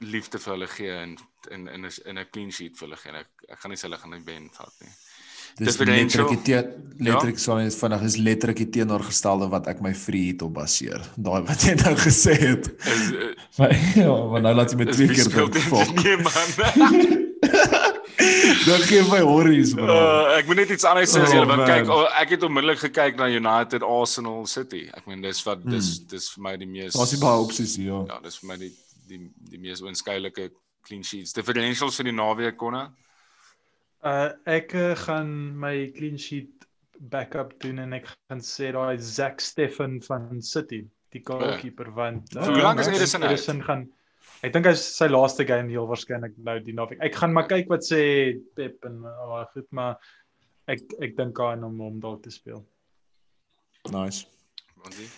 liefde 0.00 0.38
vir 0.38 0.52
hulle 0.52 0.66
gee 0.68 0.90
en 0.92 1.16
in 1.50 1.68
in 1.68 1.84
'n 1.84 1.90
in 2.06 2.18
'n 2.18 2.26
clean 2.32 2.50
sheet 2.52 2.76
vir 2.78 2.88
hulle 2.88 2.96
gee. 2.96 3.10
En 3.12 3.16
Ek 3.18 3.28
ek 3.48 3.58
gaan 3.60 3.70
nie 3.70 3.78
hulle 3.80 3.98
gaan 3.98 4.10
net 4.10 4.24
ben 4.24 4.50
vat 4.50 4.72
nie. 4.80 4.90
Dis 5.58 5.78
letterlik 5.78 6.28
die 6.34 6.42
teen- 6.44 6.72
letterlik 6.98 7.38
sal 7.40 7.56
net 7.60 7.74
vinnig 7.76 8.02
is 8.08 8.16
letterlik 8.16 8.56
die 8.60 8.68
teenoorgestelde 8.78 9.48
wat 9.52 9.66
ek 9.72 9.80
my 9.84 9.92
free 9.94 10.30
hit 10.32 10.42
op 10.42 10.54
baseer. 10.56 11.00
Daai 11.16 11.42
wat 11.48 11.60
jy 11.64 11.74
nou 11.80 11.94
gesê 12.00 12.34
het. 12.40 12.70
Is 12.86 13.10
eh, 13.12 13.32
Maar 13.58 13.72
ja, 14.02 14.14
maar 14.32 14.42
nou 14.44 14.54
laat 14.54 14.70
jy 14.72 14.76
met 14.82 14.92
twee 14.92 15.08
keer 15.08 15.28
dink. 15.32 15.56
Fuck. 15.56 16.04
nie 16.04 16.16
man. 16.24 17.24
Dan 18.66 18.80
gee 18.88 19.02
my 19.10 19.20
horries 19.20 19.74
bro. 19.76 19.86
Uh, 19.86 20.36
ek 20.38 20.48
moet 20.48 20.56
net 20.62 20.70
iets 20.74 20.84
anders 20.88 21.12
sê 21.12 21.20
as 21.22 21.28
Oh, 21.30 21.34
julle 21.36 21.46
want 21.50 21.62
man. 21.62 21.68
kyk 21.70 21.90
oh, 21.92 22.06
ek 22.20 22.32
het 22.34 22.42
onmiddellik 22.46 22.80
gekyk 22.86 23.18
na 23.20 23.28
United 23.30 23.84
Arsenal 23.86 24.46
City. 24.50 24.86
Ek 24.96 25.06
meen 25.06 25.20
dis 25.22 25.42
wat 25.46 25.62
dis 25.68 25.90
Hmm. 25.98 26.06
dis 26.14 26.28
vir 26.34 26.42
my 26.48 26.54
die 26.56 26.66
mees 26.70 26.96
Daar's 26.96 27.12
nie 27.12 27.20
baie 27.22 27.42
opsies 27.44 27.76
hier. 27.76 27.92
Ja. 27.92 28.00
Ja, 28.14 28.20
dis 28.24 28.38
vir 28.40 28.48
my 28.52 28.56
die 28.62 28.72
die 29.08 29.20
die 29.52 29.60
mees 29.62 29.82
oënskynlike 29.84 30.48
clean 30.86 31.04
sheets. 31.04 31.32
Differentials 31.36 31.96
vir 32.00 32.08
die 32.10 32.16
naweek 32.16 32.56
konne. 32.58 32.88
Uh 34.06 34.30
ek 34.46 34.74
uh, 34.78 34.92
gaan 35.06 35.30
my 35.58 35.90
clean 35.96 36.18
sheet 36.18 36.52
backup 37.12 37.56
doen 37.60 37.80
en 37.82 37.96
ek 37.98 38.06
gaan 38.12 38.42
sê 38.44 38.70
daai 38.76 39.00
Zack 39.02 39.42
Steffen 39.42 39.98
van 40.06 40.40
City, 40.42 40.84
die 41.12 41.22
goalkeeper 41.26 41.90
want 41.96 42.30
Vir 42.36 42.54
hoe 42.54 42.62
lank 42.62 42.80
is 42.80 42.90
ek 42.90 42.94
dink 42.94 43.02
Ederson 43.02 43.26
uit? 43.26 43.32
Ederson 43.32 43.62
gaan 43.66 43.86
Ek 44.44 44.52
dink 44.52 44.68
hy's 44.68 44.82
sy 44.98 45.08
laaste 45.08 45.46
game 45.48 45.72
heel 45.72 45.86
waarskynlik 45.88 46.34
nou 46.44 46.58
die 46.62 46.74
naweek. 46.76 47.00
Ek 47.02 47.16
gaan 47.16 47.32
maar 47.34 47.48
kyk 47.48 47.70
wat 47.72 47.86
sê 47.86 48.00
Pep 48.54 48.84
en 48.86 49.00
daai 49.02 49.46
goed, 49.54 49.66
maar 49.74 49.96
ek 50.70 50.84
ek 51.02 51.16
dink 51.18 51.40
aan 51.40 51.64
hom 51.64 51.80
om 51.88 51.96
daar 52.02 52.18
te 52.22 52.30
speel. 52.34 52.60
Nice. 53.94 54.26
Die 54.92 55.08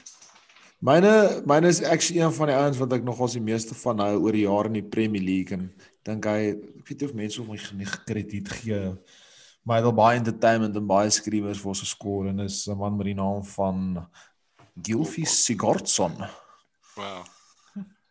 Myne 0.78 1.43
myne 1.51 1.66
is 1.66 1.82
actually 1.82 2.23
een 2.23 2.32
van 2.36 2.52
die 2.52 2.55
ouens 2.55 2.78
wat 2.78 2.93
ek 2.94 3.02
nogals 3.02 3.35
die 3.35 3.43
meeste 3.43 3.74
van 3.81 3.98
hou 3.98 4.12
oor 4.20 4.36
die 4.36 4.44
jare 4.44 4.70
in 4.70 4.77
die 4.78 4.86
Premier 4.86 5.24
League 5.24 5.56
en 5.56 5.73
dink 6.09 6.26
hy 6.26 6.51
ek 6.51 6.89
weet 6.89 7.01
nie 7.01 7.09
of 7.09 7.16
mense 7.22 7.40
hom 7.43 7.78
nie 7.78 7.93
krediet 8.09 8.48
gee 8.60 8.82
maar 9.68 9.76
hy 9.76 9.82
het 9.82 9.90
al 9.90 9.98
baie 9.98 10.18
entertainment 10.18 10.76
en 10.80 10.86
baie 10.89 11.10
skrywers 11.12 11.60
vir 11.60 11.72
ons 11.74 11.82
geskor 11.85 12.28
en 12.30 12.47
is 12.47 12.66
'n 12.68 12.78
man 12.78 12.97
met 12.97 13.10
die 13.10 13.18
naam 13.18 13.44
van 13.44 14.06
Gylfi 14.82 15.24
Sigurdsson. 15.26 16.14
wow. 16.97 17.24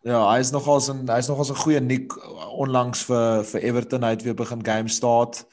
Ja, 0.06 0.22
hy 0.32 0.40
is 0.40 0.52
nogals 0.52 0.90
'n 0.90 1.10
hy's 1.10 1.28
nogals 1.28 1.50
'n 1.52 1.64
goeie 1.64 1.80
nik 1.82 2.14
onlangs 2.64 3.04
vir 3.10 3.44
vir 3.44 3.62
Everton 3.62 4.04
hy 4.04 4.12
het 4.16 4.24
weer 4.24 4.36
begin 4.36 4.64
game 4.64 4.90
start. 4.90 5.46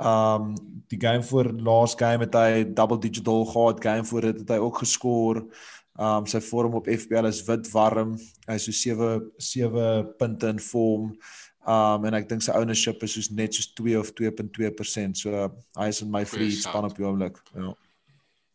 Um 0.00 0.56
die 0.88 0.98
game 1.00 1.22
voor 1.22 1.52
laas 1.52 1.94
game 1.94 2.24
het 2.24 2.34
hy 2.34 2.64
double 2.74 2.98
digital 2.98 3.44
gehad, 3.44 3.84
game 3.84 4.04
voor 4.04 4.20
dit 4.20 4.38
het 4.38 4.48
hy 4.48 4.56
ook 4.56 4.78
geskor. 4.78 5.44
Um 5.98 6.26
sy 6.26 6.40
vorm 6.40 6.74
op 6.74 6.88
FPL 6.88 7.26
is 7.26 7.44
wit 7.44 7.70
warm. 7.70 8.16
Hy 8.48 8.54
is 8.54 8.64
so 8.64 8.72
7 8.72 9.30
7 9.36 10.16
punte 10.18 10.48
in 10.48 10.58
vorm. 10.58 11.12
Um 11.66 12.04
en 12.08 12.14
ek 12.18 12.28
dink 12.28 12.42
sy 12.42 12.50
ownership 12.58 13.02
is 13.06 13.12
soos 13.14 13.30
net 13.30 13.54
soos 13.54 13.68
2 13.78 13.98
of 14.00 14.12
2.2%. 14.18 15.14
So 15.20 15.30
uh, 15.30 15.48
hy 15.78 15.88
is 15.92 16.00
in 16.02 16.10
my 16.10 16.24
free 16.26 16.50
span 16.50 16.88
op 16.88 16.96
die 16.96 17.06
oomblik. 17.06 17.38
Ja. 17.54 17.74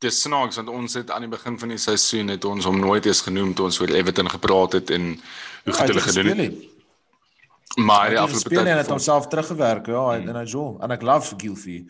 Dis 0.04 0.20
snaaks 0.22 0.60
want 0.60 0.70
ons 0.70 0.94
het 1.00 1.10
aan 1.12 1.24
die 1.26 1.32
begin 1.32 1.56
van 1.58 1.70
die 1.74 1.80
seisoen 1.82 2.28
het 2.30 2.46
ons 2.46 2.66
hom 2.68 2.80
nooit 2.80 3.06
eens 3.08 3.22
genoem 3.26 3.54
toe 3.58 3.66
ons 3.66 3.80
oor 3.82 3.90
Everton 3.96 4.30
gepraat 4.30 4.76
het 4.78 4.92
en 4.94 5.16
hoe 5.64 5.74
goed 5.74 5.88
hulle 5.94 6.04
gedoen 6.04 6.38
het. 6.44 6.60
Maar 7.78 8.10
die 8.12 8.18
Hy 8.18 8.22
het 8.22 8.36
afgelope 8.36 8.66
tyd 8.66 8.78
het 8.78 8.92
homself 8.92 9.28
teruggewerk. 9.28 9.88
Ja, 9.88 10.04
Hmm. 10.18 10.30
en 10.30 10.36
hy 10.36 10.46
jol. 10.46 10.78
En 10.82 10.92
ek 10.92 11.02
love 11.02 11.36
Gylfi. 11.38 11.86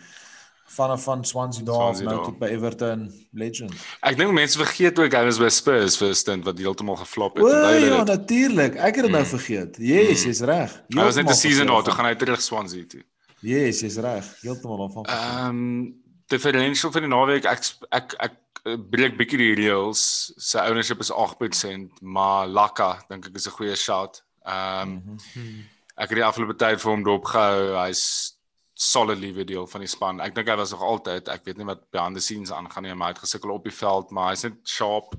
Van 0.76 1.00
van 1.00 1.24
Swansea 1.26 1.64
daar 1.66 1.76
Swansea 1.76 2.06
nou 2.10 2.24
tot 2.26 2.40
by 2.40 2.46
Everton 2.52 3.08
legend. 3.32 3.74
Ek 4.02 4.18
dink 4.18 4.32
mense 4.36 4.58
vergeet 4.60 5.00
ook 5.00 5.14
hy 5.14 5.24
was 5.24 5.40
by 5.40 5.48
Spurs 5.50 5.96
vir 5.98 6.10
'n 6.10 6.16
stint 6.16 6.44
wat 6.46 6.58
heeltemal 6.60 6.96
geflop 7.00 7.38
het. 7.38 7.44
O 7.46 7.70
ja, 7.74 8.04
natuurlik. 8.04 8.76
Ek 8.76 8.96
het 8.96 9.04
dit 9.06 9.12
nou 9.12 9.24
Mm. 9.24 9.30
vergeet. 9.30 9.78
Yes, 9.80 10.24
Mm. 10.24 10.28
jy's 10.30 10.42
reg. 10.42 10.82
Hy 10.94 11.04
was 11.04 11.16
net 11.16 11.30
'n 11.30 11.34
season 11.34 11.68
daar, 11.68 11.84
toe 11.84 11.94
gaan 11.94 12.06
hy 12.06 12.16
terug 12.16 12.42
Swansea 12.42 12.84
toe. 12.88 13.04
Yes, 13.42 13.80
jy's 13.82 13.98
reg. 13.98 14.26
Heeltemal 14.42 14.78
daarvan. 14.78 15.06
Ehm 15.06 15.48
um, 15.50 15.96
differential 16.28 16.92
vir 16.92 17.02
die 17.02 17.10
naweek 17.10 17.46
ek 17.46 17.64
ek 17.92 18.16
ek 18.20 18.32
eh, 18.66 18.76
breek 18.90 19.18
bietjie 19.18 19.38
die 19.38 19.56
reels. 19.56 20.34
Sy 20.38 20.58
ownership 20.60 21.00
is 21.00 21.12
8%, 21.12 22.02
maar 22.02 22.48
Laka 22.48 23.00
dink 23.10 23.26
ek 23.28 23.36
is 23.36 23.48
'n 23.48 23.52
goeie 23.52 23.76
shot. 23.76 24.22
Ehm 24.46 24.82
um, 24.82 24.90
Mhm. 24.90 25.18
Hmm. 25.34 25.64
ek 25.98 26.10
het 26.10 26.18
die 26.18 26.24
afgelope 26.26 26.56
tyd 26.58 26.82
vir 26.82 26.92
hom 26.92 27.04
dopgehou. 27.04 27.76
Hy's 27.86 28.34
solidly 28.78 29.32
weer 29.34 29.46
deel 29.50 29.68
van 29.68 29.82
die 29.82 29.90
span. 29.90 30.20
Ek 30.22 30.36
dink 30.38 30.48
hy 30.52 30.56
was 30.60 30.72
nog 30.76 30.84
altyd, 30.86 31.30
ek 31.34 31.46
weet 31.48 31.58
nie 31.58 31.66
wat 31.66 31.88
behind 31.92 32.16
the 32.16 32.22
scenes 32.22 32.52
aangaan 32.54 32.84
nie, 32.86 32.94
maar 32.94 33.10
hy 33.10 33.16
het 33.16 33.24
gesukkel 33.26 33.52
op 33.56 33.64
die 33.66 33.74
veld, 33.74 34.12
maar 34.14 34.30
hy's 34.34 34.44
net 34.46 34.60
sharp 34.70 35.16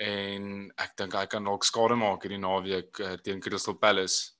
en 0.00 0.70
ek 0.80 0.94
dink 0.96 1.14
hy 1.16 1.26
kan 1.28 1.44
dalk 1.48 1.64
skade 1.68 1.96
maak 2.00 2.22
hierdie 2.24 2.40
naweek 2.40 3.00
uh, 3.04 3.14
teen 3.24 3.40
Crystal 3.44 3.76
Palace. 3.76 4.32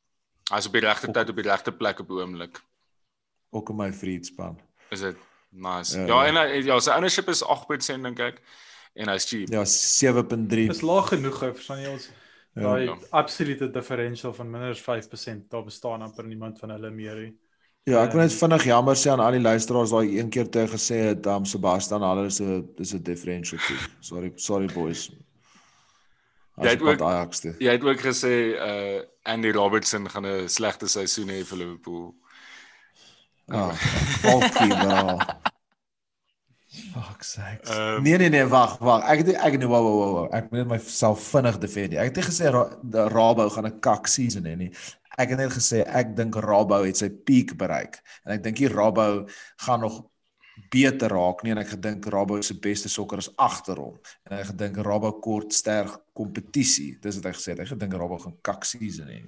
Hy's 0.51 0.67
op 0.69 0.77
die 0.77 0.83
regte 0.85 1.11
tyd 1.15 1.31
op 1.33 1.37
die 1.41 1.47
regte 1.49 1.73
plek 1.77 2.01
op 2.03 2.09
die 2.11 2.21
oomblik. 2.21 2.61
Ook 3.53 3.71
in 3.73 3.77
my 3.81 3.91
vriendspan. 3.93 4.57
Is 4.95 5.01
dit 5.05 5.17
nice. 5.51 5.97
Ja, 5.99 6.07
Ja, 6.07 6.21
en 6.31 6.37
hy, 6.41 6.63
ja, 6.67 6.79
sy 6.81 6.95
ownership 6.97 7.29
is 7.33 7.43
8% 7.45 8.03
dink 8.09 8.21
ek 8.21 8.41
en 9.01 9.09
hy's 9.13 9.27
cheap. 9.31 9.49
Ja, 9.53 9.65
7.3. 9.65 10.67
Dis 10.73 10.83
laag 10.87 11.13
genoeg 11.15 11.39
verstaan 11.53 11.85
jy 11.85 11.93
ons 11.97 12.11
Ja. 12.57 12.63
daai 12.65 12.87
Ja. 12.89 12.97
absolute 13.15 13.69
differential 13.71 14.33
van 14.35 14.51
minder 14.51 14.71
as 14.75 14.81
5%. 14.83 15.49
Daar 15.51 15.63
bestaan 15.65 16.03
amper 16.03 16.25
niemand 16.27 16.59
van 16.59 16.71
hulle 16.75 16.91
meer 16.91 17.15
nie. 17.15 17.35
Ja, 17.89 18.03
ek 18.05 18.13
wil 18.13 18.21
net 18.27 18.35
vinnig 18.37 18.65
jammer 18.69 18.97
sê 18.99 19.09
aan 19.11 19.23
al 19.25 19.33
die 19.39 19.41
luisteraars 19.41 19.91
daai 19.95 20.19
een 20.19 20.29
keer 20.31 20.49
te 20.53 20.67
gesê 20.69 20.99
het, 21.09 21.27
um 21.33 21.47
Sebastian, 21.49 22.03
hulle 22.05 22.27
is 22.29 22.41
'n 22.41 22.69
dis 22.77 22.93
'n 22.95 23.03
differential 23.03 23.59
toe. 23.67 23.77
Sorry, 24.01 24.33
sorry 24.37 24.67
boys. 24.75 25.11
Jy 26.61 26.69
het 26.69 26.83
ook- 26.83 27.01
Ajax 27.01 27.41
toe. 27.41 27.55
Jy 27.59 27.71
het 27.73 27.83
ook 27.85 28.01
gesê 28.01 28.35
uh 28.61 29.01
Andy 29.25 29.51
Robertson 29.53 30.09
gaan 30.11 30.27
'n 30.27 30.49
slegte 30.49 30.87
seisoen 30.89 31.29
hê 31.29 31.45
vir 31.45 31.59
Liverpool. 31.59 32.15
Ah, 33.49 33.73
fuckie 33.75 34.69
bro. 34.69 35.19
Fuck 36.93 37.23
sakes. 37.23 37.69
Ehm, 37.71 38.03
nee 38.03 38.17
nee 38.19 38.29
nee, 38.29 38.47
wag, 38.47 38.79
wag. 38.79 39.03
Ek 39.09 39.19
het 39.19 39.35
ek 39.37 39.59
nee, 39.59 39.67
wag 39.69 39.83
wag 39.83 39.99
wag, 39.99 40.13
wag. 40.13 40.31
Ek 40.31 40.51
moet 40.53 40.67
myself 40.69 41.21
vinnig 41.31 41.59
defend. 41.59 41.95
Ek 41.95 42.05
het 42.15 42.17
nie 42.17 42.25
gesê 42.25 42.51
Ra 42.53 42.69
Rabo 43.09 43.49
gaan 43.51 43.67
'n 43.67 43.81
kak 43.81 44.07
season 44.07 44.45
hê 44.45 44.57
nie. 44.57 44.71
Ek 45.21 45.35
het 45.35 45.41
net 45.43 45.53
gesê 45.53 45.83
ek 45.85 46.15
dink 46.17 46.39
Rabo 46.41 46.81
het 46.87 47.01
sy 47.01 47.11
peak 47.11 47.57
bereik 47.61 48.01
en 48.25 48.37
ek 48.37 48.45
dink 48.47 48.61
die 48.63 48.71
Rabo 48.73 49.27
gaan 49.67 49.85
nog 49.85 50.01
beter 50.73 51.13
raak 51.13 51.43
nie 51.45 51.55
en 51.55 51.61
ek 51.63 51.75
gedink 51.75 52.07
Rabo 52.13 52.41
se 52.45 52.57
beste 52.61 52.91
sokker 52.93 53.23
is 53.23 53.31
agter 53.41 53.81
hom 53.81 53.99
en 54.29 54.37
ek 54.39 54.53
gedink 54.53 54.81
Rabo 54.85 55.13
kort 55.25 55.55
sterk 55.57 56.01
kompetisie. 56.17 56.95
Dis 57.03 57.21
wat 57.21 57.33
ek 57.33 57.41
gesê 57.41 57.55
het. 57.55 57.65
Ek 57.65 57.75
gedink 57.75 57.97
Rabo 57.97 58.21
gaan 58.21 58.37
kak 58.45 58.67
season 58.69 59.09
hê. 59.13 59.23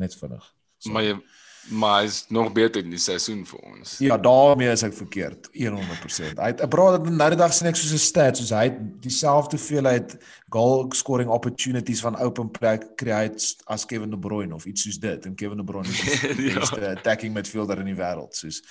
Net 0.00 0.16
vinnig. 0.16 0.44
Sorry. 0.82 0.94
maar 0.94 1.04
jy 1.06 1.16
maar 1.70 2.00
hy's 2.02 2.24
nog 2.28 2.52
beter 2.52 2.82
in 2.84 2.90
die 2.90 2.98
seisoen 2.98 3.44
vir 3.46 3.58
ons. 3.60 3.98
Ja, 4.02 4.16
daarmee 4.18 4.68
is 4.72 4.82
ek 4.82 4.94
verkeerd. 4.94 5.48
100%. 5.54 6.38
Hy 6.40 6.46
het 6.50 6.60
ek 6.60 6.70
praat 6.70 6.96
dat 7.04 7.12
nou 7.12 7.28
die 7.30 7.38
dag 7.38 7.52
sien 7.54 7.68
ek 7.68 7.76
soos 7.76 7.92
'n 7.94 7.98
stat 8.02 8.36
soos 8.36 8.50
hy 8.50 8.64
het 8.70 8.78
dieselfde 9.02 9.56
hoeveelheid 9.56 10.16
goal 10.50 10.90
scoring 10.92 11.30
opportunities 11.30 12.00
van 12.00 12.16
open 12.18 12.50
play 12.50 12.78
create 12.96 13.54
as 13.66 13.84
Kevin 13.86 14.10
De 14.10 14.18
Bruyne 14.18 14.54
of 14.54 14.64
iets 14.66 14.82
soos 14.82 14.98
dit. 14.98 15.26
En 15.26 15.34
Kevin 15.34 15.56
De 15.56 15.64
Bruyne 15.64 15.88
is 15.88 16.20
die 16.40 16.50
Ja. 16.50 16.58
beste 16.58 16.88
attacking 16.88 17.34
midfielder 17.34 17.78
in 17.78 17.86
die 17.86 17.94
wêreld, 17.96 18.34
soos 18.34 18.62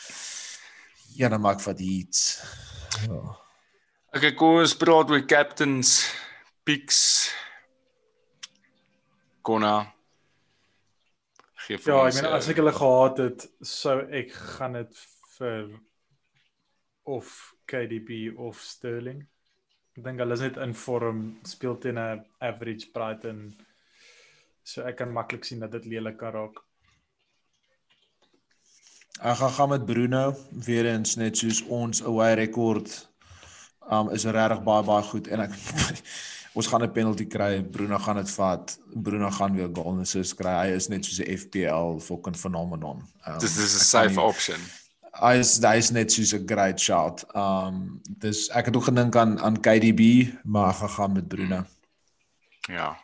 Ja, 1.16 1.30
dan 1.30 1.42
maak 1.42 1.62
wat 1.62 1.80
iets. 1.80 2.40
Ja. 3.08 3.38
Okay, 4.14 4.34
kom 4.34 4.58
ons 4.60 4.76
praat 4.76 5.10
oor 5.12 5.26
captains 5.26 6.12
picks. 6.64 7.32
Konna. 9.42 9.94
Gee 11.68 11.78
vir 11.78 11.94
Ja, 11.94 12.00
ek 12.08 12.18
meen 12.18 12.30
as 12.38 12.50
ek 12.52 12.62
hulle 12.62 12.74
gehad 12.76 13.22
het, 13.22 13.48
sou 13.62 13.98
ek 14.22 14.34
gaan 14.58 14.80
dit 14.80 15.04
vir 15.38 15.68
of 17.12 17.36
KDB 17.70 18.32
of 18.38 18.62
Sterling. 18.62 19.22
Ek 19.98 20.04
dink 20.06 20.24
hulle 20.24 20.38
is 20.38 20.44
net 20.46 20.58
in 20.64 20.74
vorm, 20.78 21.22
speel 21.48 21.78
teen 21.78 22.00
'n 22.00 22.26
average 22.40 22.92
Brighton. 22.94 23.52
So 24.64 24.84
ek 24.88 24.98
kan 24.98 25.14
maklik 25.14 25.46
sien 25.46 25.60
dat 25.60 25.72
dit 25.72 25.86
lelik 25.86 26.18
kan 26.18 26.34
raak. 26.34 26.62
Ek 29.22 29.38
gaan 29.38 29.52
gaan 29.52 29.70
met 29.70 29.86
Bruno 29.86 30.36
weer 30.66 30.86
eens 30.86 31.16
net 31.16 31.38
soos 31.38 31.62
ons 31.68 32.02
away 32.02 32.34
rekord 32.34 32.90
um 33.92 34.10
is 34.10 34.26
regtig 34.26 34.64
baie 34.64 34.84
baie 34.84 35.04
goed 35.04 35.28
en 35.28 35.44
ek 35.46 35.54
ons 36.54 36.68
gaan 36.68 36.84
'n 36.84 36.92
penalty 36.92 37.26
kry, 37.26 37.64
Bruno 37.64 37.98
gaan 37.98 38.16
dit 38.16 38.32
vat. 38.32 38.80
Bruno 38.94 39.30
gaan 39.30 39.56
weer 39.56 39.70
goal 39.74 40.00
assist 40.00 40.36
kry. 40.36 40.68
Hy 40.68 40.76
is 40.76 40.88
net 40.90 41.06
soos 41.06 41.20
'n 41.20 41.38
FPL 41.38 42.00
fucking 42.00 42.38
phenomenon. 42.38 43.04
Um, 43.28 43.40
Dis 43.40 43.56
dis 43.56 43.76
'n 43.76 43.86
safe 43.86 44.22
option. 44.22 44.60
Hy 45.12 45.38
is 45.40 45.60
hy 45.60 45.76
is 45.78 45.92
net 45.92 46.12
soos 46.12 46.34
'n 46.34 46.48
great 46.48 46.80
shot. 46.80 47.24
Um 47.36 48.02
dis 48.20 48.50
ek 48.50 48.66
het 48.66 48.76
ook 48.76 48.84
gedink 48.84 49.16
aan 49.16 49.40
aan 49.40 49.60
KDB, 49.60 50.32
maar 50.44 50.70
ek 50.70 50.90
gaan 50.90 51.14
met 51.14 51.28
Bruno. 51.28 51.66
Ja. 52.68 52.98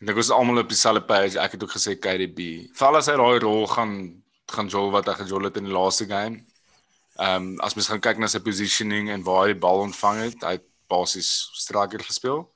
Ek 0.00 0.06
dink 0.06 0.16
ons 0.16 0.26
is 0.26 0.34
almal 0.34 0.58
op 0.58 0.68
dieselfde 0.68 1.02
page. 1.02 1.38
Ek 1.38 1.52
het 1.52 1.62
ook 1.62 1.74
gesê 1.74 1.98
KDB. 1.98 2.68
Val 2.72 2.96
as 2.96 3.06
hy 3.06 3.16
daai 3.16 3.38
rol 3.38 3.66
gaan 3.66 4.22
gaan 4.46 4.68
jol 4.68 4.90
wat 4.90 5.06
hy 5.06 5.14
gejol 5.14 5.44
het 5.44 5.56
in 5.56 5.64
die 5.64 5.72
laaste 5.72 6.06
game. 6.06 6.44
Ehm 7.18 7.34
um, 7.34 7.60
as 7.60 7.74
mens 7.74 7.88
gaan 7.88 8.00
kyk 8.00 8.18
na 8.18 8.26
sy 8.30 8.38
positioning 8.38 9.10
en 9.10 9.22
waar 9.22 9.46
hy 9.46 9.52
die 9.52 9.60
bal 9.60 9.82
ontvang 9.82 10.20
het, 10.22 10.44
hy 10.46 10.52
het 10.52 10.67
basies 10.88 11.50
striker 11.54 12.02
gespeel. 12.04 12.46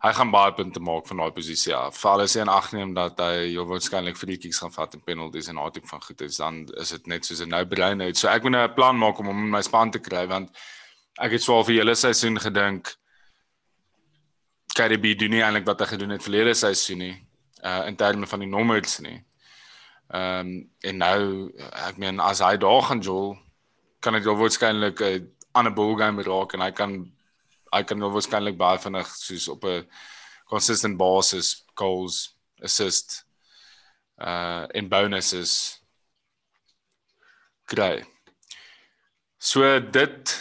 Hy 0.00 0.12
gaan 0.16 0.30
baie 0.32 0.52
punte 0.56 0.80
maak 0.80 1.06
van 1.10 1.20
daai 1.20 1.32
posisie 1.36 1.74
af. 1.76 1.98
Val 2.00 2.22
as 2.24 2.34
hy 2.34 2.40
in 2.40 2.48
ag 2.48 2.70
neem 2.72 2.94
dat 2.96 3.18
hy 3.20 3.50
heel 3.50 3.66
waarskynlik 3.68 4.16
free 4.16 4.40
kicks 4.40 4.62
gaan 4.62 4.72
vat 4.72 4.94
en 4.96 5.02
penalties 5.04 5.50
en 5.52 5.60
daai 5.60 5.74
tipe 5.74 5.90
van 5.90 6.00
goed 6.02 6.24
is, 6.24 6.38
dan 6.40 6.62
is 6.80 6.94
dit 6.96 7.06
net 7.06 7.24
soos 7.28 7.42
'n 7.44 7.52
no-brainer. 7.52 8.14
So 8.14 8.28
ek 8.28 8.42
moet 8.42 8.52
nou 8.52 8.64
'n 8.64 8.74
plan 8.74 8.96
maak 8.96 9.18
om 9.18 9.26
hom 9.26 9.44
in 9.44 9.50
my 9.50 9.62
span 9.62 9.90
te 9.90 9.98
kry 9.98 10.26
want 10.26 10.56
ek 11.18 11.32
het 11.32 11.42
swaar 11.42 11.64
vir 11.64 11.74
hele 11.80 11.94
seisoen 11.94 12.38
gedink 12.40 12.94
KDB 14.74 15.18
doen 15.18 15.30
nie 15.30 15.42
eintlik 15.42 15.66
wat 15.66 15.80
hy 15.80 15.86
gedoen 15.86 16.14
het 16.14 16.22
verlede 16.22 16.54
seisoen 16.54 16.98
nie 16.98 17.16
uh 17.64 17.84
in 17.86 17.96
terme 17.96 18.26
van 18.26 18.40
die 18.40 18.48
nommers 18.48 19.00
nie. 19.00 19.20
Ehm 20.10 20.46
um, 20.46 20.70
en 20.80 20.96
nou 20.96 21.52
ek 21.88 21.98
meen 21.98 22.20
as 22.20 22.40
hy 22.40 22.56
daar 22.56 22.82
gaan 22.82 23.00
jol 23.00 23.36
kan 24.00 24.16
dit 24.16 24.24
wel 24.24 24.36
waarskynlik 24.36 25.00
'n 25.00 25.28
ander 25.52 25.72
ballgame 25.72 26.22
raak 26.22 26.54
en 26.54 26.60
hy 26.60 26.70
kan 26.70 27.12
hy 27.70 27.82
kan 27.86 28.00
wel 28.02 28.12
waarskynlik 28.14 28.58
baie 28.58 28.78
vinnig 28.82 29.08
soos 29.16 29.48
op 29.48 29.64
'n 29.64 29.86
consistent 30.50 30.96
basis 30.98 31.64
goals 31.74 32.36
assist 32.62 33.24
uh 34.18 34.66
en 34.76 34.88
bonuses 34.88 35.80
kry. 37.64 38.04
So 39.38 39.80
dit 39.80 40.34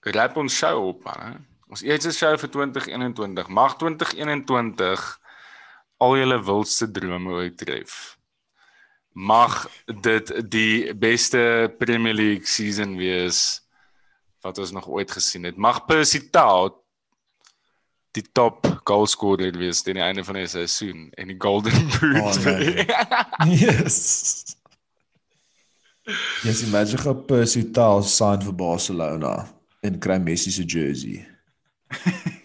rap 0.00 0.36
ons 0.36 0.56
show 0.56 0.88
op 0.88 1.04
man. 1.04 1.46
Ons 1.68 1.82
eerste 1.82 2.12
show 2.12 2.34
vir 2.40 2.50
2021. 2.50 3.48
Mag 3.48 3.76
2021 3.76 5.06
al 5.98 6.16
julle 6.16 6.38
wildste 6.44 6.90
drome 6.90 7.40
uittref. 7.44 8.16
Mag 9.12 9.66
dit 9.86 10.32
die 10.50 10.94
beste 10.94 11.74
Premier 11.78 12.14
League 12.14 12.46
season 12.46 12.96
wees 12.96 13.67
wat 14.48 14.58
ons 14.62 14.72
nog 14.72 14.88
ooit 14.88 15.10
gesien 15.12 15.44
het. 15.48 15.56
Mag 15.60 15.84
Percy 15.88 16.24
Tau 16.32 16.72
die 18.16 18.24
top 18.32 18.66
goalscorer 18.88 19.56
wees 19.60 19.82
teen 19.84 19.98
die 19.98 20.04
einde 20.04 20.24
van 20.26 20.38
die 20.40 20.48
seisoen 20.48 21.08
en 21.20 21.30
die 21.30 21.36
Golden 21.38 21.76
Boot. 21.94 22.40
Oh, 22.40 22.46
nee. 22.46 22.86
yes. 23.52 24.56
Yes, 26.42 26.62
imagine 26.64 27.02
how 27.04 27.14
Percy 27.28 27.66
Tau 27.74 28.00
sign 28.02 28.40
vir 28.46 28.56
Barcelona 28.56 29.34
en 29.84 30.00
kry 30.00 30.16
Messi 30.22 30.54
se 30.54 30.64
jersey. 30.64 31.20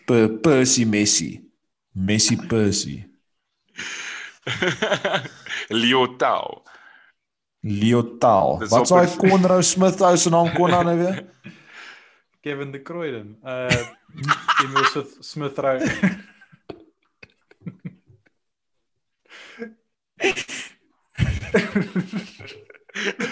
Per 0.07 0.27
Percy 0.43 0.83
Messi. 0.85 1.31
Messi 1.93 2.35
Percy. 2.49 2.99
Leo 5.83 6.05
Tau. 6.19 6.59
Leo 7.63 8.03
Tau. 8.19 8.59
Wat 8.67 8.91
sou 8.91 8.99
hy 8.99 9.07
Conrad 9.15 9.63
Smith 9.63 10.03
ou 10.03 10.19
se 10.19 10.33
naam 10.33 10.51
kon 10.57 10.75
dan 10.75 10.91
nou 10.91 10.99
weer? 10.99 11.23
Kevin 12.43 12.71
De 12.73 12.79
Kruiden. 12.83 13.37
Uh 13.43 13.85
Emil 14.63 14.85
Smith 14.91 15.17
Smith 15.21 15.57
Rowe. 15.59 15.79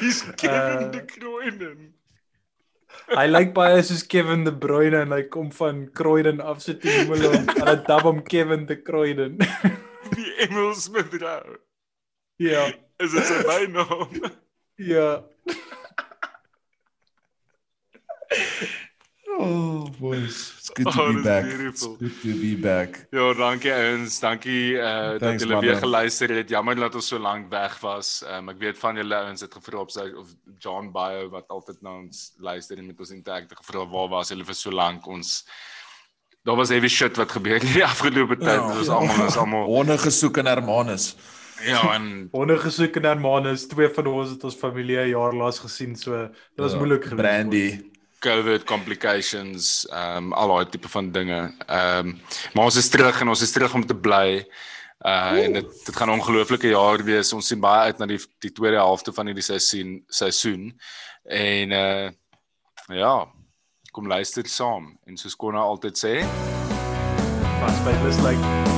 Dis 0.01 0.21
Kevin 0.37 0.85
Uh, 0.87 0.91
de 0.91 1.05
Kruinen. 1.05 1.93
Hy 3.11 3.25
lyk 3.29 3.51
baie 3.55 3.81
soos 3.83 4.03
Kevin 4.07 4.43
De 4.45 4.51
Bruyne 4.63 5.01
en 5.05 5.13
hy 5.15 5.21
kom 5.31 5.49
van 5.55 5.85
Kruiden 5.95 6.41
af 6.43 6.61
sit 6.63 6.83
in 6.87 7.07
Molo. 7.09 7.31
Hulle 7.55 7.75
dub 7.87 8.05
hom 8.07 8.21
Kevin 8.27 8.65
De 8.69 8.77
Kruiden. 8.81 9.37
Die 10.15 10.31
Emil 10.45 10.73
Smith 10.75 11.13
Rowe. 11.21 11.57
ja. 12.41 12.67
Is 13.01 13.15
dit 13.15 13.25
sy 13.25 13.37
bynaam? 13.47 14.11
Ja. 14.77 15.23
Oh, 19.41 19.87
boys. 19.99 20.53
It's 20.57 20.69
good 20.73 20.91
to 20.93 21.01
Oh, 21.01 21.13
be 21.13 21.21
back. 21.21 21.43
beautiful. 21.43 21.97
It's 21.99 21.99
good 21.99 22.21
to 22.21 22.39
be 22.41 22.55
back. 22.61 23.07
Ja, 23.11 23.33
dankie 23.33 23.71
ouens. 23.73 24.19
Dankie 24.19 24.73
uh 24.77 24.83
dat 24.83 25.19
Thanks, 25.19 25.43
julle 25.43 25.53
man. 25.55 25.63
weer 25.65 25.75
geluister 25.75 26.29
het. 26.35 26.49
Jammer 26.49 26.75
dat 26.75 26.95
ons 26.95 27.07
so 27.07 27.19
lank 27.19 27.49
weg 27.49 27.79
was. 27.81 28.23
Um, 28.37 28.49
ek 28.49 28.59
weet 28.59 28.77
van 28.77 28.95
julle 28.95 29.15
ouens 29.15 29.41
het 29.41 29.53
gevra 29.53 29.79
op 29.79 29.91
sy 29.91 30.05
of 30.17 30.27
John 30.59 30.91
Bio 30.93 31.29
wat 31.33 31.47
altyd 31.47 31.81
na 31.81 31.89
ons 32.03 32.33
luister 32.37 32.77
en 32.77 32.85
met 32.91 32.99
ons 32.99 33.11
interact 33.11 33.49
het 33.49 33.59
gevra 33.63 33.85
waar 33.89 34.09
was 34.09 34.29
julle 34.29 34.45
vir 34.45 34.55
so 34.55 34.71
lank 34.71 35.07
ons 35.07 35.43
Daar 36.43 36.55
was 36.57 36.69
heavy 36.73 36.87
shit 36.89 37.17
wat 37.17 37.29
gebeur 37.31 37.59
het 37.59 37.73
die 37.73 37.83
afgelope 37.93 38.37
tyd. 38.37 38.47
Ja. 38.49 38.67
Dit 38.67 38.77
was 38.77 38.89
almal 38.89 39.25
ons 39.27 39.37
almal 39.37 39.65
Honde 39.69 39.97
gesoek 39.97 40.37
in 40.41 40.45
Hermanus. 40.49 41.15
ja 41.65 41.93
en 41.93 42.29
Honde 42.31 42.57
gesoek 42.57 42.95
in 42.97 43.03
Hermanus, 43.05 43.67
twee 43.67 43.89
van 43.93 44.07
ons 44.07 44.29
het 44.29 44.43
ons 44.43 44.55
familie 44.57 44.97
'n 45.03 45.09
jaar 45.13 45.33
laas 45.37 45.59
gesien, 45.59 45.95
so 45.95 46.11
dit 46.27 46.57
was 46.63 46.71
Ja, 46.71 46.77
moeilik 46.77 47.03
geweest. 47.05 47.21
Brandy. 47.21 47.90
COVID 48.21 48.63
complications, 48.69 49.85
ehm 49.89 50.29
um, 50.29 50.33
al 50.33 50.53
daai 50.53 50.69
tipe 50.69 50.89
van 50.89 51.11
dinge. 51.11 51.41
Ehm 51.67 52.11
um, 52.13 52.19
maar 52.53 52.69
ons 52.69 52.77
is 52.77 52.89
terug 52.89 53.21
en 53.21 53.33
ons 53.33 53.41
is 53.41 53.51
terug 53.51 53.73
om 53.73 53.85
te 53.85 53.97
bly. 53.97 54.45
Uh 55.01 55.43
en 55.45 55.53
dit 55.57 55.85
dit 55.85 55.95
gaan 55.95 56.09
'n 56.09 56.19
ongelooflike 56.19 56.67
jaar 56.67 57.03
wees. 57.03 57.33
Ons 57.33 57.47
sien 57.47 57.59
baie 57.59 57.89
uit 57.89 57.97
na 57.97 58.05
die 58.05 58.19
die 58.39 58.51
tweede 58.51 58.77
helfte 58.77 59.13
van 59.13 59.25
hierdie 59.25 59.43
seisoen 59.43 60.03
seisoen. 60.07 60.79
En 61.25 61.71
uh 61.71 62.09
ja, 62.87 63.27
kom 63.91 64.07
luister 64.07 64.47
saam 64.47 64.97
en 65.05 65.17
soos 65.17 65.35
Konna 65.35 65.59
altyd 65.59 65.97
sê, 65.97 66.13
Vas 67.61 67.83
by 67.85 67.95
dis 68.05 68.21
like 68.25 68.70